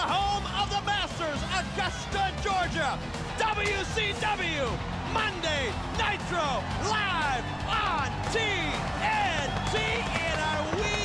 the 0.00 0.06
home 0.08 0.44
of 0.56 0.70
the 0.72 0.80
Masters, 0.88 1.40
Augusta, 1.60 2.32
Georgia. 2.40 2.96
WCW 3.36 4.64
Monday 5.12 5.68
Nitro 6.00 6.64
live 6.88 7.44
on 7.68 8.08
TNT. 8.32 9.76
And 9.76 10.38
are 10.40 10.64
we 10.80 10.96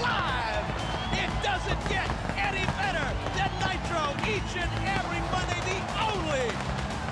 live? 0.00 0.64
It 1.12 1.28
doesn't 1.44 1.82
get 1.92 2.08
any 2.40 2.64
better 2.80 3.08
than 3.36 3.52
Nitro 3.60 4.16
each 4.24 4.52
and 4.56 4.72
every 4.96 5.20
Monday. 5.28 5.60
The 5.68 5.80
only 6.08 6.48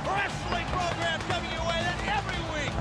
wrestling 0.09 0.69
program 0.73 1.21
coming 1.29 1.53
your 1.53 1.69
way 1.69 1.81
that 1.85 2.01
every 2.17 2.41
week 2.57 2.73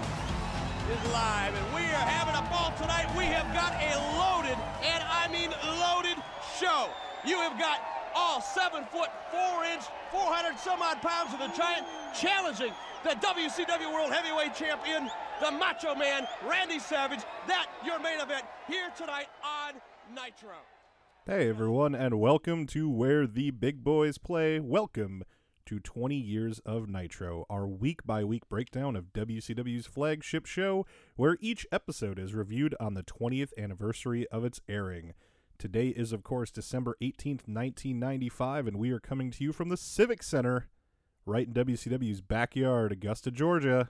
is 0.96 1.02
live. 1.12 1.52
And 1.52 1.68
we 1.76 1.84
are 1.92 2.08
having 2.08 2.40
a 2.40 2.46
ball 2.48 2.72
tonight. 2.80 3.12
We 3.20 3.26
have 3.36 3.52
got 3.52 3.76
a 3.84 3.92
loaded, 4.16 4.56
and 4.80 5.04
I 5.04 5.28
mean 5.28 5.52
loaded 5.76 6.24
show. 6.56 6.88
You 7.26 7.36
have 7.42 7.60
got 7.60 7.95
all 8.16 8.42
seven 8.42 8.86
foot, 8.86 9.10
four 9.30 9.66
inch, 9.66 9.84
400 10.12 10.58
some 10.58 10.82
odd 10.82 11.02
pounds 11.02 11.34
of 11.34 11.40
the 11.40 11.50
giant 11.56 11.86
challenging 12.18 12.72
the 13.04 13.12
WCW 13.12 13.94
World 13.94 14.12
Heavyweight 14.12 14.56
Champion, 14.56 15.10
the 15.42 15.52
Macho 15.52 15.94
Man, 15.94 16.26
Randy 16.50 16.80
Savage. 16.80 17.20
That 17.48 17.68
your 17.86 18.00
main 18.00 18.20
event 18.20 18.46
here 18.68 18.90
tonight 18.98 19.28
on 19.44 19.74
Nitro. 20.16 20.56
Hey 21.28 21.50
everyone, 21.50 21.94
and 21.94 22.20
welcome 22.20 22.66
to 22.68 22.90
Where 22.90 23.28
the 23.28 23.52
Big 23.52 23.84
Boys 23.84 24.18
Play. 24.18 24.60
Welcome 24.60 25.24
to 25.66 25.80
20 25.80 26.16
Years 26.16 26.60
of 26.60 26.88
Nitro, 26.88 27.46
our 27.50 27.68
week 27.68 28.06
by 28.06 28.24
week 28.24 28.48
breakdown 28.50 28.96
of 28.96 29.14
WCW's 29.14 29.88
flagship 29.88 30.46
show, 30.46 30.86
where 31.16 31.38
each 31.42 31.68
episode 31.72 32.18
is 32.18 32.34
reviewed 32.34 32.76
on 32.80 32.94
the 32.94 33.04
20th 33.04 33.52
anniversary 33.58 34.26
of 34.32 34.46
its 34.46 34.62
airing. 34.70 35.14
Today 35.58 35.88
is, 35.88 36.12
of 36.12 36.24
course, 36.24 36.52
December 36.52 36.98
18th, 37.02 37.48
1995, 37.48 38.68
and 38.68 38.78
we 38.78 38.92
are 38.92 39.00
coming 39.00 39.32
to 39.32 39.44
you 39.44 39.54
from 39.54 39.70
the 39.70 39.78
Civic 39.78 40.22
Center, 40.22 40.68
right 41.26 41.48
in 41.48 41.54
WCW's 41.54 42.22
backyard, 42.22 42.92
Augusta, 42.92 43.32
Georgia. 43.32 43.90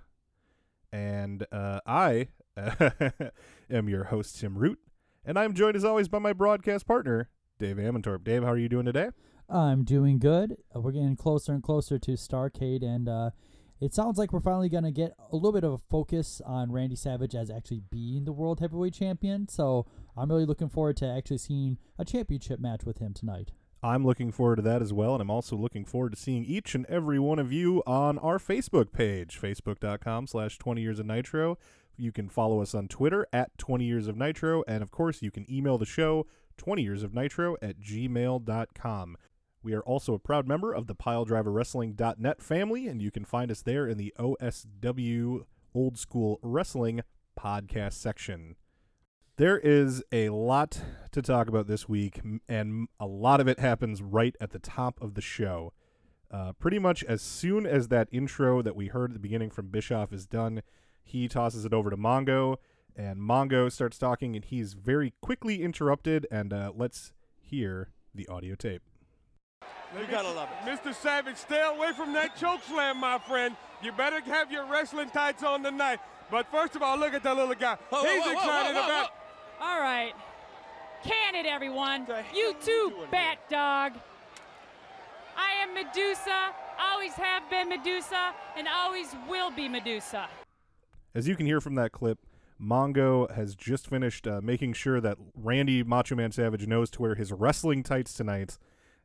And 0.92 1.46
uh, 1.52 1.80
I 1.86 2.28
am 3.70 3.90
your 3.90 4.06
host, 4.06 4.40
Tim 4.40 4.58
Root, 4.58 4.80
and 5.26 5.40
I'm 5.40 5.54
joined 5.54 5.76
as 5.76 5.84
always 5.84 6.08
by 6.08 6.20
my 6.20 6.34
broadcast 6.34 6.86
partner, 6.86 7.30
Dave 7.58 7.78
Amantorp. 7.78 8.24
Dave, 8.24 8.44
how 8.44 8.52
are 8.52 8.58
you 8.58 8.70
doing 8.70 8.86
today? 8.86 9.10
I'm 9.50 9.84
doing 9.84 10.20
good. 10.20 10.58
Uh, 10.76 10.82
we're 10.82 10.92
getting 10.92 11.16
closer 11.16 11.52
and 11.52 11.64
closer 11.64 11.98
to 11.98 12.12
Starcade, 12.12 12.84
and 12.84 13.10
uh, 13.10 13.32
it 13.82 13.94
sounds 13.94 14.18
like 14.18 14.32
we're 14.32 14.40
finally 14.40 14.70
going 14.70 14.84
to 14.84 14.92
get 14.92 15.14
a 15.32 15.36
little 15.36 15.52
bit 15.52 15.64
of 15.64 15.74
a 15.74 15.78
focus 15.90 16.42
on 16.46 16.72
Randy 16.72 16.96
Savage 16.96 17.36
as 17.36 17.50
actually 17.50 17.82
being 17.90 18.26
the 18.26 18.32
World 18.32 18.60
Heavyweight 18.60 18.94
Champion. 18.94 19.48
So 19.48 19.86
I'm 20.18 20.30
really 20.30 20.46
looking 20.46 20.70
forward 20.70 20.98
to 20.98 21.08
actually 21.08 21.40
seeing 21.40 21.78
a 22.00 22.06
championship 22.06 22.60
match 22.60 22.86
with 22.86 23.00
him 23.00 23.14
tonight. 23.14 23.52
I'm 23.84 24.06
looking 24.06 24.32
forward 24.32 24.56
to 24.56 24.62
that 24.64 24.82
as 24.82 24.94
well, 24.94 25.14
and 25.14 25.22
I'm 25.22 25.30
also 25.30 25.56
looking 25.56 25.86
forward 25.86 26.14
to 26.14 26.20
seeing 26.20 26.44
each 26.44 26.74
and 26.74 26.86
every 26.88 27.20
one 27.20 27.38
of 27.38 27.52
you 27.52 27.84
on 27.86 28.18
our 28.18 28.40
Facebook 28.40 28.92
page, 28.92 29.40
facebook.com 29.40 30.28
slash 30.28 30.58
20 30.58 30.82
years 30.82 31.00
of 31.00 31.06
nitro. 31.06 31.58
You 31.98 32.12
can 32.12 32.28
follow 32.28 32.62
us 32.62 32.74
on 32.74 32.88
Twitter 32.88 33.28
at 33.32 33.56
20 33.58 33.86
years 33.86 34.08
of 34.08 34.18
nitro, 34.18 34.64
and 34.68 34.82
of 34.82 34.90
course, 34.90 35.22
you 35.22 35.30
can 35.32 35.46
email 35.52 35.78
the 35.78 35.86
show 35.86 36.26
20 36.58 36.82
years 36.82 37.04
of 37.04 37.14
nitro 37.14 37.58
at 37.62 37.80
gmail.com. 37.80 39.18
We 39.62 39.74
are 39.74 39.82
also 39.82 40.14
a 40.14 40.20
proud 40.20 40.48
member 40.48 40.74
of 40.74 40.88
the 40.88 40.96
PileDriverWrestling.net 40.96 42.42
family, 42.42 42.88
and 42.88 43.02
you 43.02 43.12
can 43.12 43.26
find 43.26 43.52
us 43.52 43.62
there 43.62 43.88
in 43.88 43.98
the 43.98 44.14
OSW 44.18 45.46
Old 45.74 45.98
School 45.98 46.40
Wrestling 46.42 47.02
podcast 47.40 47.94
section. 47.94 48.56
There 49.38 49.60
is 49.60 50.02
a 50.14 50.30
lot 50.30 50.80
to 51.12 51.22
talk 51.22 51.50
about 51.50 51.68
this 51.68 51.90
week, 51.90 52.22
and 52.48 52.88
a 53.02 53.06
lot 53.06 53.42
of 53.42 53.50
it 53.50 53.60
happens 53.60 54.02
right 54.02 54.34
at 54.40 54.52
the 54.52 54.60
top 54.60 55.02
of 55.02 55.16
the 55.16 55.22
show. 55.22 55.74
Uh, 56.32 56.54
pretty 56.54 56.80
much 56.80 57.04
as 57.04 57.22
soon 57.22 57.66
as 57.66 57.90
that 57.90 58.08
intro 58.14 58.62
that 58.62 58.78
we 58.78 58.88
heard 58.88 59.12
at 59.12 59.14
the 59.14 59.20
beginning 59.20 59.50
from 59.50 59.68
Bischoff 59.68 60.14
is 60.14 60.26
done, 60.26 60.62
he 61.04 61.28
tosses 61.28 61.66
it 61.66 61.74
over 61.74 61.90
to 61.90 61.98
Mongo, 61.98 62.56
and 62.96 63.20
Mongo 63.20 63.70
starts 63.70 63.98
talking, 63.98 64.38
and 64.38 64.46
he's 64.46 64.72
very 64.72 65.14
quickly 65.22 65.62
interrupted. 65.62 66.26
And 66.32 66.54
uh, 66.54 66.72
let's 66.74 67.12
hear 67.38 67.90
the 68.14 68.30
audio 68.30 68.56
tape. 68.56 68.84
You 70.00 70.06
gotta 70.10 70.32
love 70.32 70.48
it. 70.64 70.70
Mr. 70.70 70.96
Savage, 70.96 71.36
stay 71.36 71.62
away 71.62 71.92
from 71.92 72.14
that 72.14 72.38
choke 72.38 72.64
slam, 72.64 73.02
my 73.02 73.20
friend. 73.20 73.58
You 73.84 73.92
better 73.92 74.22
have 74.22 74.50
your 74.50 74.66
wrestling 74.66 75.10
tights 75.10 75.44
on 75.44 75.62
tonight. 75.62 76.00
But 76.32 76.50
first 76.50 76.78
of 76.78 76.82
all, 76.82 76.98
look 76.98 77.14
at 77.14 77.24
that 77.24 77.36
little 77.36 77.54
guy. 77.54 77.78
Whoa, 77.90 78.02
whoa, 78.02 78.10
He's 78.10 78.22
whoa, 78.22 78.34
whoa, 78.34 78.40
excited 78.40 78.76
whoa, 78.76 78.82
whoa, 78.82 78.88
about. 78.88 79.25
All 79.62 79.80
right. 79.80 80.14
Can 81.04 81.36
it, 81.36 81.46
everyone? 81.46 82.06
You 82.34 82.56
too, 82.62 82.72
you 82.72 82.90
doing 82.90 83.12
bat 83.12 83.38
dog. 83.50 83.94
I 85.38 85.64
am 85.64 85.74
Medusa, 85.74 86.54
always 86.80 87.14
have 87.14 87.50
been 87.50 87.70
Medusa, 87.70 88.34
and 88.58 88.68
always 88.68 89.08
will 89.30 89.52
be 89.52 89.68
Medusa. 89.68 90.28
As 91.14 91.28
you 91.28 91.36
can 91.36 91.46
hear 91.46 91.62
from 91.62 91.76
that 91.76 91.92
clip, 91.92 92.20
Mongo 92.62 93.30
has 93.34 93.56
just 93.56 93.88
finished 93.88 94.28
uh, 94.28 94.42
making 94.42 94.74
sure 94.74 95.00
that 95.02 95.18
Randy 95.36 95.84
Macho 95.84 96.16
Man 96.16 96.32
Savage 96.32 96.68
knows 96.68 96.90
to 96.92 97.02
wear 97.02 97.16
his 97.16 97.32
wrestling 97.32 97.84
tights 97.84 98.14
tonight, 98.14 98.58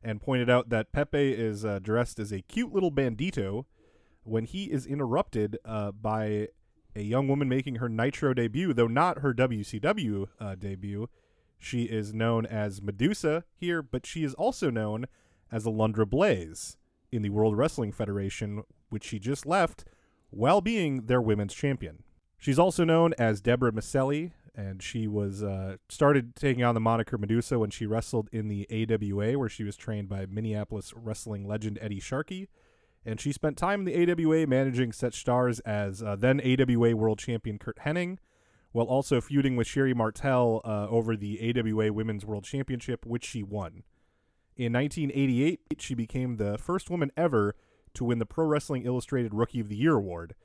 and 0.03 0.21
pointed 0.21 0.49
out 0.49 0.69
that 0.69 0.91
Pepe 0.91 1.33
is 1.33 1.63
uh, 1.63 1.79
dressed 1.79 2.19
as 2.19 2.31
a 2.31 2.41
cute 2.41 2.73
little 2.73 2.91
bandito 2.91 3.65
when 4.23 4.45
he 4.45 4.65
is 4.65 4.85
interrupted 4.85 5.57
uh, 5.65 5.91
by 5.91 6.47
a 6.95 7.01
young 7.01 7.27
woman 7.27 7.47
making 7.47 7.75
her 7.75 7.89
Nitro 7.89 8.33
debut, 8.33 8.73
though 8.73 8.87
not 8.87 9.19
her 9.19 9.33
WCW 9.33 10.27
uh, 10.39 10.55
debut. 10.55 11.07
She 11.57 11.83
is 11.83 12.13
known 12.13 12.45
as 12.45 12.81
Medusa 12.81 13.43
here, 13.55 13.81
but 13.81 14.05
she 14.05 14.23
is 14.23 14.33
also 14.33 14.69
known 14.69 15.05
as 15.51 15.65
Alundra 15.65 16.09
Blaze 16.09 16.77
in 17.11 17.21
the 17.21 17.29
World 17.29 17.57
Wrestling 17.57 17.91
Federation, 17.91 18.63
which 18.89 19.03
she 19.03 19.19
just 19.19 19.45
left 19.45 19.85
while 20.29 20.61
being 20.61 21.05
their 21.05 21.21
women's 21.21 21.53
champion. 21.53 22.03
She's 22.37 22.57
also 22.57 22.83
known 22.83 23.13
as 23.19 23.41
Deborah 23.41 23.71
Miceli, 23.71 24.31
and 24.55 24.81
she 24.81 25.07
was 25.07 25.43
uh, 25.43 25.77
started 25.89 26.35
taking 26.35 26.63
on 26.63 26.73
the 26.73 26.81
moniker 26.81 27.17
Medusa 27.17 27.59
when 27.59 27.69
she 27.69 27.85
wrestled 27.85 28.29
in 28.31 28.47
the 28.47 28.67
AWA, 28.71 29.37
where 29.37 29.49
she 29.49 29.63
was 29.63 29.75
trained 29.75 30.09
by 30.09 30.25
Minneapolis 30.25 30.93
wrestling 30.95 31.47
legend 31.47 31.77
Eddie 31.81 31.99
Sharkey. 31.99 32.49
And 33.05 33.19
she 33.19 33.31
spent 33.31 33.57
time 33.57 33.85
in 33.85 33.85
the 33.85 34.11
AWA 34.11 34.45
managing 34.47 34.91
such 34.91 35.19
stars 35.19 35.59
as 35.61 36.03
uh, 36.03 36.15
then 36.15 36.39
AWA 36.41 36.95
World 36.95 37.17
Champion 37.19 37.57
Curt 37.57 37.79
Hennig, 37.85 38.17
while 38.71 38.85
also 38.85 39.19
feuding 39.19 39.55
with 39.55 39.67
Sherri 39.67 39.93
Martel 39.93 40.61
uh, 40.63 40.87
over 40.89 41.17
the 41.17 41.39
AWA 41.57 41.91
Women's 41.91 42.25
World 42.25 42.43
Championship, 42.43 43.05
which 43.05 43.25
she 43.25 43.41
won. 43.43 43.83
In 44.55 44.73
1988, 44.73 45.59
she 45.79 45.95
became 45.95 46.37
the 46.37 46.57
first 46.57 46.89
woman 46.89 47.11
ever 47.17 47.55
to 47.95 48.03
win 48.05 48.19
the 48.19 48.25
Pro 48.25 48.45
Wrestling 48.45 48.83
Illustrated 48.85 49.33
Rookie 49.33 49.59
of 49.59 49.67
the 49.69 49.75
Year 49.75 49.95
award. 49.95 50.35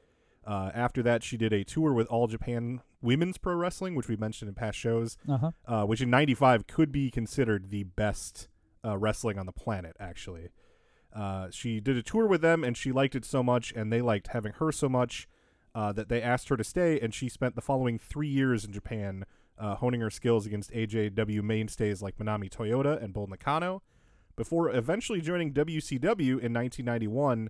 Uh, 0.47 0.71
after 0.75 1.03
that, 1.03 1.23
she 1.23 1.37
did 1.37 1.53
a 1.53 1.65
tour 1.65 1.93
with 1.93 2.07
All 2.07 2.27
Japan 2.27 2.81
Women's 3.03 3.37
Pro 3.37 3.55
Wrestling, 3.55 3.95
which 3.95 4.09
we 4.09 4.17
mentioned 4.17 4.49
in 4.49 4.55
past 4.55 4.79
shows, 4.79 5.17
Uh-huh. 5.29 5.51
uh, 5.67 5.85
which 5.85 6.01
in 6.01 6.09
'95 6.09 6.67
could 6.67 6.91
be 6.91 7.11
considered 7.11 7.71
the 7.71 7.83
best 7.85 8.49
uh, 8.85 8.97
wrestling 8.97 9.39
on 9.39 9.47
the 9.47 9.53
planet. 9.53 9.97
Actually, 10.01 10.51
uh, 11.17 11.49
she 11.51 11.81
did 11.81 11.97
a 11.97 12.03
tour 12.03 12.27
with 12.27 12.43
them, 12.43 12.63
and 12.63 12.77
she 12.77 12.93
liked 12.93 13.15
it 13.15 13.25
so 13.25 13.43
much, 13.43 13.73
and 13.75 13.91
they 13.93 14.03
liked 14.03 14.29
having 14.29 14.53
her 14.55 14.71
so 14.71 14.89
much 14.89 15.27
uh, 15.75 15.93
that 15.93 16.09
they 16.09 16.21
asked 16.21 16.49
her 16.51 16.57
to 16.57 16.65
stay, 16.65 17.01
and 17.01 17.15
she 17.15 17.29
spent 17.29 17.55
the 17.55 17.63
following 17.63 17.99
three 17.99 18.29
years 18.29 18.65
in 18.65 18.73
Japan 18.73 19.25
uh, 19.59 19.77
honing 19.77 20.03
her 20.03 20.11
skills 20.11 20.45
against 20.45 20.71
AJW 20.73 21.43
mainstays 21.43 22.03
like 22.03 22.19
Manami 22.19 22.51
Toyota 22.51 23.03
and 23.03 23.15
Bull 23.15 23.27
Nakano, 23.27 23.83
before 24.37 24.71
eventually 24.71 25.23
joining 25.23 25.55
WCW 25.55 26.39
in 26.41 26.53
1991 26.53 27.49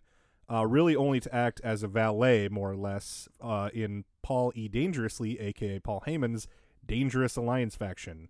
uh, 0.49 0.65
really 0.65 0.95
only 0.95 1.19
to 1.19 1.35
act 1.35 1.61
as 1.65 1.83
a 1.83 1.89
valet, 1.89 2.49
more 2.49 2.71
or 2.71 2.77
less, 2.77 3.29
uh, 3.41 3.69
in 3.75 4.05
Paul 4.23 4.53
E. 4.55 4.69
Dangerously, 4.69 5.41
aka 5.41 5.81
Paul 5.81 6.05
Heyman's 6.07 6.47
Dangerous 6.87 7.37
Alliance 7.37 7.75
faction. 7.75 8.29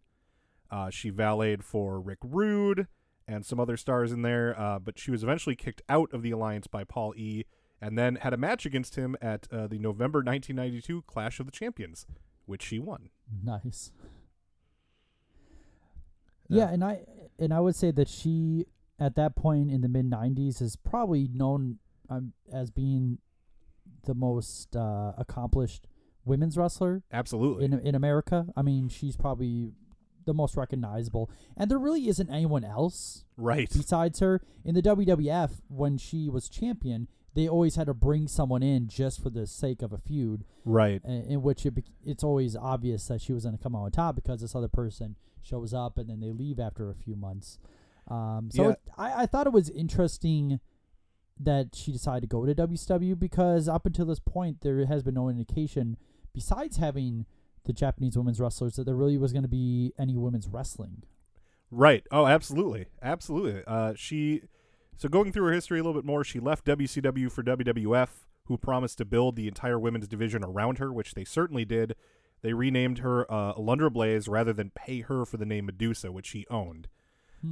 Uh, 0.71 0.89
she 0.89 1.11
valeted 1.11 1.63
for 1.63 2.01
Rick 2.01 2.19
Rude 2.23 2.87
and 3.29 3.45
some 3.45 3.59
other 3.59 3.77
stars 3.77 4.13
in 4.13 4.23
there, 4.23 4.59
uh, 4.59 4.79
but 4.79 4.99
she 4.99 5.11
was 5.11 5.23
eventually 5.23 5.57
kicked 5.57 5.83
out 5.89 6.13
of 6.13 6.23
the 6.23 6.31
alliance 6.31 6.67
by 6.67 6.85
Paul 6.85 7.15
E. 7.17 7.45
and 7.81 7.99
then 7.99 8.17
had 8.17 8.33
a 8.33 8.37
match 8.37 8.65
against 8.65 8.97
him 8.97 9.17
at 9.21 9.49
uh, 9.53 9.67
the 9.67 9.79
November 9.79 10.19
1992 10.21 11.03
Clash 11.07 11.41
of 11.41 11.47
the 11.47 11.53
Champions, 11.53 12.07
which 12.47 12.63
she 12.63 12.79
won. 12.79 13.11
Nice. 13.43 13.91
Yeah. 16.49 16.59
Yeah, 16.59 16.73
and 16.73 16.85
I 16.85 17.01
and 17.39 17.53
I 17.53 17.61
would 17.61 17.75
say 17.75 17.91
that 17.91 18.09
she 18.09 18.67
at 18.99 19.17
that 19.17 19.35
point 19.35 19.71
in 19.71 19.81
the 19.81 19.89
mid 19.89 20.09
'90s 20.09 20.63
is 20.63 20.77
probably 20.77 21.29
known 21.33 21.79
um, 22.09 22.33
as 22.53 22.71
being 22.71 23.19
the 24.05 24.15
most 24.15 24.77
uh, 24.77 25.13
accomplished 25.19 25.89
women's 26.25 26.57
wrestler 26.57 27.03
Absolutely. 27.13 27.65
in 27.65 27.75
in 27.81 27.95
America. 27.95 28.47
I 28.57 28.63
mean, 28.63 28.89
she's 28.89 29.17
probably 29.17 29.73
the 30.27 30.35
most 30.35 30.57
recognizable, 30.57 31.31
and 31.57 31.71
there 31.71 31.79
really 31.79 32.09
isn't 32.09 32.29
anyone 32.31 32.65
else 32.65 33.25
right. 33.37 33.71
besides 33.73 34.19
her 34.21 34.43
in 34.65 34.75
the 34.75 34.83
WWF 34.83 35.63
when 35.69 35.97
she 35.97 36.29
was 36.29 36.49
champion. 36.49 37.09
They 37.35 37.49
always 37.49 37.77
had 37.77 37.87
to 37.89 37.95
bring 37.95 38.29
someone 38.29 38.63
in 38.63 38.89
just 38.89 39.23
for 39.23 39.29
the 39.29 39.47
sake 39.47 39.83
of 39.83 39.93
a 39.93 39.99
feud, 39.99 40.45
Right. 40.65 41.03
in, 41.05 41.23
in 41.25 41.43
which 41.43 41.67
it 41.67 41.75
bec 41.75 41.85
it's 42.05 42.25
always 42.25 42.57
obvious 42.57 43.07
that 43.09 43.21
she 43.21 43.33
was 43.35 43.45
going 43.45 43.57
to 43.57 43.63
come 43.63 43.77
out 43.77 43.83
on 43.85 43.91
top 43.91 44.15
because 44.17 44.41
this 44.41 44.55
other 44.55 44.69
person 44.69 45.17
shows 45.43 45.75
up 45.75 45.99
and 45.99 46.09
then 46.09 46.21
they 46.21 46.33
leave 46.33 46.59
after 46.59 46.89
a 46.91 46.95
few 46.95 47.15
months. 47.15 47.59
Um, 48.09 48.49
so 48.51 48.63
Yeah. 48.63 48.71
it, 48.71 48.81
I, 48.97 49.23
I 49.23 49.27
thought 49.27 49.47
it 49.47 49.53
was 49.53 49.69
interesting 49.69 50.61
that 51.39 51.75
she 51.75 51.93
decided 51.93 52.23
to 52.23 52.27
go 52.27 52.47
to 52.47 52.55
WCW 52.55 53.19
because 53.19 53.69
up 53.69 53.85
until 53.85 54.07
this 54.07 54.19
point 54.21 54.63
there 54.63 54.87
has 54.87 55.03
been 55.03 55.15
no 55.15 55.29
indication, 55.29 55.99
besides 56.33 56.79
having 56.79 57.27
the 57.67 57.73
Japanese 57.73 58.17
women's 58.17 58.41
wrestlers, 58.41 58.77
that 58.77 58.85
there 58.85 58.95
really 58.95 59.19
was 59.19 59.33
going 59.33 59.43
to 59.43 59.49
be 59.49 59.93
any 59.99 60.17
women's 60.17 60.49
wrestling. 60.49 61.03
Right. 61.71 62.05
Oh, 62.11 62.27
absolutely, 62.27 62.87
absolutely. 63.03 63.63
Uh, 63.67 63.95
she. 63.97 64.43
So 64.99 65.11
going 65.11 65.31
through 65.31 65.45
her 65.45 65.53
history 65.53 65.79
a 65.79 65.83
little 65.83 66.01
bit 66.01 66.07
more, 66.07 66.25
she 66.25 66.41
left 66.41 66.65
WCW 66.65 67.31
for 67.31 67.43
WWF, 67.43 68.09
who 68.45 68.57
promised 68.57 68.97
to 68.99 69.05
build 69.05 69.37
the 69.37 69.47
entire 69.47 69.79
women's 69.79 70.09
division 70.09 70.43
around 70.43 70.79
her, 70.79 70.91
which 70.91 71.13
they 71.15 71.25
certainly 71.25 71.67
did. 71.67 71.95
They 72.41 72.55
renamed 72.55 72.99
her 72.99 73.31
uh, 73.31 73.55
Alundra 73.55 73.93
Blaze 73.93 74.27
rather 74.27 74.55
than 74.55 74.71
pay 74.71 75.01
her 75.01 75.27
for 75.27 75.37
the 75.37 75.45
name 75.45 75.67
Medusa, 75.67 76.13
which 76.13 76.27
she 76.27 76.47
owned. 76.49 76.89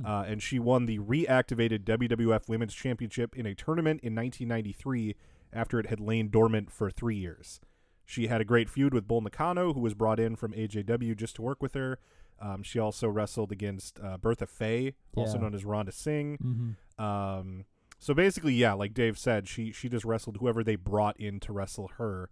Uh, 0.05 0.25
and 0.27 0.43
she 0.43 0.59
won 0.59 0.87
the 0.87 0.99
reactivated 0.99 1.85
WWF 1.85 2.49
Women's 2.49 2.75
Championship 2.75 3.37
in 3.37 3.47
a 3.47 3.55
tournament 3.55 4.01
in 4.03 4.15
1993 4.15 5.15
after 5.53 5.79
it 5.79 5.87
had 5.87 6.01
lain 6.01 6.31
dormant 6.31 6.71
for 6.71 6.91
three 6.91 7.17
years. 7.17 7.61
She 8.05 8.27
had 8.27 8.41
a 8.41 8.45
great 8.45 8.69
feud 8.69 8.93
with 8.93 9.07
Bull 9.09 9.21
Nakano, 9.21 9.73
who 9.73 9.81
was 9.81 9.95
brought 9.95 10.21
in 10.21 10.37
from 10.37 10.53
AJW 10.53 11.17
just 11.17 11.37
to 11.37 11.43
work 11.43 11.63
with 11.63 11.75
her. 11.75 11.99
Um, 12.41 12.63
she 12.63 12.79
also 12.79 13.09
wrestled 13.09 13.53
against 13.53 13.99
uh, 14.03 14.19
Bertha 14.19 14.47
Faye, 14.47 14.95
also 15.17 15.35
Yeah. 15.37 15.43
known 15.43 15.55
as 15.55 15.65
Rhonda 15.65 15.93
Singh. 15.93 16.39
Mm-hmm. 16.39 17.03
Um, 17.05 17.65
so 17.99 18.13
basically, 18.13 18.55
yeah, 18.55 18.75
like 18.75 18.93
Dave 18.93 19.17
said, 19.17 19.49
she 19.49 19.73
she 19.73 19.89
just 19.89 20.05
wrestled 20.05 20.37
whoever 20.39 20.63
they 20.63 20.77
brought 20.77 21.19
in 21.19 21.41
to 21.41 21.53
wrestle 21.53 21.89
her. 21.97 22.29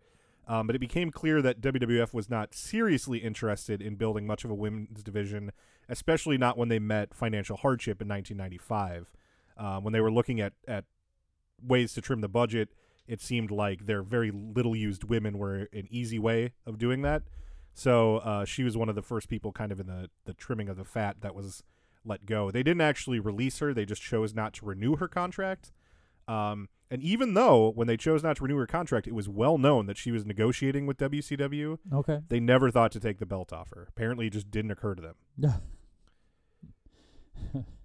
Um, 0.48 0.66
but 0.66 0.74
it 0.76 0.80
became 0.80 1.10
clear 1.10 1.40
that 1.40 1.60
WWF 1.60 2.12
was 2.12 2.28
not 2.28 2.52
seriously 2.52 3.18
interested 3.18 3.80
in 3.80 3.94
building 3.94 4.26
much 4.26 4.44
of 4.44 4.50
a 4.50 4.54
women's 4.54 5.02
division, 5.02 5.52
especially 5.88 6.36
not 6.36 6.58
when 6.58 6.68
they 6.68 6.80
met 6.80 7.14
financial 7.14 7.56
hardship 7.56 8.02
in 8.02 8.08
1995. 8.08 9.12
Uh, 9.56 9.78
when 9.80 9.92
they 9.92 10.00
were 10.00 10.10
looking 10.10 10.40
at, 10.40 10.52
at 10.66 10.84
ways 11.64 11.94
to 11.94 12.00
trim 12.00 12.22
the 12.22 12.28
budget, 12.28 12.70
it 13.12 13.20
seemed 13.20 13.50
like 13.50 13.85
their 13.85 14.03
very 14.03 14.31
little 14.31 14.75
used 14.75 15.05
women 15.05 15.37
were 15.37 15.69
an 15.73 15.87
easy 15.91 16.19
way 16.19 16.53
of 16.67 16.79
doing 16.79 17.03
that. 17.03 17.23
So 17.75 18.17
uh, 18.19 18.44
she 18.47 18.64
was 18.64 18.75
one 18.76 18.88
of 18.88 18.94
the 18.94 19.03
first 19.03 19.29
people 19.29 19.53
kind 19.53 19.70
of 19.70 19.79
in 19.79 19.87
the, 19.87 20.09
the 20.25 20.32
trimming 20.32 20.69
of 20.70 20.76
the 20.79 20.85
fat 20.85 21.17
that 21.20 21.35
was 21.35 21.62
let 22.05 22.25
go. 22.26 22.50
They 22.50 22.62
didn't 22.62 22.81
actually 22.81 23.20
release 23.20 23.59
her, 23.59 23.75
they 23.75 23.85
just 23.85 24.00
chose 24.03 24.35
not 24.35 24.55
to 24.55 24.64
renew 24.67 24.97
her 24.97 25.09
contract. 25.09 25.73
Um, 26.26 26.69
and 26.91 27.03
even 27.03 27.35
though 27.35 27.70
when 27.70 27.87
they 27.87 27.97
chose 27.97 28.23
not 28.23 28.37
to 28.37 28.44
renew 28.44 28.56
her 28.56 28.67
contract, 28.67 29.06
it 29.06 29.14
was 29.14 29.29
well 29.29 29.59
known 29.59 29.87
that 29.87 29.99
she 29.99 30.11
was 30.11 30.25
negotiating 30.25 30.87
with 30.87 30.97
WCW, 30.99 31.79
Okay. 31.93 32.20
they 32.29 32.41
never 32.41 32.70
thought 32.70 32.93
to 32.93 33.00
take 33.00 33.19
the 33.19 33.26
belt 33.26 33.53
off 33.53 33.70
her. 33.75 33.87
Apparently, 33.88 34.26
it 34.29 34.32
just 34.32 34.50
didn't 34.50 34.70
occur 34.70 34.94
to 34.94 35.03
them. 35.03 35.14
Yeah. 35.37 35.56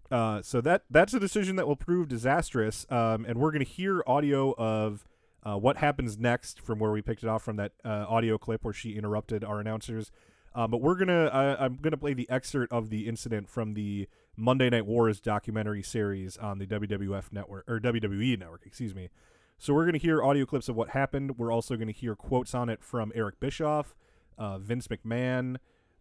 Uh, 0.10 0.42
so 0.42 0.62
that 0.62 0.84
that's 0.90 1.14
a 1.14 1.20
decision 1.20 1.58
that 1.58 1.68
will 1.68 1.76
prove 1.76 2.08
disastrous. 2.08 2.86
Um, 2.90 3.26
and 3.26 3.38
we're 3.38 3.52
going 3.52 3.66
to 3.66 3.70
hear 3.70 4.02
audio 4.08 4.54
of 4.58 5.04
uh, 5.48 5.56
what 5.56 5.78
happens 5.78 6.18
next 6.18 6.60
from 6.60 6.78
where 6.78 6.92
we 6.92 7.02
picked 7.02 7.24
it 7.24 7.30
off 7.30 7.42
from 7.42 7.56
that 7.56 7.72
uh, 7.86 8.06
audio 8.10 8.38
clip 8.38 8.66
where 8.66 8.74
she 8.74 8.98
interrupted 8.98 9.44
our 9.46 9.62
announcers. 9.62 10.12
Um, 10.54 10.72
but 10.72 10.82
we're 10.82 10.96
gonna 10.96 11.26
uh, 11.26 11.56
I'm 11.60 11.78
gonna 11.78 11.98
play 11.98 12.14
the 12.14 12.30
excerpt 12.30 12.74
of 12.74 12.90
the 12.90 13.08
incident 13.08 13.48
from 13.48 13.74
the 13.74 14.10
Monday 14.36 14.70
Night 14.70 14.86
Wars 14.86 15.22
documentary 15.22 15.84
series 15.84 16.36
on 16.36 16.58
the 16.58 16.66
WWF 16.66 17.32
network 17.32 17.64
or 17.68 17.80
WWE 17.80 18.38
network, 18.38 18.64
excuse 18.66 18.94
me. 18.94 19.10
So 19.58 19.74
we're 19.74 19.86
gonna 19.86 20.00
hear 20.00 20.22
audio 20.22 20.46
clips 20.46 20.68
of 20.68 20.76
what 20.76 20.90
happened. 20.90 21.38
We're 21.38 21.52
also 21.52 21.78
gonna 21.78 21.92
hear 21.92 22.16
quotes 22.16 22.54
on 22.54 22.68
it 22.70 22.84
from 22.84 23.14
Eric 23.16 23.40
Bischoff, 23.40 23.96
uh, 24.38 24.58
Vince 24.58 24.88
McMahon, 24.88 25.58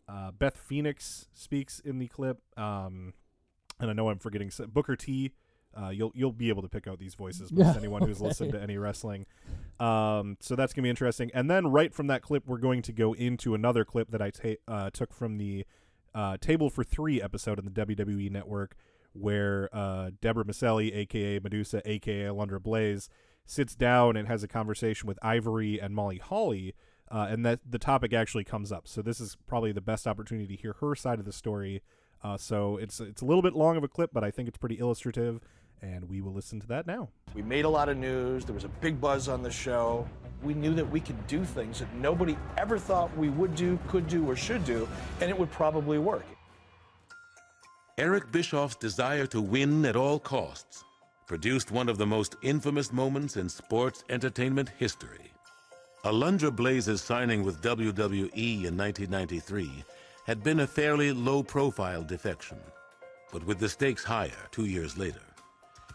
uh, 0.09 0.33
Beth 0.33 0.57
Phoenix 0.57 1.29
speaks 1.35 1.79
in 1.79 1.99
the 1.99 2.09
clip. 2.09 2.41
Um, 2.57 3.13
and 3.79 3.91
I 3.91 3.93
know 3.93 4.09
I'm 4.09 4.19
forgetting 4.19 4.51
Booker 4.73 4.97
T. 4.97 5.33
Uh, 5.77 5.91
you'll 5.91 6.13
you'll 6.15 6.33
be 6.33 6.49
able 6.49 6.63
to 6.63 6.69
pick 6.69 6.87
out 6.87 6.99
these 6.99 7.15
voices 7.15 7.53
most 7.53 7.67
Yeah, 7.67 7.75
anyone 7.77 8.03
who's 8.03 8.21
listened 8.21 8.53
to 8.53 8.61
any 8.61 8.79
wrestling. 8.79 9.27
Um, 9.79 10.37
so 10.41 10.57
that's 10.57 10.73
gonna 10.73 10.85
be 10.85 10.91
interesting. 10.91 11.31
And 11.35 11.51
then 11.51 11.67
right 11.69 11.93
from 11.93 12.07
that 12.07 12.23
clip, 12.23 12.45
we're 12.47 12.59
going 12.59 12.83
to 12.83 12.93
go 12.93 13.13
into 13.13 13.55
another 13.55 13.85
clip 13.85 14.11
that 14.11 14.23
I 14.23 14.31
ta- 14.31 14.61
uh, 14.67 14.91
took 14.91 15.13
from 15.13 15.39
the 15.39 15.67
uh, 16.15 16.37
Table 16.39 16.71
for 16.71 16.83
Three 16.83 17.21
episode 17.21 17.59
on 17.59 17.65
the 17.67 17.71
WWE 17.71 18.31
Network, 18.31 18.77
where 19.13 19.69
uh, 19.73 20.11
Deborah 20.21 20.45
Miceli, 20.45 20.95
aka 20.95 21.39
Medusa, 21.41 21.83
aka 21.85 22.25
Alundra 22.25 22.63
Blaze, 22.63 23.09
sits 23.45 23.75
down 23.75 24.17
and 24.17 24.27
has 24.29 24.43
a 24.43 24.49
conversation 24.49 25.07
with 25.07 25.19
Ivory 25.23 25.79
and 25.79 25.95
Molly 25.95 26.19
Holly. 26.19 26.75
Uh, 27.09 27.29
and 27.31 27.47
that 27.47 27.61
the 27.65 27.79
topic 27.79 28.13
actually 28.13 28.43
comes 28.43 28.73
up. 28.73 28.89
So 28.89 29.01
this 29.01 29.21
is 29.21 29.37
probably 29.47 29.71
the 29.71 29.81
best 29.81 30.09
opportunity 30.09 30.57
to 30.57 30.61
hear 30.61 30.75
her 30.81 30.97
side 30.97 31.21
of 31.21 31.25
the 31.25 31.33
story. 31.33 31.83
Uh, 32.25 32.37
so 32.37 32.77
it's 32.79 32.99
it's 32.99 33.23
a 33.23 33.25
little 33.25 33.43
bit 33.43 33.55
long 33.55 33.77
of 33.77 33.85
a 33.85 33.89
clip, 33.89 34.11
but 34.13 34.25
I 34.25 34.33
think 34.33 34.49
it's 34.49 34.59
pretty 34.59 34.79
illustrative, 34.79 35.41
and 35.83 36.09
we 36.09 36.21
will 36.21 36.33
listen 36.33 36.61
to 36.61 36.67
that 36.69 36.87
now. 36.87 37.09
We 37.35 37.43
made 37.43 37.65
a 37.65 37.69
lot 37.69 37.89
of 37.89 37.97
news. 37.97 38.45
There 38.45 38.55
was 38.55 38.65
a 38.65 38.69
big 38.69 39.01
buzz 39.01 39.29
on 39.29 39.43
the 39.43 39.51
show. 39.51 40.09
We 40.43 40.55
knew 40.55 40.75
that 40.75 40.89
we 40.91 41.01
could 41.01 41.27
do 41.27 41.45
things 41.45 41.79
that 41.81 41.93
nobody 41.95 42.37
ever 42.57 42.79
thought 42.79 43.17
we 43.17 43.31
would 43.31 43.55
do, 43.55 43.79
could 43.89 44.07
do, 44.07 44.29
or 44.29 44.37
should 44.37 44.65
do, 44.65 44.89
and 45.21 45.31
it 45.31 45.39
would 45.39 45.51
probably 45.51 45.99
work. 45.99 46.25
Eric 47.99 48.31
Bischoff's 48.31 48.77
desire 48.77 49.27
to 49.27 49.41
win 49.41 49.85
at 49.87 49.97
all 49.97 50.19
costs 50.19 50.85
produced 51.27 51.73
one 51.73 51.89
of 51.89 51.99
the 51.99 52.07
most 52.07 52.37
infamous 52.43 52.93
moments 52.93 53.37
in 53.37 53.49
sports 53.49 54.05
entertainment 54.11 54.71
history. 54.79 55.33
Alundra 56.05 56.55
Blaze's 56.55 57.03
signing 57.03 57.43
with 57.43 57.61
WWE 57.63 58.65
in 58.65 58.77
1993 58.77 59.85
had 60.25 60.45
been 60.45 60.61
a 60.61 60.67
fairly 60.67 61.13
low 61.13 61.43
profile 61.43 62.05
defection. 62.05 62.59
But 63.33 63.45
with 63.45 63.59
the 63.59 63.69
stakes 63.69 64.05
higher 64.05 64.47
two 64.53 64.67
years 64.67 64.97
later, 64.97 65.26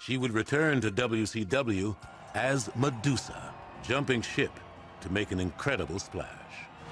she 0.01 0.18
would 0.18 0.33
return 0.33 0.81
to 0.81 0.89
WCW 0.89 1.95
as 2.33 2.71
Medusa, 2.75 3.53
jumping 3.83 4.19
ship 4.19 4.52
to 4.99 5.11
make 5.11 5.31
an 5.31 5.40
incredible 5.40 5.99
splash. 5.99 6.28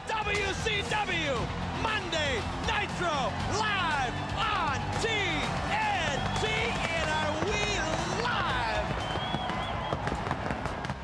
WCW 0.07 1.47
Monday 1.81 2.39
Nitro 2.67 3.33
live 3.57 4.13
on 4.37 4.77
TNT 5.01 6.45
and 6.45 7.09
are 7.09 7.33
we 7.45 7.61
live? 8.23 8.85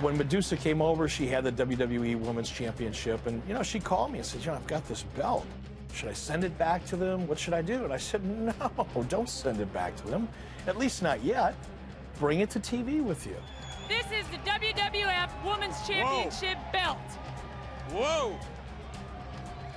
When 0.03 0.15
Medusa 0.15 0.57
came 0.57 0.83
over, 0.83 1.07
she 1.07 1.25
had 1.25 1.43
the 1.43 1.51
WWE 1.51 2.19
Women's 2.19 2.51
Championship, 2.51 3.25
and 3.25 3.41
you 3.47 3.55
know, 3.55 3.63
she 3.63 3.79
called 3.79 4.11
me 4.11 4.19
and 4.19 4.25
said, 4.25 4.41
"John, 4.41 4.57
I've 4.57 4.67
got 4.67 4.87
this 4.87 5.01
belt. 5.15 5.47
Should 5.91 6.09
I 6.09 6.13
send 6.13 6.43
it 6.43 6.55
back 6.59 6.85
to 6.87 6.95
them? 6.97 7.25
What 7.27 7.39
should 7.39 7.55
I 7.55 7.63
do?" 7.63 7.83
And 7.83 7.91
I 7.91 7.97
said, 7.97 8.23
"No, 8.23 8.53
don't 9.09 9.29
send 9.29 9.59
it 9.59 9.73
back 9.73 9.95
to 9.97 10.07
them. 10.07 10.27
At 10.67 10.77
least 10.77 11.01
not 11.01 11.23
yet. 11.23 11.55
Bring 12.19 12.39
it 12.39 12.49
to 12.51 12.59
TV 12.59 13.01
with 13.01 13.25
you." 13.25 13.37
This 13.87 14.05
is 14.11 14.27
the 14.29 14.37
WWF 14.37 15.29
Women's 15.45 15.87
Championship 15.87 16.57
belt. 16.71 16.97
Whoa! 17.91 18.35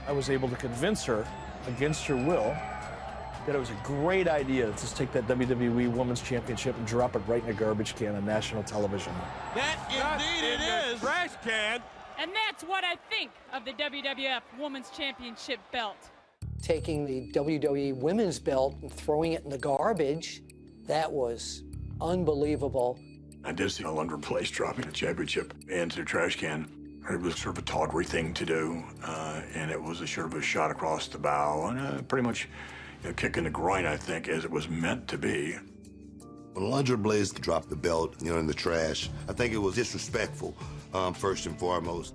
I 0.07 0.13
was 0.13 0.31
able 0.31 0.49
to 0.49 0.57
convince 0.57 1.05
her, 1.05 1.27
against 1.67 2.07
her 2.07 2.17
will, 2.17 2.57
that 3.45 3.55
it 3.55 3.59
was 3.59 3.71
a 3.71 3.77
great 3.85 4.29
idea 4.29 4.67
to 4.67 4.73
just 4.73 4.97
take 4.97 5.13
that 5.13 5.27
WWE 5.27 5.89
Women's 5.89 6.23
Championship 6.23 6.77
and 6.77 6.87
drop 6.87 7.17
it 7.17 7.23
right 7.27 7.43
in 7.45 7.51
a 7.51 7.53
garbage 7.53 7.95
can 7.97 8.15
on 8.15 8.25
national 8.25 8.63
television. 8.63 9.13
That 9.55 9.79
indeed 9.91 10.55
In 10.55 10.61
it 10.61 10.87
the 10.87 10.95
is. 10.95 11.01
Trash 11.01 11.31
can. 11.43 11.83
And 12.19 12.31
that's 12.35 12.65
what 12.65 12.85
I 12.85 12.97
think 13.11 13.31
of 13.53 13.65
the 13.65 13.73
WWF 13.73 14.43
Women's 14.59 14.91
Championship 14.91 15.61
belt. 15.71 15.97
taking 16.63 17.07
the 17.07 17.31
WWE 17.33 17.95
women's 17.97 18.39
belt 18.39 18.77
and 18.83 18.93
throwing 18.93 19.33
it 19.33 19.45
in 19.45 19.51
the 19.51 19.59
garbage. 19.59 20.43
That 20.87 21.11
was 21.11 21.63
unbelievable. 22.01 22.99
I 23.45 23.53
did 23.53 23.71
see 23.71 23.85
Alundra 23.85 24.21
Blaze 24.21 24.51
dropping 24.51 24.87
the 24.87 24.93
championship 24.93 25.55
into 25.69 26.03
a 26.03 26.05
trash 26.05 26.37
can. 26.37 26.69
It 27.11 27.21
was 27.21 27.37
sort 27.37 27.57
of 27.57 27.65
a 27.65 27.67
tawdry 27.67 28.05
thing 28.05 28.35
to 28.35 28.45
do, 28.45 28.85
uh, 29.03 29.41
and 29.55 29.71
it 29.71 29.83
was 29.83 30.03
a 30.03 30.07
sort 30.07 30.27
of 30.27 30.35
a 30.35 30.43
shot 30.43 30.71
across 30.71 31.09
the 31.09 31.19
bow 31.19 31.69
and 31.69 31.79
uh, 31.79 32.03
pretty 32.03 32.27
much 32.27 32.49
you 33.03 33.09
know, 33.09 33.15
kick 33.15 33.39
in 33.39 33.45
the 33.45 33.51
groin, 33.51 33.87
I 33.87 33.97
think, 33.97 34.29
as 34.29 34.45
it 34.45 34.51
was 34.51 34.69
meant 34.69 35.09
to 35.09 35.19
be. 35.19 35.57
When 36.53 36.65
Alundra 36.65 37.01
Blaze 37.01 37.31
dropped 37.31 37.71
the 37.71 37.77
belt, 37.77 38.17
you 38.21 38.31
know, 38.31 38.39
in 38.39 38.47
the 38.47 38.55
trash, 38.55 39.09
I 39.29 39.33
think 39.33 39.55
it 39.55 39.59
was 39.59 39.77
disrespectful, 39.77 40.55
um, 40.93 41.15
first 41.15 41.47
and 41.47 41.59
foremost. 41.59 42.15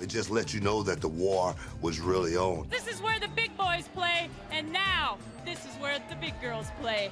It 0.00 0.08
just 0.08 0.30
let 0.30 0.52
you 0.52 0.60
know 0.60 0.82
that 0.82 1.00
the 1.00 1.08
war 1.08 1.54
was 1.80 2.00
really 2.00 2.36
on. 2.36 2.68
This 2.68 2.88
is 2.88 3.00
where 3.00 3.20
the 3.20 3.28
big 3.28 3.56
boys 3.56 3.88
play, 3.94 4.28
and 4.50 4.70
now 4.72 5.18
this 5.46 5.64
is 5.64 5.74
where 5.76 5.98
the 6.10 6.16
big 6.16 6.38
girls 6.42 6.66
play. 6.80 7.10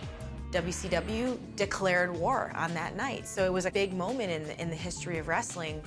WCW 0.53 1.39
declared 1.57 2.15
war 2.15 2.53
on 2.55 2.75
that 2.75 2.95
night. 2.95 3.27
So 3.27 3.45
it 3.45 3.53
was 3.53 3.65
a 3.65 3.71
big 3.71 3.95
moment 3.95 4.31
in 4.31 4.45
the, 4.45 4.61
in 4.61 4.69
the 4.69 4.77
history 4.77 5.17
of 5.17 5.27
wrestling. 5.27 5.81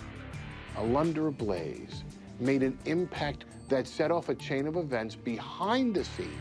A 0.76 0.82
Alundra 0.82 1.36
Blaze 1.36 2.04
made 2.40 2.64
an 2.64 2.78
impact 2.86 3.46
that 3.70 3.88
set 3.88 4.12
off 4.12 4.30
a 4.30 4.36
chain 4.36 4.68
of 4.68 4.76
events 4.76 5.16
behind 5.16 5.96
the 5.96 6.04
scenes, 6.04 6.32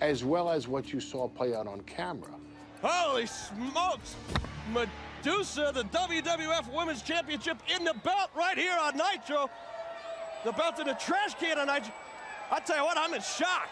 as 0.00 0.24
well 0.24 0.50
as 0.50 0.66
what 0.66 0.92
you 0.92 1.00
saw 1.00 1.28
play 1.28 1.54
out 1.54 1.68
on 1.68 1.80
camera. 1.82 2.34
Holy 2.82 3.26
smokes! 3.26 4.16
Medusa, 4.72 5.70
the 5.72 5.84
WWF 5.84 6.72
Women's 6.74 7.02
Championship 7.02 7.58
in 7.74 7.84
the 7.84 7.94
belt 8.04 8.30
right 8.36 8.58
here 8.58 8.76
on 8.80 8.96
Nitro. 8.96 9.48
The 10.44 10.52
belt 10.52 10.78
in 10.80 10.88
the 10.88 10.94
trash 10.94 11.34
can 11.34 11.58
on 11.58 11.68
Nitro. 11.68 11.92
I 12.50 12.60
tell 12.60 12.78
you 12.78 12.84
what, 12.84 12.98
I'm 12.98 13.14
in 13.14 13.22
shock. 13.22 13.68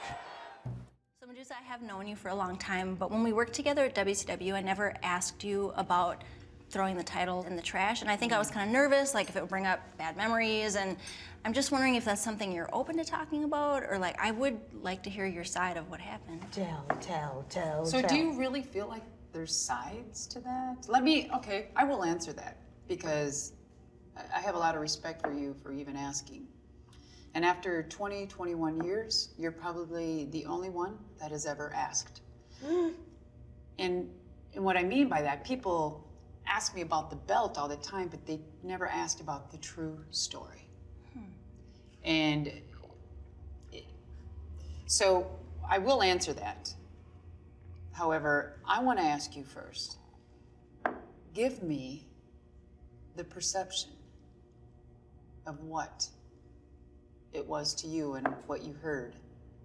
So 1.45 1.55
I 1.55 1.63
have 1.69 1.83
known 1.83 2.09
you 2.09 2.17
for 2.17 2.29
a 2.31 2.35
long 2.35 2.57
time, 2.57 2.95
but 2.97 3.11
when 3.11 3.23
we 3.23 3.33
worked 3.33 3.53
together 3.53 3.85
at 3.85 3.95
WCW, 3.95 4.55
I 4.55 4.63
never 4.63 4.95
asked 5.03 5.45
you 5.45 5.73
about 5.77 6.25
throwing 6.71 6.97
the 6.97 7.05
title 7.05 7.45
in 7.45 7.55
the 7.55 7.63
trash, 7.63 8.01
and 8.01 8.11
I 8.11 8.17
think 8.17 8.33
I 8.33 8.39
was 8.39 8.51
kind 8.51 8.69
of 8.69 8.73
nervous, 8.73 9.15
like 9.15 9.29
if 9.29 9.37
it 9.37 9.43
would 9.43 9.51
bring 9.51 9.67
up 9.67 9.81
bad 9.99 10.17
memories, 10.17 10.75
and 10.77 10.97
I'm 11.45 11.53
just 11.53 11.71
wondering 11.71 11.95
if 11.95 12.05
that's 12.05 12.23
something 12.23 12.51
you're 12.53 12.71
open 12.73 12.97
to 12.97 13.05
talking 13.05 13.45
about, 13.45 13.85
or 13.85 13.99
like 13.99 14.17
I 14.21 14.31
would 14.33 14.59
like 14.83 15.03
to 15.05 15.11
hear 15.11 15.27
your 15.27 15.45
side 15.45 15.77
of 15.77 15.89
what 15.91 16.01
happened. 16.01 16.45
Tell, 16.51 16.85
tell, 17.01 17.45
tell. 17.49 17.85
So 17.85 18.03
do 18.03 18.17
you 18.17 18.37
really 18.37 18.63
feel 18.63 18.89
like 18.89 19.05
there's 19.33 19.55
sides 19.55 20.27
to 20.29 20.41
that? 20.41 20.87
Let 20.89 21.05
me, 21.05 21.31
okay, 21.37 21.69
I 21.77 21.85
will 21.85 22.03
answer 22.03 22.33
that 22.33 22.57
because 22.89 23.53
I- 24.17 24.39
I 24.39 24.41
have 24.41 24.55
a 24.57 24.59
lot 24.59 24.75
of 24.75 24.81
respect 24.81 25.23
for 25.23 25.33
you 25.33 25.55
for 25.55 25.71
even 25.73 25.97
asking. 25.97 26.49
And 27.37 27.45
after 27.45 27.83
20, 27.83 28.29
21 28.29 28.83
years, 28.83 29.29
you're 29.37 29.53
probably 29.53 30.25
the 30.31 30.47
only 30.47 30.71
one 30.71 30.97
that 31.21 31.31
has 31.31 31.45
ever 31.47 31.71
asked. 31.73 32.23
And, 33.79 34.09
and 34.55 34.65
what 34.65 34.79
I 34.79 34.83
mean 34.83 35.11
by 35.11 35.21
that, 35.21 35.45
people 35.45 36.09
ask 36.47 36.75
me 36.75 36.81
about 36.81 37.11
the 37.11 37.17
belt 37.17 37.59
all 37.59 37.69
the 37.69 37.77
time, 37.77 38.09
but 38.09 38.25
they 38.25 38.41
never 38.63 38.89
asked 38.89 39.21
about 39.21 39.51
the 39.51 39.59
true 39.59 39.99
story. 40.11 40.67
Hmm. 41.13 41.25
And 42.07 42.47
it- 43.71 43.85
so 44.87 45.31
I 45.69 45.77
will 45.77 46.03
answer 46.03 46.33
that. 46.33 46.73
However, 47.93 48.59
I 48.67 48.83
want 48.83 48.99
to 48.99 49.05
ask 49.05 49.37
you 49.37 49.45
first 49.45 49.99
give 51.35 51.63
me 51.63 52.09
the 53.15 53.25
perception 53.25 53.91
of 55.47 55.61
what 55.61 56.09
it 57.37 57.47
was 57.47 57.75
to 57.75 57.87
you 57.87 58.15
and 58.15 58.27
what 58.47 58.63
you 58.65 58.73
heard. 58.83 59.15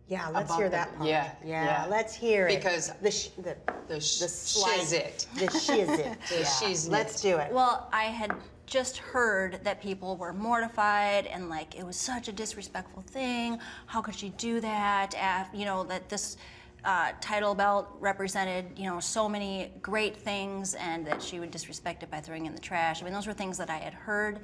Yeah, 0.07 0.27
let's 0.27 0.47
about 0.49 0.57
hear 0.57 0.65
the- 0.69 0.71
that 0.75 0.95
part. 0.97 1.07
Yeah, 1.09 1.31
yeah, 1.43 1.85
let's 1.89 2.13
hear 2.13 2.47
it. 2.47 2.57
Because 2.57 2.91
the 3.01 3.09
sh- 3.11 3.29
the 3.37 3.55
the, 3.87 3.99
sh- 4.01 4.19
the 4.19 4.27
shiz-it. 4.27 5.25
the 5.37 5.49
shiz-it. 5.49 6.17
The 6.29 6.39
Yeah. 6.39 6.43
shiz-it. 6.43 6.91
Let's 6.91 7.21
do 7.21 7.37
it. 7.37 7.51
Well, 7.53 7.89
I 7.93 8.03
had 8.05 8.33
just 8.65 8.97
heard 8.97 9.59
that 9.63 9.81
people 9.81 10.17
were 10.17 10.33
mortified 10.33 11.25
and 11.27 11.49
like 11.49 11.75
it 11.77 11.85
was 11.85 11.95
such 11.95 12.27
a 12.27 12.31
disrespectful 12.33 13.03
thing. 13.03 13.57
How 13.85 14.01
could 14.01 14.15
she 14.15 14.29
do 14.31 14.59
that? 14.59 15.13
Af- 15.17 15.53
you 15.57 15.63
know 15.63 15.83
that 15.85 16.09
this 16.09 16.35
uh, 16.83 17.11
title 17.21 17.53
belt 17.55 17.87
represented 18.01 18.65
you 18.77 18.89
know 18.89 18.99
so 18.99 19.29
many 19.29 19.71
great 19.81 20.17
things, 20.17 20.73
and 20.75 21.07
that 21.07 21.21
she 21.21 21.39
would 21.39 21.51
disrespect 21.51 22.03
it 22.03 22.11
by 22.11 22.19
throwing 22.19 22.45
it 22.45 22.49
in 22.49 22.55
the 22.55 22.61
trash. 22.61 23.01
I 23.01 23.05
mean, 23.05 23.13
those 23.13 23.27
were 23.27 23.33
things 23.33 23.57
that 23.59 23.69
I 23.69 23.77
had 23.77 23.93
heard. 23.93 24.41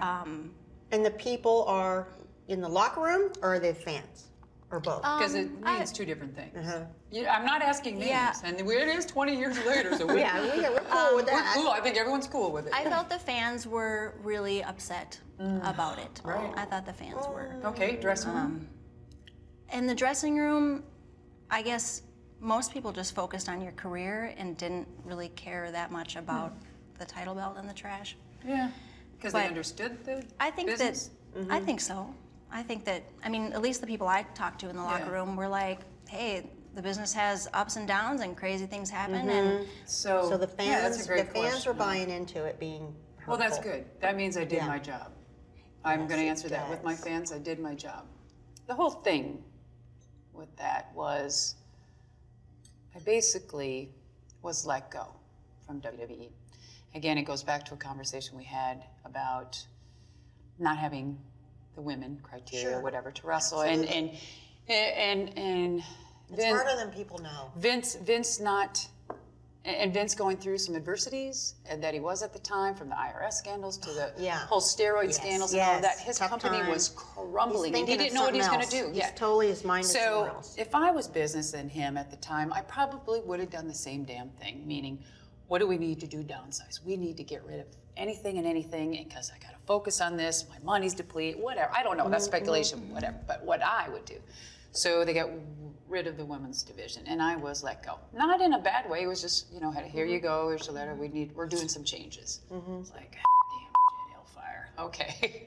Um, 0.00 0.50
and 0.92 1.04
the 1.04 1.10
people 1.10 1.64
are 1.66 2.08
in 2.50 2.60
the 2.60 2.68
locker 2.68 3.00
room, 3.00 3.32
or 3.42 3.54
are 3.54 3.58
they 3.60 3.72
fans, 3.72 4.26
or 4.72 4.80
both? 4.80 5.02
Because 5.02 5.34
it 5.34 5.46
Um, 5.46 5.60
means 5.78 5.92
two 5.92 6.04
different 6.04 6.34
things. 6.34 6.56
Uh-huh. 6.56 6.84
You- 7.12 7.28
I'm 7.28 7.44
not 7.46 7.62
asking 7.62 7.98
names, 7.98 8.10
Yeah. 8.10 8.34
and 8.44 8.58
it 8.60 8.66
is 8.88 9.06
20 9.06 9.36
years 9.36 9.56
later, 9.64 9.96
so 9.96 10.04
we, 10.06 10.18
Yeah, 10.20 10.40
we- 10.42 10.60
we're 10.62 10.80
cool 10.80 11.16
with 11.16 11.26
that. 11.26 11.54
We're 11.56 11.62
cool. 11.62 11.70
I 11.70 11.80
think 11.80 11.96
everyone's 11.96 12.26
cool 12.26 12.50
with 12.50 12.66
it. 12.66 12.72
I 12.74 12.84
felt 12.84 13.08
the 13.08 13.20
fans 13.20 13.66
were 13.68 14.14
really 14.22 14.62
upset 14.64 15.20
about 15.62 15.98
it. 16.00 16.20
Right. 16.24 16.52
I 16.56 16.64
thought 16.64 16.84
the 16.84 16.92
fans 16.92 17.24
were. 17.28 17.54
Okay, 17.64 17.96
dressing 17.96 18.32
room. 18.32 18.38
Um, 18.38 18.68
in 19.72 19.86
the 19.86 19.94
dressing 19.94 20.36
room, 20.36 20.82
I 21.50 21.62
guess 21.62 22.02
most 22.40 22.72
people 22.72 22.90
just 22.92 23.14
focused 23.14 23.48
on 23.48 23.60
your 23.60 23.72
career 23.72 24.34
and 24.36 24.56
didn't 24.56 24.88
really 25.04 25.28
care 25.30 25.70
that 25.70 25.92
much 25.92 26.16
about 26.16 26.52
the 26.98 27.04
title 27.04 27.34
belt 27.36 27.56
in 27.58 27.66
the 27.68 27.72
trash. 27.74 28.16
Yeah, 28.44 28.70
because 29.16 29.32
they 29.34 29.46
understood 29.46 30.04
the 30.04 30.24
I 30.40 30.50
think 30.50 30.68
business? 30.70 31.10
that 31.34 31.46
I 31.50 31.60
think 31.60 31.80
so. 31.80 32.12
I 32.52 32.62
think 32.62 32.84
that 32.84 33.02
I 33.24 33.28
mean 33.28 33.52
at 33.52 33.62
least 33.62 33.80
the 33.80 33.86
people 33.86 34.06
I 34.08 34.22
talked 34.34 34.60
to 34.60 34.68
in 34.68 34.76
the 34.76 34.82
locker 34.82 35.04
Yeah. 35.06 35.10
room 35.12 35.36
were 35.36 35.48
like, 35.48 35.80
"Hey, 36.08 36.50
the 36.74 36.82
business 36.82 37.12
has 37.14 37.48
ups 37.52 37.76
and 37.76 37.86
downs 37.86 38.20
and 38.20 38.36
crazy 38.36 38.66
things 38.66 38.90
happen." 38.90 39.26
Mhm. 39.26 39.30
And 39.60 39.68
So, 39.86 40.28
so 40.28 40.36
the 40.36 40.46
yeah, 40.62 40.80
that's 40.82 40.96
fans, 40.96 41.04
a 41.04 41.08
great 41.08 41.28
the 41.28 41.32
fans 41.34 41.52
question. 41.54 41.72
were 41.72 41.78
buying 41.78 42.10
into 42.10 42.44
it 42.44 42.58
being. 42.58 42.94
Well, 43.26 43.36
that's 43.36 43.58
good. 43.58 43.84
That 44.00 44.16
means 44.16 44.36
I 44.36 44.44
did 44.44 44.56
Yeah. 44.56 44.66
my 44.66 44.78
job. 44.78 45.12
I'm 45.84 46.06
going 46.06 46.20
to 46.20 46.26
answer 46.26 46.48
that 46.48 46.68
with 46.68 46.82
my 46.82 46.94
fans. 46.94 47.32
I 47.32 47.38
did 47.38 47.58
my 47.60 47.74
job. 47.74 48.06
The 48.66 48.74
whole 48.74 48.90
thing 48.90 49.42
with 50.32 50.54
that 50.56 50.92
was 50.94 51.54
I 52.94 52.98
basically 53.00 53.94
was 54.42 54.66
let 54.66 54.90
go 54.90 55.06
from 55.66 55.80
WWE. 55.80 56.32
Again, 56.94 57.16
it 57.18 57.22
goes 57.22 57.42
back 57.44 57.64
to 57.66 57.74
a 57.74 57.76
conversation 57.76 58.36
we 58.36 58.44
had 58.44 58.84
about 59.04 59.64
not 60.58 60.76
having 60.76 61.18
the 61.80 61.86
women 61.86 62.18
criteria, 62.22 62.72
Sure. 62.74 62.80
whatever, 62.80 63.10
to 63.10 63.26
wrestle, 63.26 63.62
and 63.62 63.84
and 63.86 64.10
and 64.68 65.38
and 65.38 65.82
It's 66.28 66.36
Vin- 66.36 66.54
harder 66.54 66.76
than 66.76 66.90
people 66.90 67.18
know. 67.18 67.50
Vince, 67.56 67.94
Vince 67.96 68.38
not, 68.38 68.86
and 69.64 69.92
Vince 69.92 70.14
going 70.14 70.36
through 70.36 70.58
some 70.58 70.76
adversities 70.76 71.54
that 71.74 71.92
he 71.94 72.00
was 72.00 72.22
at 72.22 72.32
the 72.32 72.38
time, 72.38 72.74
from 72.74 72.88
the 72.90 72.94
IRS 72.96 73.32
scandals 73.38 73.78
to 73.78 73.90
the 73.92 74.12
Yeah. 74.18 74.38
whole 74.46 74.60
steroid 74.60 75.06
Yes. 75.06 75.16
scandals 75.16 75.52
and 75.54 75.62
all 75.62 75.80
that. 75.80 75.98
His 76.00 76.18
Tough 76.18 76.30
company 76.30 76.58
time. 76.58 76.68
was 76.70 76.90
crumbling, 76.90 77.74
and 77.74 77.88
he 77.88 77.96
didn't 77.96 78.14
know 78.14 78.22
what 78.24 78.34
he 78.34 78.38
was 78.40 78.48
going 78.48 78.60
to 78.66 78.70
do. 78.70 78.90
He's 78.92 79.10
totally 79.16 79.48
his 79.48 79.64
mind 79.64 79.84
is 79.86 79.92
So 79.92 80.40
if 80.56 80.74
I 80.74 80.90
was 80.90 81.08
business 81.08 81.54
and 81.54 81.70
him 81.70 81.96
at 81.96 82.10
the 82.10 82.16
time, 82.18 82.52
I 82.52 82.60
probably 82.62 83.20
would 83.20 83.40
have 83.40 83.50
done 83.50 83.66
the 83.68 83.74
same 83.74 84.04
damn 84.04 84.28
thing. 84.30 84.66
Meaning, 84.66 85.02
what 85.48 85.58
do 85.58 85.66
we 85.66 85.78
need 85.78 85.98
to 86.00 86.06
do? 86.06 86.22
Downsize. 86.22 86.84
We 86.84 86.96
need 86.96 87.16
to 87.16 87.24
get 87.24 87.42
rid 87.44 87.58
of 87.60 87.66
anything 87.96 88.38
and 88.38 88.46
anything 88.46 88.92
because 88.92 89.32
I 89.34 89.38
got 89.44 89.52
to 89.52 89.59
focus 89.70 90.00
on 90.00 90.16
this. 90.16 90.46
My 90.50 90.58
money's 90.64 90.94
depleted. 90.94 91.40
Whatever. 91.40 91.70
I 91.72 91.84
don't 91.84 91.96
know. 91.96 92.08
That's 92.08 92.24
speculation. 92.24 92.92
Whatever. 92.92 93.18
But 93.28 93.44
what 93.44 93.62
I 93.62 93.88
would 93.88 94.04
do. 94.04 94.16
So 94.72 95.04
they 95.04 95.14
got 95.14 95.30
rid 95.88 96.08
of 96.08 96.16
the 96.16 96.24
women's 96.24 96.64
division, 96.64 97.04
and 97.06 97.22
I 97.22 97.36
was 97.36 97.62
let 97.62 97.86
go. 97.86 97.94
Not 98.12 98.40
in 98.40 98.54
a 98.54 98.58
bad 98.58 98.90
way. 98.90 99.02
It 99.04 99.06
was 99.06 99.20
just, 99.20 99.46
you 99.52 99.60
know, 99.60 99.72
a, 99.72 99.82
here 99.82 100.04
you 100.04 100.18
go. 100.18 100.48
Here's 100.48 100.66
your 100.66 100.74
letter. 100.74 100.96
We 100.96 101.06
need. 101.06 101.30
We're 101.36 101.46
doing 101.46 101.68
some 101.68 101.84
changes. 101.84 102.40
It's 102.80 102.90
like, 102.90 103.12
damn, 103.12 103.20
shit, 103.52 104.12
hellfire. 104.12 104.70
Okay. 104.80 105.46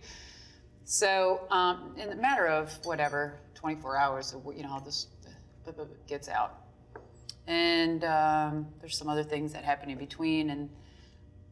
So, 0.85 1.41
um, 1.49 1.93
in 1.97 2.09
a 2.09 2.15
matter 2.15 2.47
of 2.47 2.71
whatever, 2.85 3.39
24 3.55 3.97
hours, 3.97 4.35
you 4.55 4.63
know, 4.63 4.69
how 4.69 4.79
this 4.79 5.07
gets 6.07 6.29
out. 6.29 6.61
And 7.47 8.05
um, 8.05 8.67
there's 8.79 8.97
some 8.97 9.09
other 9.09 9.23
things 9.23 9.51
that 9.51 9.65
happen 9.65 9.89
in 9.89 9.97
between, 9.97 10.49
and, 10.49 10.69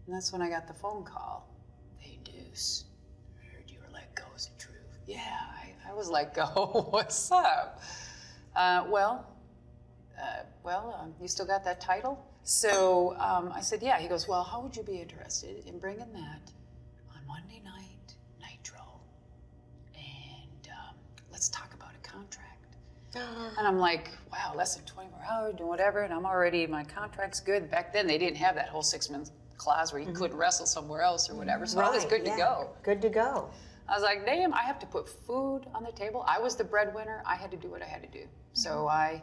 and 0.06 0.16
that's 0.16 0.32
when 0.32 0.42
I 0.42 0.50
got 0.50 0.68
the 0.68 0.74
phone 0.74 1.04
call. 1.04 1.51
I 2.54 3.56
heard 3.56 3.64
you 3.70 3.78
were 3.80 3.94
let 3.94 4.14
go. 4.14 4.24
Is 4.36 4.48
it 4.48 4.60
true? 4.60 4.74
Yeah, 5.08 5.20
I, 5.20 5.90
I 5.90 5.94
was 5.94 6.10
let 6.10 6.34
go. 6.34 6.88
What's 6.92 7.32
up? 7.32 7.82
Uh, 8.56 8.86
well, 8.90 9.26
uh, 10.22 10.44
well, 10.64 11.00
um, 11.02 11.14
you 11.22 11.30
still 11.30 11.46
got 11.46 11.64
that 11.64 11.80
title? 11.80 12.26
So 12.44 13.16
um, 13.20 13.54
I 13.56 13.62
said, 13.62 13.82
yeah. 13.82 14.00
He 14.00 14.10
goes, 14.10 14.28
well, 14.28 14.44
how 14.44 14.60
would 14.62 14.76
you 14.76 14.84
be 14.84 15.00
interested 15.00 15.66
in 15.66 15.80
bringing 15.80 16.12
that 16.12 16.52
on 17.16 17.26
Monday 17.26 17.62
night, 17.64 18.16
Nitro? 18.42 18.82
And 19.96 20.68
um, 20.72 20.96
let's 21.32 21.48
talk 21.48 21.74
about 21.74 21.92
a 21.96 22.08
contract. 22.08 22.76
And 23.58 23.66
I'm 23.68 23.78
like, 23.78 24.10
wow, 24.32 24.54
less 24.56 24.76
than 24.76 24.86
24 24.86 25.20
hours, 25.30 25.56
doing 25.56 25.70
whatever, 25.70 26.02
and 26.02 26.14
I'm 26.14 26.26
already, 26.26 26.68
my 26.68 26.84
contract's 26.84 27.40
good. 27.40 27.70
Back 27.72 27.94
then, 27.94 28.08
they 28.08 28.18
didn't 28.18 28.38
have 28.38 28.56
that 28.56 28.70
whole 28.70 28.84
six 28.84 29.10
month 29.10 29.32
clause 29.62 29.94
where 29.94 30.02
you 30.02 30.12
couldn't 30.12 30.36
wrestle 30.36 30.66
somewhere 30.66 31.02
else 31.02 31.30
or 31.30 31.36
whatever, 31.36 31.66
so 31.68 31.80
I 31.80 31.90
was 31.92 32.04
good 32.06 32.26
yeah. 32.26 32.32
to 32.32 32.38
go. 32.38 32.70
Good 32.82 33.02
to 33.04 33.10
go. 33.10 33.50
I 33.88 33.94
was 33.94 34.02
like, 34.04 34.26
damn, 34.26 34.54
I 34.54 34.62
have 34.64 34.80
to 34.80 34.88
put 34.88 35.08
food 35.08 35.62
on 35.76 35.84
the 35.84 35.92
table. 35.92 36.26
I 36.28 36.40
was 36.40 36.56
the 36.56 36.64
breadwinner. 36.64 37.22
I 37.28 37.36
had 37.36 37.52
to 37.52 37.58
do 37.58 37.68
what 37.70 37.82
I 37.84 37.86
had 37.86 38.02
to 38.02 38.10
do. 38.10 38.26
So 38.54 38.88
I, 38.88 39.22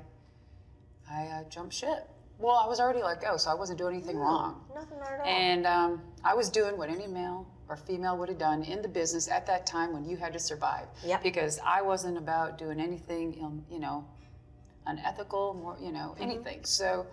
I 1.11 1.23
uh, 1.25 1.45
jumped 1.49 1.75
ship. 1.75 2.09
Well, 2.39 2.55
I 2.55 2.69
was 2.69 2.79
already 2.79 3.03
let 3.03 3.21
go, 3.21 3.37
so 3.37 3.51
I 3.51 3.55
wasn't 3.55 3.79
doing 3.79 3.97
anything 3.97 4.17
wrong. 4.17 4.63
Nothing 4.73 4.99
at 5.01 5.21
all. 5.21 5.27
And 5.27 5.67
um, 5.67 6.03
I 6.23 6.35
was 6.35 6.51
doing 6.51 6.77
what 6.79 6.89
any 6.89 7.09
male 7.09 7.47
or 7.69 7.77
female 7.77 8.17
would 8.17 8.29
have 8.29 8.39
done 8.39 8.63
in 8.63 8.81
the 8.81 8.89
business 8.89 9.29
at 9.29 9.45
that 9.47 9.67
time 9.67 9.93
when 9.93 10.05
you 10.05 10.17
had 10.17 10.33
to 10.35 10.39
survive. 10.39 10.87
Yep. 11.05 11.23
Because 11.25 11.59
I 11.67 11.83
wasn't 11.83 12.17
about 12.17 12.59
doing 12.59 12.79
anything, 12.79 13.65
you 13.69 13.81
know, 13.81 14.05
unethical, 14.87 15.55
more, 15.55 15.77
you 15.81 15.91
know, 15.93 16.15
Mm-hmm. 16.15 16.23
anything. 16.23 16.61
So 16.65 17.07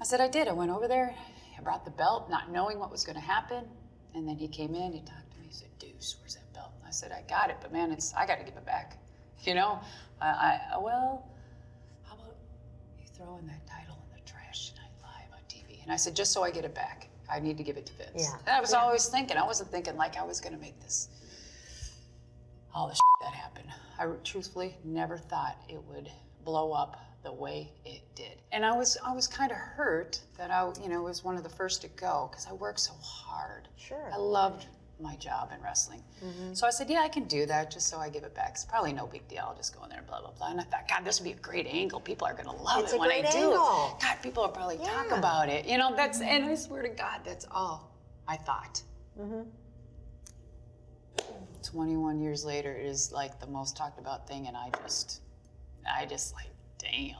I 0.00 0.04
said 0.04 0.20
I 0.20 0.28
did. 0.28 0.46
I 0.46 0.52
went 0.52 0.70
over 0.70 0.88
there. 0.88 1.14
I 1.58 1.62
brought 1.62 1.84
the 1.84 1.90
belt, 1.90 2.30
not 2.30 2.50
knowing 2.52 2.78
what 2.78 2.90
was 2.90 3.04
going 3.04 3.16
to 3.16 3.24
happen. 3.24 3.64
And 4.14 4.26
then 4.28 4.36
he 4.36 4.48
came 4.48 4.74
in. 4.74 4.92
He 4.92 5.00
talked 5.00 5.30
to 5.32 5.38
me. 5.38 5.46
He 5.48 5.52
said, 5.52 5.68
"Deuce, 5.78 6.16
where's 6.20 6.34
that 6.36 6.52
belt?" 6.54 6.70
And 6.78 6.86
I 6.88 6.90
said, 6.90 7.12
"I 7.12 7.22
got 7.28 7.50
it, 7.50 7.56
but 7.60 7.72
man, 7.72 7.90
it's 7.92 8.14
I 8.14 8.26
got 8.26 8.38
to 8.38 8.44
give 8.44 8.56
it 8.56 8.66
back." 8.66 8.98
You 9.44 9.54
know, 9.54 9.78
I, 10.20 10.26
I 10.26 10.60
uh, 10.74 10.80
well, 10.80 11.24
how 12.02 12.16
about 12.16 12.34
you 13.00 13.06
throwing 13.16 13.46
that 13.46 13.64
title 13.68 13.96
in 14.10 14.16
the 14.20 14.28
trash 14.28 14.70
tonight 14.70 14.90
live 15.00 15.30
on 15.32 15.38
TV? 15.48 15.80
And 15.84 15.92
I 15.92 15.96
said, 15.96 16.16
just 16.16 16.32
so 16.32 16.42
I 16.42 16.50
get 16.50 16.64
it 16.64 16.74
back, 16.74 17.08
I 17.32 17.38
need 17.38 17.56
to 17.58 17.62
give 17.62 17.76
it 17.76 17.86
to 17.86 17.92
Vince. 17.92 18.24
Yeah. 18.24 18.36
And 18.40 18.48
I 18.48 18.60
was 18.60 18.72
Yeah. 18.72 18.80
always 18.80 19.06
thinking, 19.06 19.36
I 19.36 19.46
wasn't 19.46 19.70
thinking 19.70 19.96
like 19.96 20.16
I 20.16 20.24
was 20.24 20.40
going 20.40 20.54
to 20.54 20.58
make 20.60 20.80
this, 20.80 21.08
all 22.74 22.88
the 22.88 22.94
shit 22.96 23.00
that 23.20 23.32
happened. 23.32 23.68
I 23.96 24.06
truthfully 24.24 24.76
never 24.82 25.16
thought 25.16 25.56
it 25.68 25.80
would 25.84 26.10
blow 26.44 26.72
up 26.72 26.96
the 27.22 27.32
way 27.32 27.72
it 27.84 28.02
did. 28.14 28.38
And 28.52 28.64
I 28.64 28.76
was, 28.76 28.96
I 29.04 29.12
was 29.14 29.26
kind 29.26 29.50
of 29.50 29.56
hurt 29.56 30.20
that 30.36 30.50
I, 30.50 30.70
you 30.82 30.88
know, 30.88 31.02
was 31.02 31.24
one 31.24 31.36
of 31.36 31.42
the 31.42 31.48
first 31.48 31.82
to 31.82 31.88
go 31.88 32.28
because 32.30 32.46
I 32.46 32.52
worked 32.52 32.80
so 32.80 32.92
hard. 33.02 33.68
Sure. 33.76 34.10
I 34.12 34.16
loved 34.16 34.66
my 35.00 35.14
job 35.16 35.50
in 35.56 35.62
wrestling. 35.62 36.02
So 36.54 36.66
I 36.66 36.70
said, 36.70 36.90
yeah, 36.90 37.00
I 37.00 37.08
can 37.08 37.24
do 37.24 37.46
that 37.46 37.70
just 37.70 37.86
so 37.86 37.98
I 37.98 38.08
give 38.08 38.24
it 38.24 38.34
back. 38.34 38.50
It's 38.54 38.64
probably 38.64 38.92
no 38.92 39.06
big 39.06 39.26
deal. 39.28 39.44
I'll 39.46 39.54
just 39.54 39.76
go 39.76 39.84
in 39.84 39.90
there, 39.90 39.98
and 39.98 40.06
blah, 40.08 40.20
blah, 40.20 40.32
blah. 40.32 40.50
And 40.50 40.60
I 40.60 40.64
thought, 40.64 40.88
God, 40.88 41.04
this 41.04 41.20
would 41.20 41.24
be 41.24 41.32
a 41.32 41.36
great 41.36 41.66
angle. 41.66 42.00
People 42.00 42.26
are 42.26 42.32
going 42.32 42.46
to 42.46 42.62
love 42.62 42.82
It's 42.82 42.92
it 42.92 42.98
when 42.98 43.10
I 43.12 43.20
do. 43.20 43.38
angle. 43.38 43.96
God, 44.02 44.16
people 44.22 44.42
will 44.42 44.50
probably 44.50 44.78
talk 44.78 45.12
about 45.12 45.48
it. 45.48 45.66
You 45.66 45.78
know, 45.78 45.94
that's, 45.94 46.20
and 46.20 46.44
I 46.44 46.54
swear 46.56 46.82
to 46.82 46.88
God, 46.88 47.20
that's 47.24 47.46
all 47.52 47.92
I 48.26 48.36
thought. 48.36 48.82
Mm-hmm. 49.20 49.42
21 51.62 52.20
years 52.20 52.44
later, 52.44 52.72
it 52.72 52.86
is 52.86 53.12
like 53.12 53.38
the 53.40 53.46
most 53.46 53.76
talked 53.76 54.00
about 54.00 54.26
thing, 54.26 54.48
and 54.48 54.56
I 54.56 54.70
just, 54.82 55.20
I 55.88 56.06
just 56.06 56.34
like, 56.34 56.46
damn. 56.78 57.16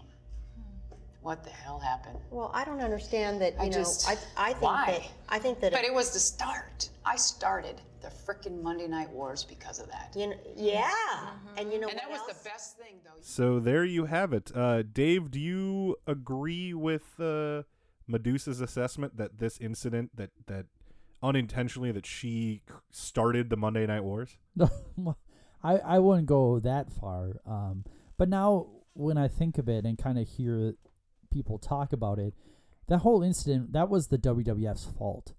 What 1.23 1.45
the 1.45 1.51
hell 1.51 1.79
happened? 1.79 2.19
Well, 2.31 2.51
I 2.55 2.65
don't 2.65 2.81
understand 2.81 3.41
that. 3.43 3.55
You 3.55 3.61
I 3.63 3.65
know, 3.67 3.73
just- 3.79 4.09
I, 4.09 4.13
I 4.37 4.51
think 4.53 4.63
why? 4.63 4.87
that 4.87 5.11
I 5.29 5.39
think 5.39 5.61
that. 5.61 5.73
But 5.73 5.85
it 5.85 5.93
was 5.93 6.11
the 6.13 6.19
start. 6.21 6.89
I 7.05 7.17
started 7.17 7.81
the 8.01 8.09
frickin' 8.09 8.63
Monday 8.63 8.87
Night 8.87 9.11
Wars 9.11 9.43
because 9.45 9.81
of 9.81 9.89
that. 9.89 10.13
You 10.17 10.29
know, 10.29 10.37
yeah, 10.57 10.89
and 11.57 11.73
you 11.73 11.81
know 11.81 11.89
and 11.89 11.99
that 11.99 12.09
what 12.09 12.21
was 12.21 12.29
else? 12.31 12.39
the 12.43 12.49
best 12.49 12.79
thing, 12.79 12.95
though. 13.05 13.11
So 13.21 13.59
there 13.59 13.85
you 13.85 14.05
have 14.07 14.33
it. 14.33 14.53
Uh, 14.55 14.83
Dave, 14.83 15.31
do 15.31 15.41
you 15.41 15.97
agree 16.07 16.73
with 16.73 17.19
uh, 17.21 17.65
Medusa's 18.07 18.61
assessment 18.61 19.17
that 19.17 19.39
this 19.39 19.59
incident 19.59 20.13
that 20.17 20.31
that 20.47 20.67
unintentionally 21.23 21.91
that 21.93 22.07
she 22.07 22.63
started 22.93 23.51
the 23.51 23.57
Monday 23.57 23.85
Night 23.87 24.05
Wars? 24.05 24.37
No, 24.57 24.71
I 25.63 25.79
I 25.79 25.99
wouldn't 25.99 26.27
go 26.27 26.61
that 26.61 26.93
far. 26.93 27.41
Um, 27.45 27.85
but 28.17 28.29
now 28.29 28.69
when 28.95 29.17
I 29.19 29.29
think 29.29 29.59
of 29.59 29.69
it 29.69 29.85
and 29.85 29.97
kind 29.99 30.19
of 30.19 30.27
hear 30.29 30.75
people 31.31 31.59
talk 31.59 31.93
about 31.93 32.19
it, 32.19 32.35
that 32.89 32.99
whole 32.99 33.23
incident 33.23 33.73
that 33.73 33.89
was 33.89 34.09
the 34.09 34.19
WWF's 34.19 34.85
fault, 34.87 35.35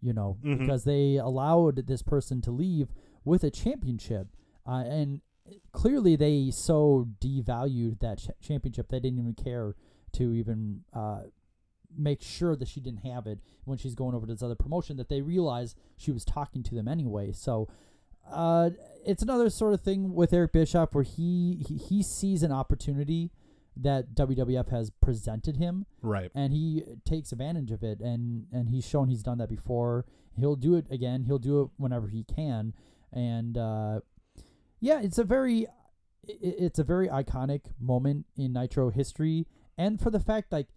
you 0.00 0.12
know, 0.12 0.36
Mhm. 0.42 0.58
because 0.60 0.84
they 0.84 1.16
allowed 1.16 1.76
this 1.86 2.02
person 2.02 2.40
to 2.42 2.50
leave 2.50 2.92
with 3.24 3.42
a 3.44 3.50
championship, 3.50 4.28
uh, 4.66 4.84
and 4.86 5.20
clearly 5.72 6.14
they 6.16 6.50
so 6.50 7.08
devalued 7.20 7.98
that 7.98 8.18
ch- 8.18 8.30
championship 8.40 8.88
they 8.88 9.00
didn't 9.00 9.18
even 9.18 9.34
care 9.34 9.74
to 10.12 10.32
even 10.34 10.84
uh, 10.92 11.22
make 11.94 12.22
sure 12.22 12.56
that 12.56 12.68
she 12.68 12.80
didn't 12.80 13.00
have 13.04 13.26
it 13.26 13.38
when 13.64 13.76
she's 13.76 13.94
going 13.94 14.14
over 14.14 14.26
to 14.26 14.32
this 14.32 14.42
other 14.42 14.54
promotion 14.54 14.96
that 14.96 15.08
they 15.08 15.20
realized 15.20 15.76
she 15.96 16.10
was 16.12 16.24
talking 16.24 16.62
to 16.62 16.74
them 16.74 16.88
anyway. 16.88 17.32
So 17.32 17.68
uh, 18.30 18.70
it's 19.04 19.22
another 19.22 19.50
sort 19.50 19.74
of 19.74 19.80
thing 19.80 20.14
with 20.14 20.32
Eric 20.32 20.52
Bischoff 20.52 20.94
where 20.94 21.04
he, 21.04 21.64
he 21.68 21.76
he 21.76 22.02
sees 22.02 22.42
an 22.42 22.52
opportunity 22.52 23.30
that 23.76 24.14
WWF 24.14 24.68
has 24.68 24.90
presented 25.00 25.56
him, 25.56 25.86
Right. 26.02 26.30
and 26.34 26.52
he 26.52 26.84
takes 27.06 27.32
advantage 27.32 27.70
of 27.72 27.82
it, 27.82 28.00
and 28.00 28.46
and 28.52 28.68
he's 28.68 28.86
shown 28.86 29.08
he's 29.08 29.22
done 29.22 29.38
that 29.38 29.48
before. 29.48 30.04
He'll 30.36 30.56
do 30.56 30.74
it 30.76 30.86
again. 30.90 31.24
He'll 31.24 31.38
do 31.38 31.62
it 31.62 31.70
whenever 31.76 32.08
he 32.08 32.24
can, 32.24 32.74
and 33.12 33.56
uh, 33.58 34.00
yeah, 34.80 35.00
it's 35.02 35.18
a 35.18 35.24
very 35.24 35.66
it's 36.24 36.78
a 36.78 36.84
very 36.84 37.08
iconic 37.08 37.62
moment 37.80 38.26
in 38.36 38.52
Nitro 38.52 38.90
history, 38.90 39.46
and 39.76 40.00
for 40.00 40.10
the 40.10 40.20
fact 40.20 40.52
like 40.52 40.68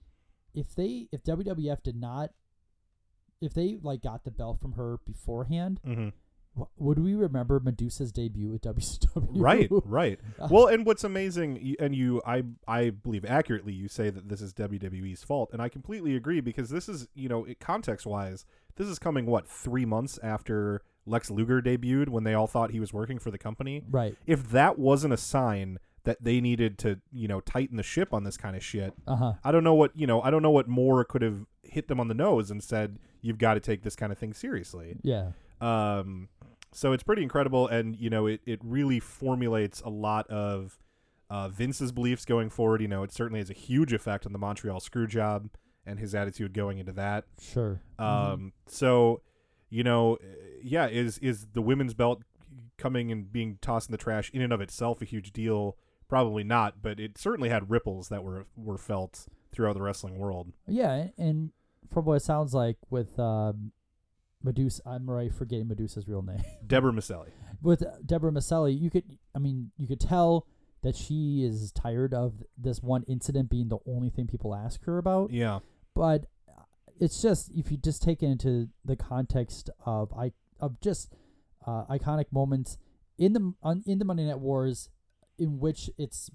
if 0.54 0.74
they 0.74 1.08
if 1.12 1.22
WWF 1.24 1.84
did 1.84 1.96
not 1.98 2.32
if 3.42 3.54
they 3.54 3.78
like 3.84 4.02
got 4.02 4.24
the 4.24 4.32
belt 4.32 4.60
from 4.62 4.72
her 4.74 4.98
beforehand, 5.06 5.80
Mhm. 5.86 6.14
Would 6.78 7.00
we 7.00 7.16
remember 7.16 7.60
Medusa's 7.60 8.12
debut 8.12 8.50
with 8.50 8.62
WCW? 8.62 9.28
Right, 9.32 9.70
right. 9.86 10.20
Uh, 10.40 10.48
Well, 10.50 10.68
and 10.68 10.86
what's 10.86 11.04
amazing, 11.04 11.76
and 11.80 11.96
you, 11.96 12.22
I, 12.26 12.44
I 12.68 12.90
believe 12.92 13.26
accurately, 13.26 13.74
you 13.74 13.88
say 13.88 14.10
that 14.10 14.30
this 14.30 14.42
is 14.42 14.54
WWE's 14.54 15.24
fault, 15.24 15.50
and 15.54 15.62
I 15.62 15.70
completely 15.70 16.16
agree 16.16 16.40
because 16.42 16.70
this 16.70 16.88
is, 16.88 17.08
you 17.14 17.28
know, 17.30 17.46
context 17.60 18.06
wise, 18.06 18.46
this 18.78 18.88
is 18.88 19.00
coming 19.00 19.26
what 19.26 19.48
three 19.48 19.86
months 19.86 20.20
after 20.24 20.82
Lex 21.06 21.30
Luger 21.30 21.62
debuted 21.62 22.10
when 22.10 22.24
they 22.24 22.34
all 22.34 22.48
thought 22.48 22.72
he 22.72 22.80
was 22.80 22.92
working 22.94 23.20
for 23.20 23.32
the 23.32 23.38
company. 23.38 23.84
Right. 23.90 24.16
If 24.26 24.50
that 24.52 24.80
wasn't 24.80 25.14
a 25.14 25.18
sign 25.18 25.80
that 26.04 26.24
they 26.24 26.40
needed 26.40 26.78
to, 26.80 27.00
you 27.12 27.28
know, 27.28 27.42
tighten 27.42 27.78
the 27.78 27.84
ship 27.84 28.14
on 28.14 28.24
this 28.24 28.38
kind 28.38 28.56
of 28.56 28.64
shit, 28.64 28.94
Uh-huh. 29.08 29.34
I 29.44 29.52
don't 29.52 29.64
know 29.64 29.74
what, 29.74 29.92
you 29.96 30.06
know, 30.08 30.22
I 30.22 30.30
don't 30.30 30.42
know 30.44 30.52
what 30.52 30.68
more 30.68 31.04
could 31.04 31.22
have 31.22 31.46
hit 31.64 31.88
them 31.88 32.00
on 32.00 32.08
the 32.08 32.14
nose 32.14 32.52
and 32.52 32.64
said, 32.64 33.00
you've 33.22 33.40
got 33.40 33.56
to 33.56 33.60
take 33.60 33.82
this 33.84 33.96
kind 33.96 34.12
of 34.12 34.18
thing 34.18 34.34
seriously. 34.34 34.98
Yeah. 35.02 35.32
Um, 35.62 36.30
so 36.76 36.92
it's 36.92 37.04
pretty 37.04 37.24
incredible, 37.24 37.68
and 37.68 37.96
you 37.96 38.10
know, 38.10 38.26
it 38.28 38.42
it 38.46 38.60
really 38.64 39.00
formulates 39.00 39.82
a 39.82 39.90
lot 39.90 40.28
of 40.30 40.78
uh, 41.30 41.50
Vince's 41.50 41.92
beliefs 41.92 42.26
going 42.26 42.50
forward. 42.50 42.82
You 42.82 42.88
know, 42.88 43.04
it 43.04 43.12
certainly 43.12 43.40
has 43.40 43.50
a 43.50 43.54
huge 43.54 43.94
effect 43.94 44.26
on 44.26 44.34
the 44.34 44.40
Montreal 44.40 44.80
Screwjob 44.80 45.50
and 45.86 46.00
his 46.00 46.14
attitude 46.14 46.54
going 46.54 46.78
into 46.78 46.92
that. 46.94 47.26
Sure. 47.40 47.82
Um, 47.98 48.08
Mhm. 48.08 48.52
so, 48.68 49.22
you 49.70 49.84
know, 49.84 50.18
yeah, 50.62 50.88
is 50.88 51.18
is 51.20 51.48
the 51.54 51.62
women's 51.62 51.94
belt 51.94 52.24
coming 52.78 53.12
and 53.12 53.32
being 53.32 53.58
tossed 53.62 53.90
in 53.90 53.92
the 53.92 53.98
trash 53.98 54.30
in 54.34 54.42
and 54.42 54.52
of 54.54 54.62
itself 54.62 55.02
a 55.02 55.06
huge 55.06 55.32
deal? 55.32 55.78
Probably 56.08 56.44
not, 56.44 56.82
but 56.84 57.00
it 57.00 57.18
certainly 57.18 57.50
had 57.50 57.70
ripples 57.72 58.10
that 58.10 58.24
were 58.24 58.46
were 58.56 58.78
felt 58.78 59.28
throughout 59.52 59.74
the 59.74 59.82
wrestling 59.82 60.18
world. 60.20 60.52
Yeah, 60.68 61.08
and 61.18 61.52
from 61.90 62.06
what 62.06 62.16
it 62.16 62.24
sounds 62.24 62.54
like 62.54 62.78
with 62.90 63.18
um, 63.20 63.72
Medusa, 64.44 64.82
I'm 64.86 65.10
already 65.10 65.30
forgetting 65.30 65.68
Medusa's 65.68 66.08
real 66.08 66.22
name. 66.22 66.44
Deborah 66.68 66.92
Miceli. 66.92 67.30
with 67.62 67.84
Deborah 68.06 68.32
Miceli, 68.32 68.80
you 68.80 68.90
could, 68.90 69.04
I 69.36 69.40
mean, 69.40 69.72
you 69.78 69.88
could 69.88 70.00
tell 70.00 70.48
that 70.84 70.96
she 70.96 71.44
is 71.44 71.72
tired 71.72 72.14
of 72.14 72.44
this 72.58 72.82
one 72.82 73.04
incident 73.08 73.50
being 73.50 73.70
the 73.70 73.80
only 73.88 74.10
thing 74.12 74.28
people 74.28 74.54
ask 74.54 74.84
her 74.86 75.00
about. 75.00 75.32
Yeah. 75.32 75.60
But 75.96 76.28
uh, 76.48 76.62
it's 77.00 77.22
just 77.22 77.50
if 77.56 77.72
you 77.72 77.78
just 77.78 78.04
take 78.04 78.22
it 78.22 78.28
into 78.28 78.70
the 78.84 78.96
context 78.96 79.72
of 79.84 80.14
I 80.14 80.34
of 80.60 80.80
just 80.82 81.12
uh, 81.66 81.86
iconic 81.86 82.26
moments 82.32 82.78
in 83.18 83.34
the 83.34 83.54
on, 83.64 83.84
in 83.88 83.98
the 83.98 84.06
Monday 84.06 84.26
Night 84.26 84.40
Wars, 84.40 84.90
in 85.40 85.60
which 85.60 85.90
it's 85.98 86.30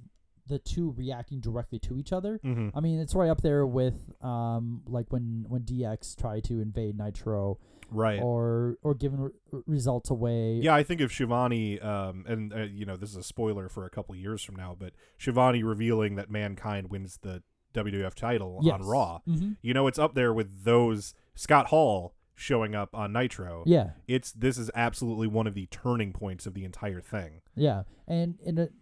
the 0.46 0.58
two 0.58 0.90
reacting 0.96 1.40
directly 1.40 1.78
to 1.80 1.98
each 1.98 2.12
other. 2.12 2.38
Mhm. 2.44 2.70
I 2.74 2.80
mean, 2.80 2.98
it's 3.00 3.14
right 3.14 3.30
up 3.30 3.40
there 3.42 3.66
with 3.66 4.12
um 4.22 4.82
like 4.86 5.06
when 5.12 5.44
when 5.48 5.62
DX 5.62 6.14
tried 6.16 6.44
to 6.44 6.60
invade 6.60 6.96
Nitro, 6.98 7.58
Right. 7.92 8.22
Or 8.22 8.76
or 8.82 8.94
giving 8.94 9.18
re- 9.20 9.30
results 9.66 10.10
away. 10.10 10.60
Yeah, 10.62 10.74
I 10.76 10.84
think 10.84 11.00
of 11.00 11.10
Schiavone, 11.10 11.80
um, 11.80 12.24
and 12.28 12.52
uh, 12.52 12.58
you 12.62 12.86
know 12.86 12.96
this 12.96 13.10
is 13.10 13.16
a 13.16 13.22
spoiler 13.24 13.68
for 13.68 13.84
a 13.84 13.90
couple 13.90 14.14
of 14.14 14.20
years 14.20 14.42
from 14.44 14.54
now, 14.54 14.76
but 14.78 14.92
Schiavone 15.18 15.62
revealing 15.64 16.14
that 16.14 16.30
Mankind 16.30 16.88
wins 16.88 17.18
the 17.22 17.42
WWF 17.74 18.14
title 18.14 18.58
on 18.58 18.64
Yes. 18.64 18.80
Raw. 18.84 19.20
Mhm. 19.28 19.56
You 19.62 19.74
know, 19.74 19.88
it's 19.88 19.98
up 19.98 20.14
there 20.14 20.32
with 20.32 20.62
those 20.64 21.14
Scott 21.34 21.66
Hall 21.68 22.14
showing 22.36 22.74
up 22.76 22.94
on 22.94 23.12
Nitro. 23.12 23.64
Yeah. 23.66 23.90
it's 24.08 24.30
this 24.32 24.56
is 24.56 24.70
absolutely 24.74 25.26
one 25.26 25.46
of 25.48 25.54
the 25.54 25.66
turning 25.66 26.12
points 26.12 26.46
of 26.46 26.54
the 26.54 26.64
entire 26.64 27.00
thing. 27.00 27.42
Yeah, 27.56 27.82
and 28.06 28.38
and 28.46 28.58
it, 28.60 28.72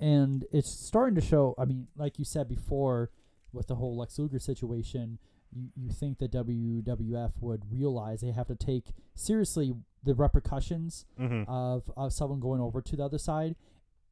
and 0.00 0.44
it's 0.52 0.70
starting 0.70 1.14
to 1.14 1.20
show. 1.20 1.54
I 1.58 1.64
mean, 1.64 1.88
like 1.96 2.18
you 2.18 2.24
said 2.24 2.48
before, 2.48 3.10
with 3.52 3.68
the 3.68 3.76
whole 3.76 3.96
Lex 3.96 4.18
Luger 4.18 4.38
situation, 4.38 5.18
you 5.52 5.68
you 5.76 5.90
think 5.90 6.18
that 6.18 6.32
WWF 6.32 7.32
would 7.40 7.70
realize 7.70 8.20
they 8.20 8.32
have 8.32 8.48
to 8.48 8.56
take 8.56 8.92
seriously 9.14 9.74
the 10.02 10.14
repercussions 10.14 11.04
Mhm. 11.18 11.46
of 11.48 11.90
of 11.96 12.12
someone 12.12 12.40
going 12.40 12.60
over 12.60 12.80
to 12.82 12.96
the 12.96 13.04
other 13.04 13.18
side, 13.18 13.56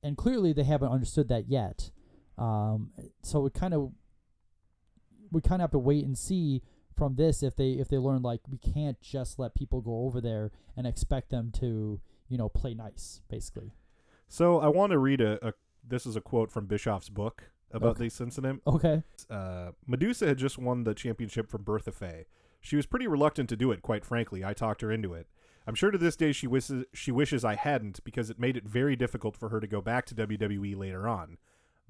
and 0.02 0.16
clearly 0.16 0.52
they 0.52 0.64
haven't 0.64 0.90
understood 0.90 1.28
that 1.28 1.48
yet. 1.48 1.90
Um, 2.38 2.92
so 3.22 3.46
it 3.46 3.54
kind 3.54 3.74
of 3.74 3.92
we 5.30 5.40
kind 5.40 5.60
of 5.60 5.64
have 5.64 5.70
to 5.72 5.78
wait 5.78 6.04
and 6.04 6.16
see 6.16 6.62
from 6.96 7.16
this 7.16 7.42
if 7.42 7.56
they 7.56 7.72
if 7.72 7.88
they 7.88 7.98
learn 7.98 8.22
like 8.22 8.40
we 8.48 8.56
can't 8.58 9.00
just 9.00 9.38
let 9.38 9.54
people 9.54 9.80
go 9.80 10.04
over 10.04 10.20
there 10.20 10.52
and 10.76 10.86
expect 10.86 11.30
them 11.30 11.50
to 11.52 12.00
you 12.28 12.38
know 12.38 12.48
play 12.48 12.72
nice 12.74 13.20
basically. 13.28 13.72
So 14.28 14.58
I 14.58 14.68
want 14.68 14.90
to 14.92 14.98
read 14.98 15.20
a, 15.20 15.48
a 15.48 15.52
this 15.86 16.06
is 16.06 16.16
a 16.16 16.20
quote 16.20 16.50
from 16.50 16.66
Bischoff's 16.66 17.08
book 17.08 17.50
about 17.72 17.90
Okay. 17.96 18.04
this 18.04 18.20
incident. 18.20 18.62
Okay. 18.66 19.02
Uh, 19.28 19.72
Medusa 19.86 20.26
had 20.26 20.38
just 20.38 20.58
won 20.58 20.84
the 20.84 20.94
championship 20.94 21.48
from 21.50 21.62
Bertha 21.62 21.92
Faye. 21.92 22.26
She 22.60 22.76
was 22.76 22.86
pretty 22.86 23.06
reluctant 23.06 23.48
to 23.50 23.56
do 23.56 23.70
it, 23.72 23.82
quite 23.82 24.04
frankly. 24.04 24.44
I 24.44 24.54
talked 24.54 24.80
her 24.80 24.90
into 24.92 25.12
it. 25.12 25.26
I'm 25.66 25.74
sure 25.74 25.90
to 25.90 25.98
this 25.98 26.16
day 26.16 26.32
she 26.32 26.46
wishes 26.46 26.84
she 26.92 27.10
wishes 27.10 27.44
I 27.44 27.54
hadn't 27.54 28.02
because 28.04 28.30
it 28.30 28.38
made 28.38 28.56
it 28.56 28.64
very 28.68 28.96
difficult 28.96 29.36
for 29.36 29.48
her 29.48 29.60
to 29.60 29.66
go 29.66 29.80
back 29.80 30.04
to 30.06 30.14
WWE 30.14 30.76
later 30.76 31.08
on. 31.08 31.38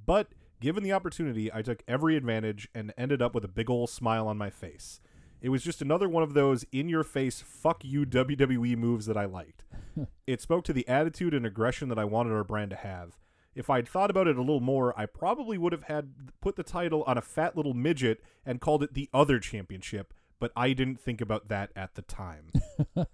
But 0.05 0.29
given 0.61 0.83
the 0.83 0.93
opportunity, 0.93 1.53
I 1.53 1.63
took 1.63 1.83
every 1.89 2.17
advantage 2.17 2.69
and 2.75 2.93
ended 2.97 3.21
up 3.21 3.35
with 3.35 3.45
a 3.45 3.49
big 3.49 3.69
ol' 3.71 3.87
smile 3.87 4.27
on 4.29 4.39
my 4.39 4.51
face. 4.51 5.01
It 5.41 5.49
was 5.51 5.63
just 5.63 5.83
another 5.83 6.09
one 6.09 6.23
of 6.23 6.35
those 6.35 6.65
in 6.73 6.89
your 6.89 7.05
face 7.05 7.43
fuck 7.47 7.85
you 7.85 8.07
WWE 8.07 8.77
moves 8.77 9.07
that 9.07 9.17
I 9.17 9.27
liked. 9.27 9.65
it 10.27 10.41
spoke 10.41 10.65
to 10.65 10.73
the 10.73 10.89
attitude 10.89 11.35
and 11.35 11.45
aggression 11.45 11.89
that 11.91 11.99
I 11.99 12.05
wanted 12.05 12.33
our 12.33 12.45
brand 12.45 12.71
to 12.71 12.77
have. 12.77 13.19
If 13.55 13.71
I'd 13.71 13.89
thought 13.89 14.11
about 14.11 14.27
it 14.27 14.37
a 14.37 14.41
little 14.41 14.61
more, 14.61 14.99
I 14.99 15.07
probably 15.07 15.59
would 15.59 15.73
have 15.73 15.85
had 15.85 16.13
put 16.41 16.57
the 16.57 16.63
title 16.63 17.05
on 17.07 17.17
a 17.19 17.23
fat 17.23 17.57
little 17.57 17.75
midget 17.75 18.21
and 18.45 18.61
called 18.61 18.83
it 18.83 18.95
the 18.95 19.09
other 19.15 19.39
championship, 19.39 20.13
but 20.41 20.51
I 20.57 20.73
didn't 20.73 21.01
think 21.01 21.21
about 21.21 21.49
that 21.49 21.71
at 21.77 21.95
the 21.95 22.03
time. 22.03 22.53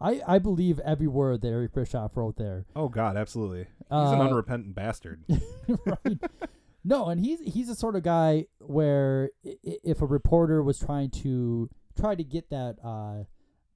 I, 0.00 0.20
I 0.26 0.38
believe 0.38 0.78
every 0.80 1.08
word 1.08 1.42
that 1.42 1.48
Eric 1.48 1.74
Bischoff 1.74 2.16
wrote 2.16 2.36
there. 2.36 2.66
oh 2.76 2.88
god, 2.88 3.16
absolutely. 3.16 3.66
He's 3.90 4.10
an 4.12 4.20
Uh, 4.20 4.28
unrepentant 4.28 4.74
bastard. 4.74 5.24
right. 5.68 6.18
No, 6.84 7.08
and 7.08 7.20
he's 7.20 7.40
he's 7.40 7.66
the 7.66 7.74
sort 7.74 7.96
of 7.96 8.04
guy 8.04 8.46
where 8.60 9.30
if 9.42 10.00
a 10.00 10.06
reporter 10.06 10.62
was 10.62 10.78
trying 10.78 11.10
to 11.10 11.68
try 11.98 12.14
to 12.14 12.22
get 12.22 12.48
that 12.50 12.76
uh, 12.84 13.24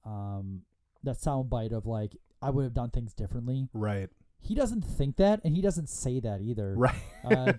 um, 0.08 0.62
that 1.02 1.20
sound 1.20 1.50
bite 1.50 1.72
of 1.72 1.86
like 1.86 2.16
I 2.40 2.50
would 2.50 2.62
have 2.62 2.74
done 2.74 2.90
things 2.90 3.12
differently. 3.12 3.68
Right. 3.74 4.08
He 4.42 4.54
doesn't 4.54 4.82
think 4.82 5.16
that, 5.16 5.40
and 5.44 5.54
he 5.54 5.62
doesn't 5.62 5.88
say 5.88 6.20
that 6.20 6.40
either. 6.40 6.74
Right. 6.76 6.94
uh, 7.24 7.52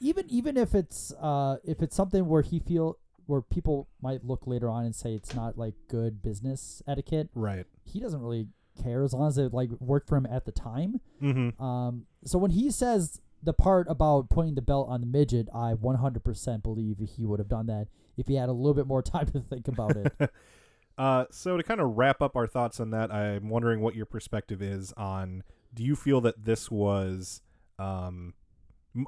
even 0.00 0.24
even 0.30 0.56
if 0.56 0.74
it's 0.74 1.12
uh 1.20 1.58
if 1.64 1.82
it's 1.82 1.94
something 1.94 2.26
where 2.26 2.42
he 2.42 2.58
feel 2.58 2.98
where 3.26 3.42
people 3.42 3.88
might 4.00 4.24
look 4.24 4.46
later 4.46 4.68
on 4.68 4.84
and 4.84 4.94
say 4.96 5.14
it's 5.14 5.34
not 5.34 5.56
like 5.58 5.74
good 5.88 6.22
business 6.22 6.82
etiquette. 6.88 7.28
Right. 7.34 7.66
He 7.84 8.00
doesn't 8.00 8.20
really 8.20 8.48
care 8.82 9.02
as 9.04 9.12
long 9.12 9.28
as 9.28 9.36
it 9.38 9.52
like 9.52 9.68
worked 9.80 10.08
for 10.08 10.16
him 10.16 10.26
at 10.26 10.44
the 10.46 10.52
time. 10.52 11.00
Mhm. 11.22 11.60
Um. 11.60 12.06
So 12.24 12.38
when 12.38 12.52
he 12.52 12.70
says 12.70 13.20
the 13.42 13.52
part 13.52 13.86
about 13.90 14.30
putting 14.30 14.54
the 14.54 14.62
belt 14.62 14.88
on 14.88 15.00
the 15.02 15.06
midget, 15.06 15.48
I 15.54 15.74
100% 15.74 16.62
believe 16.62 16.96
he 17.16 17.26
would 17.26 17.38
have 17.40 17.48
done 17.48 17.66
that 17.66 17.88
if 18.16 18.28
he 18.28 18.36
had 18.36 18.48
a 18.48 18.52
little 18.52 18.74
bit 18.74 18.86
more 18.86 19.02
time 19.14 19.26
to 19.32 19.40
think 19.40 19.68
about 19.68 19.96
it. 19.96 20.12
Uh, 20.98 21.24
so 21.30 21.56
to 21.56 21.62
kind 21.62 21.80
of 21.80 21.96
wrap 21.96 22.20
up 22.20 22.36
our 22.36 22.46
thoughts 22.46 22.78
on 22.78 22.90
that, 22.90 23.10
I'm 23.10 23.48
wondering 23.48 23.80
what 23.80 23.94
your 23.94 24.04
perspective 24.04 24.60
is 24.60 24.92
on. 24.92 25.42
Do 25.74 25.82
you 25.82 25.96
feel 25.96 26.20
that 26.22 26.44
this 26.44 26.70
was, 26.70 27.40
um, 27.78 28.34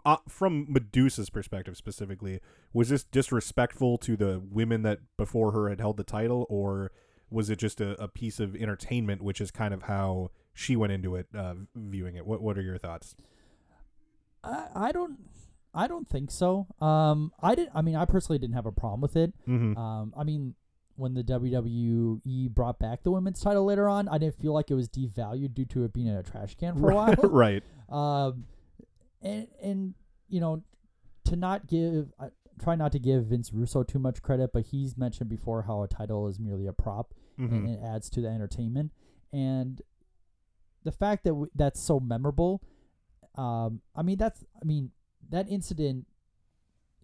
uh, 0.04 0.16
from 0.28 0.66
Medusa's 0.68 1.28
perspective 1.30 1.76
specifically, 1.76 2.40
was 2.72 2.88
this 2.88 3.04
disrespectful 3.04 3.98
to 3.98 4.16
the 4.16 4.40
women 4.50 4.82
that 4.82 5.00
before 5.16 5.52
her 5.52 5.68
had 5.68 5.80
held 5.80 5.96
the 5.98 6.04
title, 6.04 6.46
or 6.48 6.90
was 7.30 7.50
it 7.50 7.56
just 7.58 7.80
a, 7.80 8.00
a 8.02 8.08
piece 8.08 8.40
of 8.40 8.56
entertainment, 8.56 9.22
which 9.22 9.40
is 9.40 9.50
kind 9.50 9.74
of 9.74 9.82
how 9.82 10.30
she 10.54 10.74
went 10.76 10.92
into 10.92 11.16
it, 11.16 11.26
uh, 11.36 11.54
viewing 11.74 12.16
it? 12.16 12.26
What 12.26 12.40
What 12.40 12.56
are 12.56 12.62
your 12.62 12.78
thoughts? 12.78 13.14
I, 14.42 14.66
I 14.74 14.92
don't 14.92 15.18
I 15.74 15.86
don't 15.88 16.08
think 16.08 16.30
so. 16.30 16.66
Um, 16.80 17.32
I 17.42 17.54
didn't. 17.54 17.72
I 17.74 17.82
mean, 17.82 17.96
I 17.96 18.04
personally 18.04 18.38
didn't 18.38 18.54
have 18.54 18.66
a 18.66 18.72
problem 18.72 19.00
with 19.00 19.16
it. 19.16 19.34
Mhm. 19.46 19.76
Um, 19.76 20.14
I 20.16 20.22
mean, 20.24 20.54
when 20.96 21.14
the 21.14 21.22
WWE 21.24 22.50
brought 22.50 22.78
back 22.78 23.02
the 23.02 23.10
women's 23.10 23.40
title 23.40 23.64
later 23.64 23.88
on, 23.88 24.08
I 24.08 24.18
didn't 24.18 24.36
feel 24.40 24.52
like 24.52 24.70
it 24.70 24.74
was 24.74 24.88
devalued 24.88 25.54
due 25.54 25.64
to 25.66 25.84
it 25.84 25.92
being 25.92 26.06
in 26.06 26.14
a 26.14 26.22
trash 26.22 26.54
can 26.56 26.76
for 26.78 26.90
a 26.90 26.94
while. 26.96 27.14
right. 27.22 27.62
Um, 27.88 28.44
and 29.22 29.48
and 29.62 29.94
you 30.28 30.40
know, 30.40 30.62
to 31.24 31.36
not 31.36 31.66
give, 31.66 32.12
I 32.20 32.28
try 32.62 32.74
not 32.76 32.92
to 32.92 32.98
give 32.98 33.26
Vince 33.26 33.52
Russo 33.52 33.82
too 33.82 33.98
much 33.98 34.22
credit, 34.22 34.50
but 34.52 34.66
he's 34.66 34.96
mentioned 34.96 35.28
before 35.28 35.62
how 35.62 35.82
a 35.82 35.88
title 35.88 36.28
is 36.28 36.38
merely 36.38 36.66
a 36.66 36.72
prop 36.72 37.12
Mhm. 37.38 37.50
and 37.52 37.68
it 37.70 37.80
adds 37.82 38.08
to 38.10 38.20
the 38.20 38.28
entertainment. 38.28 38.92
And 39.32 39.82
the 40.84 40.92
fact 40.92 41.24
that 41.24 41.30
w- 41.30 41.50
that's 41.54 41.80
so 41.80 41.98
memorable, 41.98 42.62
um, 43.36 43.80
I 43.96 44.02
mean 44.02 44.18
that's, 44.18 44.44
I 44.60 44.64
mean 44.64 44.92
that 45.30 45.48
incident 45.48 46.06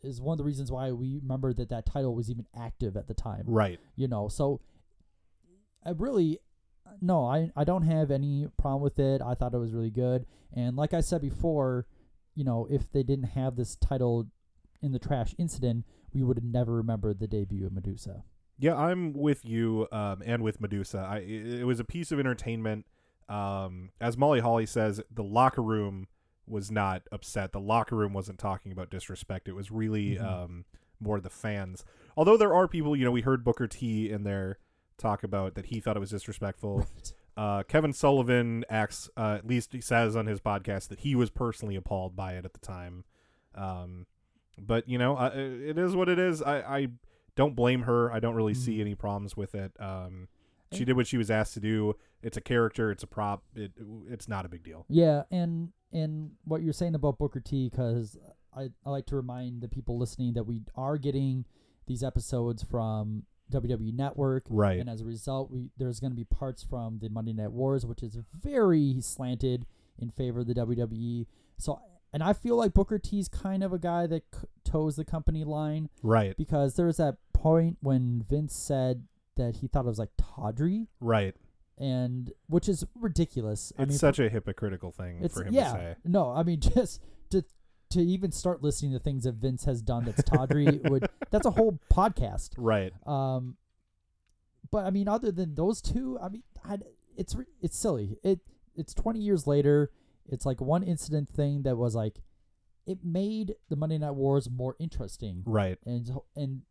is 0.02 0.20
one 0.20 0.34
of 0.34 0.38
the 0.38 0.44
reasons 0.44 0.70
why 0.70 0.92
we 0.92 1.18
remember 1.22 1.52
that 1.52 1.68
that 1.68 1.86
title 1.86 2.14
was 2.14 2.30
even 2.30 2.46
active 2.58 2.96
at 2.96 3.06
the 3.06 3.14
time. 3.14 3.44
Right. 3.46 3.78
You 3.96 4.08
know, 4.08 4.28
so 4.28 4.60
I 5.84 5.90
really 5.90 6.40
no, 7.00 7.24
I 7.24 7.50
I 7.56 7.64
don't 7.64 7.82
have 7.82 8.10
any 8.10 8.46
problem 8.58 8.82
with 8.82 8.98
it. 8.98 9.22
I 9.22 9.34
thought 9.34 9.54
it 9.54 9.58
was 9.58 9.72
really 9.72 9.90
good. 9.90 10.26
And 10.54 10.76
like 10.76 10.94
I 10.94 11.00
said 11.00 11.20
before, 11.20 11.86
you 12.34 12.44
know, 12.44 12.66
if 12.70 12.90
they 12.92 13.02
didn't 13.02 13.30
have 13.30 13.56
this 13.56 13.76
title 13.76 14.28
in 14.82 14.92
the 14.92 14.98
trash 14.98 15.34
incident, 15.38 15.84
we 16.12 16.22
would 16.22 16.36
have 16.36 16.44
never 16.44 16.72
remembered 16.72 17.20
the 17.20 17.28
debut 17.28 17.66
of 17.66 17.72
Medusa. 17.72 18.24
Yeah, 18.58 18.76
I'm 18.76 19.12
with 19.12 19.44
you 19.44 19.88
um, 19.92 20.22
and 20.24 20.42
with 20.42 20.60
Medusa. 20.60 21.06
I 21.08 21.18
it, 21.18 21.60
it 21.60 21.64
was 21.64 21.80
a 21.80 21.84
piece 21.84 22.12
of 22.12 22.18
entertainment. 22.18 22.86
Um, 23.28 23.90
as 24.00 24.16
Molly 24.16 24.40
Holly 24.40 24.66
says, 24.66 25.00
the 25.10 25.22
locker 25.22 25.62
room 25.62 26.08
was 26.46 26.70
not 26.70 27.02
upset. 27.12 27.52
The 27.52 27.60
locker 27.60 27.96
room 27.96 28.12
wasn't 28.12 28.38
talking 28.38 28.72
about 28.72 28.90
disrespect. 28.90 29.48
It 29.48 29.52
was 29.52 29.70
really 29.70 30.16
Mhm. 30.16 30.22
um, 30.24 30.64
more 30.98 31.20
the 31.20 31.30
fans. 31.30 31.84
Although 32.16 32.36
there 32.36 32.52
are 32.54 32.66
people, 32.68 32.94
you 32.96 33.04
know, 33.04 33.10
we 33.10 33.22
heard 33.22 33.44
Booker 33.44 33.66
T 33.66 34.10
in 34.10 34.24
there 34.24 34.58
talk 34.98 35.22
about 35.22 35.54
that 35.54 35.66
he 35.66 35.80
thought 35.80 35.96
it 35.96 36.00
was 36.00 36.10
disrespectful. 36.10 36.86
Uh, 37.36 37.62
Kevin 37.62 37.92
Sullivan 37.92 38.64
acts, 38.68 39.08
uh, 39.16 39.36
at 39.38 39.46
least 39.46 39.72
he 39.72 39.80
says 39.80 40.14
on 40.16 40.26
his 40.26 40.40
podcast 40.40 40.88
that 40.88 41.00
he 41.00 41.14
was 41.14 41.30
personally 41.30 41.74
appalled 41.76 42.14
by 42.14 42.34
it 42.34 42.44
at 42.44 42.52
the 42.52 42.58
time. 42.58 43.04
Um, 43.54 44.06
but 44.58 44.86
you 44.88 44.98
know, 44.98 45.16
uh, 45.16 45.30
it 45.34 45.78
is 45.78 45.94
what 45.96 46.08
it 46.10 46.18
is. 46.18 46.42
I, 46.42 46.58
I 46.60 46.88
don't 47.36 47.56
blame 47.56 47.82
her. 47.82 48.12
I 48.12 48.20
don't 48.20 48.34
really 48.34 48.52
see 48.52 48.80
any 48.80 48.94
problems 48.94 49.36
with 49.36 49.54
it. 49.54 49.72
Um, 49.80 50.28
she 50.72 50.84
did 50.84 50.96
what 50.96 51.06
she 51.06 51.16
was 51.16 51.30
asked 51.30 51.54
to 51.54 51.60
do. 51.60 51.94
It's 52.22 52.36
a 52.36 52.40
character. 52.40 52.90
It's 52.90 53.02
a 53.02 53.06
prop. 53.06 53.42
It, 53.54 53.72
it's 54.08 54.28
not 54.28 54.44
a 54.44 54.48
big 54.48 54.62
deal. 54.62 54.86
Yeah, 54.88 55.22
and 55.30 55.72
and 55.92 56.32
what 56.44 56.62
you're 56.62 56.72
saying 56.72 56.94
about 56.94 57.18
Booker 57.18 57.40
T, 57.40 57.68
because 57.68 58.16
I, 58.56 58.68
I 58.86 58.90
like 58.90 59.06
to 59.06 59.16
remind 59.16 59.60
the 59.62 59.68
people 59.68 59.98
listening 59.98 60.34
that 60.34 60.44
we 60.44 60.62
are 60.76 60.98
getting 60.98 61.44
these 61.86 62.04
episodes 62.04 62.62
from 62.62 63.24
WWE 63.50 63.92
Network, 63.94 64.44
Right. 64.48 64.78
And 64.78 64.88
as 64.88 65.00
a 65.00 65.04
result, 65.04 65.50
we 65.50 65.70
there's 65.76 65.98
going 65.98 66.12
to 66.12 66.16
be 66.16 66.24
parts 66.24 66.62
from 66.62 66.98
the 67.00 67.08
Monday 67.08 67.32
Night 67.32 67.50
Wars, 67.50 67.84
which 67.84 68.02
is 68.02 68.16
very 68.40 68.96
slanted 69.00 69.66
in 69.98 70.10
favor 70.10 70.40
of 70.40 70.46
the 70.46 70.54
WWE. 70.54 71.26
So, 71.58 71.80
and 72.12 72.22
I 72.22 72.32
feel 72.32 72.54
like 72.56 72.72
Booker 72.74 72.98
T's 72.98 73.28
kind 73.28 73.64
of 73.64 73.72
a 73.72 73.78
guy 73.78 74.06
that 74.06 74.22
c- 74.32 74.46
toes 74.64 74.94
the 74.96 75.04
company 75.04 75.42
line, 75.44 75.88
Right. 76.02 76.36
Because 76.36 76.74
there 76.76 76.86
was 76.86 76.98
that 76.98 77.16
point 77.32 77.78
when 77.80 78.24
Vince 78.28 78.54
said 78.54 79.04
that 79.36 79.56
he 79.56 79.68
thought 79.68 79.84
it 79.84 79.88
was 79.88 79.98
like 79.98 80.10
tawdry, 80.18 80.88
Right. 81.00 81.34
and 81.78 82.32
which 82.48 82.68
is 82.68 82.84
ridiculous. 82.94 83.72
I 83.78 83.82
It's 83.84 83.90
mean, 83.90 83.98
such 83.98 84.16
for- 84.16 84.26
a 84.26 84.28
hypocritical 84.28 84.90
thing 84.92 85.26
for 85.28 85.44
him 85.44 85.54
yeah, 85.54 85.64
to 85.64 85.70
say. 85.78 85.96
No, 86.04 86.30
I 86.30 86.42
mean 86.42 86.60
just 86.74 87.00
to 87.30 87.44
to 87.90 88.00
even 88.00 88.30
start 88.32 88.62
listening 88.62 88.92
to 88.92 88.98
things 89.00 89.24
that 89.24 89.32
Vince 89.34 89.64
has 89.64 89.82
done 89.82 90.04
that's 90.04 90.22
tawdry 90.22 90.80
would 90.84 91.08
that's 91.30 91.46
a 91.46 91.50
whole 91.52 91.78
podcast. 91.92 92.50
Right. 92.56 92.92
Um 93.06 93.56
but 94.70 94.84
I 94.84 94.90
mean 94.90 95.08
other 95.08 95.32
than 95.32 95.54
those 95.54 95.80
two, 95.80 96.18
I 96.22 96.28
mean 96.28 96.42
I, 96.64 96.78
it's 97.16 97.34
it's 97.60 97.76
silly. 97.78 98.16
It 98.22 98.40
it's 98.76 98.94
20 98.94 99.18
years 99.20 99.46
later. 99.46 99.90
It's 100.28 100.46
like 100.46 100.60
one 100.60 100.82
incident 100.84 101.28
thing 101.28 101.62
that 101.62 101.76
was 101.76 101.94
like 101.96 102.20
it 102.86 102.98
made 103.04 103.54
the 103.68 103.76
Monday 103.76 103.98
Night 103.98 104.12
Wars 104.14 104.48
more 104.50 104.76
interesting. 104.78 105.42
Right. 105.44 105.78
And 105.84 106.10
and 106.36 106.62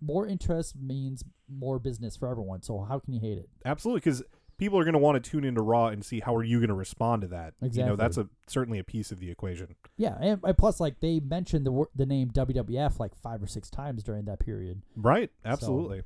more 0.00 0.26
interest 0.26 0.76
means 0.76 1.24
more 1.48 1.78
business 1.78 2.16
for 2.16 2.28
everyone. 2.28 2.62
So 2.62 2.80
how 2.88 2.98
can 2.98 3.14
you 3.14 3.20
hate 3.20 3.38
it? 3.38 3.48
Absolutely, 3.64 4.00
because 4.00 4.22
people 4.58 4.78
are 4.78 4.84
going 4.84 4.92
to 4.92 4.98
want 4.98 5.22
to 5.22 5.30
tune 5.30 5.44
into 5.44 5.60
Raw 5.62 5.86
and 5.86 6.04
see 6.04 6.20
how 6.20 6.34
are 6.34 6.42
you 6.44 6.58
going 6.58 6.68
to 6.68 6.74
respond 6.74 7.22
to 7.22 7.28
that. 7.28 7.54
You 7.60 7.66
know, 7.66 7.66
Exactly. 7.66 7.96
that's 7.96 8.16
a 8.18 8.28
certainly 8.46 8.78
a 8.78 8.84
piece 8.84 9.10
of 9.12 9.20
the 9.20 9.30
equation. 9.30 9.74
Yeah, 9.96 10.16
and, 10.20 10.40
and 10.44 10.58
plus, 10.58 10.80
like 10.80 11.00
they 11.00 11.20
mentioned 11.20 11.66
the 11.66 11.84
the 11.94 12.06
name 12.06 12.30
WWF 12.30 12.98
like 12.98 13.14
five 13.16 13.42
or 13.42 13.46
six 13.46 13.70
times 13.70 14.02
during 14.02 14.24
that 14.26 14.38
period. 14.40 14.82
Right. 14.96 15.30
So- 15.44 15.50
Absolutely. 15.50 16.02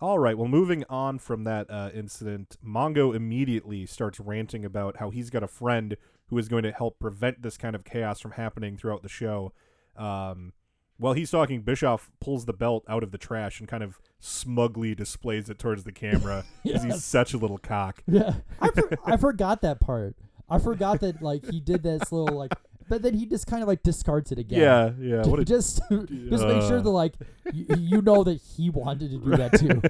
All 0.00 0.18
right. 0.18 0.36
Well, 0.36 0.48
moving 0.48 0.82
on 0.90 1.20
from 1.20 1.44
that 1.44 1.70
uh, 1.70 1.90
incident, 1.94 2.56
Mongo 2.66 3.14
immediately 3.14 3.86
starts 3.86 4.18
ranting 4.18 4.64
about 4.64 4.96
how 4.96 5.10
he's 5.10 5.30
got 5.30 5.44
a 5.44 5.46
friend 5.46 5.96
who 6.26 6.38
is 6.38 6.48
going 6.48 6.64
to 6.64 6.72
help 6.72 6.98
prevent 6.98 7.42
this 7.42 7.56
kind 7.56 7.76
of 7.76 7.84
chaos 7.84 8.18
from 8.18 8.32
happening 8.32 8.76
throughout 8.76 9.04
the 9.04 9.08
show. 9.08 9.52
Um, 9.96 10.54
while 11.02 11.12
he's 11.12 11.30
talking, 11.30 11.60
Bischoff 11.62 12.10
pulls 12.20 12.46
the 12.46 12.52
belt 12.52 12.84
out 12.88 13.02
of 13.02 13.10
the 13.12 13.18
trash 13.18 13.60
and 13.60 13.68
kind 13.68 13.82
of 13.82 13.98
smugly 14.20 14.94
displays 14.94 15.50
it 15.50 15.58
towards 15.58 15.84
the 15.84 15.92
camera 15.92 16.44
because 16.62 16.82
he's 16.84 16.92
Yes. 16.94 17.04
such 17.04 17.34
a 17.34 17.38
little 17.38 17.58
cock. 17.58 18.02
Yeah, 18.08 18.34
I 18.60 18.70
for, 18.70 18.90
I 19.04 19.16
forgot 19.16 19.62
that 19.62 19.80
part. 19.80 20.16
I 20.48 20.58
forgot 20.58 21.00
that 21.00 21.20
like 21.22 21.44
he 21.50 21.60
did 21.60 21.82
this 21.82 22.10
little 22.12 22.36
like, 22.36 22.52
but 22.88 23.02
then 23.02 23.14
he 23.14 23.26
just 23.26 23.46
kind 23.46 23.62
of 23.62 23.68
like 23.68 23.82
discards 23.82 24.32
it 24.32 24.38
again. 24.38 24.60
Yeah, 24.60 24.90
yeah, 24.98 25.26
what 25.26 25.40
a- 25.40 25.44
just 25.56 25.80
just 25.90 26.44
make 26.44 26.62
sure 26.62 26.78
Uh. 26.78 26.82
that 26.82 26.90
like 26.90 27.14
you, 27.52 27.66
you 27.78 28.02
know 28.02 28.22
that 28.24 28.40
he 28.56 28.70
wanted 28.70 29.10
to 29.10 29.18
do 29.18 29.36
that 29.36 29.58
too. 29.58 29.82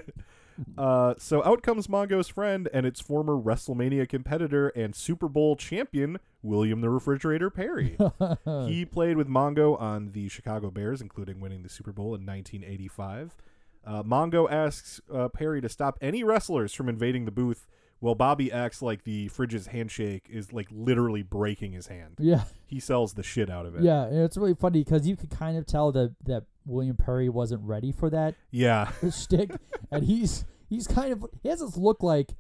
Uh, 0.76 1.14
so 1.18 1.44
out 1.44 1.62
comes 1.62 1.86
Mongo's 1.86 2.28
friend 2.28 2.68
and 2.72 2.86
its 2.86 3.00
former 3.00 3.34
WrestleMania 3.34 4.08
competitor 4.08 4.68
and 4.70 4.94
Super 4.94 5.28
Bowl 5.28 5.56
champion, 5.56 6.18
William 6.42 6.80
the 6.80 6.90
Refrigerator 6.90 7.50
Perry. 7.50 7.96
he 8.66 8.84
played 8.84 9.16
with 9.16 9.28
Mongo 9.28 9.80
on 9.80 10.12
the 10.12 10.28
Chicago 10.28 10.70
Bears, 10.70 11.00
including 11.00 11.40
winning 11.40 11.62
the 11.62 11.68
Super 11.68 11.92
Bowl 11.92 12.14
in 12.14 12.26
1985. 12.26 13.36
Uh, 13.84 14.02
Mongo 14.02 14.50
asks 14.50 15.00
uh, 15.12 15.28
Perry 15.28 15.60
to 15.60 15.68
stop 15.68 15.98
any 16.00 16.22
wrestlers 16.22 16.72
from 16.72 16.88
invading 16.88 17.24
the 17.24 17.30
booth, 17.30 17.66
while 18.00 18.14
Bobby 18.14 18.50
acts 18.50 18.82
like 18.82 19.04
the 19.04 19.28
fridge's 19.28 19.68
handshake 19.68 20.26
is 20.28 20.52
like 20.52 20.68
literally 20.70 21.22
breaking 21.22 21.72
his 21.72 21.86
hand. 21.86 22.16
Yeah. 22.18 22.44
He 22.66 22.80
sells 22.80 23.14
the 23.14 23.22
shit 23.22 23.50
out 23.50 23.66
of 23.66 23.76
it. 23.76 23.82
Yeah, 23.82 24.04
and 24.04 24.18
it's 24.18 24.36
really 24.36 24.54
funny 24.54 24.82
because 24.82 25.06
you 25.06 25.16
could 25.16 25.30
kind 25.30 25.56
of 25.56 25.66
tell 25.66 25.92
that 25.92 26.14
that 26.24 26.44
William 26.64 26.96
Perry 26.96 27.28
wasn't 27.28 27.62
ready 27.62 27.92
for 27.92 28.10
that. 28.10 28.34
Yeah. 28.50 28.90
shtick, 29.10 29.50
and 29.90 30.04
he's 30.04 30.44
he's 30.68 30.86
kind 30.86 31.12
of 31.12 31.26
he 31.42 31.48
has 31.48 31.60
this 31.60 31.76
look 31.76 32.02
like, 32.02 32.32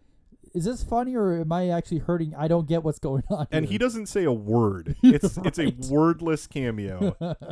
is 0.54 0.64
this 0.64 0.82
funny 0.82 1.16
or 1.16 1.40
am 1.40 1.52
I 1.52 1.68
actually 1.68 1.98
hurting? 1.98 2.34
I 2.36 2.48
don't 2.48 2.66
get 2.66 2.82
what's 2.82 2.98
going 2.98 3.24
on. 3.30 3.46
and 3.50 3.64
here. 3.64 3.72
he 3.72 3.78
doesn't 3.78 4.06
say 4.06 4.24
a 4.24 4.32
word. 4.32 4.96
It's 5.02 5.36
it's 5.38 5.58
a 5.58 5.74
wordless 5.90 6.46
cameo. 6.46 7.16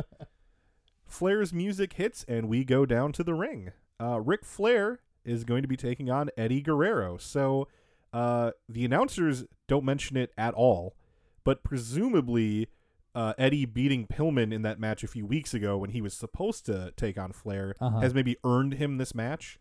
Flair's 1.05 1.51
music 1.53 1.93
hits, 1.93 2.23
and 2.27 2.47
we 2.47 2.63
go 2.63 2.85
down 2.85 3.11
to 3.13 3.23
the 3.23 3.33
ring. 3.33 3.71
Uh, 3.99 4.21
Ric 4.21 4.45
Flair 4.45 4.99
is 5.25 5.43
going 5.43 5.61
to 5.61 5.67
be 5.67 5.77
taking 5.77 6.09
on 6.09 6.29
Eddie 6.37 6.61
Guerrero. 6.61 7.17
So 7.17 7.67
uh, 8.13 8.51
the 8.69 8.85
announcers 8.85 9.43
don't 9.67 9.83
mention 9.83 10.15
it 10.17 10.31
at 10.37 10.53
all, 10.53 10.95
but 11.43 11.63
presumably 11.63 12.67
uh, 13.13 13.33
Eddie 13.37 13.65
beating 13.65 14.07
Pillman 14.07 14.53
in 14.53 14.61
that 14.61 14.79
match 14.79 15.03
a 15.03 15.07
few 15.07 15.25
weeks 15.25 15.53
ago 15.53 15.77
when 15.77 15.89
he 15.91 16.01
was 16.01 16.13
supposed 16.13 16.65
to 16.67 16.93
take 16.95 17.17
on 17.17 17.31
Flair 17.33 17.75
Uh-huh. 17.79 17.99
has 17.99 18.13
maybe 18.13 18.37
earned 18.43 18.75
him 18.75 18.97
this 18.97 19.13
match. 19.13 19.59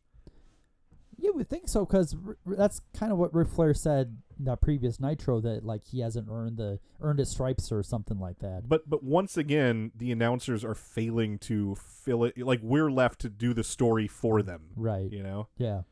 You 1.16 1.34
would 1.34 1.50
think 1.50 1.68
so, 1.68 1.84
because 1.84 2.16
that's 2.46 2.80
kind 2.94 3.12
of 3.12 3.18
what 3.18 3.34
Ric 3.34 3.48
Flair 3.48 3.74
said 3.74 4.16
in 4.38 4.46
that 4.46 4.62
previous 4.62 4.98
Nitro 4.98 5.38
that 5.42 5.66
like 5.66 5.84
he 5.84 6.00
hasn't 6.00 6.28
earned 6.30 6.56
the 6.56 6.78
earned 7.02 7.18
his 7.18 7.28
stripes 7.28 7.70
or 7.70 7.82
something 7.82 8.18
like 8.18 8.38
that. 8.38 8.66
But 8.66 8.88
but 8.88 9.02
once 9.04 9.36
again, 9.36 9.92
the 9.94 10.12
announcers 10.12 10.64
are 10.64 10.74
failing 10.74 11.38
to 11.40 11.74
fill 11.74 12.24
it. 12.24 12.38
Like 12.38 12.60
we're 12.62 12.90
left 12.90 13.20
to 13.20 13.28
do 13.28 13.52
the 13.52 13.64
story 13.64 14.08
for 14.08 14.40
them. 14.42 14.68
Right. 14.76 15.12
You 15.12 15.22
know. 15.22 15.48
Yeah. 15.58 15.82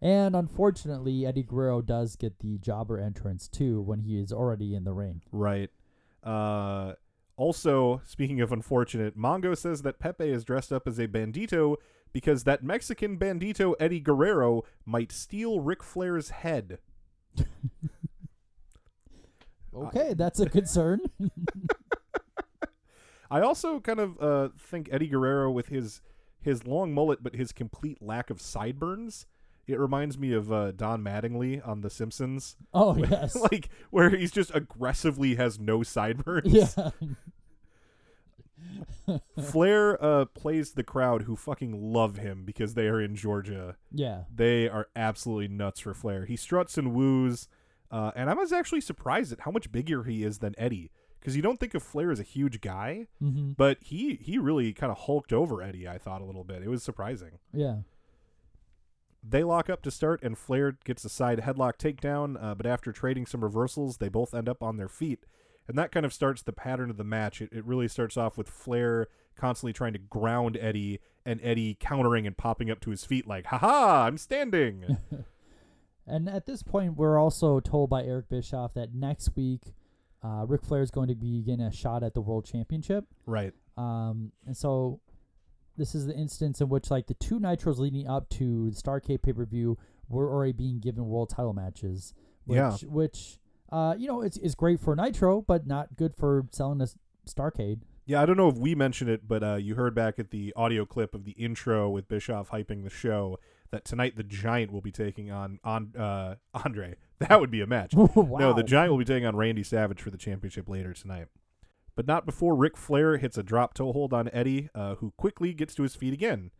And 0.00 0.36
unfortunately, 0.36 1.26
Eddie 1.26 1.42
Guerrero 1.42 1.80
does 1.82 2.14
get 2.14 2.38
the 2.38 2.56
jobber 2.58 3.00
entrance 3.00 3.48
too 3.48 3.80
when 3.80 4.00
he 4.02 4.20
is 4.20 4.30
already 4.32 4.72
in 4.76 4.84
the 4.84 4.92
ring. 4.92 5.22
Right. 5.32 5.70
Uh, 6.22 6.92
also, 7.36 8.00
speaking 8.04 8.40
of 8.40 8.52
unfortunate, 8.52 9.18
Mongo 9.18 9.56
says 9.56 9.82
that 9.82 9.98
Pepe 9.98 10.28
is 10.28 10.44
dressed 10.44 10.72
up 10.72 10.86
as 10.86 10.98
a 10.98 11.08
bandito 11.08 11.76
because 12.12 12.44
that 12.44 12.62
Mexican 12.64 13.18
bandito 13.18 13.74
Eddie 13.78 14.00
Guerrero 14.00 14.64
might 14.84 15.12
steal 15.12 15.60
Ric 15.60 15.82
Flair's 15.82 16.30
head. 16.30 16.78
Okay, 19.76 20.14
that's 20.14 20.40
a 20.40 20.48
concern. 20.48 21.00
I 23.30 23.40
also 23.40 23.80
kind 23.80 24.00
of 24.00 24.20
uh, 24.20 24.48
think 24.58 24.88
Eddie 24.90 25.08
Guerrero 25.08 25.50
with 25.50 25.68
his 25.68 26.00
his 26.40 26.66
long 26.66 26.94
mullet, 26.94 27.22
but 27.22 27.34
his 27.34 27.52
complete 27.52 28.00
lack 28.00 28.30
of 28.30 28.40
sideburns. 28.40 29.26
It 29.66 29.80
reminds 29.80 30.16
me 30.16 30.32
of 30.32 30.52
uh, 30.52 30.70
Don 30.72 31.02
Mattingly 31.02 31.66
on 31.66 31.80
The 31.80 31.90
Simpsons. 31.90 32.56
Oh, 32.72 32.96
yes. 33.10 33.34
like 33.50 33.68
where 33.90 34.10
he's 34.10 34.30
just 34.30 34.54
aggressively 34.54 35.34
has 35.34 35.58
no 35.58 35.82
sideburns. 35.82 36.52
Yeah. 36.52 36.90
Flair 39.40 40.02
uh, 40.02 40.24
plays 40.26 40.72
the 40.72 40.82
crowd 40.82 41.22
who 41.22 41.36
fucking 41.36 41.92
love 41.92 42.16
him 42.16 42.44
because 42.44 42.74
they 42.74 42.86
are 42.88 43.00
in 43.00 43.14
Georgia. 43.14 43.76
Yeah. 43.92 44.22
They 44.34 44.68
are 44.68 44.88
absolutely 44.96 45.48
nuts 45.48 45.80
for 45.80 45.94
Flair. 45.94 46.24
He 46.24 46.36
struts 46.36 46.76
and 46.78 46.92
woos, 46.92 47.48
uh, 47.90 48.10
and 48.16 48.28
I 48.30 48.34
was 48.34 48.52
actually 48.52 48.80
surprised 48.80 49.32
at 49.32 49.40
how 49.40 49.50
much 49.50 49.70
bigger 49.70 50.04
he 50.04 50.24
is 50.24 50.38
than 50.38 50.54
Eddie. 50.58 50.90
Because 51.20 51.34
you 51.36 51.42
don't 51.42 51.58
think 51.58 51.74
of 51.74 51.82
Flair 51.82 52.12
as 52.12 52.20
a 52.20 52.24
huge 52.24 52.60
guy, 52.60 53.08
Mhm. 53.22 53.56
but 53.56 53.78
he 53.80 54.14
he 54.16 54.38
really 54.38 54.72
kind 54.72 54.92
of 54.92 54.98
hulked 54.98 55.32
over 55.32 55.60
Eddie. 55.60 55.88
I 55.88 55.98
thought 55.98 56.20
a 56.20 56.24
little 56.24 56.44
bit. 56.44 56.62
It 56.62 56.68
was 56.68 56.82
surprising. 56.84 57.38
yeah. 57.52 57.78
They 59.22 59.42
lock 59.42 59.68
up 59.68 59.82
to 59.82 59.90
start, 59.90 60.22
and 60.22 60.38
Flair 60.38 60.78
gets 60.84 61.04
a 61.04 61.08
side 61.08 61.40
headlock 61.40 61.78
takedown. 61.78 62.42
Uh, 62.42 62.54
but 62.54 62.66
after 62.66 62.92
trading 62.92 63.26
some 63.26 63.42
reversals, 63.42 63.98
they 63.98 64.08
both 64.08 64.34
end 64.34 64.48
up 64.48 64.62
on 64.62 64.76
their 64.76 64.88
feet, 64.88 65.24
and 65.66 65.76
that 65.78 65.90
kind 65.92 66.06
of 66.06 66.12
starts 66.12 66.42
the 66.42 66.52
pattern 66.52 66.90
of 66.90 66.96
the 66.96 67.04
match. 67.04 67.40
It, 67.40 67.50
it 67.52 67.64
really 67.64 67.88
starts 67.88 68.16
off 68.16 68.38
with 68.38 68.48
Flair 68.48 69.08
constantly 69.36 69.72
trying 69.72 69.92
to 69.94 69.98
ground 69.98 70.56
Eddie, 70.60 71.00
and 71.24 71.40
Eddie 71.42 71.76
countering 71.78 72.26
and 72.26 72.36
popping 72.36 72.70
up 72.70 72.80
to 72.80 72.90
his 72.90 73.04
feet 73.04 73.26
like, 73.26 73.46
"Ha 73.46 73.58
ha! 73.58 74.04
I'm 74.06 74.18
standing." 74.18 74.98
And 76.06 76.28
at 76.28 76.46
this 76.46 76.62
point, 76.62 76.96
we're 76.96 77.18
also 77.18 77.58
told 77.60 77.90
by 77.90 78.04
Eric 78.04 78.28
Bischoff 78.28 78.74
that 78.74 78.94
next 78.94 79.30
week, 79.34 79.74
uh, 80.22 80.44
Ric 80.46 80.64
Flair 80.64 80.82
is 80.82 80.90
going 80.90 81.08
to 81.08 81.14
be 81.14 81.42
getting 81.42 81.62
a 81.62 81.72
shot 81.72 82.02
at 82.02 82.14
the 82.14 82.20
World 82.20 82.44
Championship. 82.44 83.06
right. 83.26 83.52
Um, 83.76 84.32
and 84.46 84.56
so 84.56 85.00
this 85.76 85.94
is 85.94 86.06
the 86.06 86.14
instance 86.14 86.60
in 86.60 86.68
which 86.68 86.90
like 86.90 87.06
the 87.06 87.14
two 87.14 87.38
nitros 87.38 87.78
leading 87.78 88.08
up 88.08 88.28
to 88.30 88.70
the 88.70 88.76
Starcade 88.76 89.22
pay 89.22 89.32
per 89.32 89.44
view 89.44 89.78
were 90.08 90.30
already 90.30 90.52
being 90.52 90.80
given 90.80 91.06
world 91.06 91.30
title 91.30 91.52
matches. 91.52 92.14
Which, 92.44 92.56
Yeah. 92.56 92.76
Which, 92.84 93.38
uh, 93.70 93.94
you 93.98 94.06
know, 94.06 94.22
it's, 94.22 94.36
it's 94.38 94.54
great 94.54 94.80
for 94.80 94.94
Nitro, 94.94 95.42
but 95.42 95.66
not 95.66 95.96
good 95.96 96.14
for 96.14 96.46
selling 96.52 96.80
a 96.80 96.88
Starcade. 97.28 97.80
Yeah, 98.04 98.22
I 98.22 98.26
don't 98.26 98.36
know 98.36 98.48
if 98.48 98.56
we 98.56 98.76
mentioned 98.76 99.10
it, 99.10 99.26
but 99.26 99.42
uh, 99.42 99.56
you 99.56 99.74
heard 99.74 99.94
back 99.94 100.20
at 100.20 100.30
the 100.30 100.52
audio 100.54 100.84
clip 100.86 101.12
of 101.12 101.24
the 101.24 101.32
intro 101.32 101.90
with 101.90 102.06
Bischoff 102.06 102.50
hyping 102.50 102.84
the 102.84 102.90
show 102.90 103.40
that 103.72 103.84
tonight 103.84 104.14
the 104.16 104.22
Giant 104.22 104.72
will 104.72 104.80
be 104.80 104.92
taking 104.92 105.32
on 105.32 105.58
on 105.64 105.94
uh, 105.96 106.36
Andre. 106.54 106.96
That 107.18 107.40
would 107.40 107.50
be 107.50 107.62
a 107.62 107.66
match. 107.66 107.94
No, 108.14 108.52
the 108.52 108.62
Giant 108.62 108.90
will 108.90 108.98
be 108.98 109.04
taking 109.06 109.26
on 109.26 109.36
Randy 109.36 109.62
Savage 109.62 110.02
for 110.02 110.10
the 110.10 110.18
championship 110.18 110.68
later 110.68 110.92
tonight. 110.92 111.28
But 111.96 112.06
not 112.06 112.26
before 112.26 112.54
Ric 112.54 112.76
Flair 112.76 113.16
hits 113.16 113.38
a 113.38 113.42
drop 113.42 113.74
toe 113.74 113.92
hold 113.92 114.12
on 114.12 114.30
Eddie, 114.32 114.68
uh, 114.74 114.96
who 114.96 115.12
quickly 115.16 115.52
gets 115.54 115.74
to 115.74 115.82
his 115.82 115.96
feet 115.96 116.12
again. 116.12 116.50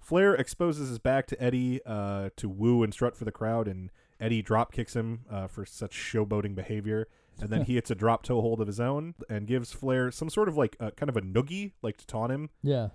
Flair 0.00 0.34
exposes 0.34 0.88
his 0.88 0.98
back 0.98 1.26
to 1.26 1.42
Eddie 1.42 1.80
uh, 1.84 2.30
to 2.36 2.48
woo 2.48 2.82
and 2.82 2.92
strut 2.92 3.14
for 3.14 3.26
the 3.26 3.32
crowd, 3.32 3.68
and 3.68 3.90
Eddie 4.18 4.42
drop 4.42 4.72
kicks 4.72 4.96
him 4.96 5.20
uh, 5.30 5.46
for 5.46 5.66
such 5.66 5.92
showboating 5.92 6.54
behavior. 6.54 7.06
And 7.40 7.50
then 7.50 7.62
he 7.64 7.74
hits 7.74 7.90
a 7.90 7.94
drop 7.94 8.24
toe 8.24 8.40
hold 8.40 8.60
of 8.60 8.66
his 8.66 8.80
own 8.80 9.14
and 9.28 9.46
gives 9.46 9.72
Flair 9.72 10.10
some 10.10 10.28
sort 10.28 10.48
of 10.48 10.56
like 10.56 10.76
kind 10.78 11.08
of 11.08 11.16
a 11.16 11.20
noogie, 11.20 11.72
like 11.82 11.96
to 11.98 12.06
taunt 12.06 12.32
him. 12.32 12.50
Yeah. 12.62 12.88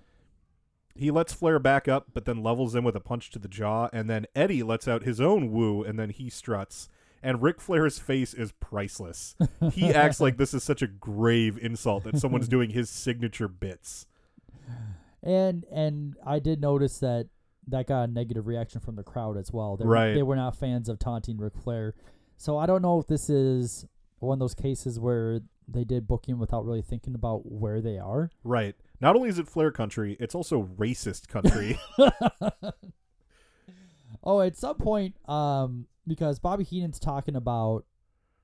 He 0.95 1.11
lets 1.11 1.31
Flair 1.31 1.59
back 1.59 1.87
up, 1.87 2.07
but 2.13 2.25
then 2.25 2.43
levels 2.43 2.75
him 2.75 2.83
with 2.83 2.95
a 2.95 2.99
punch 2.99 3.29
to 3.31 3.39
the 3.39 3.47
jaw, 3.47 3.89
and 3.93 4.09
then 4.09 4.25
Eddie 4.35 4.61
lets 4.63 4.87
out 4.87 5.03
his 5.03 5.21
own 5.21 5.51
woo, 5.51 5.83
and 5.83 5.97
then 5.97 6.09
he 6.09 6.29
struts. 6.29 6.89
And 7.23 7.41
Ric 7.41 7.61
Flair's 7.61 7.97
face 7.99 8.33
is 8.33 8.51
priceless. 8.59 9.35
He 9.71 9.85
acts 9.93 10.19
like 10.19 10.35
this 10.37 10.53
is 10.53 10.63
such 10.63 10.81
a 10.81 10.87
grave 10.87 11.57
insult 11.61 12.03
that 12.03 12.17
someone's 12.17 12.49
doing 12.49 12.71
his 12.71 12.89
signature 12.89 13.47
bits. 13.47 14.05
And 15.23 15.63
and 15.71 16.15
I 16.25 16.39
did 16.39 16.59
notice 16.59 16.99
that 16.99 17.27
that 17.67 17.87
got 17.87 18.09
a 18.09 18.11
negative 18.11 18.45
reaction 18.45 18.81
from 18.81 18.97
the 18.97 19.03
crowd 19.03 19.37
as 19.37 19.53
well. 19.53 19.77
They, 19.77 19.85
were- 19.85 19.91
Right. 19.93 20.13
they 20.13 20.23
were 20.23 20.35
not 20.35 20.57
fans 20.57 20.89
of 20.89 20.99
taunting 20.99 21.37
Ric 21.37 21.53
Flair. 21.57 21.95
So 22.35 22.57
I 22.57 22.65
don't 22.65 22.81
know 22.81 22.99
if 22.99 23.07
this 23.07 23.29
is 23.29 23.85
one 24.19 24.35
of 24.35 24.39
those 24.39 24.53
cases 24.53 24.99
where 24.99 25.39
they 25.65 25.85
did 25.85 26.05
booking 26.07 26.39
without 26.39 26.65
really 26.65 26.81
thinking 26.81 27.15
about 27.15 27.49
where 27.49 27.79
they 27.79 27.97
are. 27.97 28.31
Right. 28.43 28.75
Not 28.99 29.15
only 29.15 29.29
is 29.29 29.39
it 29.39 29.47
Flair 29.47 29.71
country, 29.71 30.17
it's 30.19 30.35
also 30.35 30.63
racist 30.77 31.29
country. 31.29 31.79
Oh, 34.25 34.39
at 34.39 34.55
some 34.55 34.77
point, 34.77 35.15
um, 35.27 35.85
because 36.07 36.39
Bobby 36.39 36.63
Heenan's 36.63 36.99
talking 36.99 37.35
about 37.35 37.85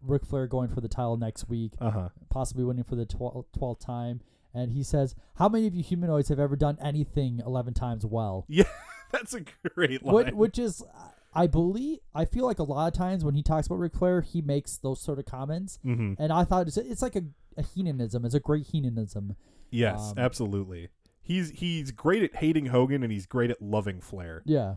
Ric 0.01 0.25
Flair 0.25 0.47
going 0.47 0.69
for 0.69 0.81
the 0.81 0.87
title 0.87 1.17
next 1.17 1.49
week, 1.49 1.73
Uh-huh. 1.79 2.09
possibly 2.29 2.63
winning 2.63 2.83
for 2.85 2.95
the 2.95 3.05
twel- 3.05 3.45
12th 3.53 3.79
time, 3.79 4.21
and 4.53 4.71
he 4.71 4.81
says, 4.83 5.13
"How 5.35 5.49
many 5.49 5.67
of 5.67 5.75
you 5.75 5.83
humanoids 5.83 6.29
have 6.29 6.39
ever 6.39 6.55
done 6.55 6.77
anything 6.81 7.41
11 7.45 7.73
times 7.73 8.05
well?" 8.05 8.45
yeah, 8.47 8.63
that's 9.11 9.33
a 9.33 9.41
great 9.75 10.03
line. 10.05 10.15
Which, 10.15 10.33
which 10.33 10.59
is, 10.59 10.83
I 11.33 11.47
believe, 11.47 11.99
I 12.15 12.25
feel 12.25 12.45
like 12.45 12.59
a 12.59 12.63
lot 12.63 12.87
of 12.87 12.93
times 12.97 13.23
when 13.25 13.35
he 13.35 13.43
talks 13.43 13.67
about 13.67 13.79
Ric 13.79 13.93
Flair, 13.95 14.21
he 14.21 14.41
makes 14.41 14.77
those 14.77 15.01
sort 15.01 15.19
of 15.19 15.25
comments, 15.25 15.79
Mhm. 15.85 16.15
and 16.17 16.31
I 16.31 16.45
thought 16.45 16.67
it's, 16.67 16.77
it's 16.77 17.01
like 17.01 17.15
a, 17.17 17.23
a 17.57 17.61
Heenanism. 17.61 18.23
It's 18.25 18.35
a 18.35 18.39
great 18.39 18.67
Heenanism. 18.67 19.35
yes, 19.69 20.11
Um, 20.11 20.17
absolutely. 20.17 20.87
He's 21.21 21.51
he's 21.51 21.91
great 21.91 22.23
at 22.23 22.37
hating 22.37 22.67
Hogan 22.67 23.03
and 23.03 23.11
he's 23.11 23.27
great 23.27 23.51
at 23.51 23.61
loving 23.61 23.99
Flair. 24.01 24.41
Yeah, 24.45 24.75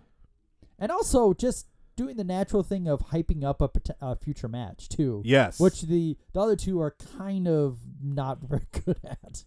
and 0.79 0.93
also 0.93 1.33
just 1.33 1.67
doing 1.97 2.17
the 2.17 2.25
natural 2.25 2.63
thing 2.63 2.89
of 2.89 3.09
hyping 3.09 3.45
up 3.45 3.61
a, 3.63 3.71
a 4.01 4.17
future 4.17 4.49
match 4.49 4.89
too. 4.89 5.23
Yes. 5.25 5.61
which 5.61 5.83
the 5.83 6.17
the 6.33 6.41
other 6.41 6.57
two 6.57 6.81
are 6.81 6.95
kind 7.17 7.47
of 7.49 7.79
not 8.03 8.41
very 8.43 8.67
good 8.85 9.01
at. 9.05 9.45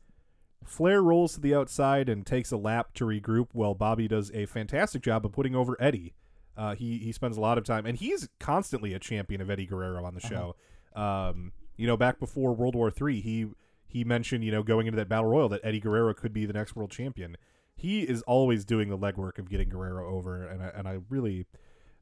Flair 0.64 1.02
rolls 1.02 1.36
to 1.36 1.40
the 1.42 1.54
outside 1.54 2.10
and 2.10 2.26
takes 2.26 2.52
a 2.52 2.58
lap 2.58 2.94
to 2.96 3.06
regroup 3.06 3.50
while 3.54 3.76
Bobby 3.76 4.08
does 4.08 4.32
a 4.34 4.48
fantastic 4.48 5.04
job 5.04 5.26
of 5.26 5.32
putting 5.32 5.56
over 5.56 5.78
Eddie. 5.80 6.14
Uh, 6.58 6.74
he 6.74 6.98
he 7.00 7.12
spends 7.12 7.38
a 7.38 7.42
lot 7.42 7.58
of 7.58 7.64
time, 7.66 7.86
and 7.86 7.98
he's 7.98 8.30
constantly 8.40 8.94
a 8.94 9.00
champion 9.00 9.42
of 9.42 9.50
Eddie 9.50 9.66
Guerrero 9.66 10.04
on 10.06 10.16
the 10.16 10.22
show. 10.22 10.56
Um, 10.96 11.52
you 11.76 11.86
know, 11.86 11.98
back 11.98 12.20
before 12.20 12.54
World 12.54 12.76
War 12.76 12.90
Three, 12.90 13.20
he 13.22 13.48
he 13.88 14.04
mentioned 14.04 14.44
you 14.44 14.52
know 14.52 14.64
going 14.64 14.88
into 14.88 14.98
that 14.98 15.10
battle 15.10 15.30
royal 15.30 15.50
that 15.50 15.62
Eddie 15.64 15.82
Guerrero 15.82 16.14
could 16.14 16.34
be 16.34 16.46
the 16.46 16.54
next 16.54 16.76
world 16.76 16.92
champion. 16.92 17.38
He 17.76 18.04
is 18.04 18.22
always 18.22 18.64
doing 18.64 18.90
the 18.90 18.98
legwork 18.98 19.38
of 19.38 19.50
getting 19.50 19.68
Guerrero 19.68 20.10
over, 20.10 20.48
and 20.48 20.64
I, 20.64 20.68
and 20.70 20.88
I 20.88 21.00
really 21.10 21.46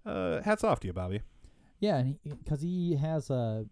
uh, 0.06 0.42
hats 0.42 0.64
off 0.64 0.80
to 0.82 0.88
you, 0.88 0.94
Bobby. 0.94 1.22
Yeah, 1.80 1.98
and 1.98 2.18
because 2.24 2.62
he, 2.62 2.96
has 2.96 3.30
a 3.30 3.66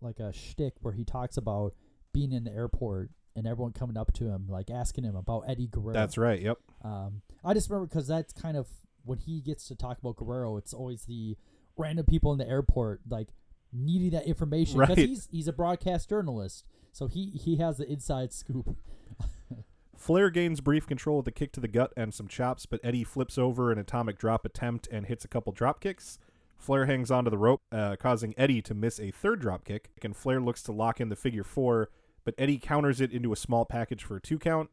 like 0.00 0.18
a 0.20 0.32
shtick 0.32 0.74
where 0.80 0.92
he 0.94 1.04
talks 1.04 1.36
about 1.36 1.74
being 2.12 2.32
in 2.32 2.44
the 2.44 2.52
airport 2.52 3.10
and 3.36 3.46
everyone 3.46 3.72
coming 3.72 3.96
up 3.96 4.12
to 4.12 4.24
him 4.24 4.46
like 4.48 4.68
asking 4.70 5.04
him 5.04 5.16
about 5.16 5.44
Eddie 5.48 5.68
Guerrero. 5.68 5.92
That's 5.94 6.18
right. 6.18 6.40
Yep. 6.40 6.58
Um, 6.84 7.22
I 7.44 7.54
just 7.54 7.70
remember 7.70 7.86
because 7.86 8.06
that's 8.06 8.32
kind 8.32 8.56
of 8.56 8.66
when 9.04 9.18
he 9.18 9.40
gets 9.40 9.66
to 9.68 9.74
talk 9.76 9.98
about 9.98 10.16
Guerrero, 10.16 10.56
it's 10.56 10.72
always 10.74 11.04
the 11.04 11.36
random 11.76 12.04
people 12.06 12.32
in 12.32 12.38
the 12.38 12.48
airport 12.48 13.00
like 13.08 13.28
needing 13.72 14.10
that 14.10 14.26
information 14.26 14.78
because 14.80 14.96
Right. 14.98 15.08
he's 15.08 15.28
he's 15.30 15.48
a 15.48 15.52
broadcast 15.52 16.08
journalist, 16.08 16.64
so 16.92 17.06
he 17.06 17.30
he 17.30 17.56
has 17.56 17.78
the 17.78 17.90
inside 17.90 18.32
scoop. 18.32 18.76
Flair 20.02 20.30
gains 20.30 20.60
brief 20.60 20.84
control 20.84 21.18
with 21.18 21.28
a 21.28 21.30
kick 21.30 21.52
to 21.52 21.60
the 21.60 21.68
gut 21.68 21.92
and 21.96 22.12
some 22.12 22.26
chops, 22.26 22.66
but 22.66 22.80
Eddie 22.82 23.04
flips 23.04 23.38
over 23.38 23.70
an 23.70 23.78
atomic 23.78 24.18
drop 24.18 24.44
attempt 24.44 24.88
and 24.90 25.06
hits 25.06 25.24
a 25.24 25.28
couple 25.28 25.52
drop 25.52 25.80
kicks. 25.80 26.18
Flair 26.56 26.86
hangs 26.86 27.12
onto 27.12 27.30
the 27.30 27.38
rope, 27.38 27.62
uh, 27.70 27.94
causing 27.94 28.34
Eddie 28.36 28.60
to 28.62 28.74
miss 28.74 28.98
a 28.98 29.12
third 29.12 29.38
drop 29.38 29.64
kick, 29.64 29.90
and 30.02 30.16
Flair 30.16 30.40
looks 30.40 30.60
to 30.64 30.72
lock 30.72 31.00
in 31.00 31.08
the 31.08 31.14
figure 31.14 31.44
four, 31.44 31.88
but 32.24 32.34
Eddie 32.36 32.58
counters 32.58 33.00
it 33.00 33.12
into 33.12 33.32
a 33.32 33.36
small 33.36 33.64
package 33.64 34.02
for 34.02 34.16
a 34.16 34.20
two 34.20 34.40
count. 34.40 34.70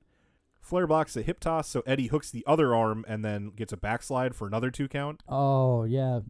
Flair 0.61 0.87
blocks 0.87 1.15
a 1.15 1.21
hip 1.21 1.39
toss, 1.39 1.69
so 1.69 1.83
Eddie 1.85 2.07
hooks 2.07 2.31
the 2.31 2.43
other 2.47 2.73
arm 2.73 3.05
and 3.07 3.23
then 3.23 3.51
gets 3.55 3.71
a 3.71 3.77
backslide 3.77 4.33
for 4.33 4.47
another 4.47 4.71
two 4.71 4.87
count. 4.87 5.21
Oh 5.29 5.83
yeah, 5.83 6.21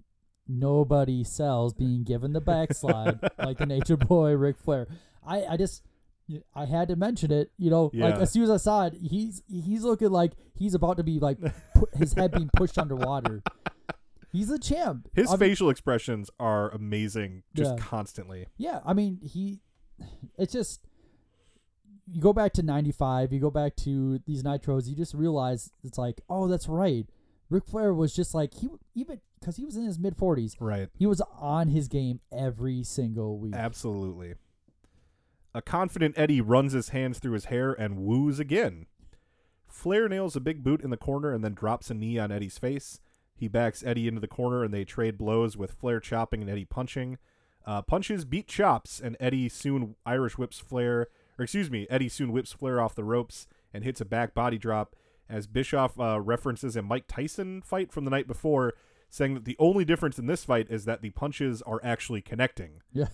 nobody 0.46 1.24
sells 1.24 1.74
being 1.74 2.04
given 2.04 2.34
the 2.34 2.42
backslide 2.42 3.22
like 3.40 3.60
the 3.60 3.66
Nature 3.66 3.96
Boy 3.96 4.34
Ric 4.34 4.58
Flair. 4.58 4.90
I 5.26 5.46
I 5.46 5.56
just 5.56 5.84
I 6.56 6.66
had 6.66 6.88
to 6.90 6.96
mention 6.96 7.32
it. 7.32 7.52
You 7.58 7.70
know, 7.70 7.92
like 7.94 8.16
as 8.16 8.32
soon 8.32 8.44
as 8.44 8.50
I 8.50 8.58
saw 8.58 8.86
it, 8.86 8.94
he's 8.94 9.42
he's 9.48 9.84
looking 9.84 10.10
like 10.12 10.34
he's 10.56 10.74
about 10.74 10.98
to 10.98 11.04
be 11.04 11.20
like 11.20 11.38
pu- 11.76 11.88
his 11.96 12.14
head 12.14 12.32
being 12.32 12.50
pushed 12.56 12.78
underwater. 12.78 13.42
He's 14.32 14.50
a 14.52 14.60
champ. 14.60 15.08
His 15.14 15.28
I 15.30 15.32
mean- 15.34 15.40
facial 15.40 15.70
expressions 15.70 16.30
are 16.40 16.70
amazing, 16.70 17.44
just 17.56 17.72
Yeah. 17.78 17.84
constantly. 17.84 18.48
Yeah, 18.58 18.80
I 18.86 18.94
mean 18.94 19.20
he. 19.24 19.60
It's 20.38 20.54
just 20.54 20.86
you 22.12 22.22
go 22.22 22.34
back 22.34 22.54
to 22.54 22.64
'95. 22.64 23.34
You 23.34 23.40
go 23.40 23.52
back 23.52 23.76
to 23.78 24.20
these 24.26 24.44
nitros. 24.44 24.88
You 24.88 24.96
just 24.96 25.14
realize 25.14 25.72
it's 25.84 25.98
like, 25.98 26.22
oh, 26.30 26.48
that's 26.48 26.68
right. 26.68 27.06
Ric 27.50 27.66
Flair 27.66 27.94
was 27.94 28.16
just 28.16 28.34
like 28.36 28.54
he 28.54 28.70
even 28.96 29.20
because 29.40 29.58
he 29.58 29.66
was 29.66 29.76
in 29.76 29.84
his 29.86 29.98
mid 29.98 30.16
40s. 30.16 30.56
Right. 30.60 30.90
He 30.94 31.06
was 31.08 31.22
on 31.40 31.70
his 31.70 31.88
game 31.88 32.20
every 32.32 32.84
single 32.84 33.40
week. 33.40 33.56
Absolutely. 33.56 34.36
A 35.54 35.62
confident 35.62 36.18
Eddie 36.18 36.42
runs 36.42 36.74
his 36.74 36.90
hands 36.90 37.20
through 37.20 37.34
his 37.34 37.46
hair 37.46 37.74
and 37.74 37.98
woos 37.98 38.40
again. 38.40 38.86
Flair 39.68 40.08
nails 40.08 40.36
a 40.36 40.42
big 40.42 40.64
boot 40.64 40.82
in 40.82 40.90
the 40.90 40.98
corner 40.98 41.34
and 41.34 41.44
then 41.44 41.54
drops 41.54 41.90
a 41.90 41.94
knee 41.94 42.20
on 42.20 42.32
Eddie's 42.32 42.58
face. 42.58 43.00
He 43.36 43.48
backs 43.48 43.84
Eddie 43.84 44.08
into 44.08 44.20
the 44.20 44.28
corner 44.28 44.64
and 44.64 44.74
they 44.74 44.84
trade 44.84 45.18
blows 45.18 45.58
with 45.58 45.72
Flair 45.72 46.00
chopping 46.00 46.42
and 46.42 46.50
Eddie 46.50 46.66
punching. 46.66 47.18
Uh, 47.66 47.82
punches 47.82 48.26
beat 48.26 48.48
chops 48.48 49.00
and 49.00 49.16
Eddie 49.20 49.50
soon 49.50 49.96
Irish 50.06 50.38
whips 50.38 50.60
Flair, 50.60 51.08
or 51.38 51.44
excuse 51.44 51.72
me, 51.72 51.88
Eddie 51.90 52.10
soon 52.10 52.32
whips 52.32 52.52
Flair 52.52 52.80
off 52.82 52.96
the 52.96 53.04
ropes 53.04 53.48
and 53.74 53.84
hits 53.84 54.02
a 54.02 54.06
back 54.06 54.34
body 54.34 54.58
drop 54.58 54.96
as 55.30 55.48
Bischoff 55.48 56.00
uh, 56.00 56.20
references 56.20 56.76
a 56.76 56.82
Mike 56.82 57.06
Tyson 57.08 57.62
fight 57.62 57.92
from 57.92 58.06
the 58.06 58.12
night 58.12 58.28
before, 58.28 58.74
saying 59.10 59.36
that 59.36 59.46
the 59.46 59.56
only 59.60 59.86
difference 59.86 60.18
in 60.18 60.26
this 60.26 60.44
fight 60.44 60.68
is 60.70 60.86
that 60.86 61.02
the 61.02 61.12
punches 61.12 61.62
are 61.62 61.80
actually 61.84 62.22
connecting. 62.22 62.82
Yeah. 62.92 63.08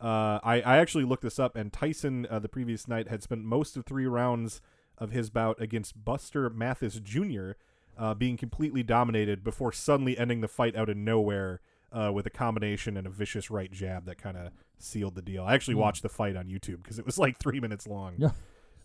Uh, 0.00 0.40
I, 0.42 0.62
I 0.62 0.78
actually 0.78 1.04
looked 1.04 1.22
this 1.22 1.38
up, 1.38 1.56
and 1.56 1.72
Tyson 1.72 2.26
uh, 2.30 2.38
the 2.38 2.48
previous 2.48 2.88
night 2.88 3.08
had 3.08 3.22
spent 3.22 3.42
most 3.44 3.76
of 3.76 3.84
three 3.84 4.06
rounds 4.06 4.60
of 4.98 5.10
his 5.12 5.30
bout 5.30 5.60
against 5.60 6.04
Buster 6.04 6.48
Mathis 6.50 6.98
Jr., 7.00 7.52
uh, 7.98 8.14
being 8.14 8.36
completely 8.38 8.82
dominated 8.82 9.44
before 9.44 9.72
suddenly 9.72 10.16
ending 10.16 10.40
the 10.40 10.48
fight 10.48 10.74
out 10.74 10.88
of 10.88 10.96
nowhere 10.96 11.60
uh, 11.92 12.10
with 12.14 12.24
a 12.24 12.30
combination 12.30 12.96
and 12.96 13.06
a 13.06 13.10
vicious 13.10 13.50
right 13.50 13.70
jab 13.72 14.06
that 14.06 14.16
kind 14.16 14.36
of 14.38 14.52
sealed 14.78 15.14
the 15.16 15.22
deal. 15.22 15.44
I 15.44 15.54
actually 15.54 15.74
Hmm. 15.74 15.80
watched 15.80 16.02
the 16.02 16.08
fight 16.08 16.34
on 16.36 16.46
YouTube 16.46 16.82
because 16.82 16.98
it 16.98 17.04
was 17.04 17.18
like 17.18 17.38
three 17.38 17.60
minutes 17.60 17.86
long. 17.86 18.14
Yeah. 18.16 18.30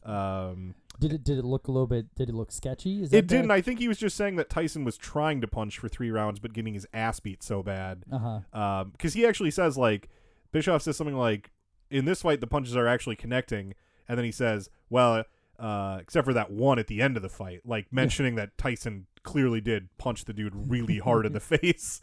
Um, 0.04 0.75
Did 0.99 1.13
it 1.13 1.23
did 1.23 1.38
it 1.39 1.45
look 1.45 1.67
a 1.67 1.71
little 1.71 1.88
bit? 1.88 2.13
Did 2.15 2.30
it 2.30 2.36
look 2.36 2.51
sketchy? 2.51 3.04
It 3.04 3.28
didn't. 3.28 3.51
I 3.51 3.62
think 3.62 3.80
he 3.80 3.88
was 3.88 3.97
just 3.97 4.15
saying 4.15 4.36
that 4.36 4.49
Tyson 4.49 4.84
was 4.84 4.97
trying 4.97 5.41
to 5.41 5.47
punch 5.47 5.80
for 5.80 5.89
three 5.89 6.12
rounds, 6.12 6.39
but 6.39 6.54
getting 6.54 6.73
his 6.73 6.86
ass 6.93 7.19
beat 7.19 7.41
so 7.41 7.63
bad. 7.63 8.04
Uh-huh. 8.12 8.84
Because 8.91 9.13
he 9.13 9.25
actually 9.25 9.51
says 9.51 9.78
like 9.78 10.10
Bischoff 10.56 10.84
says 10.84 10.96
something 10.96 11.18
like, 11.18 11.52
"In 11.91 12.06
this 12.06 12.22
fight, 12.22 12.39
the 12.39 12.48
punches 12.48 12.78
are 12.78 12.88
actually 12.88 13.18
connecting," 13.18 13.74
and 14.08 14.18
then 14.18 14.24
he 14.24 14.32
says, 14.32 14.70
"Well, 14.89 15.26
uh, 15.60 15.98
except 16.00 16.24
for 16.24 16.32
that 16.32 16.50
one 16.50 16.80
at 16.80 16.88
the 16.88 17.02
end 17.02 17.18
of 17.18 17.24
the 17.24 17.28
fight," 17.28 17.60
like 17.65 17.91
mentioning 17.91 18.36
that 18.36 18.58
Tyson 18.58 19.08
clearly 19.22 19.60
did 19.60 19.89
punch 19.98 20.24
the 20.24 20.32
dude 20.32 20.54
really 20.56 21.00
hard 21.00 21.26
in 21.26 21.34
the 21.34 21.39
face. 21.41 22.00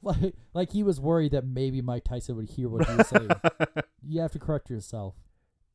like 0.00 0.34
like 0.54 0.72
he 0.72 0.82
was 0.82 0.98
worried 0.98 1.32
that 1.32 1.44
maybe 1.44 1.82
Mike 1.82 2.04
Tyson 2.04 2.36
would 2.36 2.48
hear 2.48 2.70
what 2.70 2.88
he 2.88 2.96
was 2.96 3.08
saying. 3.08 3.28
you 4.02 4.22
have 4.22 4.32
to 4.32 4.38
correct 4.38 4.70
yourself. 4.70 5.16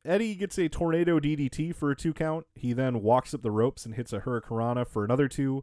Eddie 0.04 0.34
gets 0.34 0.58
a 0.58 0.68
tornado 0.68 1.20
DDT 1.20 1.72
for 1.72 1.92
a 1.92 1.96
two 1.96 2.12
count. 2.12 2.46
He 2.56 2.72
then 2.72 3.00
walks 3.00 3.32
up 3.32 3.42
the 3.42 3.52
ropes 3.52 3.86
and 3.86 3.94
hits 3.94 4.12
a 4.12 4.18
Hurricanrana 4.18 4.88
for 4.88 5.04
another 5.04 5.28
two. 5.28 5.62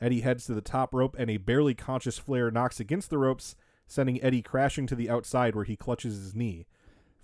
Eddie 0.00 0.22
heads 0.22 0.46
to 0.46 0.54
the 0.54 0.62
top 0.62 0.94
rope, 0.94 1.14
and 1.18 1.28
a 1.28 1.36
barely 1.36 1.74
conscious 1.74 2.16
Flair 2.16 2.50
knocks 2.50 2.80
against 2.80 3.10
the 3.10 3.18
ropes, 3.18 3.54
sending 3.88 4.22
Eddie 4.22 4.42
crashing 4.42 4.86
to 4.86 4.94
the 4.94 5.10
outside 5.10 5.56
where 5.56 5.64
he 5.64 5.74
clutches 5.74 6.14
his 6.14 6.34
knee. 6.36 6.66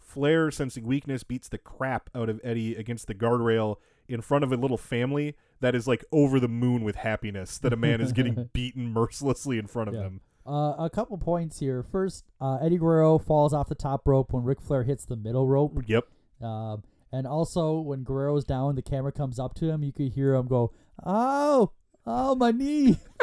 Flair, 0.00 0.50
sensing 0.50 0.86
weakness, 0.86 1.22
beats 1.22 1.48
the 1.48 1.58
crap 1.58 2.10
out 2.14 2.28
of 2.28 2.40
Eddie 2.42 2.74
against 2.74 3.06
the 3.06 3.14
guardrail 3.14 3.76
in 4.08 4.20
front 4.20 4.42
of 4.44 4.52
a 4.52 4.56
little 4.56 4.76
family 4.78 5.36
that 5.60 5.74
is 5.74 5.86
like 5.86 6.04
over 6.12 6.38
the 6.40 6.48
moon 6.48 6.82
with 6.84 6.96
happiness 6.96 7.58
that 7.58 7.72
a 7.72 7.76
man 7.76 8.00
is 8.00 8.12
getting 8.12 8.48
beaten 8.52 8.92
mercilessly 8.92 9.58
in 9.58 9.66
front 9.66 9.88
of 9.88 9.94
Yeah. 9.94 10.02
them. 10.02 10.20
Uh, 10.46 10.74
a 10.78 10.90
couple 10.92 11.16
points 11.16 11.58
here. 11.60 11.82
First, 11.82 12.24
uh, 12.40 12.58
Eddie 12.60 12.76
Guerrero 12.76 13.18
falls 13.18 13.54
off 13.54 13.68
the 13.68 13.74
top 13.74 14.06
rope 14.06 14.30
when 14.32 14.42
Ric 14.44 14.60
Flair 14.60 14.82
hits 14.82 15.04
the 15.06 15.16
middle 15.16 15.46
rope. 15.46 15.72
Yep. 15.86 16.04
Um, 16.42 16.82
and 17.10 17.26
also, 17.26 17.78
when 17.80 18.02
Guerrero's 18.04 18.44
down, 18.44 18.74
the 18.74 18.82
camera 18.82 19.10
comes 19.12 19.38
up 19.38 19.54
to 19.54 19.70
him. 19.70 19.82
You 19.82 19.92
could 19.92 20.12
hear 20.12 20.34
him 20.34 20.46
go, 20.46 20.72
"Oh, 21.04 21.70
oh, 22.06 22.34
my 22.34 22.50
knee." 22.50 22.98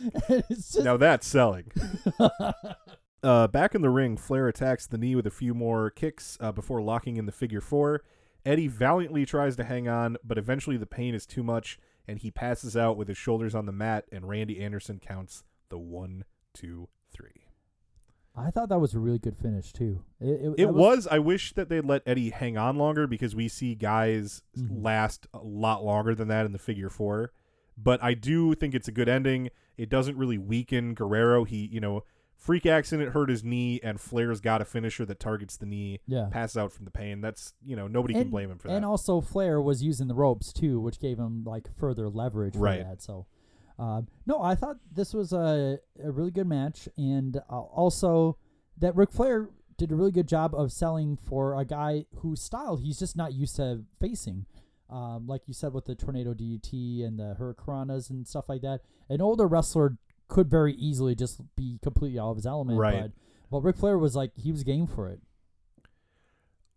Just 0.48 0.80
Now 0.82 0.96
that's 0.96 1.26
selling. 1.26 1.70
uh, 3.22 3.46
back 3.48 3.74
in 3.74 3.82
the 3.82 3.90
ring, 3.90 4.16
Flair 4.16 4.48
attacks 4.48 4.86
the 4.86 4.98
knee 4.98 5.14
with 5.14 5.26
a 5.26 5.30
few 5.30 5.54
more 5.54 5.90
kicks 5.90 6.36
uh, 6.40 6.52
before 6.52 6.82
locking 6.82 7.16
in 7.16 7.26
the 7.26 7.32
figure 7.32 7.60
four. 7.60 8.02
Eddie 8.44 8.68
valiantly 8.68 9.24
tries 9.24 9.54
to 9.56 9.64
hang 9.64 9.88
on, 9.88 10.16
but 10.24 10.38
eventually 10.38 10.76
the 10.76 10.86
pain 10.86 11.14
is 11.14 11.26
too 11.26 11.42
much, 11.44 11.78
and 12.08 12.18
he 12.18 12.30
passes 12.30 12.76
out 12.76 12.96
with 12.96 13.06
his 13.08 13.16
shoulders 13.16 13.54
on 13.54 13.66
the 13.66 13.72
mat, 13.72 14.04
and 14.10 14.28
Randy 14.28 14.60
Anderson 14.60 14.98
counts 14.98 15.44
the 15.68 15.78
one, 15.78 16.24
two, 16.52 16.88
three. 17.12 17.44
I 18.34 18.50
thought 18.50 18.70
that 18.70 18.78
was 18.80 18.94
a 18.94 18.98
really 18.98 19.18
good 19.18 19.36
finish 19.36 19.72
too. 19.72 20.02
It, 20.18 20.26
it, 20.26 20.54
It 20.56 20.66
that 20.66 20.72
was. 20.74 21.06
I 21.06 21.18
wish 21.18 21.52
that 21.52 21.68
they'd 21.68 21.84
let 21.84 22.02
Eddie 22.06 22.30
hang 22.30 22.56
on 22.56 22.76
longer 22.76 23.06
because 23.06 23.36
we 23.36 23.46
see 23.46 23.74
guys 23.74 24.42
Mhm. 24.58 24.82
last 24.82 25.26
a 25.34 25.38
lot 25.42 25.84
longer 25.84 26.14
than 26.14 26.28
that 26.28 26.46
in 26.46 26.52
the 26.52 26.58
figure 26.58 26.88
four. 26.88 27.30
But 27.76 28.02
I 28.02 28.14
do 28.14 28.54
think 28.54 28.74
it's 28.74 28.88
a 28.88 28.92
good 28.92 29.08
ending. 29.08 29.50
It 29.76 29.88
doesn't 29.88 30.16
really 30.16 30.38
weaken 30.38 30.94
Guerrero. 30.94 31.44
He, 31.44 31.66
you 31.66 31.80
know, 31.80 32.04
freak 32.36 32.66
accident 32.66 33.12
hurt 33.12 33.30
his 33.30 33.42
knee, 33.44 33.80
and 33.82 34.00
Flair's 34.00 34.40
got 34.40 34.60
a 34.60 34.64
finisher 34.64 35.04
that 35.06 35.20
targets 35.20 35.56
the 35.56 35.66
knee. 35.66 36.00
Yeah. 36.06 36.28
passes 36.30 36.56
out 36.56 36.72
from 36.72 36.84
the 36.84 36.90
pain. 36.90 37.20
That's 37.20 37.54
you 37.64 37.76
know 37.76 37.86
nobody 37.88 38.14
can 38.14 38.30
blame 38.30 38.50
him 38.50 38.58
for 38.58 38.68
that. 38.68 38.74
And 38.74 38.84
also, 38.84 39.20
Flair 39.20 39.60
was 39.60 39.82
using 39.82 40.08
the 40.08 40.14
ropes 40.14 40.52
too, 40.52 40.80
which 40.80 40.98
gave 41.00 41.18
him 41.18 41.44
like 41.44 41.68
further 41.76 42.08
leverage 42.08 42.54
for 42.54 42.60
Right. 42.60 42.82
that. 42.84 43.00
So, 43.02 43.26
um, 43.78 44.08
no, 44.26 44.42
I 44.42 44.54
thought 44.54 44.76
this 44.92 45.14
was 45.14 45.32
a, 45.32 45.78
a 46.02 46.10
really 46.10 46.30
good 46.30 46.46
match, 46.46 46.88
and 46.96 47.36
uh, 47.48 47.60
also 47.60 48.36
that 48.78 48.94
Ric 48.96 49.10
Flair 49.12 49.48
did 49.78 49.90
a 49.90 49.94
really 49.96 50.12
good 50.12 50.28
job 50.28 50.54
of 50.54 50.70
selling 50.70 51.16
for 51.16 51.58
a 51.58 51.64
guy 51.64 52.04
whose 52.16 52.40
style 52.42 52.76
he's 52.76 52.98
just 52.98 53.16
not 53.16 53.32
used 53.32 53.56
to 53.56 53.82
facing. 54.00 54.46
Um, 54.92 55.26
like 55.26 55.42
you 55.46 55.54
said 55.54 55.72
with 55.72 55.86
the 55.86 55.94
tornado 55.94 56.34
DDT 56.34 57.04
and 57.06 57.18
the 57.18 57.34
Hurricanranas 57.40 58.10
and 58.10 58.28
stuff 58.28 58.48
like 58.48 58.60
that, 58.60 58.80
an 59.08 59.22
older 59.22 59.46
wrestler 59.46 59.96
could 60.28 60.50
very 60.50 60.74
easily 60.74 61.14
just 61.14 61.40
be 61.56 61.78
completely 61.82 62.18
out 62.18 62.30
of 62.30 62.36
his 62.36 62.46
element. 62.46 62.78
Right. 62.78 63.02
But, 63.02 63.12
but 63.50 63.60
Ric 63.62 63.76
Flair 63.76 63.98
was 63.98 64.14
like 64.14 64.32
he 64.36 64.52
was 64.52 64.64
game 64.64 64.86
for 64.86 65.08
it. 65.08 65.20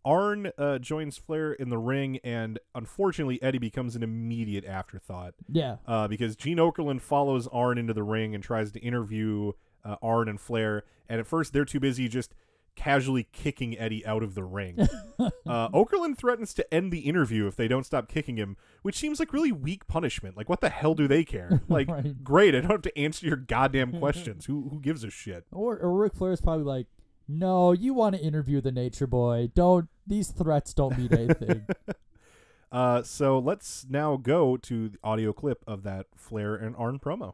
Arn 0.06 0.52
uh, 0.58 0.78
joins 0.78 1.18
Flair 1.18 1.52
in 1.54 1.70
the 1.70 1.80
ring, 1.80 2.20
and 2.24 2.60
unfortunately, 2.76 3.42
Eddie 3.42 3.58
becomes 3.58 3.96
an 3.96 4.04
immediate 4.04 4.64
afterthought. 4.64 5.34
Yeah. 5.52 5.78
Uh, 5.88 6.08
because 6.08 6.36
Gene 6.36 6.58
Okerlund 6.58 7.02
follows 7.02 7.48
Arn 7.52 7.80
into 7.80 7.94
the 7.94 8.04
ring 8.04 8.36
and 8.36 8.44
tries 8.44 8.72
to 8.74 8.80
interview 8.80 9.54
uh, 9.84 9.96
Arn 10.04 10.30
and 10.30 10.40
Flair, 10.40 10.84
and 11.10 11.20
at 11.20 11.26
first 11.26 11.54
they're 11.54 11.66
too 11.66 11.80
busy 11.80 12.08
just 12.08 12.36
casually 12.76 13.28
kicking 13.32 13.78
Eddie 13.78 14.06
out 14.06 14.22
of 14.24 14.36
the 14.36 14.44
ring. 14.44 14.78
uh, 15.20 15.70
Okerlund 15.70 16.18
threatens 16.18 16.54
to 16.56 16.74
end 16.74 16.92
the 16.92 17.00
interview 17.00 17.48
if 17.48 17.56
they 17.56 17.68
don't 17.68 17.86
stop 17.86 18.08
kicking 18.08 18.38
him, 18.38 18.58
which 18.82 18.98
seems 18.98 19.20
like 19.20 19.32
really 19.34 19.52
weak 19.52 19.88
punishment. 19.88 20.36
Like, 20.38 20.50
what 20.50 20.62
the 20.62 20.70
hell 20.70 20.94
do 20.96 21.08
they 21.08 21.24
care? 21.24 21.62
Like, 21.68 21.88
Right. 21.90 22.24
great, 22.24 22.54
I 22.56 22.62
don't 22.62 22.72
have 22.72 22.82
to 22.84 22.98
answer 22.98 23.26
your 23.26 23.38
goddamn 23.38 23.94
questions. 24.00 24.46
who 24.46 24.70
who 24.70 24.80
gives 24.82 25.04
a 25.04 25.10
shit? 25.10 25.46
Or, 25.52 25.78
or 25.78 25.94
Ric 25.94 26.14
Flair's 26.16 26.42
probably 26.42 26.64
like, 26.66 26.88
no, 27.28 27.72
you 27.72 27.94
want 27.94 28.16
to 28.16 28.22
interview 28.22 28.62
the 28.62 28.72
Nature 28.72 29.08
Boy. 29.08 29.50
Don't, 29.56 29.90
these 30.06 30.30
threats 30.30 30.74
don't 30.76 30.98
mean 30.98 31.12
anything. 31.14 31.66
Uh, 32.72 33.02
so 33.04 33.40
let's 33.40 33.86
now 33.90 34.18
go 34.18 34.58
to 34.58 34.90
the 34.90 34.98
audio 35.04 35.32
clip 35.34 35.64
of 35.66 35.84
that 35.84 36.08
Flair 36.16 36.56
and 36.56 36.76
Arn 36.76 37.00
promo. 37.00 37.34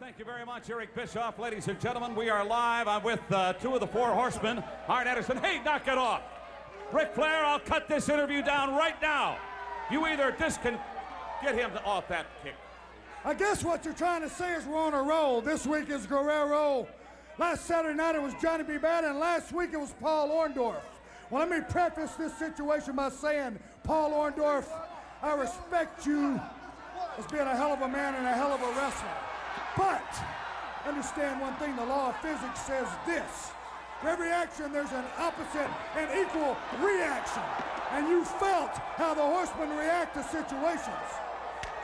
Thank 0.00 0.18
you 0.18 0.24
very 0.24 0.46
much, 0.46 0.70
Eric 0.70 0.94
Bischoff. 0.94 1.38
Ladies 1.38 1.68
and 1.68 1.78
gentlemen, 1.78 2.14
we 2.14 2.30
are 2.30 2.42
live. 2.42 2.88
I'm 2.88 3.02
with 3.02 3.20
uh, 3.30 3.52
two 3.52 3.74
of 3.74 3.80
the 3.80 3.86
four 3.86 4.08
horsemen. 4.08 4.64
Arn 4.88 5.06
Anderson, 5.06 5.36
hey, 5.36 5.60
knock 5.62 5.86
it 5.86 5.98
off. 5.98 6.22
Ric 6.90 7.14
Flair, 7.14 7.44
I'll 7.44 7.60
cut 7.60 7.86
this 7.86 8.08
interview 8.08 8.40
down 8.40 8.74
right 8.74 8.94
now. 9.02 9.36
You 9.90 10.06
either 10.06 10.32
discon... 10.32 10.80
Get 11.42 11.54
him 11.54 11.72
off 11.84 12.08
that 12.08 12.24
kick. 12.42 12.54
I 13.26 13.34
guess 13.34 13.62
what 13.62 13.84
you're 13.84 13.92
trying 13.92 14.22
to 14.22 14.30
say 14.30 14.54
is 14.54 14.64
we're 14.64 14.78
on 14.78 14.94
a 14.94 15.02
roll. 15.02 15.42
This 15.42 15.66
week 15.66 15.90
is 15.90 16.06
Guerrero. 16.06 16.88
Last 17.36 17.66
Saturday 17.66 17.94
night 17.94 18.14
it 18.14 18.22
was 18.22 18.32
Johnny 18.40 18.64
B. 18.64 18.78
Bad, 18.78 19.04
and 19.04 19.18
last 19.18 19.52
week 19.52 19.74
it 19.74 19.78
was 19.78 19.92
Paul 20.00 20.30
Orndorff. 20.30 20.80
Well, 21.28 21.46
let 21.46 21.50
me 21.50 21.62
preface 21.68 22.12
this 22.12 22.34
situation 22.38 22.96
by 22.96 23.10
saying, 23.10 23.58
Paul 23.84 24.12
Orndorff, 24.12 24.64
I 25.22 25.34
respect 25.34 26.06
you 26.06 26.40
as 27.18 27.26
being 27.26 27.42
a 27.42 27.54
hell 27.54 27.74
of 27.74 27.82
a 27.82 27.88
man 27.88 28.14
and 28.14 28.26
a 28.26 28.32
hell 28.32 28.52
of 28.52 28.62
a 28.62 28.80
wrestler. 28.80 29.29
But 29.80 30.12
understand 30.86 31.40
one 31.40 31.54
thing 31.54 31.74
the 31.74 31.86
law 31.86 32.10
of 32.10 32.16
physics 32.20 32.60
says 32.60 32.86
this. 33.06 33.50
For 34.02 34.10
every 34.10 34.28
action, 34.28 34.72
there's 34.72 34.92
an 34.92 35.04
opposite 35.16 35.70
and 35.96 36.06
equal 36.20 36.54
reaction. 36.84 37.42
And 37.92 38.06
you 38.06 38.22
felt 38.24 38.76
how 39.00 39.14
the 39.14 39.22
horsemen 39.22 39.70
react 39.70 40.14
to 40.16 40.22
situations. 40.22 41.08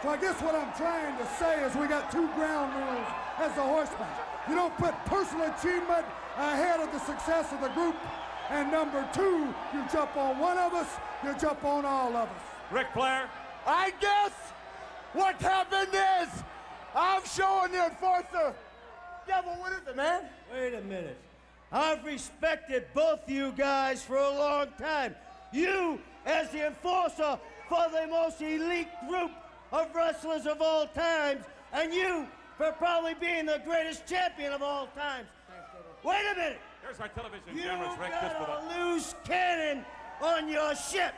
So 0.02 0.10
I 0.10 0.18
guess 0.18 0.38
what 0.42 0.54
I'm 0.54 0.72
trying 0.76 1.16
to 1.16 1.26
say 1.40 1.64
is 1.64 1.74
we 1.74 1.86
got 1.86 2.12
two 2.12 2.28
ground 2.36 2.74
rules 2.76 3.08
as 3.38 3.54
the 3.56 3.62
horsemen. 3.62 4.08
You 4.46 4.56
don't 4.56 4.76
put 4.76 4.92
personal 5.06 5.50
achievement 5.50 6.04
ahead 6.36 6.80
of 6.80 6.92
the 6.92 7.00
success 7.00 7.50
of 7.52 7.62
the 7.62 7.70
group. 7.70 7.96
And 8.50 8.70
number 8.70 9.08
two, 9.14 9.54
you 9.72 9.84
jump 9.90 10.14
on 10.18 10.38
one 10.38 10.58
of 10.58 10.74
us, 10.74 10.88
you 11.24 11.34
jump 11.40 11.64
on 11.64 11.86
all 11.86 12.14
of 12.14 12.28
us. 12.28 12.44
Ric 12.70 12.88
Flair? 12.92 13.30
I 13.66 13.92
guess 14.00 14.32
what 15.14 15.40
happened 15.40 15.94
is 16.22 16.28
I'm 16.96 17.22
showing 17.26 17.72
the 17.72 17.84
enforcer. 17.84 18.54
Devil, 19.26 19.52
what 19.58 19.72
is 19.72 19.86
it, 19.86 19.96
man? 19.96 20.22
Wait 20.50 20.72
a 20.72 20.80
minute. 20.80 21.18
I've 21.70 22.02
respected 22.04 22.86
both 22.94 23.28
you 23.28 23.52
guys 23.52 24.02
for 24.02 24.16
a 24.16 24.30
long 24.30 24.68
time. 24.78 25.14
You, 25.52 26.00
as 26.24 26.50
the 26.50 26.68
enforcer 26.68 27.38
for 27.68 27.86
the 27.92 28.06
most 28.06 28.40
elite 28.40 28.88
group 29.08 29.30
of 29.72 29.94
wrestlers 29.94 30.46
of 30.46 30.62
all 30.62 30.86
times, 30.86 31.44
and 31.74 31.92
you 31.92 32.26
for 32.56 32.72
probably 32.72 33.12
being 33.14 33.44
the 33.44 33.60
greatest 33.66 34.06
champion 34.06 34.54
of 34.54 34.62
all 34.62 34.86
times. 34.96 35.26
Wait 36.02 36.22
a 36.32 36.34
minute. 36.34 36.60
There's 36.82 37.00
our 37.00 37.08
television 37.08 37.54
You 37.54 37.62
cameras, 37.64 37.98
Ric. 37.98 38.10
Just 38.10 38.36
for 38.36 38.46
got 38.46 38.72
the 38.72 38.80
a 38.80 38.88
loose 38.88 39.14
cannon 39.24 39.84
on 40.22 40.48
your 40.48 40.74
ship. 40.74 41.12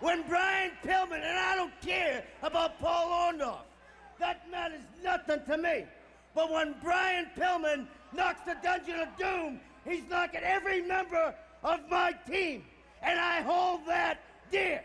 When 0.00 0.26
Brian 0.26 0.72
Pillman, 0.82 1.22
and 1.22 1.38
I 1.38 1.54
don't 1.54 1.78
care 1.82 2.24
about 2.42 2.80
Paul 2.80 3.32
Orndorff, 3.32 3.69
that 4.20 4.48
matters 4.50 4.82
nothing 5.02 5.40
to 5.46 5.56
me. 5.56 5.84
But 6.34 6.52
when 6.52 6.74
Brian 6.82 7.26
Pillman 7.36 7.86
knocks 8.12 8.40
the 8.46 8.56
Dungeon 8.62 9.00
of 9.00 9.08
Doom, 9.18 9.60
he's 9.84 10.02
knocking 10.08 10.42
every 10.44 10.82
member 10.82 11.34
of 11.64 11.80
my 11.90 12.14
team. 12.28 12.64
And 13.02 13.18
I 13.18 13.40
hold 13.40 13.80
that 13.86 14.20
dear. 14.52 14.82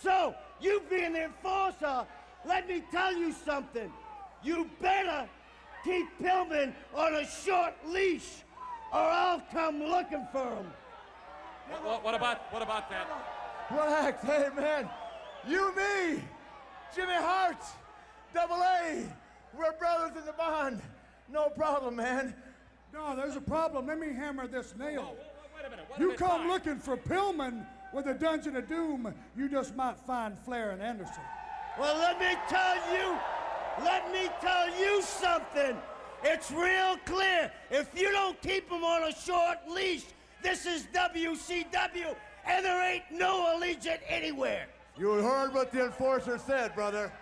So, 0.00 0.34
you 0.60 0.82
being 0.88 1.12
the 1.12 1.24
enforcer, 1.24 2.06
let 2.44 2.68
me 2.68 2.82
tell 2.90 3.14
you 3.14 3.32
something. 3.32 3.92
You 4.42 4.68
better 4.80 5.28
keep 5.84 6.06
Pillman 6.20 6.72
on 6.94 7.14
a 7.14 7.26
short 7.26 7.74
leash, 7.86 8.42
or 8.92 9.00
I'll 9.00 9.42
come 9.52 9.82
looking 9.82 10.26
for 10.32 10.48
him. 10.48 10.66
What, 11.68 11.84
what, 11.84 12.04
what 12.04 12.14
about 12.14 12.52
what 12.52 12.62
about 12.62 12.90
that? 12.90 13.06
Relax, 13.70 14.22
hey 14.24 14.48
man. 14.56 14.88
You, 15.46 15.74
me, 15.74 16.22
Jimmy 16.94 17.14
Hart, 17.14 17.62
Double 18.34 18.56
A. 18.62 19.04
We're 19.56 19.72
brothers 19.72 20.16
in 20.16 20.24
the 20.26 20.32
bond. 20.32 20.80
No 21.30 21.48
problem, 21.50 21.96
man. 21.96 22.34
No, 22.92 23.14
there's 23.16 23.36
a 23.36 23.40
problem. 23.40 23.86
Let 23.86 23.98
me 23.98 24.12
hammer 24.12 24.46
this 24.46 24.74
nail. 24.78 25.14
Wait 25.54 25.66
a 25.66 25.70
minute. 25.70 25.84
What 25.88 26.00
You 26.00 26.10
have 26.10 26.18
come 26.18 26.40
signed? 26.40 26.48
looking 26.48 26.78
for 26.78 26.96
Pillman 26.96 27.66
with 27.92 28.06
the 28.06 28.14
Dungeon 28.14 28.56
of 28.56 28.68
Doom, 28.68 29.14
you 29.36 29.48
just 29.48 29.76
might 29.76 29.98
find 29.98 30.38
Flair 30.38 30.70
and 30.70 30.82
Anderson. 30.82 31.22
Well, 31.78 31.96
let 31.98 32.18
me 32.18 32.34
tell 32.48 32.76
you, 32.94 33.16
let 33.84 34.10
me 34.12 34.28
tell 34.40 34.68
you 34.78 35.02
something. 35.02 35.76
It's 36.24 36.50
real 36.50 36.96
clear. 37.04 37.50
If 37.70 37.88
you 37.98 38.10
don't 38.12 38.40
keep 38.40 38.70
him 38.70 38.84
on 38.84 39.04
a 39.04 39.14
short 39.14 39.58
leash, 39.68 40.04
this 40.42 40.66
is 40.66 40.86
WCW, 40.94 42.14
and 42.46 42.64
there 42.64 42.82
ain't 42.94 43.04
no 43.10 43.56
Allegiant 43.58 44.00
anywhere. 44.08 44.66
You 44.98 45.10
heard 45.12 45.54
what 45.54 45.72
the 45.72 45.86
enforcer 45.86 46.38
said, 46.38 46.74
brother. 46.74 47.12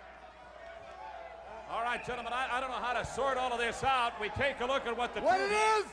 All 1.71 1.81
right, 1.83 2.05
gentlemen, 2.05 2.33
I, 2.33 2.47
I 2.57 2.59
don't 2.59 2.69
know 2.69 2.75
how 2.77 2.93
to 2.99 3.05
sort 3.05 3.37
all 3.37 3.51
of 3.53 3.59
this 3.59 3.83
out. 3.83 4.19
We 4.19 4.29
take 4.29 4.59
a 4.59 4.65
look 4.65 4.85
at 4.85 4.97
what 4.97 5.15
the 5.15 5.21
What 5.21 5.37
two- 5.37 5.43
it 5.45 5.51
is, 5.51 5.85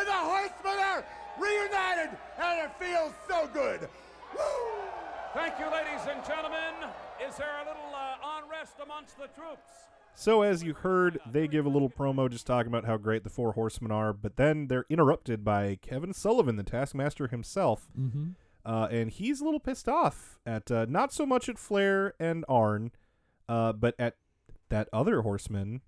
is 0.00 0.04
the 0.04 0.12
horsemen 0.12 0.78
are 0.78 1.04
reunited, 1.40 2.10
and 2.38 2.60
it 2.60 2.70
feels 2.78 3.12
so 3.28 3.48
good. 3.52 3.88
Thank 5.34 5.58
you, 5.58 5.66
ladies 5.70 6.06
and 6.08 6.22
gentlemen. 6.26 6.74
Is 7.26 7.36
there 7.36 7.48
a 7.64 7.66
little 7.66 7.94
uh, 7.94 8.42
unrest 8.44 8.74
amongst 8.82 9.16
the 9.16 9.28
troops? 9.28 9.70
So, 10.14 10.42
as 10.42 10.62
you 10.62 10.74
heard, 10.74 11.18
they 11.30 11.48
give 11.48 11.64
a 11.64 11.70
little 11.70 11.88
promo 11.88 12.30
just 12.30 12.46
talking 12.46 12.70
about 12.70 12.84
how 12.84 12.98
great 12.98 13.24
the 13.24 13.30
Four 13.30 13.52
Horsemen 13.52 13.90
are, 13.90 14.12
but 14.12 14.36
then 14.36 14.66
they're 14.68 14.84
interrupted 14.90 15.42
by 15.42 15.78
Kevin 15.80 16.12
Sullivan, 16.12 16.56
the 16.56 16.62
Taskmaster 16.62 17.28
himself. 17.28 17.88
Mhm. 17.98 18.34
Uh, 18.66 18.88
and 18.90 19.10
he's 19.10 19.40
a 19.40 19.44
little 19.44 19.58
pissed 19.60 19.88
off 19.88 20.38
at 20.44 20.70
uh, 20.70 20.84
not 20.88 21.12
so 21.12 21.24
much 21.24 21.48
at 21.48 21.58
Flair 21.58 22.12
and 22.20 22.44
Arn, 22.48 22.92
uh, 23.48 23.72
but 23.72 23.94
at 23.98 24.16
that 24.72 24.88
other 24.92 25.20
horseman, 25.22 25.80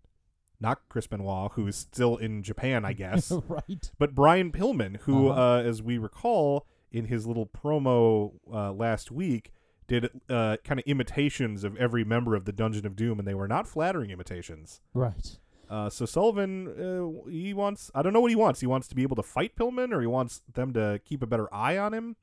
not 0.61 0.83
Chris 0.89 1.07
Benoit, 1.07 1.51
who's 1.55 1.75
still 1.77 2.17
in 2.17 2.43
Japan, 2.43 2.85
I 2.85 2.93
guess. 2.93 3.33
Right. 3.49 3.91
But 3.99 4.15
Brian 4.15 4.53
Pillman, 4.53 4.99
who, 5.01 5.29
Uh-huh. 5.29 5.41
uh, 5.59 5.63
as 5.63 5.83
we 5.83 5.99
recall 5.99 6.67
in 6.93 7.07
his 7.07 7.27
little 7.27 7.47
promo 7.47 8.33
uh, 8.53 8.73
last 8.73 9.11
week, 9.11 9.53
did 9.87 10.09
uh, 10.31 10.57
kind 10.65 10.79
of 10.81 10.87
imitations 10.87 11.65
of 11.65 11.77
every 11.77 12.05
member 12.05 12.35
of 12.35 12.45
the 12.45 12.53
Dungeon 12.53 12.87
of 12.87 12.95
Doom, 12.97 13.19
and 13.19 13.27
they 13.29 13.35
were 13.35 13.49
not 13.49 13.67
flattering 13.67 14.11
imitations. 14.11 14.81
Right. 14.95 15.39
Uh, 15.69 15.91
so 15.91 16.07
Sullivan, 16.07 16.69
uh, 16.69 17.29
he 17.29 17.53
wants, 17.53 17.91
I 17.95 18.03
don't 18.03 18.13
know 18.13 18.21
what 18.21 18.31
he 18.31 18.37
wants. 18.37 18.61
He 18.61 18.67
wants 18.67 18.87
to 18.89 18.95
be 18.95 19.03
able 19.03 19.17
to 19.17 19.23
fight 19.23 19.57
Pillman, 19.57 19.93
or 19.93 20.01
he 20.01 20.07
wants 20.07 20.43
them 20.53 20.73
to 20.75 21.01
keep 21.05 21.23
a 21.23 21.27
better 21.27 21.53
eye 21.53 21.77
on 21.79 21.93
him. 21.93 22.17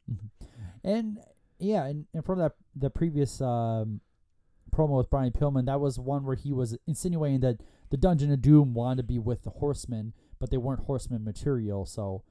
And 0.83 1.19
yeah, 1.59 1.85
and, 1.85 2.05
and 2.13 2.25
from 2.25 2.39
that 2.39 2.53
the 2.75 2.89
previous 2.89 3.41
um, 3.41 4.01
promo 4.71 4.97
with 4.97 5.09
Brian 5.09 5.31
Pillman, 5.31 5.65
that 5.65 5.79
was 5.79 5.99
one 5.99 6.23
where 6.25 6.35
he 6.35 6.51
was 6.51 6.77
insinuating 6.87 7.41
that 7.41 7.59
the 7.89 7.97
Dungeon 7.97 8.31
of 8.31 8.41
Doom 8.41 8.73
wanted 8.73 8.97
to 8.97 9.03
be 9.03 9.19
with 9.19 9.43
the 9.43 9.49
Horsemen, 9.51 10.13
but 10.39 10.49
they 10.49 10.57
weren't 10.57 10.85
Horsemen 10.85 11.23
material, 11.23 11.85
so 11.85 12.23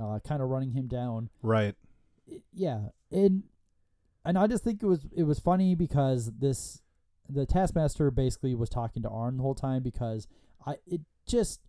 uh, 0.00 0.18
kind 0.20 0.40
of 0.42 0.48
running 0.48 0.72
him 0.72 0.86
down. 0.86 1.28
Right. 1.42 1.74
Yeah, 2.52 2.88
and 3.10 3.44
and 4.24 4.38
I 4.38 4.46
just 4.46 4.62
think 4.64 4.82
it 4.82 4.86
was 4.86 5.06
it 5.16 5.22
was 5.24 5.38
funny 5.38 5.74
because 5.74 6.30
this 6.38 6.82
the 7.28 7.46
Taskmaster 7.46 8.10
basically 8.10 8.54
was 8.54 8.68
talking 8.68 9.02
to 9.02 9.08
Arn 9.08 9.36
the 9.38 9.42
whole 9.42 9.54
time 9.54 9.82
because 9.82 10.28
I 10.66 10.76
it 10.86 11.00
just 11.26 11.60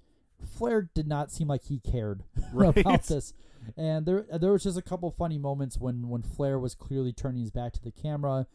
Flair 0.57 0.89
did 0.93 1.07
not 1.07 1.31
seem 1.31 1.47
like 1.47 1.63
he 1.65 1.79
cared 1.79 2.23
Right. 2.53 2.77
about 2.77 3.03
this, 3.03 3.33
and 3.77 4.05
there 4.05 4.25
there 4.39 4.51
was 4.51 4.63
just 4.63 4.77
a 4.77 4.81
couple 4.81 5.09
funny 5.11 5.37
moments 5.37 5.77
when 5.77 6.07
when 6.09 6.21
Flair 6.21 6.59
was 6.59 6.75
clearly 6.75 7.13
turning 7.13 7.41
his 7.41 7.51
back 7.51 7.73
to 7.73 7.81
the 7.81 7.91
camera. 7.91 8.45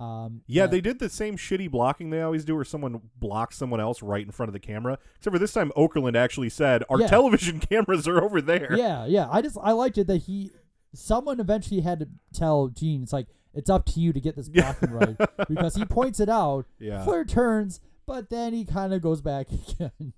Um, 0.00 0.40
Yeah, 0.46 0.64
and- 0.64 0.72
they 0.72 0.80
did 0.80 0.98
the 0.98 1.08
same 1.10 1.36
shitty 1.36 1.70
blocking 1.70 2.08
they 2.10 2.22
always 2.22 2.44
do, 2.44 2.54
where 2.56 2.64
someone 2.64 3.00
blocks 3.18 3.56
someone 3.56 3.80
else 3.80 4.02
right 4.02 4.24
in 4.24 4.32
front 4.32 4.48
of 4.48 4.54
the 4.54 4.58
camera. 4.60 4.98
Except 5.18 5.34
for 5.34 5.38
this 5.38 5.52
time, 5.52 5.70
Okerlund 5.76 6.16
actually 6.16 6.48
said, 6.48 6.82
"Our 6.88 7.00
Yeah. 7.00 7.06
television 7.08 7.60
cameras 7.70 8.08
are 8.08 8.22
over 8.24 8.40
there." 8.40 8.74
Yeah, 8.76 9.04
yeah. 9.06 9.28
I 9.30 9.42
just 9.42 9.58
I 9.62 9.72
liked 9.72 9.98
it 9.98 10.06
that 10.06 10.22
he 10.22 10.52
someone 10.94 11.38
eventually 11.38 11.82
had 11.82 12.00
to 12.00 12.08
tell 12.32 12.68
Gene 12.68 13.02
it's 13.02 13.12
like 13.12 13.26
it's 13.54 13.68
up 13.68 13.84
to 13.86 14.00
you 14.00 14.12
to 14.12 14.20
get 14.20 14.36
this 14.36 14.48
blocking 14.48 14.90
right 14.90 15.16
because 15.48 15.74
he 15.74 15.84
points 15.84 16.18
it 16.20 16.28
out. 16.30 16.66
Yeah. 16.78 17.04
Flair 17.04 17.24
turns, 17.24 17.80
but 18.06 18.30
then 18.30 18.54
he 18.54 18.64
kind 18.64 18.94
of 18.94 19.02
goes 19.02 19.20
back 19.20 19.48
again. 19.68 20.14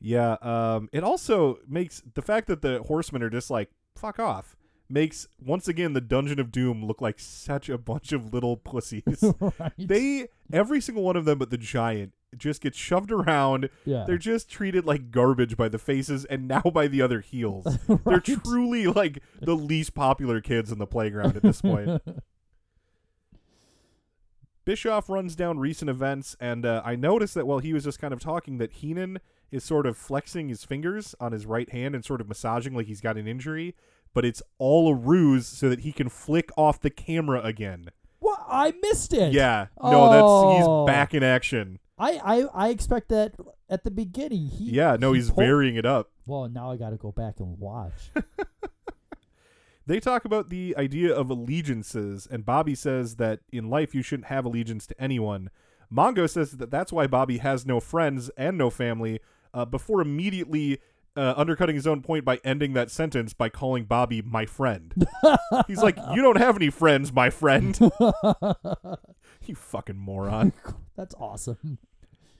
Yeah, 0.00 0.32
um, 0.42 0.88
it 0.92 1.04
also 1.04 1.58
makes 1.68 2.02
the 2.14 2.22
fact 2.22 2.48
that 2.48 2.60
the 2.60 2.82
horsemen 2.82 3.22
are 3.22 3.30
just 3.30 3.50
like 3.50 3.70
fuck 3.94 4.18
off 4.18 4.55
makes 4.88 5.26
once 5.40 5.68
again 5.68 5.92
the 5.92 6.00
Dungeon 6.00 6.38
of 6.38 6.52
Doom 6.52 6.84
look 6.84 7.00
like 7.00 7.18
such 7.18 7.68
a 7.68 7.78
bunch 7.78 8.12
of 8.12 8.32
little 8.32 8.56
pussies. 8.64 9.24
Right. 9.58 9.72
They 9.78 10.28
every 10.52 10.80
single 10.80 11.02
one 11.02 11.16
of 11.16 11.24
them 11.24 11.38
but 11.38 11.50
the 11.50 11.58
giant 11.58 12.12
just 12.36 12.60
gets 12.60 12.76
shoved 12.76 13.10
around. 13.10 13.68
Yeah. 13.84 14.04
They're 14.06 14.18
just 14.18 14.50
treated 14.50 14.84
like 14.84 15.10
garbage 15.10 15.56
by 15.56 15.68
the 15.68 15.78
faces 15.78 16.24
and 16.26 16.48
now 16.48 16.62
by 16.62 16.88
the 16.88 17.02
other 17.02 17.20
heels. 17.20 17.78
They're 18.04 18.20
truly 18.20 18.86
like 18.86 19.22
the 19.40 19.54
least 19.54 19.94
popular 19.94 20.40
kids 20.40 20.70
in 20.70 20.78
the 20.78 20.86
playground 20.86 21.36
at 21.36 21.42
this 21.42 21.62
point. 21.62 22.02
Bischoff 24.64 25.08
runs 25.08 25.36
down 25.36 25.60
recent 25.60 25.88
events, 25.88 26.34
and 26.40 26.66
uh, 26.66 26.82
I 26.84 26.96
noticed 26.96 27.34
that 27.34 27.46
while 27.46 27.60
he 27.60 27.72
was 27.72 27.84
just 27.84 28.00
kind 28.00 28.12
of 28.12 28.18
talking, 28.18 28.58
that 28.58 28.72
Heenan 28.72 29.20
is 29.52 29.62
sort 29.62 29.86
of 29.86 29.96
flexing 29.96 30.48
his 30.48 30.64
fingers 30.64 31.14
on 31.20 31.30
his 31.30 31.46
right 31.46 31.70
hand 31.70 31.94
and 31.94 32.04
sort 32.04 32.20
of 32.20 32.28
massaging 32.28 32.74
like 32.74 32.86
he's 32.86 33.00
got 33.00 33.16
an 33.16 33.28
injury, 33.28 33.76
but 34.16 34.24
it's 34.24 34.42
all 34.58 34.88
a 34.88 34.94
ruse 34.94 35.46
so 35.46 35.68
that 35.68 35.80
he 35.80 35.92
can 35.92 36.08
flick 36.08 36.50
off 36.56 36.80
the 36.80 36.90
camera 36.90 37.40
again. 37.42 37.90
What? 38.18 38.40
I 38.48 38.72
missed 38.82 39.12
it. 39.12 39.32
Yeah, 39.32 39.66
no, 39.80 40.10
that's 40.10 40.22
Oh. 40.24 40.56
he's 40.86 40.92
back 40.92 41.12
in 41.14 41.22
action. 41.22 41.78
I, 41.98 42.12
I 42.24 42.66
I 42.66 42.68
expect 42.70 43.10
that 43.10 43.34
at 43.70 43.84
the 43.84 43.90
beginning. 43.90 44.46
He 44.48 44.70
Yeah, 44.70 44.96
no, 44.98 45.12
he 45.12 45.18
he's 45.20 45.28
pulled- 45.30 45.44
varying 45.46 45.76
it 45.76 45.84
up. 45.86 46.10
Well, 46.26 46.48
now 46.48 46.72
I 46.72 46.76
got 46.76 46.90
to 46.90 46.96
go 46.96 47.12
back 47.12 47.40
and 47.40 47.58
watch. 47.58 48.10
They 49.88 50.00
talk 50.00 50.24
about 50.24 50.50
the 50.50 50.74
idea 50.76 51.14
of 51.14 51.30
allegiances, 51.30 52.26
and 52.28 52.44
Bobby 52.44 52.74
says 52.74 53.16
that 53.16 53.40
in 53.52 53.70
life 53.70 53.94
you 53.94 54.02
shouldn't 54.02 54.26
have 54.26 54.44
allegiance 54.44 54.84
to 54.88 55.00
anyone. 55.00 55.48
Mongo 55.94 56.28
says 56.28 56.50
that 56.56 56.72
that's 56.72 56.92
why 56.92 57.06
Bobby 57.06 57.38
has 57.38 57.64
no 57.64 57.78
friends 57.78 58.28
and 58.36 58.58
no 58.58 58.68
family, 58.68 59.20
uh, 59.54 59.64
before 59.64 60.00
immediately 60.00 60.80
uh, 61.16 61.34
undercutting 61.36 61.74
his 61.74 61.86
own 61.86 62.02
point 62.02 62.24
by 62.24 62.40
ending 62.44 62.74
that 62.74 62.90
sentence 62.90 63.32
by 63.32 63.48
calling 63.48 63.84
Bobby 63.84 64.22
my 64.22 64.46
friend. 64.46 65.06
He's 65.66 65.82
like, 65.82 65.96
You 66.14 66.22
don't 66.22 66.38
have 66.38 66.56
any 66.56 66.70
friends, 66.70 67.12
my 67.12 67.30
friend. 67.30 67.78
you 69.46 69.54
fucking 69.54 69.96
moron. 69.96 70.52
That's 70.96 71.14
awesome. 71.18 71.78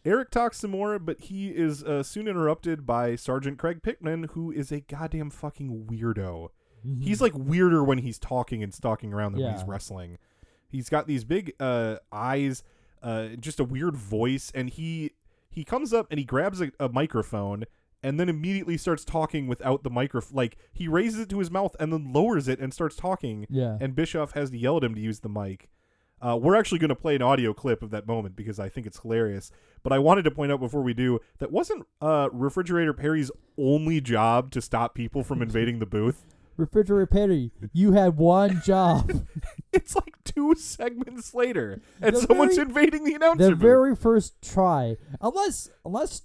Eric 0.04 0.30
talks 0.30 0.58
some 0.60 0.70
more, 0.70 0.98
but 0.98 1.20
he 1.22 1.48
is 1.48 1.82
uh, 1.82 2.02
soon 2.02 2.28
interrupted 2.28 2.86
by 2.86 3.16
Sergeant 3.16 3.58
Craig 3.58 3.82
Pittman, 3.82 4.24
who 4.34 4.52
is 4.52 4.70
a 4.70 4.80
goddamn 4.80 5.30
fucking 5.30 5.86
weirdo. 5.90 6.50
He's 7.00 7.20
like 7.20 7.32
weirder 7.34 7.82
when 7.82 7.98
he's 7.98 8.18
talking 8.18 8.62
and 8.62 8.72
stalking 8.72 9.12
around 9.12 9.32
than 9.32 9.42
when 9.42 9.54
he's 9.54 9.66
wrestling. 9.66 10.18
He's 10.68 10.88
got 10.88 11.08
these 11.08 11.24
big 11.24 11.52
uh, 11.58 11.96
eyes, 12.12 12.62
uh, 13.02 13.30
just 13.40 13.58
a 13.58 13.64
weird 13.64 13.96
voice, 13.96 14.52
and 14.54 14.70
he 14.70 15.10
he 15.50 15.64
comes 15.64 15.92
up 15.92 16.06
and 16.10 16.20
he 16.20 16.24
grabs 16.24 16.60
a, 16.60 16.70
a 16.78 16.88
microphone 16.88 17.64
and 18.02 18.18
then 18.20 18.28
immediately 18.28 18.76
starts 18.76 19.04
talking 19.04 19.46
without 19.46 19.82
the 19.82 19.90
microphone. 19.90 20.36
Like 20.36 20.56
he 20.72 20.88
raises 20.88 21.20
it 21.20 21.28
to 21.30 21.38
his 21.38 21.50
mouth 21.50 21.74
and 21.80 21.92
then 21.92 22.12
lowers 22.12 22.48
it 22.48 22.60
and 22.60 22.72
starts 22.72 22.96
talking. 22.96 23.46
Yeah. 23.50 23.78
And 23.80 23.94
Bischoff 23.94 24.32
has 24.32 24.50
to 24.50 24.58
yell 24.58 24.76
at 24.78 24.84
him 24.84 24.94
to 24.94 25.00
use 25.00 25.20
the 25.20 25.28
mic. 25.28 25.68
Uh, 26.20 26.34
we're 26.40 26.56
actually 26.56 26.78
going 26.78 26.88
to 26.88 26.94
play 26.96 27.14
an 27.14 27.20
audio 27.22 27.52
clip 27.52 27.82
of 27.82 27.90
that 27.90 28.06
moment 28.06 28.36
because 28.36 28.58
I 28.58 28.70
think 28.70 28.86
it's 28.86 29.00
hilarious. 29.00 29.50
But 29.82 29.92
I 29.92 29.98
wanted 29.98 30.22
to 30.22 30.30
point 30.30 30.50
out 30.50 30.60
before 30.60 30.82
we 30.82 30.94
do 30.94 31.20
that 31.40 31.52
wasn't 31.52 31.86
uh, 32.00 32.30
Refrigerator 32.32 32.94
Perry's 32.94 33.30
only 33.58 34.00
job 34.00 34.50
to 34.52 34.62
stop 34.62 34.94
people 34.94 35.22
from 35.22 35.42
invading 35.42 35.78
the 35.78 35.84
booth. 35.86 36.24
Refrigerator 36.56 37.04
Perry, 37.06 37.52
you 37.74 37.92
had 37.92 38.16
one 38.16 38.62
job. 38.64 39.26
it's 39.74 39.94
like 39.94 40.14
two 40.24 40.54
segments 40.54 41.34
later, 41.34 41.82
and 42.00 42.16
The 42.16 42.20
someone's 42.22 42.56
very- 42.56 42.66
invading 42.68 43.04
the 43.04 43.12
announcer 43.12 43.44
the 43.44 43.50
booth. 43.50 43.58
very 43.60 43.94
first 43.94 44.40
try, 44.40 44.96
unless 45.20 45.68
unless 45.84 46.22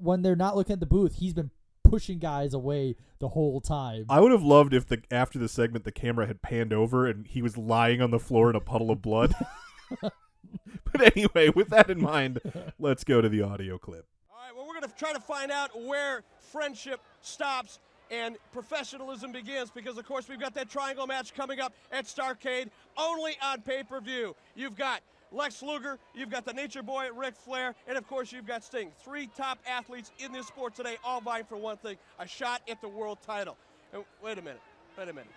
when 0.00 0.22
they're 0.22 0.36
not 0.36 0.56
looking 0.56 0.74
at 0.74 0.80
the 0.80 0.86
booth, 0.86 1.16
he's 1.16 1.34
been 1.34 1.50
pushing 1.84 2.18
guys 2.18 2.54
away 2.54 2.96
the 3.18 3.28
whole 3.28 3.60
time. 3.60 4.06
I 4.08 4.20
would 4.20 4.32
have 4.32 4.42
loved 4.42 4.72
if 4.72 4.86
the 4.86 5.02
after 5.10 5.38
the 5.38 5.48
segment 5.48 5.84
the 5.84 5.92
camera 5.92 6.26
had 6.26 6.40
panned 6.40 6.72
over 6.72 7.06
and 7.06 7.26
he 7.26 7.42
was 7.42 7.56
lying 7.56 8.00
on 8.00 8.10
the 8.10 8.18
floor 8.18 8.48
in 8.50 8.56
a 8.56 8.60
puddle 8.60 8.90
of 8.90 9.02
blood. 9.02 9.34
but 10.00 11.16
anyway, 11.16 11.48
with 11.48 11.68
that 11.70 11.90
in 11.90 12.00
mind, 12.00 12.40
let's 12.78 13.04
go 13.04 13.20
to 13.20 13.28
the 13.28 13.42
audio 13.42 13.78
clip. 13.78 14.06
All 14.30 14.38
right, 14.38 14.56
well, 14.56 14.66
we're 14.66 14.80
going 14.80 14.90
to 14.90 14.96
try 14.96 15.12
to 15.12 15.20
find 15.20 15.50
out 15.50 15.70
where 15.80 16.22
friendship 16.52 17.00
stops 17.20 17.80
and 18.10 18.36
professionalism 18.52 19.32
begins 19.32 19.70
because, 19.70 19.96
of 19.96 20.04
course, 20.04 20.28
we've 20.28 20.40
got 20.40 20.54
that 20.54 20.68
triangle 20.68 21.06
match 21.06 21.34
coming 21.34 21.60
up 21.60 21.72
at 21.92 22.06
Starcade 22.06 22.68
only 22.96 23.36
on 23.42 23.62
pay 23.62 23.82
per 23.82 24.00
view. 24.00 24.34
You've 24.54 24.76
got 24.76 25.00
Lex 25.32 25.62
Luger, 25.62 25.98
you've 26.14 26.30
got 26.30 26.44
the 26.44 26.52
Nature 26.52 26.82
Boy, 26.82 27.08
Ric 27.14 27.36
Flair, 27.36 27.74
and, 27.86 27.96
of 27.96 28.06
course, 28.08 28.32
you've 28.32 28.46
got 28.46 28.64
Sting. 28.64 28.90
Three 29.04 29.28
top 29.36 29.58
athletes 29.68 30.10
in 30.18 30.32
this 30.32 30.46
sport 30.46 30.74
today, 30.74 30.96
all 31.04 31.20
vying 31.20 31.44
for 31.44 31.56
one 31.56 31.76
thing 31.76 31.96
a 32.18 32.26
shot 32.26 32.62
at 32.68 32.80
the 32.80 32.88
world 32.88 33.18
title. 33.24 33.56
And 33.92 34.04
wait 34.22 34.38
a 34.38 34.42
minute, 34.42 34.60
wait 34.98 35.08
a 35.08 35.12
minute. 35.12 35.30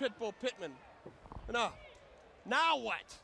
Pitbull 0.00 0.34
Pittman. 0.42 0.72
No. 1.52 1.70
Now 2.46 2.78
what? 2.78 3.14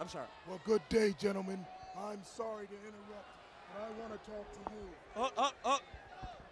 I'm 0.00 0.08
sorry. 0.08 0.26
Well, 0.48 0.60
good 0.64 0.82
day, 0.88 1.14
gentlemen. 1.18 1.64
I'm 1.98 2.22
sorry 2.22 2.66
to 2.66 2.72
interrupt, 2.72 3.28
but 3.74 3.82
I 3.82 4.00
want 4.00 4.12
to 4.12 4.30
talk 4.30 4.52
to 4.52 4.72
you. 4.72 4.88
Oh, 5.16 5.30
oh, 5.38 5.50
oh. 5.64 5.78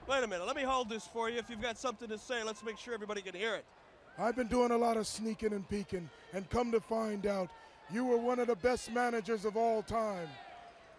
Wait 0.07 0.23
a 0.23 0.27
minute. 0.27 0.47
Let 0.47 0.57
me 0.57 0.63
hold 0.63 0.91
this 0.91 1.07
for 1.07 1.31
you. 1.31 1.39
If 1.39 1.49
you've 1.49 1.63
got 1.63 1.79
something 1.79 2.09
to 2.09 2.19
say, 2.19 2.43
let's 2.45 2.63
make 2.63 2.79
sure 2.79 2.93
everybody 2.95 3.23
can 3.23 3.35
hear 3.35 3.55
it. 3.55 3.65
I've 4.19 4.37
been 4.37 4.47
doing 4.47 4.71
a 4.71 4.77
lot 4.77 4.97
of 4.97 5.07
sneaking 5.07 5.53
and 5.53 5.69
peeking, 5.69 6.09
and 6.33 6.49
come 6.49 6.71
to 6.73 6.81
find 6.81 7.27
out, 7.27 7.51
you 7.93 8.05
were 8.05 8.17
one 8.17 8.39
of 8.39 8.47
the 8.47 8.57
best 8.57 8.93
managers 8.93 9.45
of 9.45 9.57
all 9.57 9.83
time. 9.83 10.29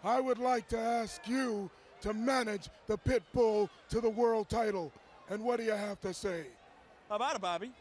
I 0.04 0.20
would 0.20 0.38
like 0.38 0.68
to 0.68 0.78
ask 0.78 1.26
you 1.26 1.70
to 2.02 2.12
manage 2.14 2.68
the 2.86 2.96
pit 2.96 3.22
bull 3.32 3.68
to 3.88 4.00
the 4.00 4.10
world 4.10 4.48
title. 4.48 4.92
And 5.28 5.42
what 5.42 5.58
do 5.58 5.64
you 5.64 5.72
have 5.72 6.00
to 6.02 6.14
say? 6.14 6.46
How 7.08 7.16
about 7.16 7.34
it, 7.34 7.40
Bobby? 7.40 7.72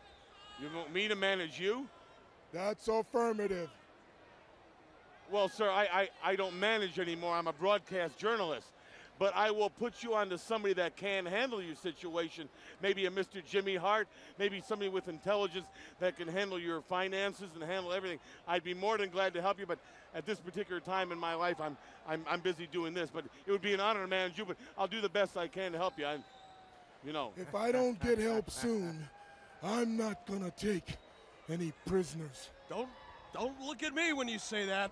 You 0.61 0.69
want 0.75 0.93
me 0.93 1.07
to 1.07 1.15
manage 1.15 1.59
you? 1.59 1.87
That's 2.53 2.87
affirmative. 2.87 3.69
Well, 5.31 5.49
sir, 5.49 5.69
I, 5.69 5.83
I, 6.23 6.31
I 6.31 6.35
don't 6.35 6.57
manage 6.59 6.99
anymore. 6.99 7.35
I'm 7.35 7.47
a 7.47 7.53
broadcast 7.53 8.17
journalist. 8.17 8.67
But 9.17 9.35
I 9.35 9.51
will 9.51 9.69
put 9.69 10.03
you 10.03 10.13
onto 10.13 10.37
somebody 10.37 10.73
that 10.75 10.97
can 10.97 11.25
handle 11.25 11.61
your 11.61 11.75
situation. 11.75 12.49
Maybe 12.81 13.05
a 13.05 13.09
Mr. 13.09 13.43
Jimmy 13.45 13.75
Hart, 13.75 14.07
maybe 14.37 14.61
somebody 14.65 14.89
with 14.89 15.07
intelligence 15.07 15.67
that 15.99 16.17
can 16.17 16.27
handle 16.27 16.59
your 16.59 16.81
finances 16.81 17.49
and 17.53 17.63
handle 17.63 17.93
everything. 17.93 18.19
I'd 18.47 18.63
be 18.63 18.73
more 18.73 18.97
than 18.97 19.09
glad 19.09 19.33
to 19.35 19.41
help 19.41 19.59
you, 19.59 19.65
but 19.65 19.79
at 20.13 20.25
this 20.25 20.39
particular 20.39 20.81
time 20.81 21.11
in 21.11 21.17
my 21.17 21.33
life, 21.33 21.61
I'm, 21.61 21.77
I'm, 22.07 22.25
I'm 22.29 22.41
busy 22.41 22.67
doing 22.67 22.93
this. 22.93 23.09
But 23.09 23.25
it 23.45 23.51
would 23.51 23.61
be 23.61 23.73
an 23.73 23.79
honor 23.79 24.01
to 24.01 24.07
manage 24.07 24.37
you, 24.37 24.45
but 24.45 24.57
I'll 24.77 24.87
do 24.87 25.01
the 25.01 25.09
best 25.09 25.37
I 25.37 25.47
can 25.47 25.71
to 25.71 25.77
help 25.77 25.97
you. 25.97 26.05
I'm, 26.05 26.23
you 27.05 27.13
know. 27.13 27.31
If 27.37 27.55
I 27.55 27.71
don't 27.71 27.99
get 28.01 28.17
help 28.17 28.49
soon, 28.49 29.07
I'm 29.63 29.95
not 29.95 30.25
going 30.27 30.43
to 30.43 30.51
take 30.51 30.97
any 31.49 31.71
prisoners. 31.85 32.49
Don't 32.69 32.89
don't 33.33 33.59
look 33.59 33.83
at 33.83 33.93
me 33.93 34.13
when 34.13 34.29
you 34.29 34.39
say 34.39 34.65
that. 34.67 34.91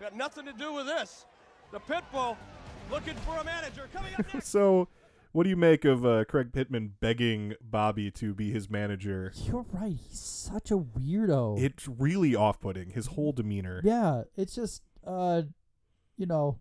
Got 0.00 0.16
nothing 0.16 0.46
to 0.46 0.52
do 0.54 0.72
with 0.72 0.86
this. 0.86 1.26
The 1.72 1.80
Pitbull 1.80 2.36
looking 2.90 3.14
for 3.16 3.36
a 3.38 3.44
manager 3.44 3.88
coming 3.92 4.12
up 4.14 4.26
next. 4.34 4.48
So, 4.48 4.88
what 5.32 5.44
do 5.44 5.50
you 5.50 5.56
make 5.56 5.84
of 5.84 6.06
uh, 6.06 6.24
Craig 6.24 6.52
Pittman 6.52 6.94
begging 7.00 7.54
Bobby 7.60 8.10
to 8.12 8.34
be 8.34 8.50
his 8.50 8.70
manager? 8.70 9.32
You're 9.44 9.66
right. 9.72 9.96
He's 9.96 10.18
such 10.18 10.70
a 10.70 10.76
weirdo. 10.76 11.60
It's 11.60 11.86
really 11.88 12.34
off-putting. 12.34 12.90
His 12.90 13.08
whole 13.08 13.32
demeanor. 13.32 13.80
Yeah, 13.84 14.22
it's 14.36 14.54
just 14.54 14.82
uh, 15.06 15.42
you 16.16 16.26
know. 16.26 16.58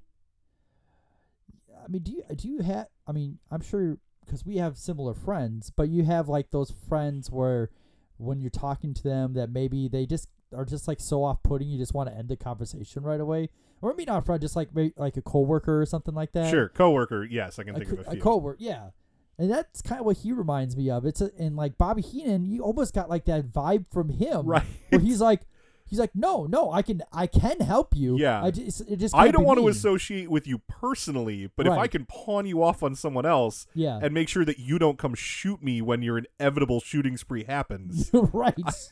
I 1.84 1.88
mean, 1.88 2.04
do 2.04 2.12
you 2.12 2.24
do 2.36 2.50
you 2.50 2.62
have? 2.64 2.88
I 3.08 3.12
mean, 3.12 3.40
I'm 3.52 3.62
sure 3.62 3.98
because 4.26 4.46
we 4.46 4.58
have 4.58 4.78
similar 4.78 5.14
friends, 5.14 5.72
but 5.76 5.90
you 5.90 6.04
have 6.04 6.28
like 6.28 6.52
those 6.52 6.72
friends 6.90 7.30
where 7.30 7.70
when 8.18 8.42
you're 8.42 8.50
talking 8.50 8.94
to 8.94 9.04
them 9.04 9.34
that 9.34 9.52
maybe 9.52 9.88
they 9.88 10.06
just 10.06 10.28
are 10.56 10.66
just 10.66 10.88
like 10.88 11.00
so 11.00 11.24
off-putting, 11.24 11.68
you 11.68 11.78
just 11.78 11.94
want 11.94 12.10
to 12.10 12.16
end 12.16 12.30
the 12.30 12.36
conversation 12.36 13.04
right 13.04 13.20
away. 13.20 13.50
Or 13.82 13.90
maybe 13.92 14.06
not 14.06 14.26
friend, 14.26 14.42
just 14.42 14.56
like 14.56 14.74
maybe 14.74 14.94
like 14.98 15.18
a 15.18 15.22
coworker 15.22 15.82
or 15.82 15.86
something 15.86 16.16
like 16.16 16.32
that. 16.32 16.50
Sure, 16.50 16.70
coworker. 16.70 17.24
Yes, 17.24 17.60
I 17.60 17.64
can 17.64 17.76
think 17.76 17.92
of 17.92 18.00
a 18.00 18.04
few. 18.04 18.20
a 18.20 18.22
coworker, 18.22 18.58
yeah. 18.60 18.90
And 19.38 19.52
that's 19.52 19.82
kind 19.82 20.00
of 20.00 20.06
what 20.06 20.18
he 20.18 20.32
reminds 20.32 20.78
me 20.78 20.90
of. 20.90 21.06
It's 21.06 21.20
a, 21.20 21.30
and 21.38 21.56
like 21.58 21.78
Bobby 21.78 22.02
Heenan, 22.02 22.46
you 22.46 22.62
almost 22.62 22.94
got 22.94 23.10
like 23.10 23.26
that 23.26 23.52
vibe 23.52 23.86
from 23.92 24.10
him, 24.10 24.46
Right. 24.46 24.64
Where 24.90 25.02
he's 25.02 25.20
like, 25.20 25.42
he's 25.86 26.00
like, 26.00 26.12
no, 26.16 26.46
no, 26.46 26.72
I 26.72 26.82
can, 26.82 27.02
I 27.12 27.28
can 27.28 27.60
help 27.60 27.94
you. 27.96 28.18
Yeah. 28.18 28.42
I 28.42 28.50
just, 28.52 28.82
it 28.90 28.96
just. 28.98 29.14
I 29.14 29.32
don't 29.32 29.44
want 29.44 29.60
to 29.60 29.68
associate 29.68 30.32
with 30.32 30.48
you 30.48 30.60
personally, 30.70 31.52
but 31.56 31.68
if 31.68 31.74
I 31.74 31.88
can 31.88 32.06
pawn 32.06 32.46
you 32.46 32.64
off 32.64 32.82
on 32.82 32.96
someone 32.96 33.26
else 33.26 33.68
Yeah. 33.74 34.00
and 34.02 34.14
make 34.14 34.30
sure 34.30 34.46
that 34.46 34.58
you 34.58 34.80
don't 34.80 34.98
come 34.98 35.14
shoot 35.14 35.62
me 35.62 35.82
when 35.82 36.02
your 36.02 36.18
inevitable 36.40 36.80
shooting 36.80 37.18
spree 37.18 37.44
happens. 37.44 38.10
right. 38.14 38.56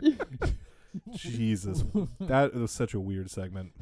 Jesus. 1.14 1.84
That 2.20 2.54
was 2.54 2.70
such 2.70 2.94
a 2.94 3.00
weird 3.00 3.30
segment. 3.30 3.72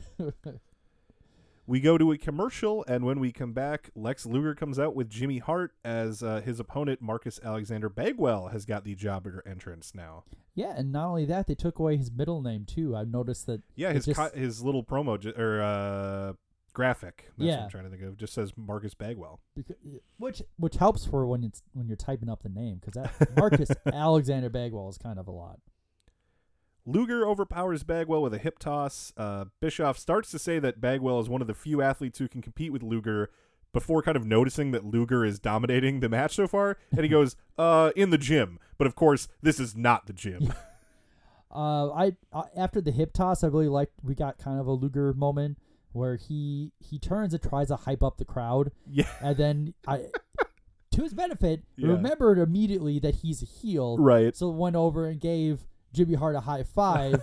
We 1.66 1.80
go 1.80 1.98
to 1.98 2.12
a 2.12 2.16
commercial, 2.18 2.82
and 2.88 3.04
when 3.04 3.20
we 3.20 3.30
come 3.30 3.52
back, 3.52 3.90
Lex 3.94 4.24
Luger 4.24 4.54
comes 4.54 4.78
out 4.78 4.94
with 4.96 5.10
Jimmy 5.10 5.36
Hart 5.36 5.72
as 5.84 6.22
uh, 6.22 6.40
his 6.42 6.58
opponent, 6.58 7.02
Marcus 7.02 7.38
Alexander 7.44 7.90
Bagwell, 7.90 8.48
has 8.48 8.64
got 8.64 8.84
the 8.84 8.94
jobber 8.94 9.42
entrance 9.46 9.92
now. 9.94 10.24
Yeah, 10.54 10.72
and 10.74 10.90
not 10.92 11.08
only 11.08 11.26
that, 11.26 11.46
they 11.46 11.54
took 11.54 11.78
away 11.78 11.98
his 11.98 12.10
middle 12.10 12.40
name 12.40 12.64
too. 12.64 12.96
I've 12.96 13.10
noticed 13.10 13.44
that. 13.46 13.60
Yeah, 13.76 13.92
his 13.92 14.06
just- 14.06 14.18
co- 14.18 14.30
his 14.34 14.62
little 14.62 14.82
promo 14.82 15.20
ju- 15.20 15.34
or 15.36 15.60
uh, 15.60 16.32
graphic. 16.72 17.24
That's 17.36 17.38
what 17.38 17.46
Yeah. 17.46 17.64
I'm 17.64 17.68
trying 17.70 17.84
to 17.84 17.90
think 17.90 18.02
of. 18.02 18.16
Just 18.16 18.32
says 18.32 18.54
Marcus 18.56 18.94
Bagwell. 18.94 19.38
Beca- 19.58 19.74
which 20.16 20.40
which 20.56 20.76
helps 20.76 21.04
for 21.04 21.26
when 21.26 21.44
it's 21.44 21.62
when 21.74 21.86
you're 21.86 21.96
typing 21.98 22.30
up 22.30 22.42
the 22.42 22.48
name 22.48 22.80
because 22.80 22.94
that 22.94 23.36
Marcus 23.36 23.70
Alexander 23.92 24.48
Bagwell 24.48 24.88
is 24.88 24.96
kind 24.96 25.18
of 25.18 25.28
a 25.28 25.32
lot. 25.32 25.60
Luger 26.88 27.26
overpowers 27.26 27.82
Bagwell 27.82 28.22
with 28.22 28.32
a 28.32 28.38
hip 28.38 28.58
toss. 28.58 29.12
Uh, 29.16 29.44
Bischoff 29.60 29.98
starts 29.98 30.30
to 30.30 30.38
say 30.38 30.58
that 30.58 30.80
Bagwell 30.80 31.20
is 31.20 31.28
one 31.28 31.40
of 31.42 31.46
the 31.46 31.54
few 31.54 31.82
athletes 31.82 32.18
who 32.18 32.28
can 32.28 32.40
compete 32.40 32.72
with 32.72 32.82
Luger 32.82 33.30
before 33.74 34.00
kind 34.02 34.16
of 34.16 34.24
noticing 34.24 34.70
that 34.70 34.84
Luger 34.86 35.22
is 35.24 35.38
dominating 35.38 36.00
the 36.00 36.08
match 36.08 36.34
so 36.34 36.48
far. 36.48 36.78
And 36.90 37.00
he 37.02 37.08
goes, 37.08 37.36
uh, 37.58 37.90
in 37.94 38.08
the 38.08 38.16
gym. 38.18 38.58
But 38.78 38.86
of 38.86 38.94
course, 38.94 39.28
this 39.42 39.60
is 39.60 39.76
not 39.76 40.06
the 40.06 40.12
gym. 40.12 40.52
Uh, 41.50 41.90
I 41.92 42.12
uh, 42.30 42.42
after 42.54 42.78
the 42.82 42.90
hip 42.90 43.14
toss, 43.14 43.42
I 43.42 43.46
really 43.46 43.68
liked. 43.68 43.94
We 44.02 44.14
got 44.14 44.36
kind 44.36 44.60
of 44.60 44.66
a 44.66 44.72
Luger 44.72 45.14
moment 45.14 45.56
where 45.92 46.16
he 46.16 46.72
he 46.78 46.98
turns 46.98 47.32
and 47.32 47.42
tries 47.42 47.68
to 47.68 47.76
hype 47.76 48.02
up 48.02 48.18
the 48.18 48.26
crowd. 48.26 48.70
Yeah. 48.86 49.08
and 49.22 49.34
then 49.38 49.74
I. 49.86 50.08
To 50.92 51.02
his 51.02 51.14
benefit, 51.14 51.62
Yeah. 51.76 51.88
remembered 51.88 52.38
immediately 52.38 52.98
that 52.98 53.14
he's 53.16 53.42
a 53.42 53.46
heel. 53.46 53.96
Right. 53.96 54.36
So 54.36 54.50
went 54.50 54.76
over 54.76 55.06
and 55.06 55.18
gave 55.18 55.66
Jimmy 55.92 56.14
Hart 56.14 56.36
a 56.36 56.40
high 56.40 56.62
five. 56.62 57.22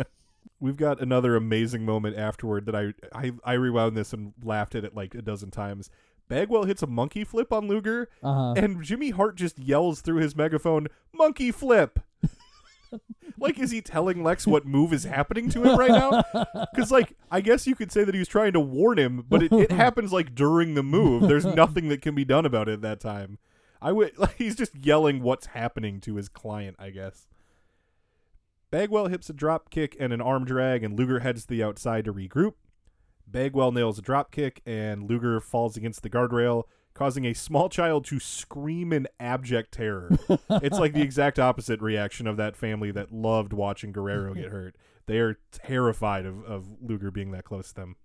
We've 0.60 0.76
got 0.76 1.00
another 1.00 1.36
amazing 1.36 1.84
moment 1.86 2.16
afterward 2.18 2.66
that 2.66 2.76
I, 2.76 2.92
I 3.14 3.32
I 3.44 3.52
rewound 3.54 3.96
this 3.96 4.12
and 4.12 4.34
laughed 4.42 4.74
at 4.74 4.84
it 4.84 4.94
like 4.94 5.14
a 5.14 5.22
dozen 5.22 5.50
times. 5.50 5.88
Bagwell 6.28 6.64
hits 6.64 6.82
a 6.82 6.86
monkey 6.86 7.24
flip 7.24 7.52
on 7.52 7.66
Luger, 7.66 8.08
Uh-huh. 8.22 8.52
and 8.56 8.82
Jimmy 8.84 9.10
Hart 9.10 9.36
just 9.36 9.58
yells 9.58 10.00
through 10.00 10.18
his 10.20 10.36
megaphone, 10.36 10.86
"Monkey 11.12 11.50
flip!" 11.50 11.98
like, 13.38 13.58
is 13.58 13.70
he 13.70 13.80
telling 13.80 14.22
Lex 14.22 14.46
what 14.46 14.66
move 14.66 14.92
is 14.92 15.04
happening 15.04 15.48
to 15.50 15.62
him 15.64 15.78
right 15.78 15.90
now? 15.90 16.22
Because, 16.72 16.90
like, 16.92 17.14
I 17.30 17.40
guess 17.40 17.66
you 17.66 17.74
could 17.74 17.90
say 17.90 18.04
that 18.04 18.14
he 18.14 18.18
was 18.18 18.28
trying 18.28 18.52
to 18.52 18.60
warn 18.60 18.98
him, 18.98 19.24
but 19.28 19.42
it, 19.42 19.52
it 19.52 19.72
happens 19.72 20.12
like 20.12 20.34
during 20.34 20.74
the 20.74 20.82
move. 20.82 21.22
There's 21.22 21.44
nothing 21.44 21.88
that 21.88 22.00
can 22.02 22.14
be 22.14 22.24
done 22.24 22.44
about 22.46 22.68
it 22.68 22.74
at 22.74 22.82
that 22.82 23.00
time. 23.00 23.38
I 23.82 23.92
would 23.92 24.16
like 24.18 24.36
he's 24.36 24.54
just 24.56 24.74
yelling 24.76 25.22
what's 25.22 25.46
happening 25.46 26.00
to 26.02 26.16
his 26.16 26.28
client, 26.28 26.76
I 26.78 26.90
guess. 26.90 27.26
Bagwell 28.70 29.08
hits 29.08 29.28
a 29.28 29.32
drop 29.32 29.70
kick 29.70 29.96
and 29.98 30.12
an 30.12 30.20
arm 30.20 30.44
drag, 30.44 30.84
and 30.84 30.96
Luger 30.98 31.20
heads 31.20 31.42
to 31.42 31.48
the 31.48 31.62
outside 31.62 32.04
to 32.04 32.12
regroup. 32.12 32.54
Bagwell 33.26 33.72
nails 33.72 33.98
a 33.98 34.02
drop 34.02 34.30
kick, 34.30 34.60
and 34.64 35.08
Luger 35.08 35.40
falls 35.40 35.76
against 35.76 36.02
the 36.02 36.10
guardrail, 36.10 36.64
causing 36.94 37.24
a 37.24 37.34
small 37.34 37.68
child 37.68 38.04
to 38.06 38.20
scream 38.20 38.92
in 38.92 39.08
abject 39.18 39.72
terror. 39.72 40.10
it's 40.50 40.78
like 40.78 40.92
the 40.92 41.02
exact 41.02 41.38
opposite 41.38 41.80
reaction 41.80 42.26
of 42.26 42.36
that 42.36 42.56
family 42.56 42.90
that 42.92 43.12
loved 43.12 43.52
watching 43.52 43.92
Guerrero 43.92 44.34
get 44.34 44.50
hurt. 44.50 44.76
They 45.06 45.18
are 45.18 45.38
terrified 45.50 46.26
of, 46.26 46.44
of 46.44 46.66
Luger 46.80 47.10
being 47.10 47.32
that 47.32 47.44
close 47.44 47.68
to 47.68 47.74
them. 47.74 47.96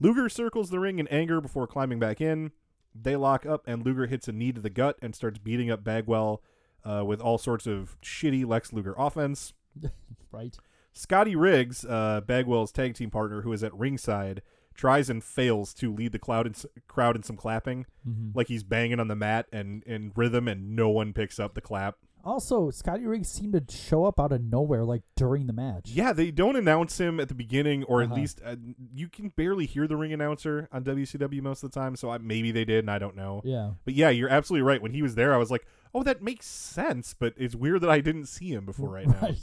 Luger 0.00 0.28
circles 0.28 0.70
the 0.70 0.80
ring 0.80 0.98
in 0.98 1.08
anger 1.08 1.40
before 1.40 1.66
climbing 1.66 1.98
back 1.98 2.20
in. 2.20 2.52
They 2.94 3.16
lock 3.16 3.44
up, 3.44 3.64
and 3.66 3.84
Luger 3.84 4.06
hits 4.06 4.28
a 4.28 4.32
knee 4.32 4.52
to 4.52 4.60
the 4.60 4.70
gut 4.70 4.96
and 5.02 5.14
starts 5.14 5.38
beating 5.38 5.70
up 5.70 5.84
Bagwell 5.84 6.42
uh, 6.84 7.04
with 7.04 7.20
all 7.20 7.38
sorts 7.38 7.66
of 7.66 7.98
shitty 8.02 8.46
Lex 8.46 8.72
Luger 8.72 8.94
offense. 8.96 9.52
right. 10.32 10.56
Scotty 10.92 11.34
Riggs, 11.34 11.84
uh, 11.84 12.20
Bagwell's 12.26 12.70
tag 12.72 12.94
team 12.94 13.10
partner, 13.10 13.42
who 13.42 13.52
is 13.52 13.64
at 13.64 13.74
ringside, 13.74 14.42
tries 14.74 15.10
and 15.10 15.22
fails 15.24 15.74
to 15.74 15.92
lead 15.92 16.12
the 16.12 16.18
cloud 16.18 16.46
in, 16.46 16.54
crowd 16.88 17.16
in 17.16 17.22
some 17.22 17.36
clapping, 17.36 17.86
Mhm. 18.08 18.34
like 18.34 18.48
he's 18.48 18.62
banging 18.64 19.00
on 19.00 19.08
the 19.08 19.16
mat 19.16 19.46
and 19.52 19.82
in 19.84 20.12
rhythm, 20.14 20.46
and 20.48 20.74
no 20.76 20.88
one 20.88 21.12
picks 21.12 21.38
up 21.40 21.54
the 21.54 21.60
clap. 21.60 21.96
Also, 22.24 22.70
Scotty 22.70 23.04
Riggs 23.06 23.28
seemed 23.28 23.52
to 23.52 23.76
show 23.76 24.06
up 24.06 24.18
out 24.18 24.32
of 24.32 24.42
nowhere, 24.42 24.82
like 24.84 25.02
during 25.14 25.46
the 25.46 25.52
match. 25.52 25.90
Yeah, 25.90 26.12
they 26.14 26.30
don't 26.30 26.56
announce 26.56 26.98
him 26.98 27.20
at 27.20 27.28
the 27.28 27.34
beginning, 27.34 27.84
or 27.84 28.02
Uh-huh. 28.02 28.12
at 28.14 28.18
least 28.18 28.40
uh, 28.44 28.56
you 28.94 29.08
can 29.08 29.28
barely 29.28 29.66
hear 29.66 29.86
the 29.86 29.96
ring 29.96 30.12
announcer 30.12 30.66
on 30.72 30.84
WCW 30.84 31.42
most 31.42 31.62
of 31.62 31.70
the 31.70 31.78
time. 31.78 31.96
So 31.96 32.08
I, 32.10 32.16
maybe 32.18 32.50
they 32.50 32.64
did, 32.64 32.78
and 32.78 32.90
I 32.90 32.98
don't 32.98 33.14
know. 33.16 33.42
Yeah. 33.44 33.72
but 33.84 33.92
yeah, 33.94 34.08
you're 34.08 34.30
absolutely 34.30 34.62
right. 34.62 34.80
When 34.80 34.94
he 34.94 35.02
was 35.02 35.16
there, 35.16 35.34
I 35.34 35.36
was 35.36 35.50
like, 35.50 35.66
"Oh, 35.92 36.02
that 36.04 36.22
makes 36.22 36.46
sense," 36.46 37.14
but 37.18 37.34
it's 37.36 37.54
weird 37.54 37.82
that 37.82 37.90
I 37.90 38.00
didn't 38.00 38.26
see 38.26 38.52
him 38.52 38.64
before 38.64 38.88
right 38.90 39.06
now. 39.08 39.28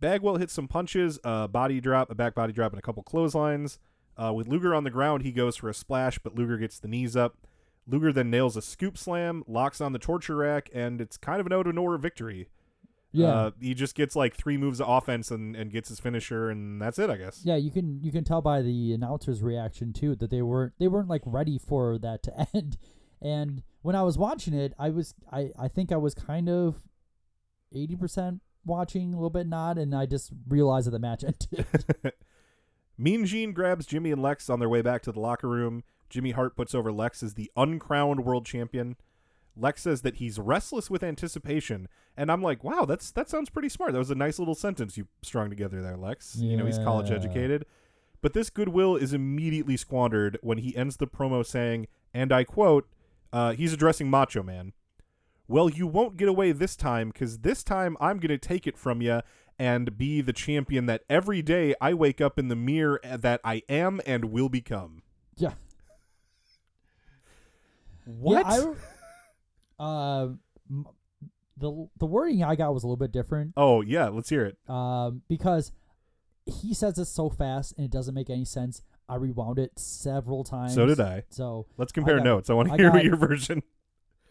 Bagwell 0.00 0.36
hits 0.36 0.52
some 0.52 0.68
punches, 0.68 1.18
a 1.24 1.48
body 1.48 1.80
drop, 1.80 2.10
a 2.10 2.14
back 2.14 2.34
body 2.34 2.52
drop, 2.52 2.72
and 2.72 2.78
a 2.78 2.82
couple 2.82 3.02
clotheslines. 3.02 3.78
Uh, 4.16 4.32
with 4.32 4.48
Luger 4.48 4.74
on 4.74 4.84
the 4.84 4.90
ground, 4.90 5.22
he 5.22 5.32
goes 5.32 5.56
for 5.56 5.68
a 5.68 5.74
splash, 5.74 6.18
but 6.18 6.34
Luger 6.34 6.56
gets 6.56 6.78
the 6.78 6.88
knees 6.88 7.16
up. 7.16 7.36
Luger 7.86 8.12
then 8.12 8.30
nails 8.30 8.56
a 8.56 8.62
scoop 8.62 8.98
slam, 8.98 9.44
locks 9.46 9.80
on 9.80 9.92
the 9.92 9.98
torture 9.98 10.36
rack, 10.36 10.68
and 10.74 11.00
it's 11.00 11.16
kind 11.16 11.40
of 11.40 11.46
an 11.46 11.52
out 11.52 11.66
of 11.66 11.74
nowhere 11.74 11.98
victory. 11.98 12.48
Yeah. 13.12 13.28
Uh, 13.28 13.50
he 13.60 13.74
just 13.74 13.94
gets 13.94 14.16
like 14.16 14.34
three 14.34 14.56
moves 14.56 14.80
of 14.80 14.88
offense 14.88 15.30
and, 15.30 15.56
and 15.56 15.72
gets 15.72 15.88
his 15.88 16.00
finisher, 16.00 16.50
and 16.50 16.82
that's 16.82 16.98
it, 16.98 17.08
I 17.08 17.16
guess. 17.16 17.40
Yeah, 17.44 17.56
you 17.56 17.70
can 17.70 18.02
you 18.02 18.12
can 18.12 18.24
tell 18.24 18.42
by 18.42 18.62
the 18.62 18.92
announcer's 18.92 19.42
reaction 19.42 19.92
too 19.92 20.16
that 20.16 20.30
they 20.30 20.42
weren't 20.42 20.74
they 20.78 20.88
weren't 20.88 21.08
like 21.08 21.22
ready 21.24 21.58
for 21.58 21.98
that 21.98 22.22
to 22.24 22.46
end. 22.54 22.76
And 23.22 23.62
when 23.82 23.96
I 23.96 24.02
was 24.02 24.18
watching 24.18 24.52
it, 24.52 24.74
I 24.78 24.90
was 24.90 25.14
I 25.32 25.50
I 25.58 25.68
think 25.68 25.92
I 25.92 25.96
was 25.96 26.14
kind 26.14 26.48
of 26.48 26.82
eighty 27.72 27.96
percent 27.96 28.42
watching, 28.66 29.14
a 29.14 29.16
little 29.16 29.30
bit 29.30 29.46
not, 29.46 29.78
and 29.78 29.94
I 29.94 30.06
just 30.06 30.32
realized 30.48 30.86
that 30.86 30.90
the 30.90 30.98
match 30.98 31.24
ended. 31.52 31.66
Mean 32.98 33.26
Gene 33.26 33.52
grabs 33.52 33.86
Jimmy 33.86 34.10
and 34.10 34.22
Lex 34.22 34.48
on 34.48 34.58
their 34.58 34.68
way 34.68 34.82
back 34.82 35.02
to 35.02 35.12
the 35.12 35.20
locker 35.20 35.48
room. 35.48 35.84
Jimmy 36.08 36.30
Hart 36.30 36.56
puts 36.56 36.74
over 36.74 36.92
Lex 36.92 37.22
as 37.22 37.34
the 37.34 37.50
uncrowned 37.56 38.24
world 38.24 38.46
champion. 38.46 38.96
Lex 39.56 39.82
says 39.82 40.02
that 40.02 40.16
he's 40.16 40.38
restless 40.38 40.90
with 40.90 41.02
anticipation, 41.02 41.88
and 42.16 42.30
I'm 42.30 42.42
like, 42.42 42.62
wow, 42.62 42.84
that's 42.84 43.10
that 43.12 43.30
sounds 43.30 43.48
pretty 43.48 43.70
smart. 43.70 43.92
That 43.92 43.98
was 43.98 44.10
a 44.10 44.14
nice 44.14 44.38
little 44.38 44.54
sentence 44.54 44.98
you 44.98 45.08
strung 45.22 45.48
together 45.48 45.82
there, 45.82 45.96
Lex. 45.96 46.36
You 46.36 46.56
know, 46.56 46.66
he's 46.66 46.78
college 46.78 47.10
educated. 47.10 47.64
But 48.20 48.32
this 48.32 48.50
goodwill 48.50 48.96
is 48.96 49.12
immediately 49.12 49.76
squandered 49.76 50.38
when 50.42 50.58
he 50.58 50.76
ends 50.76 50.96
the 50.96 51.06
promo 51.06 51.44
saying, 51.44 51.86
and 52.12 52.32
I 52.32 52.44
quote, 52.44 52.88
uh, 53.32 53.52
he's 53.52 53.72
addressing 53.72 54.10
Macho 54.10 54.42
Man. 54.42 54.72
Well, 55.48 55.68
you 55.70 55.86
won't 55.86 56.16
get 56.16 56.28
away 56.28 56.52
this 56.52 56.76
time 56.76 57.08
because 57.10 57.38
this 57.38 57.62
time 57.62 57.96
I'm 58.00 58.18
going 58.18 58.28
to 58.28 58.38
take 58.38 58.66
it 58.66 58.76
from 58.76 59.00
you 59.00 59.20
and 59.58 59.96
be 59.96 60.20
the 60.20 60.32
champion 60.32 60.86
that 60.86 61.04
every 61.08 61.40
day 61.40 61.74
I 61.80 61.94
wake 61.94 62.20
up 62.20 62.38
in 62.38 62.48
the 62.48 62.56
mirror 62.56 63.00
that 63.04 63.40
I 63.44 63.62
am 63.68 64.00
and 64.04 64.26
will 64.26 64.48
become. 64.48 65.02
Yeah. 65.36 65.52
What? 68.04 68.46
Yeah, 68.46 68.72
I, 69.78 69.82
uh, 69.82 70.28
the 71.58 71.88
the 71.98 72.06
wording 72.06 72.44
I 72.44 72.54
got 72.56 72.74
was 72.74 72.82
a 72.82 72.86
little 72.86 72.96
bit 72.96 73.12
different. 73.12 73.52
Oh, 73.56 73.80
yeah, 73.80 74.08
let's 74.08 74.28
hear 74.28 74.44
it. 74.44 74.58
Um, 74.68 75.22
because 75.28 75.72
he 76.44 76.74
says 76.74 76.98
it 76.98 77.06
so 77.06 77.28
fast 77.30 77.74
and 77.76 77.84
it 77.84 77.90
doesn't 77.90 78.14
make 78.14 78.30
any 78.30 78.44
sense. 78.44 78.82
I 79.08 79.16
rewound 79.16 79.58
it 79.58 79.78
several 79.78 80.42
times. 80.44 80.74
So 80.74 80.86
did 80.86 81.00
I. 81.00 81.22
So 81.30 81.66
Let's 81.76 81.92
compare 81.92 82.16
got- 82.16 82.24
notes. 82.24 82.50
I 82.50 82.54
want 82.54 82.68
to 82.70 82.76
hear 82.76 82.90
got- 82.90 83.04
your 83.04 83.16
version. 83.16 83.62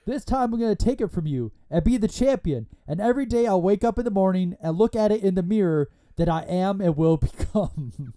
This 0.06 0.24
time 0.24 0.54
I'm 0.54 0.60
gonna 0.60 0.76
take 0.76 1.02
it 1.02 1.12
from 1.12 1.26
you 1.26 1.52
and 1.70 1.84
be 1.84 1.98
the 1.98 2.08
champion. 2.08 2.68
And 2.88 3.02
every 3.02 3.26
day 3.26 3.48
I'll 3.48 3.62
wake 3.62 3.84
up 3.84 3.98
in 3.98 4.06
the 4.06 4.12
morning 4.12 4.56
and 4.62 4.78
look 4.78 4.96
at 4.96 5.12
it 5.12 5.24
in 5.24 5.36
the 5.36 5.44
mirror 5.44 5.90
that 6.16 6.30
I 6.30 6.42
am 6.44 6.80
and 6.80 6.96
will 6.96 7.18
become. 7.18 7.92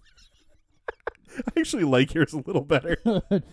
I 1.37 1.59
actually 1.59 1.83
like 1.83 2.13
yours 2.13 2.33
a 2.33 2.43
little 2.45 2.63
better. 2.63 2.97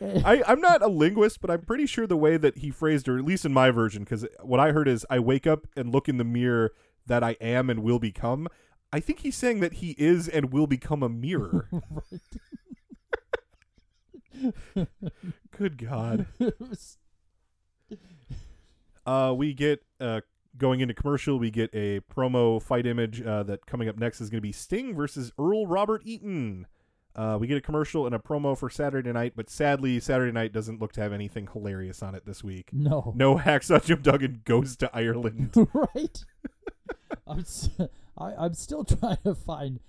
I, 0.00 0.42
I'm 0.46 0.60
not 0.60 0.82
a 0.82 0.88
linguist, 0.88 1.40
but 1.40 1.50
I'm 1.50 1.62
pretty 1.62 1.86
sure 1.86 2.06
the 2.06 2.16
way 2.16 2.36
that 2.36 2.58
he 2.58 2.70
phrased, 2.70 3.08
or 3.08 3.18
at 3.18 3.24
least 3.24 3.44
in 3.44 3.52
my 3.52 3.70
version, 3.70 4.04
because 4.04 4.26
what 4.40 4.60
I 4.60 4.72
heard 4.72 4.88
is 4.88 5.04
I 5.10 5.18
wake 5.18 5.46
up 5.46 5.66
and 5.76 5.92
look 5.92 6.08
in 6.08 6.16
the 6.16 6.24
mirror 6.24 6.72
that 7.06 7.22
I 7.22 7.36
am 7.40 7.70
and 7.70 7.82
will 7.82 7.98
become. 7.98 8.48
I 8.92 9.00
think 9.00 9.20
he's 9.20 9.36
saying 9.36 9.60
that 9.60 9.74
he 9.74 9.96
is 9.98 10.28
and 10.28 10.52
will 10.52 10.68
become 10.68 11.02
a 11.02 11.08
mirror. 11.08 11.68
Good 15.56 15.78
God. 15.78 16.26
Uh, 19.06 19.34
we 19.36 19.52
get 19.52 19.82
uh, 20.00 20.22
going 20.56 20.80
into 20.80 20.94
commercial. 20.94 21.38
We 21.38 21.50
get 21.50 21.68
a 21.74 22.00
promo 22.00 22.62
fight 22.62 22.86
image 22.86 23.20
uh, 23.20 23.42
that 23.42 23.66
coming 23.66 23.86
up 23.86 23.98
next 23.98 24.22
is 24.22 24.30
going 24.30 24.38
to 24.38 24.42
be 24.42 24.50
Sting 24.50 24.94
versus 24.94 25.30
Earl 25.38 25.66
Robert 25.66 26.00
Eaton. 26.06 26.66
Uh, 27.14 27.36
we 27.38 27.46
get 27.46 27.58
a 27.58 27.60
commercial 27.60 28.06
and 28.06 28.14
a 28.14 28.18
promo 28.18 28.56
for 28.56 28.70
Saturday 28.70 29.12
night, 29.12 29.34
but 29.36 29.50
sadly, 29.50 30.00
Saturday 30.00 30.32
night 30.32 30.52
doesn't 30.54 30.80
look 30.80 30.92
to 30.92 31.02
have 31.02 31.12
anything 31.12 31.46
hilarious 31.52 32.02
on 32.02 32.14
it 32.14 32.24
this 32.24 32.42
week. 32.42 32.70
No. 32.72 33.12
no 33.14 33.36
Hacksaw 33.36 33.84
Jim 33.84 34.00
Duggan 34.00 34.40
goes 34.46 34.74
to 34.78 34.90
Ireland. 34.96 35.54
right. 35.94 36.24
I'm 37.26 37.40
s- 37.40 37.68
I, 38.16 38.32
I'm 38.36 38.54
still 38.54 38.84
trying 38.84 39.18
to 39.24 39.34
find. 39.34 39.80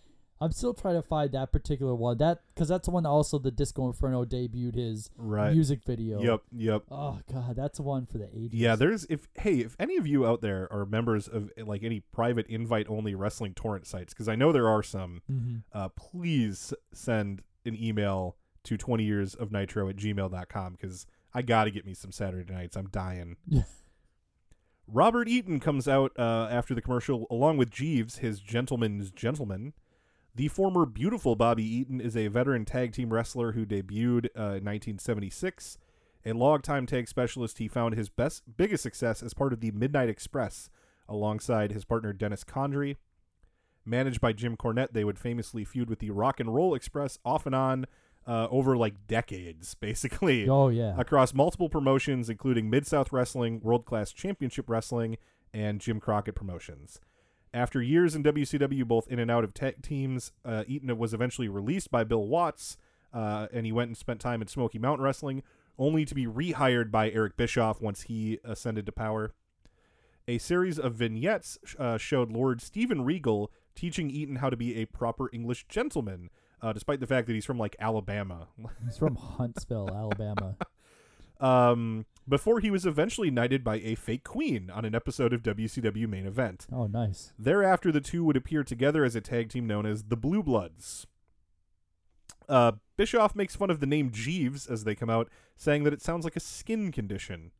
I'm 0.41 0.51
still 0.51 0.73
trying 0.73 0.95
to 0.95 1.01
find 1.01 1.31
that 1.31 1.51
particular 1.53 1.95
one. 1.95 2.17
That 2.17 2.41
because 2.53 2.67
that's 2.67 2.85
the 2.87 2.91
one 2.91 3.03
that 3.03 3.09
also 3.09 3.39
the 3.39 3.51
Disco 3.51 3.87
Inferno 3.87 4.25
debuted 4.25 4.75
his 4.75 5.09
Right. 5.17 5.53
music 5.53 5.83
video. 5.85 6.21
Yep, 6.21 6.41
yep. 6.51 6.83
Oh 6.91 7.19
god, 7.31 7.55
that's 7.55 7.79
one 7.79 8.05
for 8.05 8.17
the 8.17 8.25
80s. 8.25 8.49
Yeah, 8.51 8.75
there's 8.75 9.05
if 9.05 9.29
hey, 9.35 9.59
if 9.59 9.75
any 9.79 9.95
of 9.95 10.05
you 10.05 10.25
out 10.27 10.41
there 10.41 10.67
are 10.73 10.85
members 10.85 11.27
of 11.29 11.51
like 11.57 11.83
any 11.83 12.01
private 12.01 12.47
invite 12.47 12.87
only 12.89 13.15
wrestling 13.15 13.53
torrent 13.53 13.87
sites, 13.87 14.13
because 14.13 14.27
I 14.27 14.35
know 14.35 14.51
there 14.51 14.67
are 14.67 14.83
some, 14.83 15.21
Mhm. 15.31 15.63
uh, 15.71 15.89
please 15.89 16.73
send 16.91 17.41
an 17.65 17.81
email 17.81 18.35
to 18.63 18.77
20 18.77 19.03
years 19.05 19.35
of 19.35 19.51
nitro 19.53 19.87
at 19.89 19.95
gmail.com 19.95 20.73
because 20.73 21.07
I 21.33 21.43
gotta 21.43 21.71
get 21.71 21.85
me 21.85 21.93
some 21.93 22.11
Saturday 22.11 22.51
nights. 22.53 22.75
I'm 22.75 22.87
dying. 22.89 23.37
Yeah. 23.47 23.63
Robert 24.87 25.27
Eaton 25.27 25.59
comes 25.59 25.87
out 25.87 26.11
uh, 26.19 26.47
after 26.51 26.75
the 26.75 26.81
commercial 26.81 27.25
along 27.31 27.57
with 27.57 27.71
Jeeves, 27.71 28.17
his 28.17 28.39
gentleman's 28.39 29.11
gentleman. 29.11 29.73
The 30.35 30.49
former 30.49 30.85
beautiful 30.85 31.37
Bobby 31.37 31.63
Eaton 31.63 32.01
is 32.01 32.17
a 32.17 32.27
veteran 32.27 32.65
tag 32.65 32.91
team 32.91 33.13
wrestler 33.13 33.53
who 33.53 33.65
debuted 33.65 34.25
uh, 34.37 34.59
in 34.59 34.65
1976. 34.65 35.77
A 36.25 36.33
longtime 36.33 36.85
tag 36.87 37.07
specialist, 37.07 37.59
he 37.59 37.69
found 37.69 37.95
his 37.95 38.09
best 38.09 38.43
biggest 38.57 38.83
success 38.83 39.23
as 39.23 39.33
part 39.33 39.53
of 39.53 39.61
the 39.61 39.71
Midnight 39.71 40.09
Express 40.09 40.69
alongside 41.07 41.71
his 41.71 41.85
partner 41.85 42.11
Dennis 42.11 42.43
Condrey. 42.43 42.97
Managed 43.85 44.19
by 44.19 44.33
Jim 44.33 44.57
Cornette, 44.57 44.91
they 44.91 45.05
would 45.05 45.19
famously 45.19 45.63
feud 45.63 45.89
with 45.89 45.99
the 45.99 46.09
Rock 46.09 46.41
and 46.41 46.53
Roll 46.53 46.75
Express 46.75 47.17
off 47.23 47.45
and 47.45 47.55
on 47.55 47.85
uh, 48.27 48.47
over 48.51 48.75
like 48.75 49.07
decades, 49.07 49.73
basically. 49.79 50.49
Oh, 50.49 50.67
yeah. 50.67 50.95
Across 50.97 51.33
multiple 51.33 51.69
promotions, 51.69 52.29
including 52.29 52.69
Mid 52.69 52.85
South 52.85 53.13
Wrestling, 53.13 53.61
World 53.61 53.85
Class 53.85 54.11
Championship 54.11 54.69
Wrestling, 54.69 55.17
and 55.53 55.79
Jim 55.79 56.01
Crockett 56.01 56.35
Promotions. 56.35 56.99
After 57.55 57.81
years 57.81 58.15
in 58.15 58.23
WCW, 58.23 58.85
both 58.85 59.07
in 59.07 59.17
and 59.17 59.31
out 59.31 59.45
of 59.45 59.53
tag 59.53 59.81
teams, 59.81 60.33
uh, 60.43 60.65
Eaton 60.67 60.97
was 60.97 61.13
eventually 61.13 61.47
released 61.47 61.89
by 61.89 62.03
Bill 62.03 62.27
Watts, 62.27 62.75
uh, 63.13 63.47
and 63.53 63.65
he 63.65 63.71
went 63.71 63.87
and 63.87 63.97
spent 63.97 64.19
time 64.19 64.41
in 64.41 64.49
Smoky 64.49 64.77
Mountain 64.77 65.05
Wrestling, 65.05 65.41
only 65.79 66.03
to 66.03 66.13
be 66.13 66.25
rehired 66.25 66.91
by 66.91 67.09
Eric 67.09 67.37
Bischoff 67.37 67.79
once 67.79 68.03
he 68.03 68.39
ascended 68.43 68.85
to 68.87 68.91
power. 68.91 69.31
A 70.27 70.37
series 70.37 70.77
of 70.77 70.95
vignettes 70.95 71.57
uh, 71.79 71.97
showed 71.97 72.29
Lord 72.29 72.61
Steven 72.61 73.05
Regal 73.05 73.49
teaching 73.73 74.09
Eaton 74.09 74.37
how 74.37 74.49
to 74.49 74.57
be 74.57 74.75
a 74.75 74.85
proper 74.87 75.29
English 75.31 75.65
gentleman, 75.69 76.31
uh, 76.61 76.73
despite 76.73 76.99
the 76.99 77.07
fact 77.07 77.25
that 77.27 77.33
he's 77.33 77.45
from 77.45 77.57
like 77.57 77.77
Alabama. 77.79 78.49
He's 78.83 78.97
from 78.97 79.15
Huntsville, 79.15 79.89
Alabama. 79.95 80.57
um, 81.39 82.05
before 82.27 82.59
he 82.59 82.71
was 82.71 82.85
eventually 82.85 83.29
knighted 83.29 83.63
by 83.63 83.75
a 83.77 83.95
fake 83.95 84.23
queen 84.23 84.69
on 84.69 84.85
an 84.85 84.95
episode 84.95 85.33
of 85.33 85.43
WCW 85.43 86.07
Main 86.07 86.25
Event. 86.25 86.65
Oh, 86.71 86.87
nice. 86.87 87.33
Thereafter, 87.37 87.91
the 87.91 88.01
two 88.01 88.23
would 88.23 88.37
appear 88.37 88.63
together 88.63 89.05
as 89.05 89.15
a 89.15 89.21
tag 89.21 89.49
team 89.49 89.67
known 89.67 89.85
as 89.85 90.03
the 90.03 90.17
Blue 90.17 90.41
Bloods. 90.41 91.05
Uh, 92.47 92.73
Bischoff 92.97 93.35
makes 93.35 93.55
fun 93.55 93.69
of 93.69 93.79
the 93.79 93.85
name 93.85 94.11
Jeeves 94.11 94.67
as 94.67 94.83
they 94.83 94.95
come 94.95 95.09
out, 95.09 95.29
saying 95.55 95.83
that 95.83 95.93
it 95.93 96.01
sounds 96.01 96.23
like 96.23 96.35
a 96.35 96.41
skin 96.41 96.91
condition. 96.91 97.51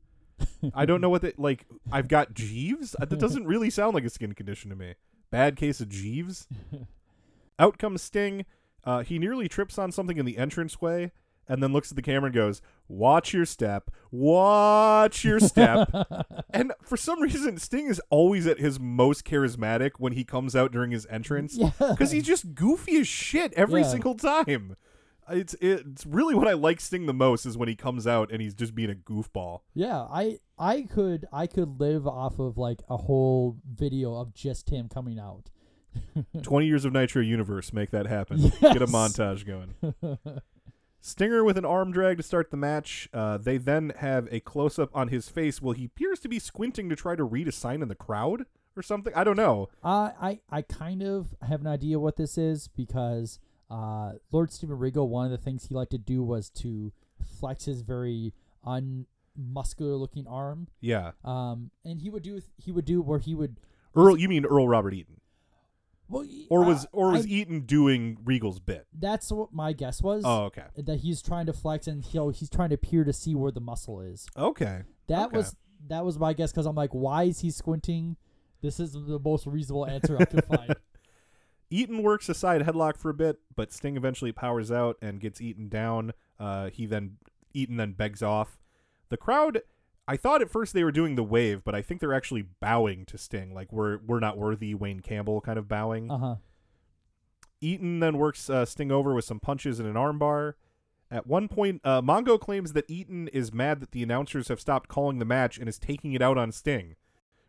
I 0.74 0.86
don't 0.86 1.01
know 1.01 1.09
what 1.09 1.22
that 1.22 1.39
like. 1.39 1.66
I've 1.91 2.07
got 2.07 2.34
Jeeves. 2.34 2.95
That 2.99 3.09
doesn't 3.20 3.47
really 3.47 3.70
sound 3.70 3.93
like 3.93 4.03
a 4.03 4.09
skin 4.09 4.34
condition 4.34 4.70
to 4.70 4.76
me. 4.76 4.95
Bad 5.32 5.55
case 5.55 5.80
of 5.80 5.89
Jeeves. 5.89 6.47
Out 7.59 7.78
comes 7.78 8.01
Sting. 8.01 8.45
Uh, 8.84 9.01
he 9.01 9.18
nearly 9.18 9.47
trips 9.47 9.78
on 9.80 9.91
something 9.91 10.18
in 10.18 10.26
the 10.26 10.38
entranceway 10.38 11.11
and 11.48 11.62
then 11.62 11.74
looks 11.74 11.91
at 11.91 11.96
the 11.96 12.02
camera 12.02 12.28
and 12.28 12.36
goes, 12.36 12.62
Watch 12.88 13.34
your 13.34 13.46
step. 13.46 13.89
Watch 14.12 15.24
your 15.24 15.39
step. 15.39 15.89
and 16.52 16.72
for 16.84 16.98
some 16.98 17.22
reason, 17.22 17.58
Sting 17.58 17.88
is 17.88 18.02
always 18.10 18.46
at 18.48 18.60
his 18.60 18.80
most 18.80 19.26
charismatic 19.26 19.91
when 19.98 20.14
he 20.14 20.24
comes 20.24 20.56
out 20.56 20.72
during 20.72 20.91
his 20.91 21.06
entrance. 21.10 21.58
Because 21.58 22.12
he's 22.12 22.24
just 22.26 22.54
goofy 22.56 22.98
as 22.98 23.08
shit 23.08 23.54
every 23.54 23.82
Yeah. 23.82 23.88
single 23.88 24.16
time. 24.16 24.76
It's 25.28 25.56
it's 25.60 26.06
really 26.06 26.36
what 26.36 26.48
I 26.48 26.54
like 26.54 26.80
Sting 26.80 27.08
the 27.08 27.14
most 27.14 27.48
is 27.48 27.58
when 27.58 27.68
he 27.68 27.76
comes 27.76 28.06
out 28.06 28.32
and 28.32 28.41
he's 28.43 28.54
just 28.54 28.76
being 28.76 28.91
a 28.91 28.93
goofball. 28.93 29.62
Yeah, 29.74 30.02
I 30.02 30.38
I 30.60 30.84
could 30.84 31.26
I 31.34 31.48
could 31.48 31.80
live 31.80 32.06
off 32.06 32.38
of 32.38 32.60
like 32.60 32.84
a 32.89 32.98
whole 32.98 33.58
video 33.68 34.14
of 34.16 34.36
just 34.36 34.70
him 34.70 34.88
coming 34.88 35.18
out. 35.18 35.50
20 36.43 36.68
years 36.68 36.86
of 36.86 36.93
Nitro 36.93 37.24
Universe, 37.24 37.74
make 37.74 37.89
that 37.89 38.06
happen. 38.06 38.38
Get 38.62 38.76
a 38.78 38.80
Yes. 38.82 38.91
montage 38.91 39.46
going. 39.48 39.74
Stinger 41.06 41.43
with 41.43 41.56
an 41.56 41.66
arm 41.66 41.91
drag 41.91 42.18
to 42.18 42.24
start 42.24 42.49
the 42.49 42.58
match. 42.58 43.08
Uh, 43.14 43.38
they 43.38 43.58
then 43.58 43.93
have 43.99 44.28
a 44.32 44.39
close 44.39 44.80
up 44.80 44.89
on 44.95 45.10
his 45.10 45.30
face. 45.30 45.62
Well, 45.62 45.74
he 45.74 45.86
appears 45.86 46.20
to 46.22 46.28
be 46.28 46.39
squinting 46.39 46.89
to 46.89 46.95
try 46.95 47.16
to 47.16 47.24
read 47.24 47.47
a 47.47 47.51
sign 47.51 47.84
in 47.84 47.89
the 47.89 47.93
crowd 47.95 48.47
or 48.76 48.82
something. 48.82 49.14
I 49.14 49.24
don't 49.24 49.38
know. 49.38 49.70
Uh, 49.84 50.10
I 50.20 50.39
I 50.49 50.64
kind 50.64 51.03
of 51.03 51.36
have 51.47 51.62
an 51.62 51.68
idea 51.68 51.99
what 51.99 52.16
this 52.16 52.39
is 52.39 52.70
because 52.70 53.38
uh, 53.70 54.14
Lord 54.32 54.51
Steven 54.51 54.80
Regal, 54.80 55.08
one 55.08 55.26
of 55.26 55.32
the 55.32 55.38
things 55.38 55.68
he 55.68 55.76
liked 55.76 55.91
to 55.91 55.99
do 55.99 56.24
was 56.24 56.49
to 56.62 56.91
flex 57.39 57.66
his 57.66 57.82
very 57.82 58.34
unmuscular 58.66 59.99
looking 59.99 60.26
arm. 60.26 60.70
Yeah. 60.82 61.12
Um, 61.24 61.70
and 61.86 62.01
he 62.01 62.10
would 62.10 62.24
do 62.24 62.41
he 62.58 62.72
would 62.72 62.86
do 62.86 63.03
where 63.03 63.20
he 63.20 63.36
would 63.36 63.58
Earl, 63.95 64.18
you 64.18 64.28
mean 64.28 64.43
Earl 64.43 64.68
Robert 64.68 64.95
Eaton? 64.95 65.22
Well, 66.08 66.26
Or 66.49 66.64
was 66.64 66.86
uh, 66.86 66.89
or 66.91 67.12
was 67.12 67.26
I- 67.26 67.30
Eaton 67.30 67.62
doing 67.62 68.18
Regal's 68.24 68.60
bit? 68.60 68.86
That's 68.93 69.32
what 69.32 69.53
my 69.53 69.74
guess 69.74 70.01
was. 70.01 70.24
Oh, 70.26 70.43
okay. 70.45 70.66
That 70.78 70.97
he's 70.97 71.22
trying 71.22 71.47
to 71.47 71.53
flex 71.53 71.88
and 71.88 72.03
he'll 72.06 72.30
he's 72.30 72.49
trying 72.49 72.70
to 72.70 72.78
peer 72.78 73.03
to 73.03 73.14
see 73.14 73.34
where 73.36 73.51
the 73.51 73.60
muscle 73.62 74.01
is. 74.01 74.28
Okay. 74.38 74.84
That 75.08 75.28
Okay. 75.28 75.38
was 75.38 75.56
that 75.88 76.06
was 76.06 76.18
my 76.20 76.34
guess 76.34 76.51
because 76.51 76.66
I'm 76.66 76.76
like, 76.76 76.91
why 76.91 77.24
is 77.24 77.39
he 77.39 77.49
squinting? 77.51 78.18
This 78.62 78.80
is 78.80 78.93
the 78.93 79.20
most 79.24 79.45
reasonable 79.47 79.86
answer 79.88 80.18
I 80.20 80.26
could 80.26 80.45
find. 80.53 80.76
Eaton 81.70 82.03
works 82.03 82.30
a 82.30 82.34
side 82.34 82.62
headlock 82.62 82.97
for 82.97 83.10
a 83.10 83.14
bit, 83.14 83.39
but 83.56 83.74
Sting 83.74 83.97
eventually 83.97 84.32
powers 84.32 84.72
out 84.72 84.97
and 85.01 85.20
gets 85.20 85.41
Eaton 85.41 85.68
down. 85.70 86.14
Uh, 86.39 86.70
he 86.70 86.86
then 86.86 87.18
Eaton 87.53 87.78
then 87.78 87.93
begs 87.93 88.22
off. 88.22 88.60
The 89.10 89.18
crowd, 89.18 89.62
I 90.08 90.18
thought 90.18 90.41
at 90.41 90.51
first 90.51 90.74
they 90.74 90.84
were 90.84 90.91
doing 90.91 91.16
the 91.16 91.24
wave, 91.24 91.64
but 91.64 91.74
I 91.74 91.82
think 91.82 91.99
they're 91.99 92.14
actually 92.14 92.43
bowing 92.60 93.06
to 93.06 93.18
Sting, 93.18 93.53
like 93.53 93.74
we're 93.74 93.97
we're 94.06 94.20
not 94.20 94.38
worthy. 94.38 94.76
Wayne 94.76 94.99
Campbell 94.99 95.41
kind 95.41 95.58
of 95.58 95.68
bowing. 95.68 96.12
Uh 96.12 96.18
huh. 96.18 96.36
Eaton 97.62 97.99
then 97.99 98.18
works 98.18 98.49
uh, 98.49 98.66
Sting 98.66 98.91
over 98.91 99.14
with 99.14 99.26
some 99.26 99.39
punches 99.39 99.80
and 99.80 99.88
an 99.88 99.95
armbar. 99.95 100.53
At 101.10 101.26
one 101.28 101.47
point, 101.47 101.82
uh, 101.84 102.01
Mongo 102.01 102.39
claims 102.39 102.74
that 102.74 102.89
Eaton 102.89 103.28
is 103.30 103.53
mad 103.53 103.80
that 103.80 103.91
the 103.91 104.03
announcers 104.03 104.47
have 104.49 104.60
stopped 104.60 104.89
calling 104.89 105.20
the 105.20 105.26
match 105.26 105.58
and 105.58 105.70
is 105.70 105.80
taking 105.80 106.14
it 106.14 106.22
out 106.22 106.38
on 106.38 106.51
Sting, 106.51 106.95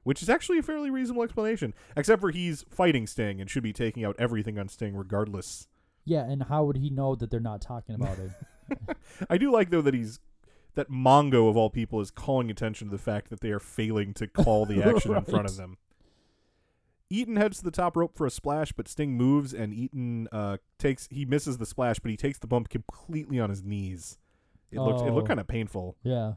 which 0.04 0.22
is 0.22 0.28
actually 0.28 0.58
a 0.58 0.62
fairly 0.62 0.90
reasonable 0.90 1.24
explanation, 1.24 1.74
except 1.96 2.20
for 2.20 2.30
he's 2.30 2.64
fighting 2.70 3.06
Sting 3.06 3.40
and 3.40 3.50
should 3.50 3.62
be 3.62 3.72
taking 3.72 4.04
out 4.04 4.16
everything 4.18 4.58
on 4.58 4.68
Sting 4.68 4.94
regardless. 4.94 5.68
Yeah, 6.04 6.24
and 6.24 6.44
how 6.44 6.64
would 6.64 6.76
he 6.76 6.90
know 6.90 7.14
that 7.16 7.30
they're 7.30 7.40
not 7.40 7.60
talking 7.60 7.94
about 7.94 8.18
it? 8.18 8.96
I 9.30 9.38
do 9.38 9.50
like 9.50 9.70
though 9.70 9.82
that 9.82 9.94
he's 9.94 10.20
that 10.76 10.88
Mongo 10.90 11.48
of 11.50 11.56
all 11.56 11.68
people 11.68 12.00
is 12.00 12.10
calling 12.10 12.50
attention 12.50 12.88
to 12.88 12.92
the 12.96 13.02
fact 13.02 13.28
that 13.30 13.40
they 13.40 13.50
are 13.50 13.58
failing 13.58 14.14
to 14.14 14.26
call 14.28 14.64
the 14.64 14.82
action 14.88 15.14
in 15.16 15.24
front 15.24 15.46
of 15.50 15.56
them. 15.56 15.76
Eaton 17.08 17.36
heads 17.36 17.58
to 17.58 17.64
the 17.64 17.70
top 17.70 17.96
rope 17.96 18.16
for 18.16 18.26
a 18.26 18.30
splash, 18.30 18.72
but 18.72 18.88
Sting 18.88 19.16
moves 19.16 19.52
and 19.54 19.72
Eaton 19.72 20.28
uh, 20.32 20.56
takes 20.78 21.06
he 21.10 21.24
misses 21.24 21.58
the 21.58 21.66
splash, 21.66 21.98
but 22.00 22.10
he 22.10 22.16
takes 22.16 22.38
the 22.38 22.46
bump 22.46 22.68
completely 22.68 23.38
on 23.38 23.50
his 23.50 23.62
knees. 23.62 24.18
It 24.72 24.80
looked 24.80 25.00
it 25.06 25.12
looked 25.12 25.26
Oh. 25.26 25.28
kind 25.28 25.40
of 25.40 25.46
painful. 25.46 25.96
Yeah. 26.02 26.34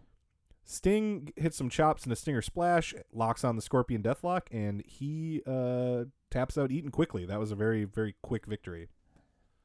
Sting 0.64 1.34
hits 1.36 1.58
some 1.58 1.70
chops 1.70 2.04
and 2.04 2.14
a 2.14 2.16
stinger 2.16 2.44
splash, 2.44 2.94
locks 3.12 3.44
on 3.44 3.56
the 3.56 3.62
Scorpion 3.64 4.04
Deathlock, 4.04 4.44
and 4.52 4.84
he 4.86 5.42
uh, 5.48 6.04
taps 6.30 6.60
out 6.60 6.72
Eaton 6.72 6.92
quickly. 6.92 7.26
That 7.26 7.40
was 7.40 7.52
a 7.52 7.56
very 7.56 7.86
very 7.86 8.16
quick 8.22 8.46
victory. 8.46 8.88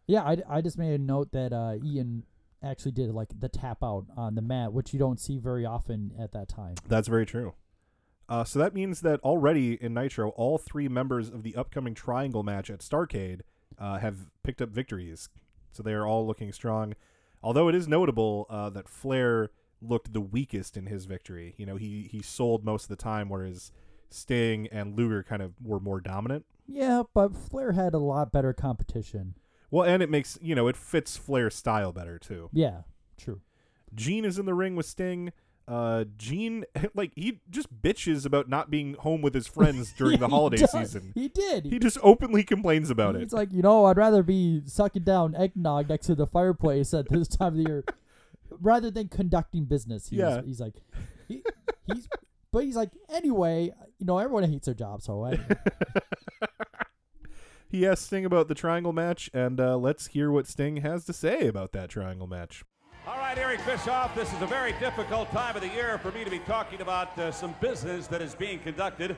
Yeah, 0.06 0.22
I, 0.22 0.38
I 0.48 0.60
just 0.62 0.78
made 0.78 0.94
a 0.94 0.98
note 1.02 1.32
that 1.32 1.52
uh, 1.52 1.74
Ian 1.84 2.24
actually 2.64 2.92
did 2.92 3.10
like 3.10 3.28
the 3.38 3.48
tap 3.48 3.78
out 3.82 4.06
on 4.16 4.34
the 4.34 4.42
mat, 4.42 4.72
which 4.72 4.92
you 4.92 4.98
don't 4.98 5.20
see 5.20 5.38
very 5.38 5.64
often 5.64 6.12
at 6.18 6.32
that 6.32 6.48
time. 6.48 6.74
That's 6.88 7.08
very 7.08 7.26
true. 7.26 7.54
Uh, 8.28 8.44
so 8.44 8.58
that 8.58 8.74
means 8.74 9.00
that 9.02 9.20
already 9.20 9.74
in 9.74 9.92
Nitro, 9.94 10.30
all 10.30 10.56
three 10.56 10.88
members 10.88 11.28
of 11.28 11.42
the 11.42 11.54
upcoming 11.56 11.94
Triangle 11.94 12.42
match 12.42 12.70
at 12.70 12.80
Starcade 12.80 13.40
uh, 13.78 13.98
have 13.98 14.30
picked 14.42 14.62
up 14.62 14.70
victories. 14.70 15.28
So 15.72 15.82
they 15.82 15.92
are 15.92 16.06
all 16.06 16.26
looking 16.26 16.52
strong. 16.52 16.94
Although 17.42 17.68
it 17.68 17.74
is 17.74 17.86
notable 17.86 18.46
uh, 18.48 18.70
that 18.70 18.88
Flair 18.88 19.50
looked 19.82 20.12
the 20.12 20.20
weakest 20.20 20.76
in 20.76 20.86
his 20.86 21.04
victory. 21.04 21.54
You 21.58 21.66
know, 21.66 21.76
he 21.76 22.08
he 22.10 22.22
sold 22.22 22.64
most 22.64 22.84
of 22.84 22.88
the 22.88 22.96
time, 22.96 23.28
whereas 23.28 23.70
Sting 24.08 24.68
and 24.68 24.96
Luger 24.96 25.22
kind 25.22 25.42
of 25.42 25.52
were 25.62 25.80
more 25.80 26.00
dominant. 26.00 26.46
Yeah, 26.66 27.02
but 27.12 27.36
Flair 27.36 27.72
had 27.72 27.92
a 27.92 27.98
lot 27.98 28.32
better 28.32 28.54
competition. 28.54 29.34
Well, 29.74 29.88
and 29.88 30.04
it 30.04 30.08
makes 30.08 30.38
you 30.40 30.54
know 30.54 30.68
it 30.68 30.76
fits 30.76 31.16
Flair's 31.16 31.56
style 31.56 31.90
better 31.92 32.16
too. 32.16 32.48
Yeah, 32.52 32.82
true. 33.18 33.40
Gene 33.92 34.24
is 34.24 34.38
in 34.38 34.46
the 34.46 34.54
ring 34.54 34.76
with 34.76 34.86
Sting. 34.86 35.32
Uh, 35.66 36.04
Gene, 36.16 36.64
like 36.94 37.10
he 37.16 37.40
just 37.50 37.82
bitches 37.82 38.24
about 38.24 38.48
not 38.48 38.70
being 38.70 38.94
home 38.94 39.20
with 39.20 39.34
his 39.34 39.48
friends 39.48 39.92
during 39.98 40.12
Yeah, 40.12 40.18
the 40.18 40.28
holiday 40.28 40.64
season. 40.64 41.10
He 41.16 41.26
did. 41.26 41.64
He 41.64 41.80
just 41.80 41.98
openly 42.04 42.44
complains 42.44 42.88
about 42.88 43.16
He's 43.16 43.22
it. 43.22 43.24
He's 43.24 43.32
like, 43.32 43.52
you 43.52 43.62
know, 43.62 43.86
I'd 43.86 43.96
rather 43.96 44.22
be 44.22 44.62
sucking 44.64 45.02
down 45.02 45.34
eggnog 45.34 45.88
next 45.88 46.06
to 46.06 46.14
the 46.14 46.28
fireplace 46.28 46.94
at 46.94 47.08
this 47.08 47.26
time 47.26 47.54
of 47.58 47.64
the 47.64 47.68
year 47.68 47.84
rather 48.60 48.92
than 48.92 49.08
conducting 49.08 49.64
business. 49.64 50.08
He's, 50.08 50.20
Yeah. 50.20 50.40
He's 50.42 50.60
like, 50.60 50.74
he, 51.26 51.42
he's, 51.92 52.06
but 52.52 52.62
he's 52.62 52.76
like, 52.76 52.90
anyway, 53.08 53.72
you 53.98 54.06
know, 54.06 54.18
everyone 54.18 54.44
hates 54.44 54.66
their 54.66 54.74
job, 54.74 55.02
so 55.02 55.24
I, 55.24 55.38
He 57.74 57.84
asked 57.84 58.06
Sting 58.06 58.24
about 58.24 58.46
the 58.46 58.54
triangle 58.54 58.92
match, 58.92 59.28
and 59.34 59.60
uh, 59.60 59.76
let's 59.76 60.06
hear 60.06 60.30
what 60.30 60.46
Sting 60.46 60.76
has 60.76 61.04
to 61.06 61.12
say 61.12 61.48
about 61.48 61.72
that 61.72 61.90
triangle 61.90 62.28
match. 62.28 62.62
All 63.04 63.18
right, 63.18 63.36
Eric 63.36 63.66
Bischoff, 63.66 64.14
this 64.14 64.32
is 64.32 64.40
a 64.42 64.46
very 64.46 64.74
difficult 64.74 65.28
time 65.32 65.56
of 65.56 65.62
the 65.62 65.68
year 65.70 65.98
for 65.98 66.12
me 66.12 66.22
to 66.22 66.30
be 66.30 66.38
talking 66.38 66.82
about 66.82 67.18
uh, 67.18 67.32
some 67.32 67.52
business 67.60 68.06
that 68.06 68.22
is 68.22 68.32
being 68.32 68.60
conducted 68.60 69.16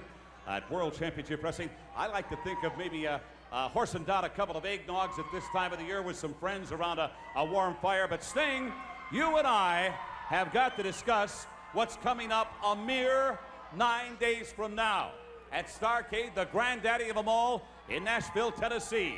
at 0.48 0.70
World 0.70 0.94
Championship 0.94 1.44
Wrestling. 1.44 1.68
I 1.94 2.06
like 2.06 2.30
to 2.30 2.36
think 2.36 2.64
of 2.64 2.72
maybe 2.78 3.06
uh, 3.06 3.18
uh, 3.52 3.68
horsing 3.68 4.04
down 4.04 4.24
a 4.24 4.30
couple 4.30 4.56
of 4.56 4.64
eggnogs 4.64 5.18
at 5.18 5.26
this 5.34 5.44
time 5.52 5.74
of 5.74 5.78
the 5.78 5.84
year 5.84 6.00
with 6.00 6.16
some 6.16 6.32
friends 6.32 6.72
around 6.72 6.98
a, 6.98 7.10
a 7.36 7.44
warm 7.44 7.76
fire. 7.82 8.08
But 8.08 8.24
Sting, 8.24 8.72
you 9.12 9.36
and 9.36 9.46
I 9.46 9.94
have 10.28 10.50
got 10.54 10.78
to 10.78 10.82
discuss 10.82 11.46
what's 11.74 11.96
coming 11.96 12.32
up 12.32 12.54
a 12.64 12.74
mere 12.74 13.38
nine 13.76 14.16
days 14.18 14.50
from 14.50 14.74
now 14.74 15.10
at 15.52 15.68
Starcade, 15.68 16.34
the 16.34 16.46
granddaddy 16.46 17.08
of 17.08 17.16
them 17.16 17.28
all 17.28 17.62
in 17.88 18.04
Nashville, 18.04 18.52
Tennessee. 18.52 19.16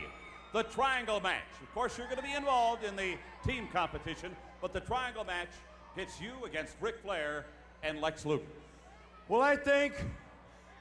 The 0.53 0.63
triangle 0.63 1.21
match. 1.21 1.43
Of 1.63 1.73
course, 1.75 1.99
you're 1.99 2.07
going 2.07 2.19
to 2.19 2.23
be 2.23 2.33
involved 2.33 2.85
in 2.85 2.97
the 2.97 3.17
team 3.47 3.69
competition, 3.73 4.35
but 4.61 4.73
the 4.73 4.81
triangle 4.81 5.25
match 5.25 5.51
pits 5.95 6.21
you 6.21 6.33
against 6.45 6.75
Ric 6.81 6.99
Flair 7.03 7.47
and 7.83 8.01
Lex 8.01 8.25
Luger. 8.25 8.45
Well, 9.29 9.43
I 9.43 9.57
think 9.57 9.95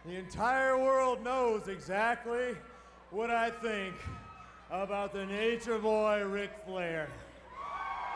the 0.05 0.15
entire 0.15 0.77
world 0.77 1.23
knows 1.23 1.67
exactly 1.67 2.55
what 3.11 3.29
I 3.29 3.49
think 3.49 3.95
about 4.71 5.11
the 5.11 5.25
nature 5.25 5.79
boy 5.79 6.23
Ric 6.25 6.51
Flair. 6.65 7.09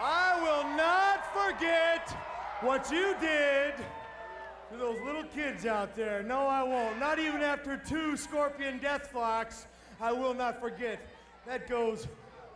I 0.02 0.40
will 0.42 0.76
not 0.78 1.26
forget 1.34 2.10
what 2.62 2.90
you 2.92 3.16
did 3.20 3.74
to 4.72 4.78
those 4.78 5.00
little 5.02 5.24
kids 5.24 5.66
out 5.66 5.96
there. 5.96 6.24
No, 6.24 6.48
I 6.48 6.64
won't. 6.64 6.98
Not 7.00 7.20
even 7.20 7.42
after 7.42 7.78
two 7.78 8.16
Scorpion 8.16 8.80
Deathlocks, 8.80 9.66
I 10.00 10.14
will 10.14 10.34
not 10.34 10.62
forget. 10.62 11.00
That 11.46 11.68
goes 11.68 12.08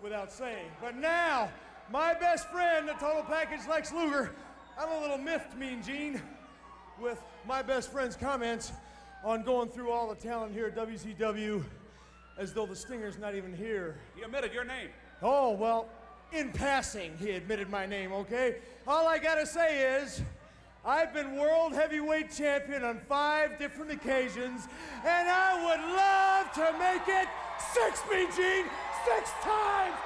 without 0.01 0.31
saying. 0.31 0.67
But 0.81 0.95
now, 0.95 1.49
my 1.91 2.13
best 2.13 2.49
friend, 2.49 2.87
the 2.87 2.93
total 2.93 3.23
package 3.23 3.67
Lex 3.67 3.91
Luger, 3.91 4.31
I'm 4.79 4.89
a 4.89 5.01
little 5.01 5.17
miffed, 5.17 5.57
Mean 5.57 5.83
Gene, 5.83 6.21
with 7.01 7.21
my 7.45 7.61
best 7.61 7.91
friend's 7.91 8.15
comments 8.15 8.71
on 9.23 9.43
going 9.43 9.69
through 9.69 9.91
all 9.91 10.07
the 10.07 10.15
talent 10.15 10.53
here 10.53 10.67
at 10.67 10.75
WCW 10.75 11.63
as 12.37 12.53
though 12.53 12.65
the 12.65 12.75
Stinger's 12.75 13.17
not 13.17 13.35
even 13.35 13.53
here. 13.55 13.97
He 14.15 14.23
omitted 14.23 14.53
your 14.53 14.63
name. 14.63 14.89
Oh, 15.21 15.51
well, 15.51 15.89
in 16.31 16.51
passing, 16.51 17.17
he 17.17 17.31
admitted 17.31 17.69
my 17.69 17.85
name, 17.85 18.11
okay? 18.13 18.57
All 18.87 19.07
I 19.07 19.17
gotta 19.17 19.45
say 19.45 19.99
is, 19.99 20.21
I've 20.85 21.13
been 21.15 21.35
World 21.35 21.73
Heavyweight 21.73 22.29
Champion 22.31 22.83
on 22.83 22.99
five 23.09 23.57
different 23.57 23.89
occasions, 23.89 24.67
and 25.03 25.27
I 25.27 25.57
would 25.65 25.81
love 25.81 26.53
to 26.61 26.77
make 26.77 27.07
it 27.09 27.27
six, 27.73 28.03
Mean 28.05 28.29
Gene, 28.29 28.69
six 29.01 29.31
times! 29.41 29.97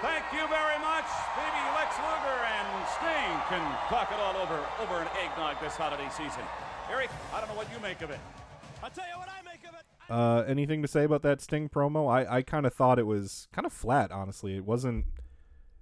Thank 0.00 0.22
you 0.30 0.46
very 0.46 0.78
much. 0.78 1.10
Maybe 1.34 1.60
Lex 1.74 1.96
Luger 1.98 2.38
and 2.46 2.86
Sting 2.94 3.34
can 3.50 3.62
talk 3.88 4.12
it 4.12 4.20
all 4.20 4.36
over 4.36 4.54
over 4.82 5.00
an 5.02 5.08
eggnog 5.18 5.56
this 5.60 5.74
holiday 5.74 6.08
season. 6.10 6.42
Eric, 6.88 7.10
I 7.32 7.40
don't 7.40 7.48
know 7.48 7.56
what 7.56 7.66
you 7.74 7.80
make 7.80 8.00
of 8.02 8.10
it. 8.10 8.20
I'll 8.84 8.90
tell 8.90 9.06
you 9.06 9.18
what 9.18 9.28
I 9.28 9.42
make 9.42 9.66
of 9.66 9.74
it. 9.74 9.84
Uh, 10.08 10.44
anything 10.46 10.82
to 10.82 10.88
say 10.88 11.02
about 11.02 11.22
that 11.22 11.40
Sting 11.40 11.68
promo? 11.68 12.08
I, 12.08 12.36
I 12.36 12.42
kind 12.42 12.66
of 12.66 12.74
thought 12.74 13.00
it 13.00 13.06
was 13.06 13.48
kind 13.52 13.66
of 13.66 13.72
flat, 13.72 14.12
honestly. 14.12 14.54
It 14.56 14.64
wasn't, 14.64 15.06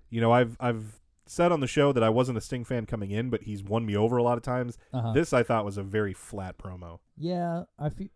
you 0.09 0.22
know, 0.22 0.33
I've 0.33 0.57
I've 0.59 1.01
said 1.33 1.51
on 1.53 1.61
the 1.61 1.66
show 1.66 1.93
that 1.93 2.03
I 2.03 2.09
wasn't 2.11 2.39
a 2.39 2.41
Sting 2.41 2.64
fan 2.64 2.87
coming 2.87 3.11
in, 3.11 3.30
but 3.30 3.43
he's 3.43 3.62
won 3.62 3.85
me 3.87 3.97
over 3.97 4.16
a 4.16 4.22
lot 4.22 4.37
of 4.37 4.43
times. 4.45 4.78
Uh-huh. 4.93 5.12
This 5.12 5.33
I 5.33 5.43
thought 5.43 5.64
was 5.64 5.76
a 5.78 5.83
very 5.83 6.12
flat 6.14 6.59
promo. 6.59 6.99
yeah, 7.16 7.64
I 7.78 7.89
feel 7.89 8.09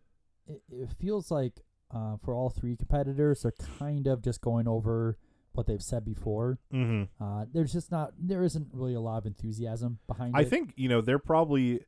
it, 0.46 0.62
it 0.70 0.90
feels 1.00 1.30
like 1.30 1.60
uh, 1.94 2.16
for 2.24 2.34
all 2.34 2.50
three 2.50 2.76
competitors, 2.76 3.42
they're 3.42 3.52
kind 3.78 4.06
of 4.06 4.22
just 4.22 4.40
going 4.40 4.66
over 4.68 5.18
what 5.52 5.66
they've 5.66 5.82
said 5.82 6.04
before. 6.04 6.58
Mhm. 6.72 7.08
Uh, 7.20 7.46
there's 7.52 7.72
just 7.72 7.90
not, 7.90 8.12
there 8.18 8.42
isn't 8.42 8.68
really 8.72 8.94
a 8.94 9.00
lot 9.00 9.18
of 9.18 9.26
enthusiasm 9.26 9.98
behind 10.06 10.36
I 10.36 10.42
it. 10.42 10.48
think 10.48 10.74
you 10.76 10.88
know 10.88 11.00
they're 11.00 11.18
probably 11.18 11.80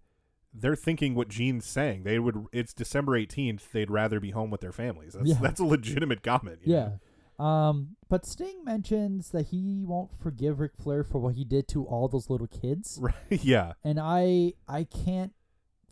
they're 0.54 0.74
thinking 0.76 1.14
what 1.14 1.28
Gene's 1.28 1.66
saying. 1.66 2.04
They 2.04 2.18
would. 2.18 2.46
It's 2.52 2.72
December 2.72 3.16
eighteenth. 3.16 3.70
They'd 3.72 3.90
rather 3.90 4.18
be 4.18 4.30
home 4.30 4.50
with 4.50 4.62
their 4.62 4.72
families. 4.72 5.12
That's 5.12 5.28
Yeah. 5.28 5.38
that's 5.42 5.60
a 5.60 5.64
legitimate 5.64 6.22
comment. 6.22 6.60
Yeah. 6.64 6.76
know? 6.78 7.00
Um, 7.38 7.96
but 8.08 8.26
Sting 8.26 8.64
mentions 8.64 9.30
that 9.30 9.48
he 9.48 9.84
won't 9.86 10.10
forgive 10.20 10.58
Ric 10.60 10.72
Flair 10.76 11.04
for 11.04 11.18
what 11.18 11.34
he 11.34 11.44
did 11.44 11.68
to 11.68 11.84
all 11.84 12.08
those 12.08 12.28
little 12.30 12.48
kids. 12.48 12.98
Right. 13.08 13.14
Yeah. 13.44 13.74
And 13.84 13.98
I 14.00 14.54
I 14.66 14.84
can't 14.84 15.32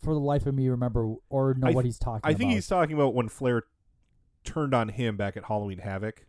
for 0.03 0.13
the 0.13 0.19
life 0.19 0.45
of 0.45 0.53
me 0.53 0.67
remember 0.67 1.15
or 1.29 1.53
know 1.53 1.67
I 1.67 1.71
what 1.71 1.85
he's 1.85 1.97
talking 1.97 2.19
about. 2.19 2.29
I 2.29 2.33
think 2.33 2.49
about. 2.49 2.55
he's 2.55 2.67
talking 2.67 2.95
about 2.95 3.13
when 3.13 3.29
Flair 3.29 3.63
turned 4.43 4.73
on 4.73 4.89
him 4.89 5.17
back 5.17 5.37
at 5.37 5.45
Halloween 5.45 5.79
Havoc. 5.79 6.25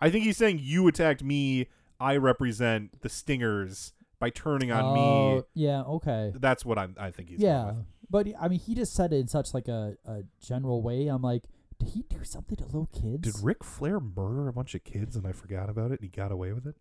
I 0.00 0.10
think 0.10 0.24
he's 0.24 0.36
saying 0.36 0.60
you 0.62 0.86
attacked 0.88 1.22
me. 1.22 1.68
I 1.98 2.16
represent 2.16 3.02
the 3.02 3.08
Stingers 3.08 3.92
by 4.18 4.30
turning 4.30 4.70
on 4.70 4.94
me. 4.94 5.00
Oh, 5.00 5.46
yeah, 5.54 5.82
okay. 5.82 6.32
That's 6.34 6.64
what 6.64 6.78
I'm. 6.78 6.94
I 6.98 7.10
think 7.10 7.28
he's. 7.28 7.40
yeah, 7.40 7.72
but 8.08 8.26
I 8.40 8.48
mean, 8.48 8.58
he 8.58 8.74
just 8.74 8.94
said 8.94 9.12
it 9.12 9.16
in 9.16 9.28
such 9.28 9.52
like 9.52 9.68
a, 9.68 9.96
a 10.06 10.22
general 10.40 10.82
way. 10.82 11.08
I'm 11.08 11.22
like, 11.22 11.44
did 11.80 11.88
he 11.88 12.04
do 12.08 12.22
something 12.22 12.56
to 12.56 12.64
little 12.64 12.88
kids? 12.92 13.32
Did 13.32 13.44
Ric 13.44 13.64
Flair 13.64 13.98
murder 13.98 14.48
a 14.48 14.52
bunch 14.52 14.74
of 14.74 14.84
kids 14.84 15.16
and 15.16 15.26
I 15.26 15.32
forgot 15.32 15.68
about 15.68 15.90
it 15.90 16.00
and 16.00 16.02
he 16.02 16.08
got 16.08 16.30
away 16.30 16.52
with 16.52 16.66
it? 16.66 16.76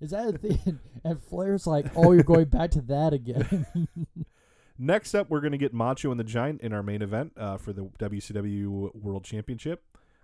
Is 0.00 0.10
that 0.10 0.34
a 0.34 0.38
thing? 0.38 0.78
and 1.04 1.22
Flair's 1.22 1.66
like, 1.66 1.86
oh, 1.96 2.12
you're 2.12 2.22
going 2.22 2.46
back 2.46 2.70
to 2.72 2.80
that 2.82 3.12
again. 3.12 3.66
Next 4.78 5.14
up, 5.14 5.30
we're 5.30 5.40
going 5.40 5.52
to 5.52 5.58
get 5.58 5.72
Macho 5.72 6.10
and 6.10 6.20
the 6.20 6.24
Giant 6.24 6.60
in 6.60 6.72
our 6.72 6.82
main 6.82 7.02
event 7.02 7.32
uh, 7.36 7.56
for 7.56 7.72
the 7.72 7.86
WCW 7.98 8.94
World 8.94 9.24
Championship, 9.24 9.82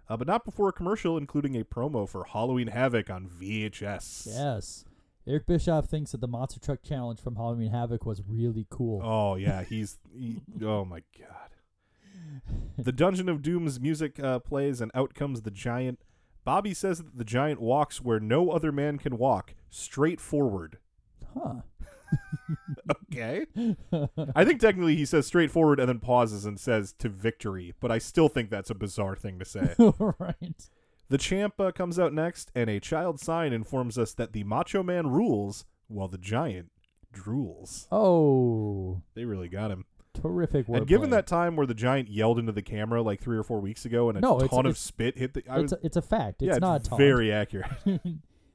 uh, 0.08 0.16
but 0.16 0.26
not 0.26 0.44
before 0.44 0.68
a 0.68 0.72
commercial, 0.72 1.16
including 1.16 1.58
a 1.58 1.64
promo 1.64 2.06
for 2.06 2.24
Halloween 2.24 2.68
Havoc 2.68 3.08
on 3.10 3.28
VHS. 3.28 4.26
yes. 4.26 4.84
Eric 5.26 5.46
Bischoff 5.46 5.86
thinks 5.86 6.12
that 6.12 6.20
the 6.20 6.26
Monster 6.26 6.60
Truck 6.60 6.82
Challenge 6.82 7.20
from 7.20 7.36
Halloween 7.36 7.70
Havoc 7.70 8.04
was 8.04 8.20
really 8.26 8.66
cool. 8.70 9.00
Oh 9.04 9.36
yeah, 9.36 9.62
he's. 9.62 9.98
He, 10.12 10.40
oh 10.62 10.84
my 10.84 11.02
god. 11.16 11.51
The 12.78 12.92
Dungeon 12.92 13.28
of 13.28 13.42
Doom's 13.42 13.80
music 13.80 14.18
uh, 14.20 14.38
plays, 14.38 14.80
and 14.80 14.90
out 14.94 15.14
comes 15.14 15.42
the 15.42 15.50
giant. 15.50 16.00
Bobby 16.44 16.74
says 16.74 16.98
that 16.98 17.16
the 17.16 17.24
giant 17.24 17.60
walks 17.60 18.00
where 18.00 18.18
no 18.18 18.50
other 18.50 18.72
man 18.72 18.98
can 18.98 19.16
walk, 19.16 19.54
straight 19.70 20.20
forward. 20.20 20.78
Huh. 21.34 21.62
okay. 23.12 23.46
I 24.34 24.44
think 24.44 24.60
technically 24.60 24.96
he 24.96 25.04
says 25.04 25.26
straightforward 25.26 25.80
and 25.80 25.88
then 25.88 26.00
pauses 26.00 26.44
and 26.44 26.58
says 26.58 26.92
to 26.98 27.08
victory, 27.08 27.74
but 27.80 27.90
I 27.90 27.98
still 27.98 28.28
think 28.28 28.50
that's 28.50 28.70
a 28.70 28.74
bizarre 28.74 29.16
thing 29.16 29.38
to 29.38 29.44
say. 29.44 29.74
right. 30.18 30.68
The 31.08 31.18
champ 31.18 31.60
uh, 31.60 31.72
comes 31.72 31.98
out 31.98 32.12
next, 32.12 32.50
and 32.54 32.70
a 32.70 32.80
child 32.80 33.20
sign 33.20 33.52
informs 33.52 33.98
us 33.98 34.14
that 34.14 34.32
the 34.32 34.44
Macho 34.44 34.82
Man 34.82 35.08
rules 35.08 35.64
while 35.88 36.08
the 36.08 36.18
giant 36.18 36.70
drools. 37.12 37.86
Oh, 37.92 39.02
They 39.14 39.24
really 39.24 39.48
got 39.48 39.70
him. 39.70 39.84
Terrific 40.14 40.68
work. 40.68 40.78
And 40.78 40.86
given 40.86 41.10
that 41.10 41.26
time 41.26 41.56
where 41.56 41.66
the 41.66 41.74
giant 41.74 42.08
yelled 42.08 42.38
into 42.38 42.52
the 42.52 42.62
camera 42.62 43.02
like 43.02 43.20
three 43.20 43.36
or 43.36 43.42
four 43.42 43.60
weeks 43.60 43.84
ago, 43.84 44.08
and 44.08 44.18
a 44.18 44.20
No, 44.20 44.36
it's- 44.36 44.50
ton 44.50 44.66
of 44.66 44.70
it's- 44.70 44.80
spit 44.80 45.18
hit 45.18 45.34
the, 45.34 45.42
I 45.48 45.54
it's 45.60 45.62
was, 45.62 45.72
a, 45.72 45.86
it's 45.86 45.96
a 45.96 46.02
fact. 46.02 46.42
It's 46.42 46.52
yeah, 46.54 46.58
not 46.58 46.76
it's 46.76 46.86
a 46.88 46.90
taunt. 46.90 46.98
very 47.00 47.32
accurate. 47.32 47.70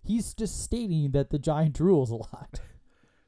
He's 0.04 0.34
just 0.34 0.62
stating 0.64 1.12
that 1.12 1.30
the 1.32 1.40
giant 1.40 1.78
drools 1.78 2.10
a 2.10 2.16
lot. 2.16 2.60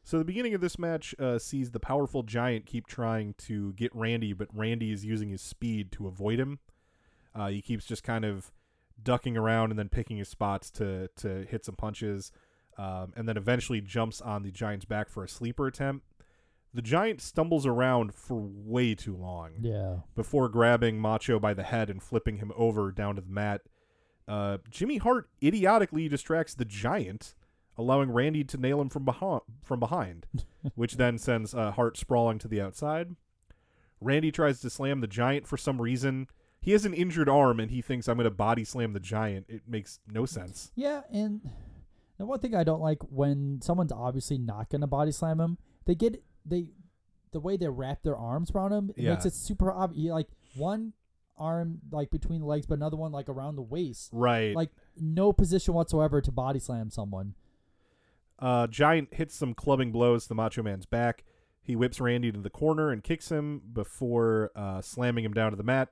So 0.02 0.18
the 0.18 0.26
beginning 0.26 0.56
of 0.56 0.62
this 0.62 0.80
match 0.80 1.14
uh, 1.20 1.38
sees 1.38 1.70
the 1.70 1.80
powerful 1.80 2.24
giant 2.24 2.66
keep 2.66 2.88
trying 2.88 3.36
to 3.40 3.74
get 3.74 3.94
Randy, 3.96 4.34
but 4.34 4.48
Randy 4.56 4.92
is 4.92 5.06
using 5.06 5.30
his 5.30 5.40
speed 5.40 5.92
to 5.92 6.08
avoid 6.08 6.40
him. 6.40 6.58
Uh, 7.36 7.50
he 7.50 7.62
keeps 7.62 7.86
just 7.86 8.04
kind 8.04 8.26
of 8.26 8.52
ducking 9.04 9.38
around 9.38 9.70
and 9.70 9.78
then 9.78 9.88
picking 9.88 10.18
his 10.18 10.28
spots 10.28 10.72
to 10.72 11.10
to 11.18 11.46
hit 11.48 11.64
some 11.64 11.76
punches, 11.76 12.32
um, 12.80 13.14
and 13.16 13.30
then 13.30 13.38
eventually 13.38 13.82
jumps 13.82 14.20
on 14.20 14.42
the 14.42 14.50
giant's 14.50 14.86
back 14.86 15.10
for 15.10 15.24
a 15.24 15.30
sleeper 15.30 15.68
attempt. 15.68 16.08
The 16.74 16.82
giant 16.82 17.22
stumbles 17.22 17.66
around 17.66 18.14
for 18.14 18.36
way 18.40 18.94
too 18.94 19.16
long. 19.16 19.54
Yeah. 19.60 19.98
Before 20.16 20.50
grabbing 20.50 21.00
Macho 21.00 21.40
by 21.40 21.54
the 21.54 21.64
head 21.64 21.90
and 21.90 22.02
flipping 22.02 22.38
him 22.38 22.52
over 22.56 22.92
down 22.92 23.16
to 23.16 23.22
the 23.22 23.32
mat. 23.32 23.62
Uh, 24.28 24.60
Jimmy 24.70 24.98
Hart 24.98 25.30
idiotically 25.42 26.08
distracts 26.08 26.54
the 26.54 26.66
giant, 26.66 27.34
allowing 27.76 28.12
Randy 28.12 28.44
to 28.44 28.58
nail 28.58 28.80
him 28.80 28.90
from 28.90 29.04
behind, 29.04 29.42
from 29.64 29.80
behind, 29.80 30.28
which 30.76 30.98
then 30.98 31.18
sends 31.18 31.56
uh, 31.56 31.72
Hart 31.72 31.98
sprawling 31.98 32.38
to 32.40 32.48
the 32.48 32.62
outside. 32.62 33.16
Randy 34.00 34.32
tries 34.32 34.62
to 34.62 34.70
slam 34.70 35.02
the 35.02 35.08
giant 35.08 35.48
for 35.48 35.58
some 35.58 35.82
reason. 35.82 36.28
He 36.62 36.72
has 36.74 36.86
an 36.86 36.94
injured 36.94 37.28
arm 37.30 37.60
and 37.60 37.72
he 37.72 37.82
thinks 37.82 38.08
I'm 38.08 38.18
going 38.18 38.26
to 38.26 38.32
body 38.32 38.64
slam 38.64 38.94
the 38.94 39.00
giant. 39.00 39.48
It 39.50 39.64
makes 39.68 40.00
no 40.08 40.26
sense. 40.26 40.72
Yeah, 40.76 41.02
and 41.12 41.42
the 42.20 42.26
one 42.26 42.40
thing 42.40 42.54
I 42.54 42.64
don't 42.64 42.82
like 42.82 43.00
when 43.10 43.62
someone's 43.64 43.94
obviously 43.94 44.38
not 44.38 44.70
gonna 44.70 44.88
body 44.88 45.12
slam 45.12 45.40
him, 45.40 45.58
they 45.86 45.96
get 45.96 46.22
they 46.50 46.68
the 47.32 47.40
way 47.40 47.58
they 47.58 47.68
wrap 47.68 48.02
their 48.04 48.18
arms 48.18 48.52
around 48.52 48.72
him 48.74 48.92
it 48.98 49.04
makes 49.04 49.26
it 49.26 49.34
super 49.34 49.72
obvious. 49.72 50.12
Like 50.12 50.28
one 50.56 50.94
arm 51.38 51.80
like 51.92 52.10
between 52.12 52.42
the 52.42 52.46
legs, 52.46 52.66
but 52.66 52.76
another 52.76 52.98
one 52.98 53.12
like 53.12 53.30
around 53.30 53.56
the 53.56 53.62
waist. 53.62 54.10
Right. 54.12 54.56
Like 54.56 54.70
no 54.98 55.32
position 55.32 55.74
whatsoever 55.74 56.22
to 56.22 56.32
body 56.32 56.60
slam 56.60 56.90
someone. 56.90 57.36
Uh, 58.38 58.68
Giant 58.68 59.14
hits 59.14 59.36
some 59.36 59.54
clubbing 59.54 59.92
blows 59.92 60.24
to 60.24 60.30
the 60.30 60.36
Macho 60.36 60.64
Man's 60.64 60.86
back. 60.86 61.24
He 61.62 61.76
whips 61.76 62.00
Randy 62.00 62.32
to 62.32 62.40
the 62.40 62.50
corner 62.50 62.90
and 62.90 63.04
kicks 63.04 63.30
him 63.30 63.62
before 63.74 64.52
uh, 64.56 64.82
slamming 64.82 65.26
him 65.26 65.34
down 65.34 65.52
to 65.52 65.58
the 65.58 65.64
mat. 65.64 65.90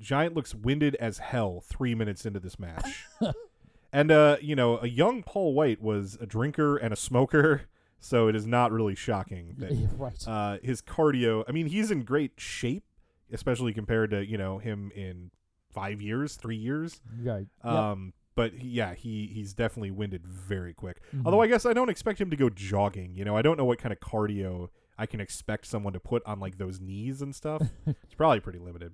Giant 0.00 0.34
looks 0.34 0.54
winded 0.54 0.94
as 0.96 1.18
hell 1.18 1.62
three 1.66 1.94
minutes 1.94 2.26
into 2.26 2.40
this 2.40 2.58
match. 2.58 3.06
and, 3.92 4.10
uh, 4.10 4.36
you 4.40 4.54
know, 4.54 4.78
a 4.78 4.88
young 4.88 5.22
Paul 5.22 5.54
White 5.54 5.80
was 5.80 6.18
a 6.20 6.26
drinker 6.26 6.76
and 6.76 6.92
a 6.92 6.96
smoker, 6.96 7.62
so 8.00 8.28
it 8.28 8.36
is 8.36 8.46
not 8.46 8.70
really 8.72 8.94
shocking 8.94 9.54
that 9.58 9.72
Yeah, 9.72 9.86
right. 9.96 10.28
uh, 10.28 10.58
his 10.62 10.80
cardio. 10.82 11.44
I 11.48 11.52
mean, 11.52 11.66
he's 11.66 11.90
in 11.90 12.02
great 12.04 12.32
shape, 12.36 12.84
especially 13.32 13.72
compared 13.72 14.10
to, 14.10 14.24
you 14.24 14.38
know, 14.38 14.58
him 14.58 14.90
in 14.94 15.30
five 15.72 16.00
years, 16.00 16.36
three 16.36 16.56
years. 16.56 17.00
Right. 17.22 17.46
Yep. 17.64 17.72
Um, 17.72 18.12
but 18.34 18.54
he, 18.54 18.68
yeah, 18.68 18.94
he 18.94 19.30
he's 19.34 19.52
definitely 19.52 19.90
winded 19.90 20.24
very 20.26 20.72
quick. 20.72 21.00
Mhm. 21.14 21.22
Although 21.24 21.40
I 21.42 21.48
guess 21.48 21.66
I 21.66 21.72
don't 21.72 21.88
expect 21.88 22.20
him 22.20 22.30
to 22.30 22.36
go 22.36 22.48
jogging. 22.48 23.14
You 23.16 23.24
know, 23.24 23.36
I 23.36 23.42
don't 23.42 23.56
know 23.56 23.64
what 23.64 23.78
kind 23.78 23.92
of 23.92 23.98
cardio 24.00 24.68
I 24.96 25.06
can 25.06 25.20
expect 25.20 25.66
someone 25.66 25.92
to 25.92 26.00
put 26.00 26.24
on 26.24 26.38
like 26.38 26.56
those 26.58 26.80
knees 26.80 27.20
and 27.20 27.34
stuff. 27.34 27.62
it's 27.86 28.14
probably 28.16 28.40
pretty 28.40 28.60
limited. 28.60 28.92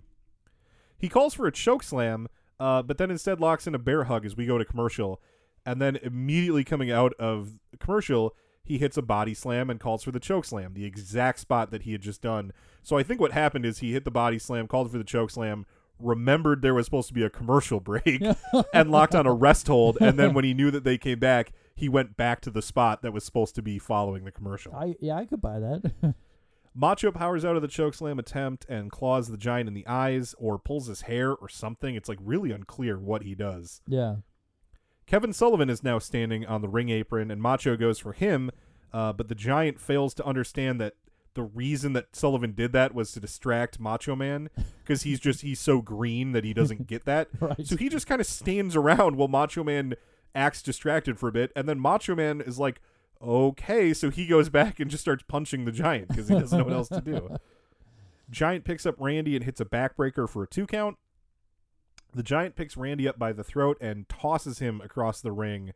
He 0.99 1.09
calls 1.11 1.35
for 1.35 1.47
a 1.47 1.53
choke 1.53 1.83
slam, 1.83 2.29
uh, 2.59 2.83
but 2.83 2.97
then 2.99 3.11
instead 3.11 3.39
locks 3.41 3.67
in 3.67 3.75
a 3.75 3.79
bear 3.79 4.05
hug 4.05 4.25
as 4.25 4.37
we 4.37 4.47
go 4.47 4.57
to 4.57 4.65
commercial, 4.65 5.21
and 5.67 5.81
then 5.81 5.97
immediately 5.97 6.65
coming 6.65 6.91
out 6.91 7.13
of 7.19 7.59
commercial, 7.81 8.35
he 8.65 8.79
hits 8.79 8.97
a 8.97 9.03
body 9.03 9.35
slam 9.35 9.69
and 9.69 9.79
calls 9.79 10.03
for 10.03 10.11
the 10.11 10.21
choke 10.21 10.45
slam, 10.45 10.75
the 10.75 10.85
exact 10.85 11.39
spot 11.39 11.71
that 11.71 11.83
he 11.83 11.93
had 11.93 12.01
just 12.01 12.23
done. 12.23 12.53
So 12.83 12.97
I 12.97 13.03
think 13.03 13.21
what 13.21 13.33
happened 13.33 13.67
is 13.67 13.79
he 13.79 13.93
hit 13.93 14.05
the 14.05 14.11
body 14.11 14.39
slam, 14.39 14.67
called 14.67 14.91
for 14.91 14.99
the 14.99 15.05
choke 15.05 15.31
slam, 15.31 15.67
remembered 15.99 16.63
there 16.63 16.75
was 16.75 16.87
supposed 16.87 17.09
to 17.09 17.15
be 17.15 17.23
a 17.23 17.31
commercial 17.31 17.79
break, 17.79 18.23
and 18.75 18.91
locked 18.91 19.15
on 19.15 19.27
a 19.27 19.33
rest 19.33 19.69
hold. 19.69 19.99
And 20.01 20.19
then 20.19 20.35
when 20.35 20.45
he 20.45 20.55
knew 20.55 20.71
that 20.71 20.85
they 20.85 20.99
came 20.99 21.19
back, 21.19 21.53
he 21.75 21.89
went 21.89 22.17
back 22.17 22.41
to 22.43 22.51
the 22.51 22.63
spot 22.63 23.03
that 23.03 23.13
was 23.13 23.25
supposed 23.25 23.55
to 23.57 23.63
be 23.63 23.79
following 23.79 24.25
the 24.25 24.33
commercial. 24.33 24.75
I 24.75 24.95
yeah, 25.01 25.17
I 25.17 25.27
could 25.27 25.41
buy 25.41 25.59
that. 25.59 26.15
Macho 26.75 27.13
powers 27.13 27.45
out 27.45 27.55
of 27.55 27.63
the 27.63 27.69
chokeslam 27.69 28.19
attempt 28.19 28.67
and 28.69 28.91
claws 28.91 29.29
the 29.29 29.37
giant 29.37 29.69
in 29.69 29.75
the 29.75 29.87
eyes 29.87 30.35
or 30.39 30.59
pulls 30.59 30.89
his 30.89 31.03
hair 31.03 31.33
or 31.33 31.49
something. 31.49 31.95
It's 31.95 32.09
like 32.09 32.19
really 32.21 32.51
unclear 32.51 32.99
what 32.99 33.23
he 33.23 33.35
does. 33.37 33.81
yeah. 33.87 34.17
Kevin 35.07 35.33
Sullivan 35.33 35.69
is 35.71 35.83
now 35.83 35.99
standing 35.99 36.47
on 36.47 36.63
the 36.63 36.69
ring 36.69 36.89
apron 36.89 37.31
and 37.31 37.41
Macho 37.41 37.77
goes 37.77 37.99
for 37.99 38.13
him, 38.13 38.51
uh, 38.93 39.13
but 39.13 39.29
the 39.29 39.35
giant 39.35 39.81
fails 39.81 40.15
to 40.15 40.25
understand 40.25 40.81
that 40.81 40.95
the 41.35 41.43
reason 41.43 41.93
that 41.95 42.15
Sullivan 42.15 42.53
did 42.53 42.73
that 42.73 42.95
was 42.95 43.13
to 43.13 43.21
distract 43.21 43.81
Macho 43.81 44.15
Man 44.17 44.51
because 44.83 45.03
he's 45.03 45.21
just 45.21 45.43
he's 45.43 45.61
so 45.61 45.81
green 45.81 46.33
that 46.33 46.45
he 46.45 46.55
doesn't 46.55 46.87
get 46.87 47.05
that. 47.05 47.29
Right. 47.41 47.67
So 47.67 47.77
he 47.77 47.89
just 47.89 48.07
kind 48.07 48.21
of 48.21 48.27
stands 48.27 48.77
around 48.77 49.17
while 49.17 49.29
Macho 49.29 49.65
Man 49.65 49.95
acts 50.35 50.63
distracted 50.63 51.19
for 51.19 51.29
a 51.29 51.33
bit, 51.33 51.53
and 51.55 51.69
then 51.69 51.79
Macho 51.79 52.15
Man 52.15 52.41
is 52.41 52.59
like, 52.59 52.81
"Okay," 53.21 53.93
so 53.93 54.11
he 54.11 54.27
goes 54.27 54.49
back 54.49 54.79
and 54.81 54.91
just 54.91 55.03
starts 55.03 55.25
punching 55.27 55.65
the 55.65 55.73
giant 55.73 56.09
because 56.09 56.29
he 56.29 56.39
doesn't 56.39 56.57
know 56.57 56.65
what 56.65 56.73
else 56.73 56.89
to 56.89 57.01
do. 57.01 57.37
Giant 58.31 58.65
picks 58.65 58.87
up 58.87 58.95
Randy 58.99 59.37
and 59.37 59.45
hits 59.45 59.61
a 59.61 59.67
backbreaker 59.67 60.27
for 60.27 60.45
a 60.45 60.47
two 60.47 60.67
count. 60.67 60.97
The 62.15 62.23
giant 62.23 62.57
picks 62.57 62.77
Randy 62.77 63.09
up 63.09 63.19
by 63.19 63.33
the 63.33 63.45
throat 63.45 63.77
and 63.81 64.09
tosses 64.09 64.59
him 64.59 64.81
across 64.81 65.21
the 65.21 65.33
ring 65.33 65.73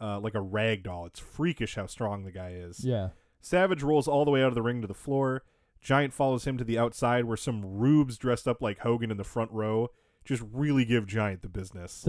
uh, 0.00 0.18
like 0.20 0.34
a 0.34 0.40
rag 0.40 0.82
doll. 0.82 1.06
It's 1.06 1.20
freakish 1.20 1.74
how 1.74 1.86
strong 1.86 2.24
the 2.24 2.30
guy 2.32 2.50
is. 2.50 2.84
Yeah. 2.84 3.08
Savage 3.40 3.82
rolls 3.82 4.08
all 4.08 4.24
the 4.24 4.30
way 4.30 4.42
out 4.42 4.48
of 4.48 4.54
the 4.54 4.62
ring 4.62 4.80
to 4.82 4.86
the 4.86 4.94
floor. 4.94 5.42
Giant 5.80 6.12
follows 6.12 6.46
him 6.46 6.58
to 6.58 6.64
the 6.64 6.78
outside 6.78 7.24
where 7.24 7.36
some 7.36 7.64
rubes 7.64 8.18
dressed 8.18 8.46
up 8.46 8.60
like 8.60 8.80
Hogan 8.80 9.10
in 9.10 9.16
the 9.16 9.24
front 9.24 9.50
row 9.50 9.90
just 10.24 10.42
really 10.52 10.84
give 10.84 11.06
Giant 11.06 11.42
the 11.42 11.48
business. 11.48 12.06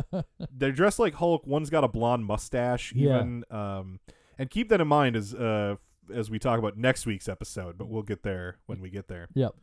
They're 0.50 0.72
dressed 0.72 0.98
like 0.98 1.14
Hulk. 1.14 1.46
One's 1.46 1.70
got 1.70 1.84
a 1.84 1.88
blonde 1.88 2.24
mustache, 2.24 2.92
Yeah. 2.94 3.20
Um, 3.50 4.00
and 4.38 4.50
keep 4.50 4.70
that 4.70 4.80
in 4.80 4.88
mind 4.88 5.14
as 5.16 5.34
uh, 5.34 5.76
as 6.12 6.30
we 6.30 6.38
talk 6.38 6.58
about 6.58 6.76
next 6.76 7.06
week's 7.06 7.28
episode, 7.28 7.76
but 7.78 7.88
we'll 7.88 8.02
get 8.02 8.22
there 8.22 8.56
when 8.66 8.80
we 8.80 8.90
get 8.90 9.08
there. 9.08 9.28
Yep. 9.34 9.54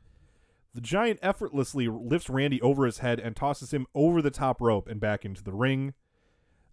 The 0.73 0.81
giant 0.81 1.19
effortlessly 1.23 1.87
lifts 1.87 2.29
Randy 2.29 2.61
over 2.61 2.85
his 2.85 2.99
head 2.99 3.19
and 3.19 3.35
tosses 3.35 3.71
him 3.73 3.87
over 3.95 4.21
the 4.21 4.29
top 4.31 4.61
rope 4.61 4.87
and 4.87 4.99
back 4.99 5.25
into 5.25 5.43
the 5.43 5.53
ring. 5.53 5.93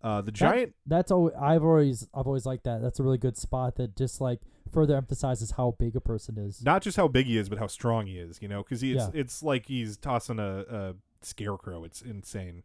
Uh, 0.02 0.20
the 0.20 0.26
That- 0.26 0.32
giant, 0.34 0.74
that's 0.86 1.10
always 1.10 1.34
I've 1.40 1.64
always 1.64 2.06
I've 2.14 2.26
always 2.26 2.44
liked 2.46 2.64
that. 2.64 2.82
That's 2.82 3.00
a 3.00 3.02
really 3.02 3.18
good 3.18 3.36
spot 3.36 3.76
that 3.76 3.96
just 3.96 4.20
like 4.20 4.40
further 4.70 4.94
emphasizes 4.96 5.52
how 5.52 5.74
big 5.78 5.96
a 5.96 6.00
person 6.00 6.36
is. 6.38 6.62
Not 6.62 6.82
just 6.82 6.96
how 6.98 7.08
big 7.08 7.26
he 7.26 7.38
is, 7.38 7.48
but 7.48 7.58
how 7.58 7.66
strong 7.66 8.06
he 8.06 8.18
is. 8.18 8.38
You 8.42 8.48
know, 8.48 8.62
because 8.62 8.82
it's 8.82 8.96
Yeah. 9.04 9.10
it's 9.14 9.42
like 9.42 9.66
he's 9.66 9.96
tossing 9.96 10.38
a, 10.38 10.64
a 10.68 10.94
scarecrow. 11.22 11.82
It's 11.84 12.02
insane. 12.02 12.62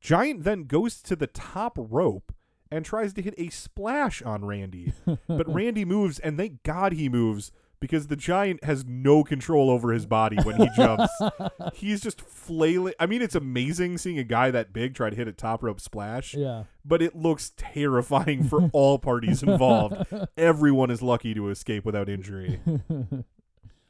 Giant 0.00 0.44
then 0.44 0.64
goes 0.64 1.00
to 1.02 1.16
the 1.16 1.26
top 1.26 1.78
rope 1.80 2.34
and 2.70 2.84
tries 2.84 3.14
to 3.14 3.22
hit 3.22 3.34
a 3.38 3.48
splash 3.48 4.20
on 4.22 4.44
Randy, 4.44 4.92
but 5.26 5.52
Randy 5.52 5.84
moves, 5.84 6.18
and 6.18 6.36
thank 6.36 6.62
God 6.62 6.92
he 6.92 7.08
moves 7.08 7.50
because 7.80 8.06
the 8.06 8.16
giant 8.16 8.64
has 8.64 8.84
no 8.86 9.22
control 9.24 9.70
over 9.70 9.92
his 9.92 10.06
body 10.06 10.36
when 10.42 10.56
he 10.56 10.68
jumps. 10.76 11.12
He's 11.74 12.00
just 12.00 12.20
flailing. 12.20 12.94
I 12.98 13.06
mean, 13.06 13.22
it's 13.22 13.34
amazing 13.34 13.98
seeing 13.98 14.18
a 14.18 14.24
guy 14.24 14.50
that 14.50 14.72
big 14.72 14.94
try 14.94 15.10
to 15.10 15.16
hit 15.16 15.28
a 15.28 15.32
top 15.32 15.62
rope 15.62 15.80
splash. 15.80 16.34
Yeah. 16.34 16.64
But 16.84 17.02
it 17.02 17.14
looks 17.14 17.52
terrifying 17.56 18.44
for 18.44 18.68
all 18.72 18.98
parties 18.98 19.42
involved. 19.42 20.06
Everyone 20.36 20.90
is 20.90 21.02
lucky 21.02 21.34
to 21.34 21.50
escape 21.50 21.84
without 21.84 22.08
injury. 22.08 22.60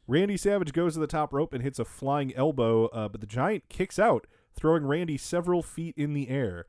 Randy 0.07 0.37
Savage 0.37 0.73
goes 0.73 0.95
to 0.95 1.01
the 1.01 1.07
top 1.07 1.33
rope 1.33 1.53
and 1.53 1.63
hits 1.63 1.79
a 1.79 1.85
flying 1.85 2.35
elbow, 2.35 2.87
uh, 2.87 3.09
but 3.09 3.21
the 3.21 3.27
giant 3.27 3.69
kicks 3.69 3.99
out, 3.99 4.27
throwing 4.55 4.85
Randy 4.85 5.17
several 5.17 5.63
feet 5.63 5.95
in 5.97 6.13
the 6.13 6.29
air. 6.29 6.67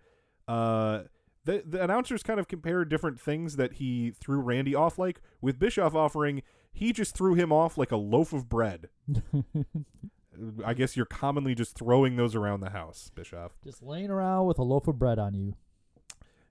Uh, 0.47 1.03
the, 1.43 1.63
the 1.65 1.83
announcers 1.83 2.23
kind 2.23 2.39
of 2.39 2.47
compare 2.47 2.83
different 2.85 3.19
things 3.19 3.55
that 3.55 3.73
he 3.73 4.11
threw 4.11 4.39
Randy 4.39 4.73
off 4.73 4.97
like, 4.97 5.21
with 5.41 5.59
Bischoff 5.59 5.95
offering 5.95 6.41
he 6.75 6.91
just 6.91 7.15
threw 7.15 7.35
him 7.35 7.53
off 7.53 7.77
like 7.77 7.91
a 7.91 7.97
loaf 7.97 8.33
of 8.33 8.49
bread. 8.49 8.89
I 10.65 10.73
guess 10.73 10.97
you're 10.97 11.05
commonly 11.05 11.55
just 11.55 11.77
throwing 11.77 12.17
those 12.17 12.35
around 12.35 12.59
the 12.59 12.71
house, 12.71 13.09
Bischoff. 13.15 13.53
Just 13.63 13.81
laying 13.81 14.09
around 14.09 14.45
with 14.45 14.59
a 14.59 14.63
loaf 14.63 14.85
of 14.89 14.99
bread 14.99 15.17
on 15.17 15.33
you. 15.33 15.55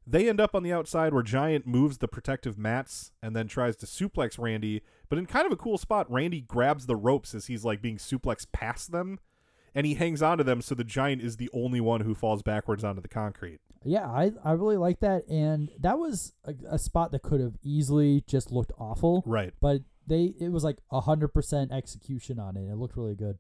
They 0.07 0.27
end 0.27 0.41
up 0.41 0.55
on 0.55 0.63
the 0.63 0.73
outside 0.73 1.13
where 1.13 1.23
Giant 1.23 1.67
moves 1.67 1.99
the 1.99 2.09
protective 2.09 2.59
mats 2.59 3.13
and 3.23 3.37
then 3.37 3.47
tries 3.47 3.77
to 3.77 3.87
suplex 3.87 4.39
Randy. 4.39 4.81
But 5.11 5.19
in 5.19 5.27
kind 5.27 5.45
of 5.45 5.53
a 5.53 5.57
cool 5.57 5.77
spot, 5.77 6.11
Randy 6.11 6.41
grabs 6.41 6.87
the 6.87 6.97
ropes 6.97 7.35
as 7.35 7.47
he's 7.47 7.65
like 7.65 7.83
being 7.83 7.99
suplexed 7.99 8.47
past 8.53 8.93
them, 8.93 9.19
and 9.75 9.87
he 9.87 9.95
hangs 9.95 10.23
onto 10.23 10.43
them 10.43 10.63
so 10.63 10.75
the 10.75 10.85
Giant 10.85 11.21
is 11.21 11.37
the 11.37 11.51
only 11.53 11.83
one 11.83 12.01
who 12.01 12.15
falls 12.15 12.43
backwards 12.43 12.83
onto 12.83 13.03
the 13.03 13.09
concrete. 13.09 13.61
Yeah, 13.85 14.07
I, 14.07 14.33
I 14.43 14.53
really 14.53 14.79
like 14.79 15.01
that, 15.01 15.29
and 15.29 15.71
that 15.81 15.99
was 15.99 16.33
a, 16.45 16.55
a 16.71 16.79
spot 16.79 17.13
that 17.13 17.23
could 17.23 17.41
have 17.41 17.59
easily 17.63 18.25
just 18.27 18.51
looked 18.51 18.73
awful. 18.79 19.23
Right. 19.27 19.53
But 19.61 19.83
they 20.07 20.35
it 20.41 20.51
was 20.53 20.65
like 20.65 20.79
hundred 20.93 21.29
percent 21.29 21.73
execution 21.73 22.39
on 22.39 22.57
it. 22.57 22.71
It 22.71 22.77
looked 22.77 22.97
really 22.97 23.15
good. 23.15 23.39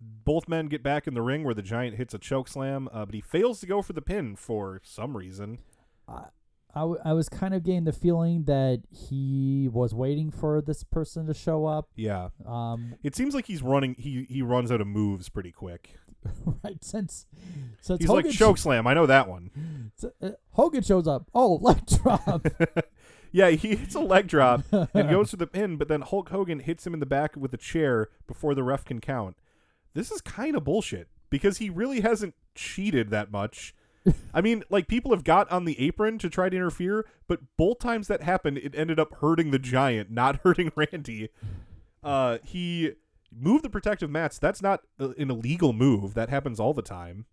Both 0.00 0.48
men 0.48 0.66
get 0.66 0.82
back 0.82 1.06
in 1.06 1.14
the 1.14 1.22
ring 1.22 1.44
where 1.44 1.54
the 1.54 1.62
Giant 1.62 1.96
hits 1.96 2.12
a 2.12 2.18
choke 2.18 2.48
slam, 2.48 2.88
uh, 2.92 3.06
but 3.06 3.14
he 3.14 3.20
fails 3.20 3.60
to 3.60 3.66
go 3.66 3.80
for 3.80 3.92
the 3.94 4.02
pin 4.02 4.36
for 4.36 4.80
some 4.84 5.16
reason. 5.16 5.58
I, 6.06 6.24
I, 6.74 6.80
w- 6.80 7.00
I 7.04 7.12
was 7.14 7.28
kind 7.30 7.54
of 7.54 7.62
getting 7.62 7.84
the 7.84 7.92
feeling 7.92 8.44
that 8.44 8.82
he 8.90 9.68
was 9.72 9.94
waiting 9.94 10.30
for 10.30 10.60
this 10.60 10.82
person 10.84 11.26
to 11.28 11.32
show 11.34 11.64
up. 11.64 11.88
Yeah. 11.94 12.30
Um, 12.46 12.96
It 13.02 13.14
seems 13.16 13.34
like 13.34 13.46
he's 13.46 13.62
running. 13.62 13.94
He 13.98 14.26
he 14.28 14.42
runs 14.42 14.70
out 14.70 14.80
of 14.82 14.86
moves 14.86 15.28
pretty 15.30 15.52
quick. 15.52 15.96
right 16.64 16.82
since 16.82 17.26
since 17.80 18.00
He's 18.00 18.08
Hogan 18.08 18.26
like 18.26 18.34
choke 18.34 18.58
slam. 18.58 18.86
I 18.86 18.94
know 18.94 19.06
that 19.06 19.28
one. 19.28 19.50
So, 19.96 20.10
uh, 20.20 20.30
Hogan 20.50 20.82
shows 20.82 21.06
up. 21.06 21.30
Oh, 21.34 21.54
leg 21.62 21.86
drop. 22.02 22.44
Yeah, 23.34 23.50
he 23.50 23.74
hits 23.74 23.96
a 23.96 24.00
leg 24.00 24.28
drop 24.28 24.62
and 24.70 25.10
goes 25.10 25.30
for 25.30 25.36
the 25.36 25.46
pin, 25.48 25.76
but 25.76 25.88
then 25.88 26.02
Hulk 26.02 26.28
Hogan 26.28 26.60
hits 26.60 26.86
him 26.86 26.94
in 26.94 27.00
the 27.00 27.06
back 27.06 27.34
with 27.34 27.52
a 27.52 27.56
chair 27.56 28.08
before 28.28 28.54
the 28.54 28.62
ref 28.62 28.84
can 28.84 29.00
count. 29.00 29.36
This 29.92 30.12
is 30.12 30.20
kind 30.20 30.56
of 30.56 30.62
bullshit 30.62 31.08
because 31.30 31.58
he 31.58 31.68
really 31.68 32.00
hasn't 32.02 32.36
cheated 32.54 33.10
that 33.10 33.32
much. 33.32 33.74
I 34.32 34.40
mean, 34.40 34.62
like 34.70 34.86
people 34.86 35.10
have 35.10 35.24
got 35.24 35.50
on 35.50 35.64
the 35.64 35.80
apron 35.80 36.18
to 36.18 36.30
try 36.30 36.48
to 36.48 36.56
interfere, 36.56 37.06
but 37.26 37.40
both 37.56 37.80
times 37.80 38.06
that 38.06 38.22
happened, 38.22 38.58
it 38.58 38.72
ended 38.76 39.00
up 39.00 39.14
hurting 39.14 39.50
the 39.50 39.58
giant, 39.58 40.12
not 40.12 40.36
hurting 40.44 40.70
Randy. 40.76 41.30
Uh, 42.04 42.38
he 42.44 42.92
moved 43.36 43.64
the 43.64 43.70
protective 43.70 44.10
mats. 44.10 44.38
That's 44.38 44.62
not 44.62 44.82
an 45.00 45.28
illegal 45.30 45.72
move. 45.72 46.14
That 46.14 46.28
happens 46.28 46.60
all 46.60 46.72
the 46.72 46.82
time. 46.82 47.26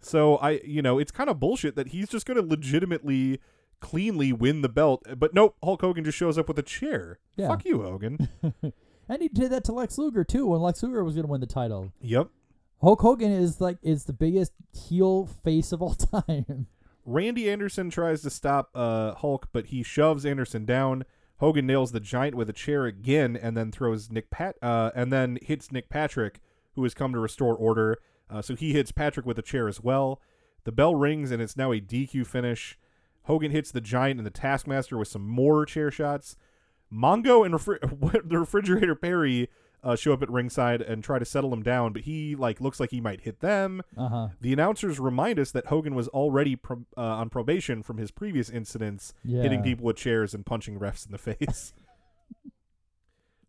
So 0.00 0.36
I, 0.36 0.60
you 0.64 0.80
know, 0.80 0.98
it's 0.98 1.12
kind 1.12 1.28
of 1.28 1.38
bullshit 1.38 1.76
that 1.76 1.88
he's 1.88 2.08
just 2.08 2.24
going 2.24 2.40
to 2.40 2.46
legitimately, 2.46 3.40
cleanly 3.80 4.32
win 4.32 4.62
the 4.62 4.68
belt. 4.68 5.04
But 5.16 5.34
nope, 5.34 5.56
Hulk 5.62 5.80
Hogan 5.80 6.04
just 6.04 6.18
shows 6.18 6.38
up 6.38 6.48
with 6.48 6.58
a 6.58 6.62
chair. 6.62 7.18
Yeah. 7.36 7.48
Fuck 7.48 7.64
you, 7.64 7.82
Hogan. 7.82 8.28
and 9.08 9.22
he 9.22 9.28
did 9.28 9.50
that 9.52 9.64
to 9.64 9.72
Lex 9.72 9.98
Luger 9.98 10.24
too 10.24 10.46
when 10.46 10.60
Lex 10.60 10.82
Luger 10.82 11.04
was 11.04 11.14
going 11.14 11.26
to 11.26 11.30
win 11.30 11.40
the 11.40 11.46
title. 11.46 11.92
yep. 12.00 12.28
Hulk 12.80 13.00
Hogan 13.00 13.32
is 13.32 13.60
like 13.60 13.78
is 13.82 14.04
the 14.04 14.12
biggest 14.12 14.52
heel 14.72 15.26
face 15.42 15.72
of 15.72 15.80
all 15.80 15.94
time. 16.24 16.66
Randy 17.06 17.50
Anderson 17.50 17.88
tries 17.90 18.22
to 18.22 18.30
stop 18.30 18.70
uh, 18.74 19.14
Hulk, 19.14 19.48
but 19.52 19.66
he 19.66 19.82
shoves 19.82 20.24
Anderson 20.26 20.64
down. 20.64 21.04
Hogan 21.38 21.66
nails 21.66 21.92
the 21.92 22.00
giant 22.00 22.34
with 22.34 22.48
a 22.48 22.52
chair 22.54 22.84
again, 22.86 23.36
and 23.36 23.56
then 23.56 23.70
throws 23.72 24.10
Nick 24.10 24.30
Pat, 24.30 24.56
uh, 24.62 24.90
and 24.94 25.12
then 25.12 25.38
hits 25.42 25.70
Nick 25.72 25.88
Patrick, 25.88 26.40
who 26.74 26.82
has 26.82 26.94
come 26.94 27.12
to 27.12 27.18
restore 27.18 27.54
order. 27.54 27.98
Uh, 28.30 28.40
so 28.40 28.54
he 28.54 28.72
hits 28.72 28.92
Patrick 28.92 29.26
with 29.26 29.38
a 29.38 29.42
chair 29.42 29.68
as 29.68 29.82
well. 29.82 30.20
The 30.64 30.72
bell 30.72 30.94
rings, 30.94 31.30
and 31.30 31.42
it's 31.42 31.56
now 31.56 31.72
a 31.72 31.80
DQ 31.80 32.26
finish. 32.26 32.78
Hogan 33.24 33.50
hits 33.50 33.70
the 33.70 33.80
giant 33.80 34.18
and 34.18 34.26
the 34.26 34.30
Taskmaster 34.30 34.96
with 34.98 35.08
some 35.08 35.26
more 35.26 35.64
chair 35.66 35.90
shots. 35.90 36.36
Mongo 36.92 37.44
and 37.44 37.54
refri- 37.54 37.80
the 38.28 38.38
refrigerator 38.38 38.94
Perry 38.94 39.48
uh, 39.82 39.96
show 39.96 40.12
up 40.12 40.22
at 40.22 40.30
ringside 40.30 40.80
and 40.80 41.04
try 41.04 41.18
to 41.18 41.24
settle 41.24 41.52
him 41.52 41.62
down, 41.62 41.92
but 41.92 42.02
he 42.02 42.34
like 42.34 42.60
looks 42.60 42.80
like 42.80 42.90
he 42.90 43.00
might 43.00 43.22
hit 43.22 43.40
them. 43.40 43.82
Uh-huh. 43.96 44.28
The 44.40 44.52
announcers 44.52 44.98
remind 44.98 45.38
us 45.38 45.50
that 45.50 45.66
Hogan 45.66 45.94
was 45.94 46.08
already 46.08 46.56
pro- 46.56 46.86
uh, 46.96 47.00
on 47.00 47.28
probation 47.28 47.82
from 47.82 47.98
his 47.98 48.10
previous 48.10 48.48
incidents, 48.48 49.12
hitting 49.42 49.62
people 49.62 49.84
with 49.84 49.96
chairs 49.96 50.32
and 50.34 50.46
punching 50.46 50.78
refs 50.78 51.04
in 51.04 51.12
the 51.12 51.18
face. 51.36 51.72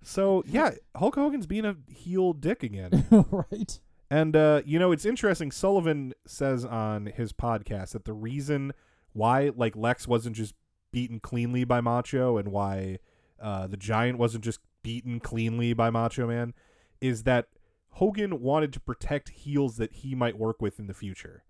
so 0.04 0.44
yeah, 0.46 0.72
Hulk 0.96 1.16
Hogan's 1.16 1.48
being 1.48 1.66
a 1.66 1.76
heel 1.90 2.34
dick 2.34 2.64
again. 2.64 3.06
right. 3.32 3.80
And 4.10 4.36
uh, 4.36 4.62
you 4.66 4.78
know, 4.78 4.92
it's 4.92 5.06
interesting. 5.06 5.52
Sullivan 5.52 6.14
says 6.28 6.64
on 6.66 7.08
his 7.08 7.34
podcast 7.34 7.92
that 7.92 8.06
the 8.06 8.14
reason 8.14 8.74
why 9.16 9.52
like 9.56 9.76
Lex 9.76 10.08
wasn't 10.08 10.36
just 10.36 10.54
beaten 10.92 11.20
cleanly 11.20 11.64
by 11.64 11.82
Macho 11.82 12.38
and 12.38 12.52
why 12.52 13.00
uh, 13.40 13.68
the 13.68 13.78
Giant 13.78 14.18
wasn't 14.18 14.44
just 14.44 14.60
beaten 14.84 15.20
cleanly 15.20 15.74
by 15.74 15.90
Macho 15.90 16.28
Man 16.28 16.54
is 17.02 17.24
that 17.24 17.48
Hogan 17.92 18.42
wanted 18.42 18.74
to 18.74 18.80
protect 18.80 19.30
heels 19.30 19.78
that 19.78 19.92
he 19.94 20.16
might 20.16 20.38
work 20.38 20.62
with 20.62 20.80
in 20.80 20.88
the 20.88 20.94
future. 20.94 21.44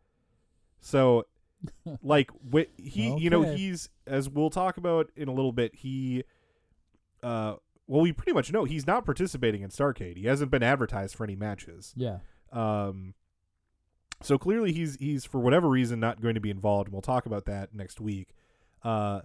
So, 0.80 1.26
like, 2.04 2.30
wh- 2.54 2.70
he, 2.78 3.16
you 3.18 3.30
know, 3.30 3.42
he's 3.56 3.90
as 4.06 4.30
we'll 4.30 4.52
talk 4.52 4.78
about 4.78 5.10
in 5.16 5.28
a 5.28 5.34
little 5.34 5.52
bit. 5.52 5.76
He, 5.76 6.24
uh, 7.24 7.56
well, 7.88 8.02
we 8.02 8.12
pretty 8.12 8.34
much 8.34 8.52
know 8.52 8.64
he's 8.64 8.86
not 8.86 9.06
participating 9.06 9.62
in 9.64 9.70
Starcade. 9.70 10.18
He 10.18 10.26
hasn't 10.26 10.52
been 10.52 10.64
advertised 10.64 11.16
for 11.16 11.24
any 11.24 11.36
matches. 11.36 11.94
Yeah. 11.96 12.20
Um, 12.52 13.16
so 14.22 14.38
clearly 14.38 14.72
he's 14.74 14.96
he's 14.98 15.26
for 15.26 15.40
whatever 15.40 15.68
reason 15.70 16.00
not 16.00 16.22
going 16.22 16.36
to 16.36 16.42
be 16.42 16.50
involved. 16.50 16.88
and 16.88 16.94
We'll 16.94 17.02
talk 17.02 17.26
about 17.26 17.46
that 17.46 17.74
next 17.74 18.00
week. 18.02 18.30
Uh, 18.84 19.22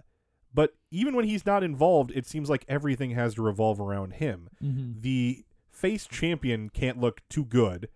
but 0.53 0.75
even 0.89 1.15
when 1.15 1.25
he's 1.25 1.45
not 1.45 1.63
involved, 1.63 2.11
it 2.13 2.25
seems 2.25 2.49
like 2.49 2.65
everything 2.67 3.11
has 3.11 3.35
to 3.35 3.41
revolve 3.41 3.79
around 3.79 4.13
him. 4.15 4.49
Mhm. 4.61 5.01
The 5.01 5.45
face 5.69 6.05
champion 6.07 6.69
can't 6.69 6.99
look 6.99 7.21
too 7.29 7.45
good. 7.45 7.87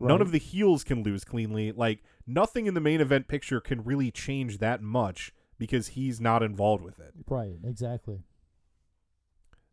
None 0.00 0.20
of 0.20 0.32
the 0.32 0.38
heels 0.38 0.84
can 0.84 1.02
lose 1.02 1.24
cleanly. 1.24 1.72
Like 1.72 2.02
nothing 2.26 2.66
in 2.66 2.74
the 2.74 2.80
main 2.80 3.00
event 3.00 3.26
picture 3.26 3.60
can 3.60 3.82
really 3.84 4.10
change 4.10 4.58
that 4.58 4.82
much 4.82 5.32
because 5.58 5.88
he's 5.88 6.20
not 6.20 6.42
involved 6.42 6.84
with 6.84 6.98
it. 6.98 7.14
Right. 7.26 7.56
Exactly. 7.64 8.20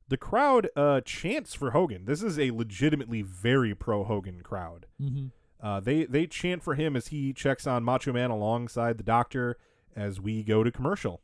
The 0.08 0.18
crowd 0.18 0.70
uh, 0.76 1.02
chants 1.02 1.54
for 1.54 1.72
Hogan. 1.72 2.06
This 2.06 2.22
is 2.24 2.38
a 2.40 2.52
legitimately 2.52 3.22
very 3.22 3.74
pro 3.76 4.04
Hogan 4.04 4.42
crowd. 4.42 4.86
Mm-hmm. 5.02 5.28
Uh, 5.62 5.80
they 5.80 6.06
they 6.06 6.26
chant 6.26 6.64
for 6.64 6.74
him 6.76 6.96
as 6.96 7.08
he 7.08 7.34
checks 7.34 7.68
on 7.68 7.84
Macho 7.84 8.12
Man 8.12 8.32
alongside 8.32 8.98
the 8.98 9.04
Doctor 9.04 9.58
as 9.96 10.20
we 10.20 10.44
go 10.44 10.64
to 10.64 10.72
commercial. 10.72 11.22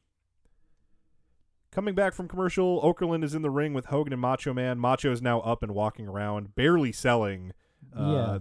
Coming 1.72 1.96
back 1.96 2.14
from 2.14 2.28
commercial, 2.28 2.82
Okerlund 2.82 3.24
is 3.24 3.36
in 3.36 3.42
the 3.42 3.50
ring 3.50 3.74
with 3.74 3.88
Hogan 3.88 4.14
and 4.14 4.22
Macho 4.22 4.54
Man. 4.54 4.80
Macho 4.80 5.12
is 5.12 5.22
now 5.22 5.42
up 5.42 5.62
and 5.64 5.74
walking 5.74 6.08
around, 6.08 6.56
barely 6.56 6.92
selling 6.92 7.52
uh, 7.98 8.02
Yeah. 8.02 8.40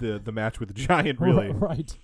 the 0.00 0.18
the 0.18 0.32
match 0.32 0.60
with 0.60 0.68
the 0.68 0.74
Giant, 0.86 1.20
really. 1.20 1.52
right. 1.52 1.96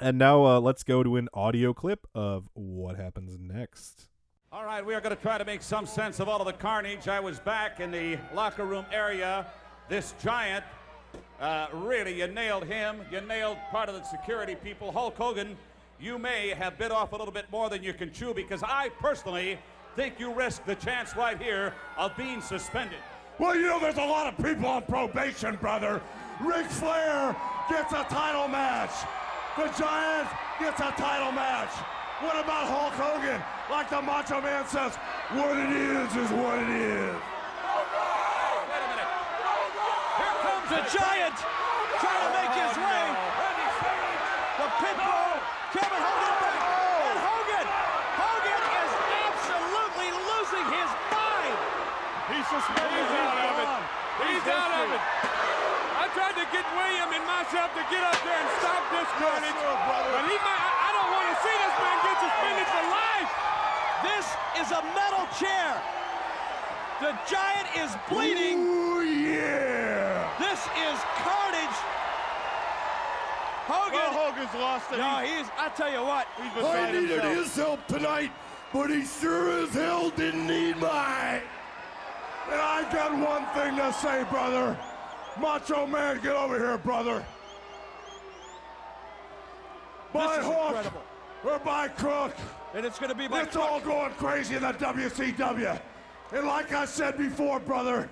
And 0.00 0.18
now 0.18 0.44
uh, 0.44 0.60
let's 0.60 0.82
go 0.82 1.02
to 1.04 1.16
an 1.16 1.28
audio 1.32 1.72
clip 1.72 2.06
of 2.14 2.48
what 2.54 2.96
happens 2.96 3.38
next. 3.38 4.08
All 4.50 4.64
right, 4.64 4.84
we 4.84 4.94
are 4.94 5.00
going 5.00 5.14
to 5.14 5.20
try 5.20 5.38
to 5.38 5.44
make 5.44 5.62
some 5.62 5.86
sense 5.86 6.18
of 6.20 6.28
all 6.28 6.40
of 6.40 6.46
the 6.46 6.52
carnage. 6.52 7.06
I 7.08 7.20
was 7.20 7.38
back 7.40 7.78
in 7.80 7.90
the 7.92 8.18
locker 8.34 8.64
room 8.64 8.86
area. 8.92 9.46
This 9.88 10.14
giant, 10.22 10.64
uh, 11.44 11.66
really, 11.74 12.18
you 12.18 12.26
nailed 12.26 12.64
him. 12.64 13.02
You 13.12 13.20
nailed 13.20 13.58
part 13.70 13.90
of 13.90 13.94
the 13.94 14.02
security 14.04 14.54
people. 14.54 14.90
Hulk 14.90 15.14
Hogan, 15.14 15.58
you 16.00 16.18
may 16.18 16.48
have 16.48 16.78
bit 16.78 16.90
off 16.90 17.12
a 17.12 17.16
little 17.16 17.34
bit 17.34 17.44
more 17.52 17.68
than 17.68 17.82
you 17.82 17.92
can 17.92 18.10
chew 18.10 18.32
because 18.32 18.62
I 18.62 18.88
personally 18.98 19.58
think 19.94 20.18
you 20.18 20.32
risk 20.32 20.64
the 20.64 20.74
chance 20.74 21.14
right 21.14 21.38
here 21.40 21.74
of 21.98 22.16
being 22.16 22.40
suspended. 22.40 22.98
Well, 23.38 23.54
you 23.56 23.66
know, 23.66 23.78
there's 23.78 23.98
a 23.98 24.06
lot 24.06 24.26
of 24.26 24.42
people 24.42 24.66
on 24.66 24.82
probation, 24.84 25.56
brother. 25.56 26.00
Ric 26.40 26.64
Flair 26.64 27.36
gets 27.68 27.92
a 27.92 28.04
title 28.04 28.48
match. 28.48 28.94
The 29.58 29.66
Giant 29.78 30.28
gets 30.58 30.80
a 30.80 30.92
title 30.96 31.32
match. 31.32 31.72
What 32.20 32.42
about 32.42 32.68
Hulk 32.68 32.94
Hogan? 32.94 33.42
Like 33.70 33.90
the 33.90 34.00
Macho 34.00 34.40
Man 34.40 34.66
says, 34.66 34.96
what 35.32 35.58
it 35.58 35.76
is 35.76 36.16
is 36.16 36.30
what 36.30 36.58
it 36.58 36.70
is. 36.70 37.16
Comes 40.64 40.80
a 40.80 40.96
giant 40.96 41.36
trying 42.00 42.24
to 42.24 42.30
make 42.32 42.54
his 42.56 42.72
way. 42.80 43.04
The 44.56 44.68
Pitbull, 44.80 45.36
Kevin 45.76 46.00
Hogan 46.00 46.36
back. 46.40 46.56
And 47.04 47.18
Hogan, 47.20 47.66
Hogan 48.16 48.62
is 48.72 48.92
absolutely 49.28 50.10
losing 50.24 50.66
his 50.72 50.90
mind. 51.12 51.56
He's 52.32 52.48
suspended. 52.48 52.96
He's 52.96 53.12
out 53.12 53.44
of 53.44 53.56
it. 53.60 53.70
He's 54.24 54.46
out 54.48 54.72
of 54.72 54.88
it. 54.88 55.02
I 56.00 56.08
tried 56.16 56.36
to 56.40 56.46
get 56.48 56.64
William 56.72 57.12
and 57.12 57.24
myself 57.28 57.68
to 57.76 57.84
get 57.92 58.00
up 58.00 58.16
there 58.24 58.40
and 58.40 58.50
stop 58.64 58.88
this 58.88 59.10
carnage, 59.20 59.60
but 59.60 60.24
he 60.24 60.36
might, 60.48 60.64
I 60.64 60.80
I 60.80 60.88
don't 60.96 61.10
want 61.12 61.28
to 61.28 61.36
see 61.44 61.56
this 61.60 61.76
man 61.76 61.96
get 62.08 62.16
suspended 62.24 62.68
for 62.72 62.84
life. 62.88 63.30
This 64.00 64.26
is 64.64 64.68
a 64.72 64.80
metal 64.96 65.28
chair. 65.36 65.76
The 67.04 67.12
giant 67.28 67.68
is 67.76 67.92
bleeding. 68.08 68.64
Ooh, 68.64 69.04
yeah. 69.04 70.03
This 70.38 70.60
is 70.60 70.98
carnage. 71.22 71.78
Hogan. 73.66 73.92
Well, 73.98 74.12
Hogan's 74.32 74.54
lost 74.54 74.92
it. 74.92 74.98
No, 74.98 75.18
he's. 75.18 75.46
I 75.56 75.68
tell 75.70 75.90
you 75.90 76.02
what. 76.02 76.26
He's 76.36 76.64
I 76.64 76.92
needed 76.92 77.22
himself. 77.22 77.36
his 77.36 77.56
help 77.56 77.86
tonight, 77.86 78.32
but 78.72 78.90
he 78.90 79.04
sure 79.04 79.62
as 79.62 79.70
hell 79.72 80.10
didn't 80.10 80.46
need 80.46 80.76
mine. 80.76 81.40
And 82.50 82.60
I 82.60 82.86
got 82.92 83.12
one 83.12 83.46
thing 83.54 83.76
to 83.76 83.92
say, 83.92 84.24
brother. 84.24 84.76
Macho 85.40 85.86
Man, 85.86 86.20
get 86.22 86.36
over 86.36 86.58
here, 86.58 86.78
brother. 86.78 87.24
By 90.12 90.36
This 90.36 90.46
hook 90.46 90.66
incredible. 90.68 91.02
or 91.44 91.58
by 91.60 91.88
crook, 91.88 92.34
And 92.74 92.84
it's 92.86 92.98
going 92.98 93.10
to 93.10 93.16
be 93.16 93.26
by 93.26 93.42
it's 93.42 93.56
all 93.56 93.80
going 93.80 94.12
crazy 94.12 94.54
in 94.56 94.62
the 94.62 94.72
WCW. 94.72 95.80
And 96.32 96.46
like 96.46 96.72
I 96.72 96.84
said 96.84 97.16
before, 97.18 97.58
brother, 97.60 98.08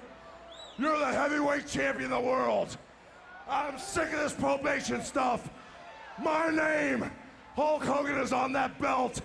you're 0.78 0.98
the 0.98 1.06
heavyweight 1.06 1.66
champion 1.66 2.12
of 2.12 2.22
the 2.22 2.28
world. 2.28 2.76
I'm 3.48 3.78
sick 3.78 4.12
of 4.12 4.20
this 4.20 4.32
probation 4.32 5.02
stuff. 5.02 5.48
My 6.22 6.50
name, 6.50 7.10
Hulk 7.54 7.84
Hogan, 7.84 8.18
is 8.18 8.32
on 8.32 8.52
that 8.52 8.78
belt. 8.80 9.20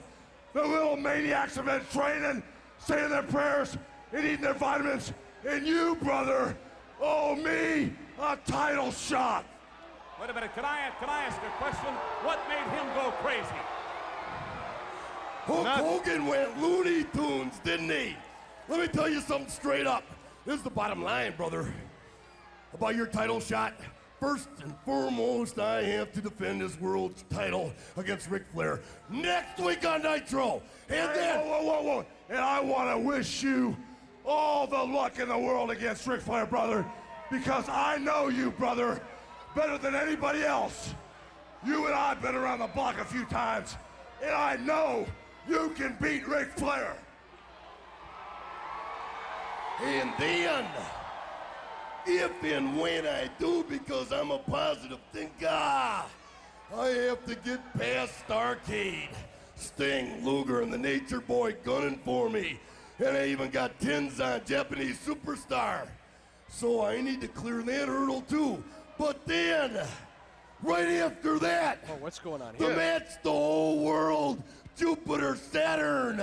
The 0.53 0.63
little 0.63 0.97
maniacs 0.97 1.55
have 1.55 1.65
been 1.65 1.81
training, 1.91 2.43
saying 2.79 3.09
their 3.09 3.23
prayers, 3.23 3.77
and 4.11 4.25
eating 4.25 4.41
their 4.41 4.53
vitamins. 4.53 5.13
And 5.47 5.65
you, 5.65 5.95
brother, 6.01 6.57
owe 7.01 7.35
me 7.35 7.93
a 8.19 8.37
title 8.45 8.91
shot. 8.91 9.45
Wait 10.19 10.29
a 10.29 10.33
minute. 10.33 10.49
Can 10.55 10.65
I 10.65 10.89
can 10.99 11.09
I 11.09 11.23
ask 11.25 11.37
a 11.37 11.49
question? 11.61 11.93
What 12.23 12.39
made 12.49 12.67
him 12.75 12.87
go 12.95 13.11
crazy? 13.21 13.47
Hulk 15.45 15.67
Hogan 15.67 16.25
went 16.25 16.59
Looney 16.59 17.05
Tunes, 17.13 17.59
didn't 17.63 17.89
he? 17.89 18.15
Let 18.67 18.79
me 18.79 18.87
tell 18.87 19.07
you 19.07 19.21
something 19.21 19.49
straight 19.49 19.85
up. 19.85 20.03
This 20.47 20.59
is 20.59 20.63
the 20.63 20.69
bottom 20.69 21.03
line, 21.03 21.33
brother. 21.35 21.73
About 22.73 22.95
your 22.95 23.05
title 23.05 23.41
shot. 23.41 23.73
First 24.17 24.47
and 24.63 24.73
foremost, 24.85 25.59
I 25.59 25.83
have 25.83 26.13
to 26.13 26.21
defend 26.21 26.61
this 26.61 26.79
world 26.79 27.21
title 27.29 27.73
against 27.97 28.29
Ric 28.29 28.43
Flair 28.53 28.79
next 29.09 29.59
week 29.59 29.85
on 29.85 30.03
Nitro. 30.03 30.61
And 30.87 31.13
then, 31.13 31.45
whoa, 31.45 31.63
whoa, 31.63 31.81
whoa, 31.81 31.81
whoa. 31.81 32.05
And 32.29 32.37
I 32.37 32.61
want 32.61 32.89
to 32.89 32.97
wish 32.97 33.43
you 33.43 33.75
all 34.25 34.65
the 34.67 34.81
luck 34.81 35.19
in 35.19 35.27
the 35.27 35.37
world 35.37 35.69
against 35.69 36.07
Ric 36.07 36.21
Flair, 36.21 36.45
brother, 36.45 36.85
because 37.29 37.67
I 37.67 37.97
know 37.97 38.29
you, 38.29 38.51
brother, 38.51 39.01
better 39.53 39.77
than 39.77 39.95
anybody 39.95 40.43
else. 40.43 40.93
You 41.65 41.87
and 41.87 41.93
I 41.93 42.07
have 42.13 42.21
been 42.21 42.35
around 42.35 42.59
the 42.59 42.67
block 42.67 43.01
a 43.01 43.05
few 43.05 43.25
times, 43.25 43.75
and 44.23 44.31
I 44.31 44.55
know 44.55 45.07
you 45.45 45.73
can 45.75 45.97
beat 46.01 46.25
Ric 46.25 46.53
Flair. 46.53 46.95
And 49.84 50.11
then, 50.17 50.65
if 52.05 52.32
and 52.43 52.80
when 52.80 53.05
I 53.05 53.30
do, 53.39 53.63
because 53.69 54.11
I'm 54.11 54.32
a 54.32 54.39
positive 54.39 54.99
thinker, 55.13 55.47
I 55.47 56.05
have 56.75 57.23
to 57.25 57.36
get 57.36 57.59
past 57.78 58.13
Starcade. 58.28 59.09
Sting, 59.55 60.23
Luger, 60.23 60.61
and 60.61 60.71
the 60.71 60.78
Nature 60.78 61.21
Boy 61.21 61.55
gunning 61.63 61.99
for 62.05 62.30
me. 62.30 62.59
And 62.99 63.17
I 63.17 63.25
even 63.28 63.49
got 63.49 63.80
Tenzan, 63.80 64.45
Japanese 64.45 64.99
superstar. 64.99 65.88
So 66.49 66.84
I 66.86 67.01
need 67.01 67.21
to 67.21 67.28
clear 67.28 67.61
that 67.63 67.88
hurdle 67.88 68.21
too. 68.21 68.63
But 68.99 69.25
then, 69.25 69.80
right 70.63 70.88
after 70.88 71.39
that, 71.39 71.80
Oh, 71.89 71.95
what's 71.99 72.19
going 72.19 72.41
on 72.41 72.55
the 72.57 72.65
here? 72.67 72.75
match 72.75 73.21
the 73.23 73.32
whole 73.32 73.84
world, 73.84 74.41
Jupiter, 74.75 75.36
Saturn, 75.36 76.21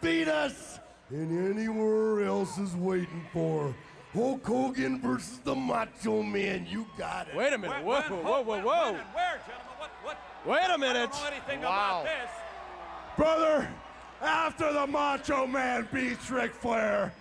Venus, 0.00 0.78
and 1.12 1.56
anywhere 1.58 2.24
else 2.24 2.58
is 2.58 2.74
waiting 2.74 3.24
for. 3.32 3.74
Hulk 4.14 4.44
Hogan 4.46 5.00
versus 5.00 5.38
the 5.44 5.54
Macho 5.54 6.22
Man. 6.22 6.66
You 6.68 6.86
got 6.98 7.28
it. 7.28 7.36
Wait 7.36 7.52
a 7.52 7.58
minute. 7.58 7.82
Whoa, 7.82 8.00
whoa, 8.02 8.42
whoa, 8.42 8.60
whoa. 8.60 8.62
Where, 8.62 9.40
gentlemen? 9.46 9.68
What? 9.78 9.90
What? 10.02 10.18
Wait 10.46 10.68
a 10.68 10.72
I 10.72 10.76
minute. 10.76 11.10
don't 11.12 11.22
know 11.22 11.28
anything 11.28 11.60
Wow. 11.62 12.00
about 12.02 12.04
this. 12.04 12.30
Brother, 13.16 13.68
after 14.20 14.72
the 14.72 14.86
Macho 14.86 15.46
Man 15.46 15.88
beats 15.92 16.30
Ric 16.30 16.54
Flair, 16.54 17.12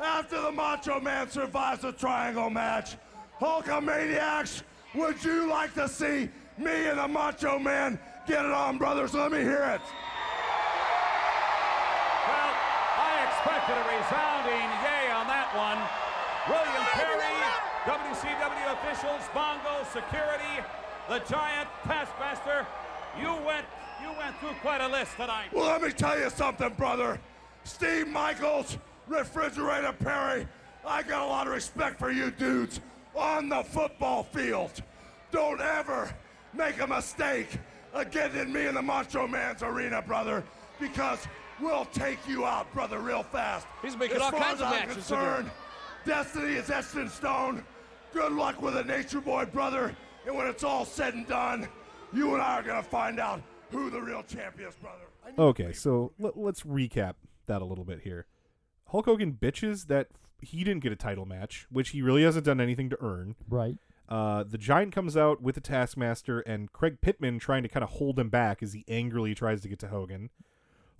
after 0.00 0.40
the 0.40 0.50
Macho 0.52 1.00
Man 1.00 1.30
survives 1.30 1.82
the 1.82 1.92
triangle 1.92 2.50
match, 2.50 2.96
Hulkamaniacs, 3.40 4.62
would 4.94 5.22
you 5.22 5.48
like 5.48 5.74
to 5.74 5.88
see 5.88 6.28
me 6.58 6.86
and 6.86 6.98
the 6.98 7.08
Macho 7.08 7.58
Man 7.58 7.98
get 8.26 8.44
it 8.44 8.50
on, 8.50 8.76
brothers? 8.78 9.14
Let 9.14 9.30
me 9.32 9.38
hear 9.38 9.62
it. 9.74 9.80
A 13.70 13.82
resounding 13.86 14.66
yay 14.82 15.14
on 15.14 15.28
that 15.30 15.54
one. 15.54 15.78
William 16.50 16.84
Perry, 16.90 17.38
WCW 17.86 18.72
officials, 18.74 19.22
Mongo, 19.32 19.86
security, 19.92 20.66
the 21.08 21.20
giant 21.30 21.68
Taskmaster. 21.84 22.66
You 23.16 23.28
went, 23.46 23.64
you 24.02 24.08
went 24.18 24.36
through 24.40 24.54
quite 24.60 24.80
a 24.80 24.88
list 24.88 25.12
tonight. 25.14 25.52
Well, 25.52 25.66
let 25.66 25.82
me 25.82 25.92
tell 25.92 26.18
you 26.18 26.30
something, 26.30 26.70
brother. 26.74 27.20
Steve 27.62 28.06
McMichaels, 28.06 28.76
Refrigerator 29.06 29.92
Perry, 29.92 30.48
I 30.84 31.04
got 31.04 31.22
a 31.22 31.26
lot 31.26 31.46
of 31.46 31.52
respect 31.52 32.00
for 32.00 32.10
you 32.10 32.32
dudes 32.32 32.80
on 33.14 33.48
the 33.48 33.62
football 33.62 34.24
field. 34.24 34.82
Don't 35.30 35.60
ever 35.60 36.12
make 36.54 36.80
a 36.80 36.86
mistake 36.88 37.56
in 37.94 38.52
me 38.52 38.66
and 38.66 38.76
the 38.76 38.82
Macho 38.82 39.28
Man's 39.28 39.62
arena, 39.62 40.02
brother, 40.02 40.42
because 40.80 41.26
we'll 41.60 41.84
take 41.86 42.18
you 42.28 42.46
out, 42.46 42.72
brother, 42.72 42.98
real 42.98 43.22
fast. 43.22 43.66
He's 43.82 43.96
making 43.96 44.16
as 44.16 44.22
all 44.22 44.30
far 44.30 44.40
kinds 44.40 44.54
as 44.54 44.60
of 44.60 44.66
I'm 44.66 44.72
matches 44.72 44.94
concerned, 44.94 45.50
destiny 46.04 46.54
is 46.54 46.70
etched 46.70 46.96
in 46.96 47.08
stone. 47.08 47.64
Good 48.12 48.32
luck 48.32 48.60
with 48.60 48.74
the 48.74 48.84
Nature 48.84 49.20
Boy, 49.20 49.44
brother. 49.46 49.94
And 50.26 50.36
when 50.36 50.46
it's 50.46 50.64
all 50.64 50.84
said 50.84 51.14
and 51.14 51.26
done, 51.26 51.68
you 52.12 52.34
and 52.34 52.42
I 52.42 52.58
are 52.58 52.62
gonna 52.62 52.82
find 52.82 53.20
out 53.20 53.42
who 53.70 53.90
the 53.90 54.00
real 54.00 54.22
champion 54.22 54.68
is, 54.68 54.74
brother. 54.76 55.04
Okay, 55.38 55.72
so 55.72 56.12
let, 56.18 56.36
let's 56.36 56.62
recap 56.62 57.14
that 57.46 57.62
a 57.62 57.64
little 57.64 57.84
bit 57.84 58.00
here. 58.00 58.26
Hulk 58.88 59.06
Hogan 59.06 59.32
bitches 59.40 59.86
that 59.86 60.08
he 60.40 60.64
didn't 60.64 60.82
get 60.82 60.92
a 60.92 60.96
title 60.96 61.26
match, 61.26 61.66
which 61.70 61.90
he 61.90 62.02
really 62.02 62.22
hasn't 62.22 62.44
done 62.44 62.60
anything 62.60 62.90
to 62.90 62.98
earn. 63.00 63.36
Right. 63.48 63.76
Uh, 64.08 64.42
the 64.42 64.58
Giant 64.58 64.92
comes 64.92 65.16
out 65.16 65.40
with 65.40 65.54
the 65.54 65.60
Taskmaster 65.60 66.40
and 66.40 66.72
Craig 66.72 66.98
Pittman 67.00 67.38
trying 67.38 67.62
to 67.62 67.68
kind 67.68 67.84
of 67.84 67.90
hold 67.90 68.18
him 68.18 68.28
back 68.28 68.60
as 68.60 68.72
he 68.72 68.84
angrily 68.88 69.34
tries 69.34 69.60
to 69.60 69.68
get 69.68 69.78
to 69.80 69.88
Hogan. 69.88 70.30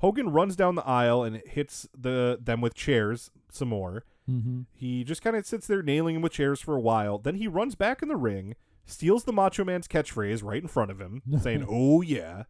Hogan 0.01 0.31
runs 0.31 0.57
down 0.57 0.75
the 0.75 0.87
aisle 0.87 1.23
and 1.23 1.43
hits 1.47 1.89
the 1.97 2.39
them 2.43 2.61
with 2.61 2.75
chairs 2.75 3.31
some 3.51 3.69
more. 3.69 4.05
Mhm. 4.29 4.67
He 4.73 5.03
just 5.05 5.23
kind 5.23 5.35
of 5.37 5.47
sits 5.47 5.67
there 5.67 5.83
nailing 5.83 6.17
him 6.17 6.23
with 6.23 6.33
chairs 6.33 6.61
for 6.61 6.77
a 6.77 6.81
while. 6.81 7.19
Then 7.19 7.37
he 7.37 7.49
runs 7.49 7.75
back 7.75 8.03
in 8.03 8.09
the 8.09 8.17
ring, 8.17 8.55
steals 8.85 9.25
the 9.25 9.33
Macho 9.33 9.65
Man's 9.65 9.89
catchphrase 9.89 10.43
right 10.45 10.63
in 10.63 10.69
front 10.69 10.91
of 10.91 11.01
him, 11.01 11.23
saying, 11.41 11.65
"Oh 11.69 12.01
yeah." 12.03 12.45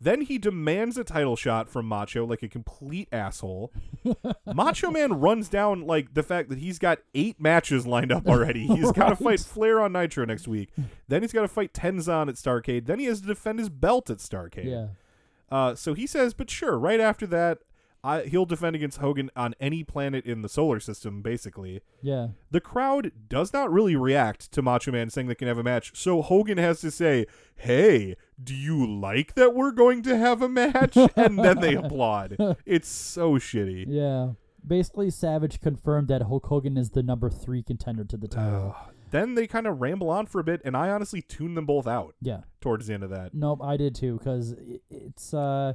Then 0.00 0.20
he 0.20 0.38
demands 0.38 0.96
a 0.96 1.02
title 1.02 1.34
shot 1.34 1.68
from 1.68 1.86
Macho 1.86 2.24
like 2.24 2.44
a 2.44 2.48
complete 2.48 3.08
asshole. 3.10 3.72
Macho 4.46 4.92
Man 4.92 5.14
runs 5.14 5.48
down 5.48 5.88
like 5.88 6.14
the 6.14 6.22
fact 6.22 6.50
that 6.50 6.58
he's 6.58 6.78
got 6.78 7.00
eight 7.14 7.40
matches 7.40 7.84
lined 7.84 8.12
up 8.12 8.28
already. 8.28 8.64
He's 8.68 8.92
got 8.92 9.08
to 9.08 9.16
fight 9.16 9.40
Flair 9.40 9.80
on 9.80 9.92
Nitro 9.92 10.24
next 10.24 10.46
week. 10.46 10.70
Then 11.08 11.22
he's 11.22 11.32
got 11.32 11.42
to 11.42 11.48
fight 11.48 11.72
Tenzan 11.72 12.28
at 12.28 12.36
Starcade. 12.36 12.86
Then 12.86 13.00
he 13.00 13.06
has 13.06 13.20
to 13.22 13.26
defend 13.26 13.58
his 13.58 13.68
belt 13.70 14.08
at 14.08 14.18
Starcade. 14.18 14.66
Yeah. 14.66 14.86
Uh, 15.50 15.74
so 15.74 15.94
he 15.94 16.06
says, 16.06 16.34
but 16.34 16.50
sure, 16.50 16.78
right 16.78 17.00
after 17.00 17.26
that, 17.26 17.58
I, 18.04 18.22
he'll 18.22 18.46
defend 18.46 18.76
against 18.76 18.98
Hogan 18.98 19.30
on 19.34 19.54
any 19.58 19.82
planet 19.82 20.24
in 20.24 20.42
the 20.42 20.48
solar 20.48 20.78
system, 20.78 21.20
basically. 21.20 21.80
Yeah. 22.00 22.28
The 22.50 22.60
crowd 22.60 23.10
does 23.28 23.52
not 23.52 23.72
really 23.72 23.96
react 23.96 24.52
to 24.52 24.62
Macho 24.62 24.92
Man 24.92 25.10
saying 25.10 25.26
they 25.26 25.34
can 25.34 25.48
have 25.48 25.58
a 25.58 25.64
match, 25.64 25.92
so 25.96 26.22
Hogan 26.22 26.58
has 26.58 26.80
to 26.82 26.90
say, 26.90 27.26
Hey, 27.56 28.14
do 28.42 28.54
you 28.54 28.86
like 28.86 29.34
that 29.34 29.54
we're 29.54 29.72
going 29.72 30.02
to 30.04 30.16
have 30.16 30.42
a 30.42 30.48
match? 30.48 30.96
and 31.16 31.38
then 31.38 31.60
they 31.60 31.74
applaud. 31.74 32.36
It's 32.64 32.88
so 32.88 33.32
shitty. 33.34 33.86
Yeah. 33.88 34.30
Basically, 34.64 35.10
Savage 35.10 35.60
confirmed 35.60 36.08
that 36.08 36.22
Hulk 36.22 36.46
Hogan 36.46 36.76
is 36.76 36.90
the 36.90 37.02
number 37.02 37.30
three 37.30 37.62
contender 37.62 38.04
to 38.04 38.16
the 38.16 38.28
title. 38.28 38.76
Then 39.10 39.34
they 39.34 39.46
kind 39.46 39.66
of 39.66 39.80
ramble 39.80 40.10
on 40.10 40.26
for 40.26 40.40
a 40.40 40.44
bit, 40.44 40.60
and 40.64 40.76
I 40.76 40.90
honestly 40.90 41.22
tune 41.22 41.54
them 41.54 41.66
both 41.66 41.86
out. 41.86 42.14
Yeah. 42.20 42.40
Towards 42.60 42.86
the 42.86 42.94
end 42.94 43.02
of 43.02 43.10
that. 43.10 43.34
Nope, 43.34 43.60
I 43.62 43.76
did 43.76 43.94
too, 43.94 44.18
because 44.18 44.54
it's 44.90 45.32
uh, 45.34 45.74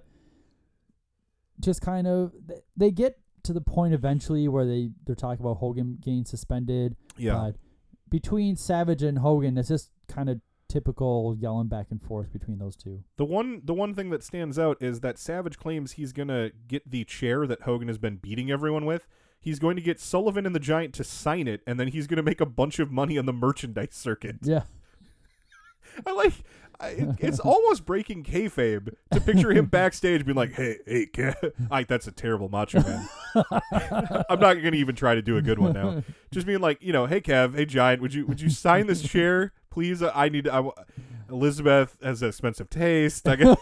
just 1.60 1.82
kind 1.82 2.08
of 2.08 2.34
they 2.76 2.92
get 2.92 3.20
to 3.44 3.54
the 3.54 3.62
point 3.62 3.94
eventually 3.94 4.48
where 4.48 4.66
they 4.66 4.90
they're 5.06 5.16
talking 5.16 5.44
about 5.44 5.58
Hogan 5.58 5.98
getting 6.02 6.26
suspended. 6.26 6.96
Yeah. 7.18 7.34
But 7.34 7.56
between 8.10 8.56
Savage 8.56 9.04
and 9.04 9.20
Hogan, 9.20 9.58
it's 9.58 9.70
just 9.70 9.92
kind 10.08 10.30
of 10.30 10.40
typical 10.70 11.36
yelling 11.40 11.68
back 11.68 11.88
and 11.92 12.02
forth 12.02 12.34
between 12.34 12.58
those 12.58 12.76
two. 12.76 13.04
The 13.18 13.26
one 13.26 13.62
the 13.64 13.74
one 13.74 13.94
thing 13.94 14.10
that 14.10 14.24
stands 14.24 14.58
out 14.58 14.82
is 14.82 15.02
that 15.02 15.20
Savage 15.20 15.58
claims 15.58 15.94
he's 15.94 16.14
gonna 16.14 16.52
get 16.68 16.90
the 16.90 17.04
chair 17.04 17.46
that 17.46 17.62
Hogan 17.62 17.88
has 17.88 17.98
been 17.98 18.18
beating 18.18 18.50
everyone 18.50 18.86
with. 18.86 19.08
He's 19.44 19.60
going 19.60 19.76
to 19.76 19.82
get 19.82 20.00
Sullivan 20.00 20.46
and 20.46 20.56
the 20.56 20.60
Giant 20.60 20.94
to 20.96 21.04
sign 21.04 21.50
it, 21.50 21.62
and 21.68 21.78
then 21.78 21.90
he's 21.90 22.08
gonna 22.08 22.24
make 22.24 22.40
a 22.40 22.46
bunch 22.46 22.80
of 22.80 22.92
money 22.92 23.18
on 23.18 23.26
the 23.26 23.34
merchandise 23.34 23.90
circuit. 23.92 24.38
Yeah. 24.42 24.64
I 26.08 26.12
like. 26.14 26.34
I, 26.80 27.16
it's 27.20 27.40
almost 27.42 27.86
breaking 27.86 28.24
kayfabe 28.24 28.96
to 29.12 29.22
picture 29.22 29.52
him 29.52 29.66
backstage 29.66 30.26
being 30.26 30.38
like, 30.38 30.54
"Hey, 30.54 30.78
hey, 30.88 31.08
Kev, 31.08 31.52
Ike, 31.72 31.88
that's 31.88 32.08
a 32.08 32.12
terrible 32.12 32.48
Macho 32.48 32.82
Man." 32.82 33.08
I'm 34.30 34.40
not 34.40 34.56
gonna 34.56 34.78
even 34.78 34.96
try 34.96 35.14
to 35.14 35.22
do 35.22 35.38
a 35.38 35.42
good 35.42 35.60
one 35.60 35.74
now. 35.74 36.04
Just 36.32 36.48
being 36.48 36.62
like, 36.62 36.82
you 36.82 36.94
know, 36.94 37.06
"Hey, 37.06 37.20
Kev, 37.22 37.56
hey, 37.56 37.66
Giant, 37.66 38.02
would 38.02 38.14
you 38.14 38.26
would 38.26 38.40
you 38.40 38.50
sign 38.50 38.88
this 38.88 39.02
chair, 39.02 39.52
please? 39.70 40.02
Uh, 40.02 40.12
I 40.16 40.30
need. 40.30 40.48
I, 40.48 40.64
Elizabeth 41.30 41.98
has 42.02 42.24
expensive 42.24 42.70
taste. 42.70 43.28
I 43.28 43.36
guess 43.36 43.58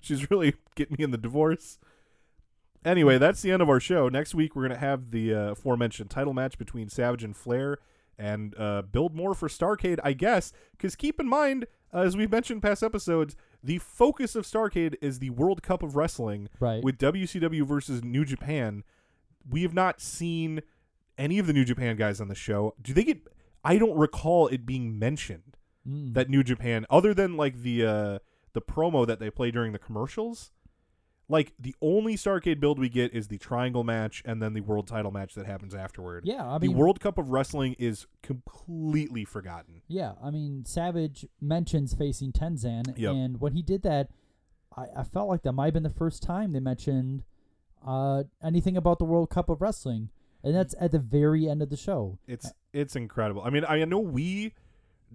she's 0.00 0.30
really 0.30 0.54
getting 0.74 0.96
me 0.98 1.04
in 1.04 1.12
the 1.12 1.18
divorce." 1.18 1.78
Anyway, 2.84 3.18
that's 3.18 3.42
the 3.42 3.50
end 3.50 3.60
of 3.62 3.68
our 3.68 3.80
show. 3.80 4.08
Next 4.08 4.34
week, 4.34 4.54
we're 4.54 4.62
going 4.62 4.72
to 4.78 4.78
have 4.86 5.10
the 5.10 5.34
uh, 5.34 5.38
aforementioned 5.52 6.10
title 6.10 6.32
match 6.32 6.58
between 6.58 6.88
Savage 6.88 7.24
and 7.24 7.36
Flair 7.36 7.78
and 8.18 8.54
uh, 8.58 8.82
build 8.82 9.14
more 9.14 9.34
for 9.34 9.48
Starcade, 9.48 9.98
I 10.02 10.12
guess. 10.12 10.52
Because 10.72 10.96
keep 10.96 11.20
in 11.20 11.28
mind, 11.28 11.66
uh, 11.92 12.00
as 12.00 12.16
we've 12.16 12.30
mentioned 12.30 12.58
in 12.58 12.60
past 12.62 12.82
episodes, 12.82 13.36
the 13.62 13.78
focus 13.78 14.34
of 14.36 14.44
Starcade 14.44 14.94
is 15.00 15.18
the 15.18 15.30
World 15.30 15.62
Cup 15.62 15.82
of 15.82 15.96
Wrestling 15.96 16.48
Right. 16.60 16.82
with 16.82 16.98
WCW 16.98 17.66
versus 17.66 18.02
New 18.04 18.24
Japan. 18.24 18.84
We 19.48 19.62
have 19.62 19.74
not 19.74 20.00
seen 20.00 20.60
any 21.16 21.38
of 21.38 21.46
the 21.46 21.52
New 21.52 21.64
Japan 21.64 21.96
guys 21.96 22.20
on 22.20 22.28
the 22.28 22.34
show. 22.34 22.74
Do 22.80 22.92
they 22.94 23.04
get. 23.04 23.26
I 23.64 23.76
don't 23.78 23.96
recall 23.98 24.46
it 24.48 24.64
being 24.64 24.98
mentioned 24.98 25.56
Mm. 25.88 26.12
that 26.14 26.28
New 26.28 26.42
Japan, 26.42 26.84
other 26.90 27.14
than 27.14 27.36
like 27.36 27.62
the 27.62 27.86
uh, 27.86 28.18
the 28.52 28.60
promo 28.60 29.06
that 29.06 29.20
they 29.20 29.30
play 29.30 29.50
during 29.50 29.72
the 29.72 29.78
commercials, 29.78 30.50
like 31.28 31.52
the 31.58 31.74
only 31.82 32.16
Starcade 32.16 32.58
build 32.60 32.78
we 32.78 32.88
get 32.88 33.12
is 33.12 33.28
the 33.28 33.38
triangle 33.38 33.84
match 33.84 34.22
and 34.24 34.40
then 34.42 34.54
the 34.54 34.60
world 34.62 34.86
title 34.86 35.10
match 35.10 35.34
that 35.34 35.46
happens 35.46 35.74
afterward. 35.74 36.24
Yeah, 36.26 36.46
I 36.54 36.58
the 36.58 36.68
World 36.68 37.00
Cup 37.00 37.18
of 37.18 37.30
Wrestling 37.30 37.76
is 37.78 38.06
completely 38.22 39.24
forgotten. 39.24 39.82
Yeah, 39.88 40.12
I 40.22 40.30
mean, 40.30 40.64
Savage 40.64 41.26
mentions 41.40 41.94
facing 41.94 42.32
Tenzan, 42.32 42.94
Yep. 42.96 43.12
and 43.14 43.40
when 43.40 43.52
he 43.52 43.62
did 43.62 43.82
that, 43.82 44.08
I, 44.76 44.86
I 44.98 45.02
felt 45.04 45.28
like 45.28 45.42
that 45.42 45.52
might 45.52 45.66
have 45.66 45.74
been 45.74 45.82
the 45.82 45.90
first 45.90 46.22
time 46.22 46.52
they 46.52 46.60
mentioned 46.60 47.24
uh, 47.86 48.24
anything 48.42 48.76
about 48.76 48.98
the 48.98 49.04
World 49.04 49.30
Cup 49.30 49.48
of 49.48 49.60
Wrestling, 49.60 50.08
and 50.42 50.54
that's 50.54 50.74
at 50.80 50.92
the 50.92 50.98
very 50.98 51.48
end 51.48 51.62
of 51.62 51.68
the 51.70 51.76
show. 51.76 52.18
It's 52.26 52.52
it's 52.72 52.96
incredible. 52.96 53.42
I 53.42 53.50
mean, 53.50 53.64
I 53.68 53.84
know 53.84 53.98
we 54.00 54.54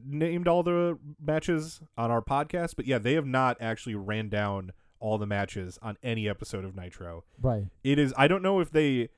named 0.06 0.48
all 0.48 0.64
the 0.64 0.98
matches 1.20 1.82
on 1.98 2.10
our 2.12 2.22
podcast, 2.22 2.76
but 2.76 2.86
yeah, 2.86 2.98
they 2.98 3.14
have 3.14 3.26
not 3.28 3.58
actually 3.60 3.96
ran 3.96 4.30
down 4.30 4.72
all 5.04 5.18
the 5.18 5.26
matches 5.28 5.78
on 5.82 5.98
any 6.02 6.30
episode 6.30 6.64
of 6.64 6.76
Nitro. 6.76 7.26
Right. 7.42 7.66
It 7.84 8.00
is 8.00 8.14
I 8.18 8.28
don't 8.28 8.42
know 8.42 8.60
if 8.62 8.72
they 8.72 9.10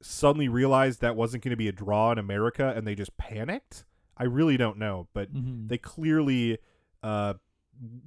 suddenly 0.00 0.48
realized 0.48 1.00
that 1.00 1.16
wasn't 1.16 1.42
going 1.44 1.50
to 1.50 1.56
be 1.56 1.68
a 1.68 1.72
draw 1.72 2.12
in 2.12 2.18
America 2.18 2.72
and 2.74 2.86
they 2.86 2.94
just 2.94 3.16
panicked. 3.16 3.84
I 4.16 4.24
really 4.24 4.56
don't 4.56 4.78
know, 4.78 5.08
but 5.12 5.32
Mhm. 5.32 5.68
they 5.68 5.78
clearly 5.78 6.58
uh 7.02 7.34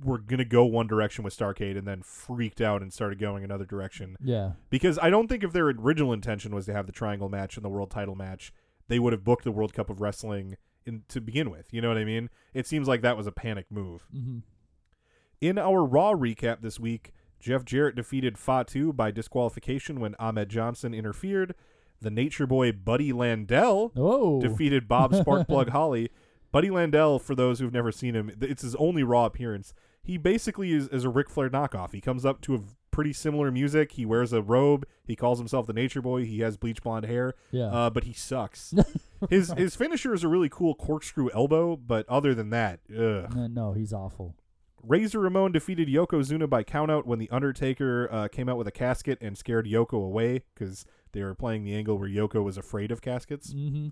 were 0.04 0.18
going 0.18 0.38
to 0.40 0.44
go 0.46 0.66
one 0.66 0.86
direction 0.88 1.24
with 1.24 1.38
Starcade 1.38 1.78
and 1.78 1.88
then 1.88 2.02
freaked 2.02 2.60
out 2.60 2.82
and 2.82 2.92
started 2.92 3.18
going 3.20 3.44
another 3.46 3.64
direction. 3.66 4.18
Yeah. 4.22 4.54
Because 4.70 5.00
I 5.00 5.10
don't 5.10 5.30
think 5.30 5.46
if 5.46 5.54
their 5.54 5.68
original 5.70 6.12
intention 6.12 6.54
was 6.54 6.66
to 6.66 6.74
have 6.74 6.88
the 6.88 6.92
triangle 6.92 7.30
match 7.30 7.56
and 7.56 7.64
the 7.64 7.70
world 7.70 7.90
title 7.90 8.16
match, 8.16 8.52
they 8.90 9.00
would 9.00 9.14
have 9.14 9.24
booked 9.24 9.46
the 9.46 9.52
World 9.52 9.74
Cup 9.74 9.90
of 9.90 10.02
Wrestling 10.02 10.58
in 10.86 11.04
to 11.08 11.22
begin 11.22 11.50
with. 11.50 11.72
You 11.74 11.80
know 11.82 11.88
what 11.88 11.98
I 11.98 12.04
mean? 12.04 12.30
It 12.54 12.68
seems 12.68 12.90
like 12.90 13.02
that 13.04 13.16
was 13.16 13.28
a 13.28 13.32
panic 13.32 13.68
move. 13.70 14.08
hmm 14.12 14.40
In 15.42 15.58
our 15.58 15.84
Raw 15.84 16.14
recap 16.14 16.62
this 16.62 16.80
week, 16.80 17.14
Jeff 17.40 17.66
Jarrett 17.66 17.96
defeated 17.96 18.38
Fatu 18.38 18.94
by 18.94 19.10
disqualification 19.10 20.00
when 20.00 20.16
Ahmed 20.20 20.50
Johnson 20.50 20.94
interfered. 20.94 21.56
The 22.00 22.12
Nature 22.12 22.46
Boy 22.48 22.72
Buddy 22.72 23.12
Landel 23.12 23.92
Oh. 23.98 24.40
defeated 24.40 24.88
Bob 24.88 25.12
Sparkplug 25.14 25.70
Holly. 25.70 26.10
Buddy 26.52 26.70
Landel, 26.70 27.20
for 27.20 27.34
those 27.34 27.60
who've 27.60 27.74
never 27.74 27.92
seen 27.92 28.14
him, 28.16 28.32
it's 28.40 28.62
his 28.62 28.76
only 28.76 29.02
Raw 29.04 29.26
appearance. 29.26 29.74
He 30.04 30.18
basically 30.18 30.74
is, 30.74 30.88
is 30.90 31.06
a 31.06 31.10
Ric 31.10 31.30
Flair 31.30 31.50
knockoff. 31.50 31.92
He 31.94 32.02
comes 32.02 32.26
up 32.26 32.42
to 32.42 32.56
a 32.56 32.60
pretty 32.92 33.14
similar 33.14 33.52
music. 33.52 33.94
He 33.94 34.06
wears 34.06 34.34
a 34.34 34.42
robe. 34.42 34.86
He 35.08 35.16
calls 35.16 35.40
himself 35.40 35.66
the 35.66 35.74
Nature 35.74 36.02
Boy. 36.02 36.26
He 36.26 36.40
has 36.42 36.58
bleach 36.58 36.82
blonde 36.84 37.06
hair. 37.06 37.34
Yeah. 37.52 37.68
Uh, 37.68 37.90
but 37.90 38.04
he 38.04 38.14
sucks. 38.14 38.74
his 39.30 39.52
his 39.54 39.76
finisher 39.76 40.14
is 40.14 40.24
a 40.24 40.28
really 40.28 40.50
cool 40.50 40.76
corkscrew 40.76 41.30
elbow, 41.34 41.76
but 41.78 42.08
other 42.10 42.34
than 42.36 42.50
that, 42.52 42.80
ugh. 42.92 43.34
No, 43.36 43.48
no, 43.48 43.72
he's 43.74 43.94
awful. 43.94 44.36
Razor 44.84 45.20
Ramon 45.20 45.52
defeated 45.52 45.88
Yokozuna 45.88 46.50
by 46.50 46.64
countout 46.64 47.06
when 47.06 47.20
The 47.20 47.30
Undertaker 47.30 48.10
uh, 48.12 48.28
came 48.28 48.50
out 48.50 48.58
with 48.58 48.68
a 48.68 48.72
casket 48.72 49.18
and 49.22 49.38
scared 49.38 49.66
Yoko 49.68 50.04
away 50.06 50.44
because 50.54 50.86
they 51.12 51.24
were 51.24 51.36
playing 51.36 51.64
the 51.64 51.76
angle 51.76 51.98
where 51.98 52.10
Yoko 52.10 52.44
was 52.44 52.58
afraid 52.58 52.92
of 52.92 53.02
caskets. 53.02 53.52
hmm 53.54 53.90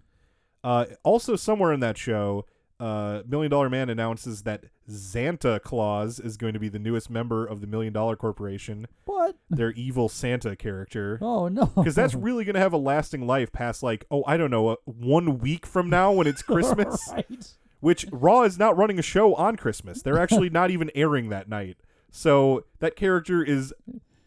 Uh, 0.63 0.85
also, 1.03 1.35
somewhere 1.35 1.71
in 1.73 1.79
that 1.79 1.97
show, 1.97 2.45
uh, 2.79 3.23
Million 3.27 3.51
Dollar 3.51 3.69
Man 3.69 3.89
announces 3.89 4.43
that 4.43 4.63
Santa 4.87 5.59
Claus 5.59 6.19
is 6.19 6.37
going 6.37 6.53
to 6.53 6.59
be 6.59 6.69
the 6.69 6.79
newest 6.79 7.09
member 7.09 7.45
of 7.45 7.59
the 7.61 7.67
Million 7.67 7.91
Dollar 7.93 8.15
Corporation. 8.15 8.87
What? 9.05 9.35
Their 9.49 9.71
evil 9.71 10.07
Santa 10.09 10.55
character. 10.55 11.19
Oh 11.21 11.47
no! 11.49 11.65
Because 11.65 11.93
that's 11.95 12.15
really 12.15 12.45
going 12.45 12.53
to 12.55 12.59
have 12.61 12.71
a 12.73 12.77
lasting 12.77 13.27
life 13.27 13.51
past, 13.51 13.83
like, 13.83 14.05
oh, 14.09 14.23
I 14.25 14.37
don't 14.37 14.49
know, 14.51 14.69
uh, 14.69 14.75
one 14.85 15.39
week 15.39 15.65
from 15.65 15.89
now 15.89 16.11
when 16.13 16.25
it's 16.27 16.41
Christmas. 16.51 17.07
right. 17.11 17.53
Which 17.79 18.05
Raw 18.11 18.43
is 18.43 18.57
not 18.59 18.77
running 18.77 18.99
a 18.99 19.03
show 19.03 19.35
on 19.35 19.55
Christmas. 19.55 20.01
They're 20.01 20.19
actually 20.19 20.49
not 20.51 20.71
even 20.71 20.91
airing 20.95 21.29
that 21.29 21.47
night. 21.47 21.77
So 22.11 22.65
that 22.79 22.95
character 22.95 23.43
is 23.43 23.73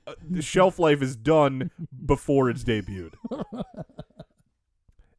uh, 0.07 0.15
the 0.29 0.43
shelf 0.43 0.79
life 0.79 1.03
is 1.03 1.17
done 1.17 1.71
before 2.05 2.49
it's 2.49 2.65
debuted. 2.65 3.15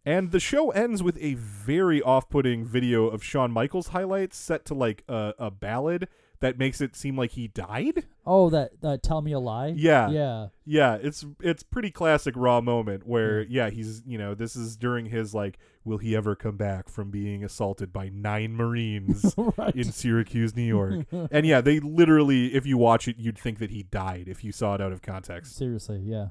And 0.06 0.32
the 0.32 0.40
show 0.40 0.70
ends 0.72 1.02
with 1.02 1.18
a 1.22 1.36
very 1.36 2.02
off-putting 2.02 2.66
video 2.66 3.08
of 3.08 3.24
Shawn 3.24 3.52
Michaels 3.52 3.90
highlights 3.90 4.38
set 4.38 4.66
to 4.66 4.74
like 4.74 5.04
a, 5.08 5.34
a 5.40 5.50
ballad 5.50 6.10
that 6.44 6.60
makes 6.60 6.82
it 6.82 6.94
seem 6.94 7.18
like 7.18 7.32
he 7.32 7.48
died. 7.48 8.04
Oh, 8.26 8.50
that 8.50 8.72
uh, 8.84 8.98
tell 9.02 9.22
me 9.22 9.32
a 9.32 9.40
lie. 9.40 9.68
Yeah. 9.78 10.10
Yeah. 10.10 10.48
Yeah, 10.66 10.98
it's 11.02 11.26
it's 11.42 11.64
pretty 11.64 11.90
classic 11.90 12.34
raw 12.36 12.60
moment 12.60 13.08
where 13.08 13.44
yeah, 13.44 13.70
he's 13.70 14.04
you 14.06 14.18
know, 14.18 14.36
this 14.36 14.58
is 14.58 14.76
during 14.76 15.06
his 15.06 15.34
like 15.34 15.58
will 15.86 16.00
he 16.00 16.14
ever 16.18 16.36
come 16.36 16.58
back 16.58 16.90
from 16.90 17.12
being 17.12 17.46
assaulted 17.46 17.94
by 17.94 18.10
nine 18.10 18.58
Marines 18.58 19.34
Right. 19.58 19.74
in 19.74 19.86
Syracuse, 19.94 20.54
New 20.54 20.64
York. 20.64 21.06
and 21.32 21.46
yeah, 21.46 21.62
they 21.62 21.80
literally 21.80 22.54
if 22.54 22.66
you 22.66 22.78
watch 22.78 23.08
it 23.08 23.16
you'd 23.18 23.38
think 23.40 23.60
that 23.60 23.72
he 23.72 23.84
died 23.84 24.26
if 24.28 24.44
you 24.44 24.52
saw 24.52 24.76
it 24.76 24.82
out 24.82 24.92
of 24.92 25.02
context. 25.02 25.56
Seriously, 25.56 26.02
yeah. 26.04 26.28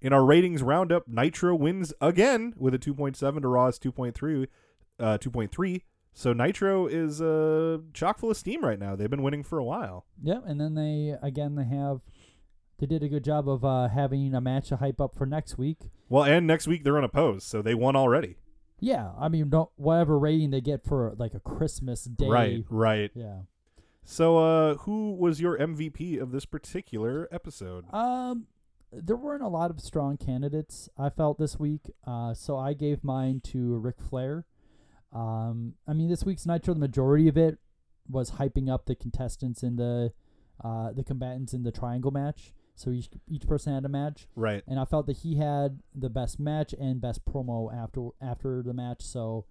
In 0.00 0.12
our 0.12 0.24
ratings 0.24 0.60
roundup, 0.64 1.06
Nitro 1.06 1.54
wins 1.54 1.92
again 2.00 2.52
with 2.56 2.74
a 2.74 2.78
2.7 2.80 3.42
to 3.42 3.48
Raw's 3.48 3.78
2.3 3.78 4.48
uh 4.98 5.18
2.3. 5.18 5.82
So 6.12 6.32
Nitro 6.32 6.86
is 6.86 7.20
uh 7.22 7.78
chock 7.94 8.18
full 8.18 8.30
of 8.30 8.36
steam 8.36 8.64
right 8.64 8.78
now. 8.78 8.96
They've 8.96 9.10
been 9.10 9.22
winning 9.22 9.42
for 9.44 9.58
a 9.58 9.64
while. 9.64 10.06
Yep, 10.22 10.44
and 10.46 10.60
then 10.60 10.74
they 10.74 11.14
again 11.22 11.54
they 11.54 11.64
have 11.64 12.00
they 12.78 12.86
did 12.86 13.02
a 13.02 13.08
good 13.08 13.24
job 13.24 13.48
of 13.48 13.64
uh, 13.64 13.88
having 13.88 14.34
a 14.34 14.40
match 14.40 14.68
to 14.68 14.76
hype 14.76 15.00
up 15.00 15.16
for 15.16 15.26
next 15.26 15.58
week. 15.58 15.78
Well, 16.08 16.24
and 16.24 16.46
next 16.46 16.68
week 16.68 16.84
they're 16.84 16.96
on 16.96 17.04
a 17.04 17.08
pose, 17.08 17.44
so 17.44 17.60
they 17.60 17.74
won 17.74 17.96
already. 17.96 18.36
Yeah, 18.80 19.10
I 19.18 19.28
mean, 19.28 19.48
don't 19.50 19.70
whatever 19.76 20.18
rating 20.18 20.50
they 20.50 20.60
get 20.60 20.84
for 20.84 21.14
like 21.18 21.34
a 21.34 21.40
Christmas 21.40 22.04
day. 22.04 22.28
Right, 22.28 22.64
right. 22.70 23.10
Yeah. 23.14 23.40
So, 24.04 24.38
uh, 24.38 24.74
who 24.76 25.14
was 25.16 25.40
your 25.40 25.58
MVP 25.58 26.20
of 26.20 26.30
this 26.30 26.46
particular 26.46 27.28
episode? 27.30 27.92
Um, 27.92 28.46
there 28.92 29.16
weren't 29.16 29.42
a 29.42 29.48
lot 29.48 29.70
of 29.70 29.80
strong 29.80 30.16
candidates 30.16 30.88
I 30.96 31.10
felt 31.10 31.38
this 31.38 31.58
week. 31.58 31.90
Uh, 32.06 32.32
so 32.32 32.56
I 32.56 32.72
gave 32.72 33.04
mine 33.04 33.40
to 33.46 33.76
Ric 33.76 33.96
Flair. 34.00 34.46
Um, 35.12 35.74
I 35.86 35.92
mean, 35.92 36.08
this 36.08 36.24
week's 36.24 36.46
Nitro, 36.46 36.74
the 36.74 36.80
majority 36.80 37.28
of 37.28 37.36
it 37.36 37.58
was 38.08 38.32
hyping 38.32 38.70
up 38.72 38.86
the 38.86 38.94
contestants 38.94 39.62
in 39.62 39.76
the, 39.76 40.12
uh, 40.62 40.92
the 40.92 41.04
combatants 41.04 41.52
in 41.52 41.62
the 41.62 41.72
triangle 41.72 42.10
match. 42.10 42.52
So 42.74 42.90
each 42.90 43.08
each 43.26 43.44
person 43.48 43.74
had 43.74 43.84
a 43.84 43.88
match, 43.88 44.28
Right. 44.36 44.62
And 44.68 44.78
I 44.78 44.84
felt 44.84 45.06
that 45.06 45.16
he 45.18 45.36
had 45.36 45.80
the 45.96 46.08
best 46.08 46.38
match 46.38 46.72
and 46.78 47.00
best 47.00 47.24
promo 47.24 47.74
after 47.74 48.10
after 48.22 48.62
the 48.62 48.72
match. 48.72 49.02
So, 49.02 49.46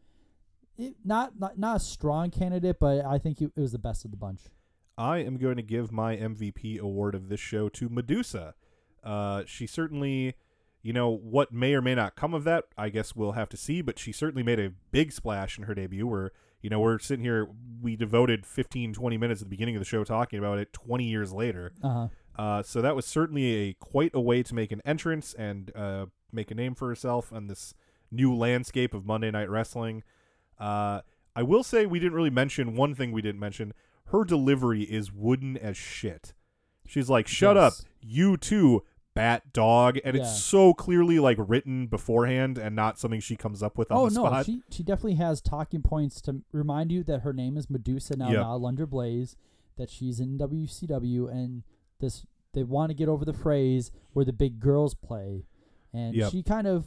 it, 0.77 0.95
not 1.03 1.37
not 1.37 1.59
not 1.59 1.75
a 1.75 1.79
strong 1.81 2.31
candidate, 2.31 2.79
but 2.79 3.03
I 3.03 3.17
think 3.17 3.41
it, 3.41 3.51
it 3.57 3.59
was 3.59 3.73
the 3.73 3.79
best 3.79 4.05
of 4.05 4.11
the 4.11 4.17
bunch. 4.17 4.43
I 4.97 5.17
am 5.17 5.37
going 5.37 5.57
to 5.57 5.61
give 5.61 5.91
my 5.91 6.15
MVP 6.15 6.79
award 6.79 7.15
of 7.15 7.27
this 7.27 7.41
show 7.41 7.67
to 7.69 7.89
Medusa. 7.89 8.55
Uh, 9.03 9.43
she 9.45 9.67
certainly, 9.67 10.35
you 10.81 10.93
know, 10.93 11.09
what 11.09 11.51
may 11.51 11.73
or 11.73 11.81
may 11.81 11.95
not 11.95 12.15
come 12.15 12.33
of 12.33 12.43
that, 12.45 12.65
I 12.77 12.89
guess 12.89 13.15
we'll 13.15 13.33
have 13.33 13.49
to 13.49 13.57
see, 13.57 13.81
but 13.81 13.99
she 13.99 14.11
certainly 14.11 14.43
made 14.43 14.59
a 14.59 14.71
big 14.91 15.11
splash 15.11 15.57
in 15.57 15.65
her 15.65 15.73
debut 15.75 16.07
where, 16.07 16.31
you 16.61 16.69
know, 16.69 16.79
we're 16.79 16.99
sitting 16.99 17.25
here, 17.25 17.47
we 17.81 17.95
devoted 17.95 18.45
15, 18.45 18.93
20 18.93 19.17
minutes 19.17 19.41
at 19.41 19.45
the 19.47 19.49
beginning 19.49 19.75
of 19.75 19.81
the 19.81 19.85
show 19.85 20.03
talking 20.03 20.39
about 20.39 20.59
it 20.59 20.71
20 20.73 21.03
years 21.03 21.33
later. 21.33 21.73
Uh-huh. 21.83 22.07
Uh, 22.37 22.61
so 22.63 22.81
that 22.81 22.95
was 22.95 23.05
certainly 23.05 23.53
a 23.69 23.73
quite 23.73 24.11
a 24.13 24.21
way 24.21 24.43
to 24.43 24.53
make 24.53 24.71
an 24.71 24.81
entrance 24.85 25.33
and 25.33 25.71
uh, 25.75 26.05
make 26.31 26.51
a 26.51 26.55
name 26.55 26.75
for 26.75 26.87
herself 26.87 27.33
on 27.33 27.47
this 27.47 27.73
new 28.11 28.33
landscape 28.33 28.93
of 28.93 29.05
Monday 29.05 29.31
Night 29.31 29.49
Wrestling. 29.49 30.03
Uh, 30.59 31.01
I 31.35 31.43
will 31.43 31.63
say 31.63 31.85
we 31.85 31.99
didn't 31.99 32.13
really 32.13 32.29
mention 32.29 32.75
one 32.75 32.95
thing 32.95 33.11
we 33.11 33.21
didn't 33.21 33.39
mention. 33.39 33.73
Her 34.05 34.23
delivery 34.23 34.83
is 34.83 35.11
wooden 35.11 35.57
as 35.57 35.75
shit. 35.77 36.33
She's 36.87 37.09
like, 37.09 37.27
"Shut 37.27 37.55
Yes. 37.57 37.81
up, 37.81 37.85
you 38.01 38.37
too, 38.37 38.83
bat 39.17 39.53
dog," 39.53 39.99
and 40.05 40.15
Yeah. 40.15 40.21
it's 40.21 40.41
so 40.41 40.73
clearly 40.73 41.19
like 41.19 41.37
written 41.39 41.87
beforehand 41.87 42.57
and 42.57 42.75
not 42.75 42.97
something 42.99 43.19
she 43.19 43.35
comes 43.35 43.61
up 43.61 43.77
with 43.77 43.91
on 43.91 43.97
Oh 43.97 44.09
the 44.09 44.15
no, 44.15 44.25
spot. 44.27 44.45
she 44.45 44.61
she 44.69 44.83
definitely 44.83 45.15
has 45.15 45.41
talking 45.41 45.81
points 45.81 46.21
to 46.21 46.41
remind 46.51 46.91
you 46.91 47.03
that 47.03 47.21
her 47.21 47.33
name 47.33 47.57
is 47.57 47.69
Medusa 47.69 48.15
now, 48.15 48.29
Yep. 48.29 48.41
not 48.41 48.59
Alundra 48.59 48.89
Blaze, 48.89 49.35
that 49.77 49.89
she's 49.89 50.19
in 50.19 50.37
WCW, 50.37 51.27
and 51.27 51.63
this 51.99 52.25
they 52.53 52.63
want 52.63 52.89
to 52.89 52.93
get 52.95 53.09
over 53.09 53.25
the 53.25 53.33
phrase 53.33 53.91
where 54.13 54.25
the 54.25 54.33
big 54.33 54.59
girls 54.59 54.93
play, 54.95 55.45
and 55.93 56.15
Yep. 56.15 56.31
she 56.31 56.41
kind 56.43 56.65
of 56.67 56.85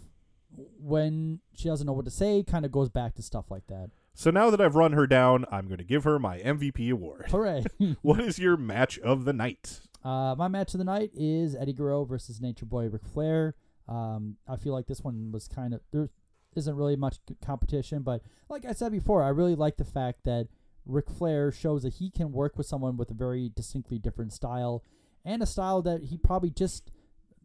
when 0.81 1.41
she 1.55 1.69
doesn't 1.69 1.87
know 1.87 1.93
what 1.93 2.05
to 2.05 2.11
say, 2.11 2.43
kind 2.43 2.65
of 2.65 2.73
goes 2.73 2.89
back 2.89 3.15
to 3.15 3.23
stuff 3.23 3.51
like 3.51 3.67
that. 3.69 3.91
So 4.15 4.31
now 4.31 4.51
that 4.51 4.61
I've 4.61 4.75
run 4.75 4.93
her 4.93 5.07
down, 5.07 5.45
I'm 5.51 5.67
going 5.67 5.79
to 5.79 5.85
give 5.85 6.03
her 6.05 6.19
my 6.19 6.39
MVP 6.41 6.91
award. 6.91 7.27
Hooray! 7.31 7.65
what 8.03 8.21
is 8.21 8.39
your 8.41 8.57
match 8.57 8.99
of 8.99 9.25
the 9.25 9.33
night? 9.33 9.81
Uh, 10.05 10.35
my 10.37 10.49
match 10.49 10.75
of 10.75 10.79
the 10.79 10.85
night 10.85 11.11
is 11.15 11.55
Eddie 11.55 11.73
Guerrero 11.73 12.05
versus 12.05 12.41
Nature 12.41 12.67
Boy 12.67 12.89
Ric 12.89 13.05
Flair. 13.05 13.55
Um, 13.89 14.37
I 14.49 14.57
feel 14.57 14.73
like 14.73 14.87
this 14.87 15.03
one 15.03 15.31
was 15.33 15.49
kind 15.49 15.75
of 15.75 15.81
there 15.93 16.09
isn't 16.57 16.75
really 16.75 16.97
much 16.97 17.19
competition, 17.45 18.03
but 18.03 18.23
like 18.49 18.65
I 18.65 18.73
said 18.73 18.93
before, 18.93 19.23
I 19.23 19.29
really 19.29 19.55
like 19.55 19.77
the 19.77 19.85
fact 19.85 20.25
that 20.25 20.49
Ric 20.87 21.11
Flair 21.11 21.53
shows 21.53 21.83
that 21.83 21.95
he 21.95 22.11
can 22.11 22.33
work 22.33 22.57
with 22.57 22.67
someone 22.67 22.97
with 22.97 23.11
a 23.11 23.15
very 23.15 23.51
distinctly 23.55 23.99
different 23.99 24.33
style 24.33 24.85
and 25.25 25.43
a 25.43 25.47
style 25.47 25.83
that 25.83 26.05
he 26.05 26.17
probably 26.17 26.51
just 26.51 26.91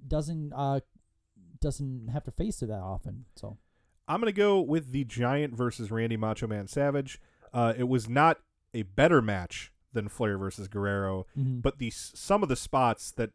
doesn't 0.07 0.53
uh 0.53 0.79
doesn't 1.59 2.09
have 2.09 2.23
to 2.23 2.31
face 2.31 2.61
it 2.61 2.67
that 2.67 2.81
often. 2.81 3.25
So 3.35 3.57
I'm 4.07 4.21
to 4.21 4.31
go 4.31 4.61
with 4.61 4.91
the 4.91 5.03
Giant 5.03 5.53
versus 5.55 5.91
Randy 5.91 6.17
Macho 6.17 6.47
Man 6.47 6.67
Savage. 6.67 7.19
Uh, 7.53 7.73
it 7.77 7.87
was 7.87 8.07
not 8.07 8.39
a 8.73 8.83
better 8.83 9.21
match 9.21 9.71
than 9.95 10.07
Flair 10.09 10.37
versus 10.37 10.67
Guerrero, 10.67 11.25
Mhm. 11.35 11.63
but 11.63 11.79
the 11.79 11.89
some 11.89 12.43
of 12.43 12.49
the 12.49 12.55
spots 12.55 13.09
that 13.13 13.31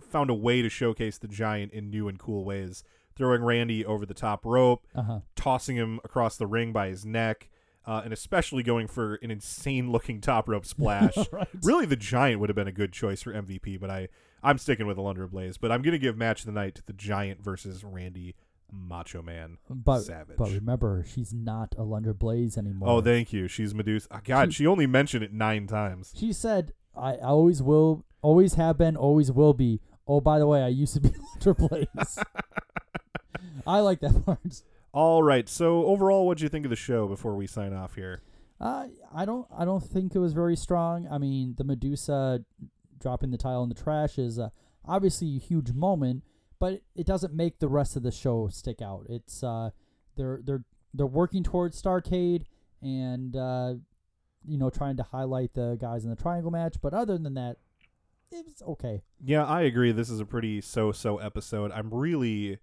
found 0.00 0.30
a 0.30 0.34
way 0.34 0.62
to 0.62 0.68
showcase 0.68 1.18
the 1.18 1.26
Giant 1.26 1.72
in 1.72 1.90
new 1.90 2.06
and 2.06 2.18
cool 2.18 2.44
ways. 2.44 2.84
Throwing 3.16 3.42
Randy 3.42 3.84
over 3.84 4.06
the 4.06 4.14
top 4.14 4.44
rope, 4.44 4.86
Uh-huh. 4.94 5.20
tossing 5.34 5.74
him 5.76 5.98
across 6.04 6.36
the 6.36 6.46
ring 6.46 6.72
by 6.72 6.88
his 6.88 7.04
neck, 7.04 7.48
uh, 7.86 8.02
and 8.04 8.12
especially 8.12 8.62
going 8.62 8.86
for 8.86 9.14
an 9.16 9.30
insane 9.30 9.90
looking 9.90 10.20
top 10.20 10.48
rope 10.48 10.66
splash. 11.12 11.16
Right. 11.32 11.48
Really, 11.62 11.86
the 11.86 11.96
Giant 11.96 12.38
would 12.40 12.48
have 12.48 12.54
been 12.56 12.68
a 12.68 12.72
good 12.72 12.92
choice 12.92 13.22
for 13.22 13.32
MVP, 13.32 13.76
but 13.76 13.90
I 13.90 14.08
I'm 14.42 14.58
sticking 14.58 14.86
with 14.86 14.98
Alundra 14.98 15.28
Blaze. 15.28 15.58
But 15.58 15.72
I'm 15.72 15.82
going 15.82 15.92
to 15.92 15.98
give 15.98 16.16
match 16.16 16.40
of 16.40 16.46
the 16.46 16.52
night 16.52 16.76
to 16.76 16.86
the 16.86 16.92
Giant 16.92 17.42
versus 17.42 17.82
Randy 17.82 18.36
Macho 18.72 19.22
Man 19.22 19.58
but 19.70 20.00
Savage. 20.00 20.36
but 20.36 20.50
remember, 20.50 21.04
she's 21.08 21.32
not 21.32 21.70
Alundra 21.76 22.16
Blaze 22.18 22.56
anymore. 22.58 22.88
Oh, 22.88 23.00
thank 23.00 23.32
you. 23.32 23.48
She's 23.48 23.74
Medusa. 23.74 24.08
Oh, 24.10 24.18
God, 24.24 24.52
She- 24.52 24.64
she 24.64 24.66
only 24.66 24.86
mentioned 24.86 25.22
it 25.24 25.32
nine 25.32 25.66
times. 25.66 26.12
She 26.16 26.32
said, 26.32 26.72
I, 26.96 27.14
I 27.14 27.20
always 27.28 27.62
will, 27.62 28.04
always 28.22 28.54
have 28.54 28.78
been, 28.78 28.96
always 28.96 29.30
will 29.30 29.54
be. 29.54 29.80
Oh, 30.08 30.20
by 30.20 30.38
the 30.38 30.46
way, 30.46 30.62
I 30.62 30.68
used 30.68 30.94
to 30.94 31.00
be 31.00 31.10
Alundra 31.40 31.56
Blaze. 31.68 32.18
I 33.66 33.80
like 33.80 34.00
that 34.00 34.24
part. 34.24 34.62
All 34.92 35.22
right. 35.22 35.48
So 35.48 35.84
overall, 35.86 36.26
what 36.26 36.38
do 36.38 36.44
you 36.44 36.48
think 36.48 36.64
of 36.64 36.70
the 36.70 36.76
show 36.76 37.06
before 37.06 37.34
we 37.36 37.46
sign 37.46 37.72
off 37.72 37.94
here? 37.96 38.22
Uh, 38.60 38.86
I 39.14 39.24
don't, 39.26 39.46
I 39.56 39.64
don't 39.64 39.82
think 39.82 40.14
it 40.14 40.18
was 40.18 40.32
very 40.32 40.56
strong. 40.56 41.06
I 41.10 41.18
mean, 41.18 41.54
the 41.58 41.64
Medusa 41.64 42.44
dropping 43.00 43.30
the 43.30 43.36
tile 43.36 43.62
in 43.62 43.68
the 43.68 43.74
trash 43.74 44.18
is 44.18 44.38
uh, 44.38 44.48
obviously 44.86 45.36
a 45.36 45.38
huge 45.38 45.72
moment, 45.72 46.22
but 46.58 46.80
it 46.94 47.06
doesn't 47.06 47.34
make 47.34 47.58
the 47.58 47.68
rest 47.68 47.96
of 47.96 48.02
the 48.02 48.10
show 48.12 48.48
stick 48.48 48.80
out. 48.82 49.06
It's 49.08 49.42
uh, 49.42 49.70
they're 50.16 50.40
they're 50.44 50.64
they're 50.94 51.06
working 51.06 51.42
towards 51.42 51.80
Starcade 51.80 52.44
and 52.82 53.36
uh, 53.36 53.74
you 54.46 54.58
know, 54.58 54.70
trying 54.70 54.96
to 54.96 55.02
highlight 55.02 55.54
the 55.54 55.76
guys 55.80 56.04
in 56.04 56.10
the 56.10 56.16
triangle 56.16 56.50
match. 56.50 56.76
But 56.80 56.94
other 56.94 57.18
than 57.18 57.34
that, 57.34 57.56
it's 58.30 58.62
okay. 58.62 59.02
Yeah, 59.24 59.44
I 59.44 59.62
agree. 59.62 59.92
This 59.92 60.10
is 60.10 60.20
a 60.20 60.24
pretty 60.26 60.60
so-so 60.60 61.18
episode. 61.18 61.72
I'm 61.72 61.92
really, 61.92 62.58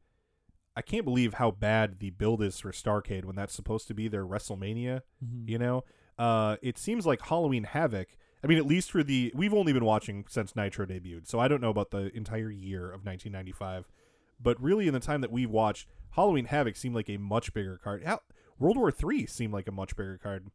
I 0.75 0.81
can't 0.81 1.05
believe 1.05 1.35
how 1.35 1.51
bad 1.51 1.99
the 1.99 2.09
build 2.11 2.41
is 2.41 2.59
for 2.59 2.71
Starcade 2.71 3.25
when 3.25 3.35
that's 3.35 3.53
supposed 3.53 3.87
to 3.87 3.93
be 3.93 4.07
their 4.07 4.25
WrestleMania. 4.25 5.01
Mhm. 5.23 5.49
You 5.49 5.57
know, 5.57 5.83
uh, 6.17 6.57
it 6.61 6.77
seems 6.77 7.05
like 7.05 7.21
Halloween 7.21 7.63
Havoc. 7.65 8.15
I 8.43 8.47
mean, 8.47 8.57
at 8.57 8.65
least 8.65 8.91
for 8.91 9.03
the 9.03 9.31
we've 9.35 9.53
only 9.53 9.71
been 9.73 9.85
watching 9.85 10.25
since 10.29 10.55
Nitro 10.55 10.85
debuted, 10.85 11.27
so 11.27 11.39
I 11.39 11.47
don't 11.47 11.61
know 11.61 11.69
about 11.69 11.91
the 11.91 12.15
entire 12.15 12.51
year 12.51 12.85
of 12.85 13.05
1995. 13.05 13.87
But 14.41 14.61
really, 14.61 14.87
in 14.87 14.93
the 14.93 14.99
time 14.99 15.21
that 15.21 15.31
we've 15.31 15.49
watched, 15.49 15.87
Halloween 16.11 16.45
Havoc 16.45 16.75
seemed 16.75 16.95
like 16.95 17.07
a 17.09 17.17
much 17.17 17.53
bigger 17.53 17.79
card. 17.81 18.03
Hell, 18.03 18.21
World 18.59 18.77
War 18.77 18.91
Three 18.91 19.25
seemed 19.25 19.53
like 19.53 19.67
a 19.67 19.71
much 19.71 19.95
bigger 19.95 20.17
card. 20.21 20.47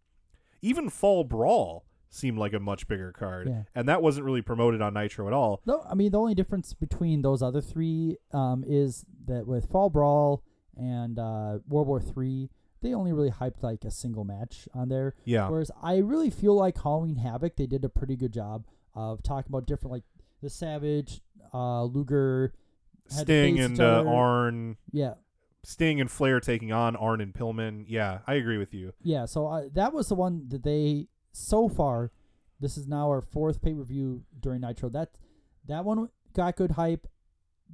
Even 0.60 0.90
Fall 0.90 1.24
Brawl 1.24 1.84
seemed 2.10 2.38
like 2.38 2.52
a 2.52 2.58
much 2.60 2.88
bigger 2.88 3.12
card, 3.12 3.48
Yeah. 3.48 3.62
and 3.74 3.88
that 3.88 4.02
wasn't 4.02 4.24
really 4.26 4.42
promoted 4.42 4.80
on 4.82 4.94
Nitro 4.94 5.26
at 5.26 5.32
all. 5.32 5.60
No, 5.66 5.84
I 5.88 5.94
mean 5.94 6.10
the 6.12 6.18
only 6.18 6.34
difference 6.34 6.74
between 6.74 7.22
those 7.22 7.42
other 7.42 7.60
three 7.60 8.16
um, 8.32 8.64
is 8.66 9.04
that 9.26 9.46
with 9.46 9.66
Fall 9.70 9.88
Brawl 9.90 10.42
and 10.76 11.18
uh, 11.18 11.58
World 11.68 11.86
War 11.86 12.00
Three, 12.00 12.50
they 12.82 12.94
only 12.94 13.12
really 13.12 13.30
hyped 13.30 13.62
like 13.62 13.84
a 13.84 13.90
single 13.90 14.24
match 14.24 14.68
on 14.74 14.88
there. 14.88 15.14
Yeah. 15.24 15.48
Whereas 15.48 15.70
I 15.82 15.98
really 15.98 16.30
feel 16.30 16.54
like 16.54 16.80
Halloween 16.82 17.16
Havoc, 17.16 17.56
they 17.56 17.66
did 17.66 17.84
a 17.84 17.88
pretty 17.88 18.16
good 18.16 18.32
job 18.32 18.66
of 18.94 19.22
talking 19.22 19.50
about 19.50 19.66
different 19.66 19.92
like 19.92 20.04
the 20.42 20.50
Savage, 20.50 21.20
uh, 21.52 21.84
Luger, 21.84 22.52
Sting 23.08 23.58
and 23.58 23.80
uh. 23.80 24.04
Arn. 24.06 24.76
Yeah. 24.92 25.14
Sting 25.64 26.00
and 26.00 26.10
Flair 26.10 26.40
taking 26.40 26.72
on 26.72 26.96
Arn 26.96 27.20
and 27.20 27.34
Pillman. 27.34 27.84
Yeah, 27.88 28.20
I 28.26 28.34
agree 28.34 28.58
with 28.58 28.72
you. 28.72 28.92
Yeah, 29.02 29.26
so 29.26 29.48
uh, 29.48 29.64
that 29.74 29.92
was 29.92 30.08
the 30.08 30.14
one 30.14 30.48
that 30.48 30.62
they 30.62 31.08
so 31.32 31.68
far. 31.68 32.12
This 32.60 32.76
is 32.76 32.86
now 32.86 33.08
our 33.08 33.20
fourth 33.20 33.60
pay 33.60 33.74
per 33.74 33.82
view 33.82 34.24
during 34.40 34.60
Nitro. 34.60 34.88
That 34.88 35.10
that 35.66 35.84
one 35.84 36.08
got 36.34 36.56
good 36.56 36.72
hype. 36.72 37.06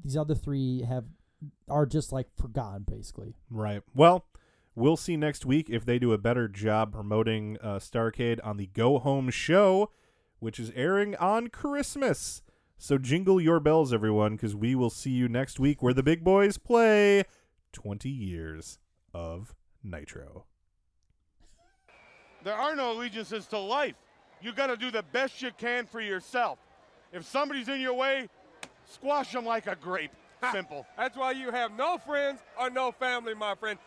These 0.02 0.16
other 0.16 0.34
three 0.34 0.82
have 0.82 1.04
are 1.68 1.86
just 1.86 2.12
like 2.12 2.28
forgotten 2.36 2.84
basically. 2.88 3.34
Right. 3.50 3.82
Well, 3.94 4.26
we'll 4.74 4.96
see 4.96 5.16
next 5.16 5.46
week 5.46 5.68
if 5.70 5.84
they 5.84 5.98
do 5.98 6.12
a 6.12 6.18
better 6.18 6.48
job 6.48 6.92
promoting 6.92 7.58
uh, 7.62 7.76
Starcade 7.76 8.40
on 8.42 8.56
the 8.56 8.66
Go 8.66 8.98
Home 8.98 9.30
show, 9.30 9.90
which 10.38 10.58
is 10.58 10.72
airing 10.74 11.14
on 11.16 11.48
Christmas. 11.48 12.42
So 12.76 12.98
jingle 12.98 13.40
your 13.40 13.60
bells, 13.60 13.92
everyone, 13.92 14.36
because 14.36 14.54
we 14.54 14.74
will 14.74 14.90
see 14.90 15.10
you 15.10 15.28
next 15.28 15.60
week 15.60 15.82
where 15.82 15.94
the 15.94 16.02
big 16.02 16.24
boys 16.24 16.58
play 16.58 17.24
20 17.72 18.08
years 18.08 18.78
of 19.12 19.54
Nitro. 19.82 20.46
There 22.42 22.54
are 22.54 22.76
no 22.76 22.92
allegiances 22.92 23.46
to 23.46 23.58
life. 23.58 23.94
You 24.42 24.52
got 24.52 24.66
to 24.66 24.76
do 24.76 24.90
the 24.90 25.02
best 25.12 25.40
you 25.40 25.50
can 25.56 25.86
for 25.86 26.00
yourself. 26.00 26.58
If 27.12 27.24
somebody's 27.24 27.68
in 27.68 27.80
your 27.80 27.94
way, 27.94 28.28
squash 28.84 29.32
them 29.32 29.46
like 29.46 29.66
a 29.66 29.76
grape. 29.76 30.10
Simple. 30.52 30.84
That's 30.98 31.16
why 31.16 31.30
you 31.30 31.50
have 31.50 31.72
no 31.72 31.96
friends 31.96 32.40
or 32.58 32.68
no 32.68 32.92
family, 32.92 33.34
my 33.34 33.54
friend. 33.54 33.78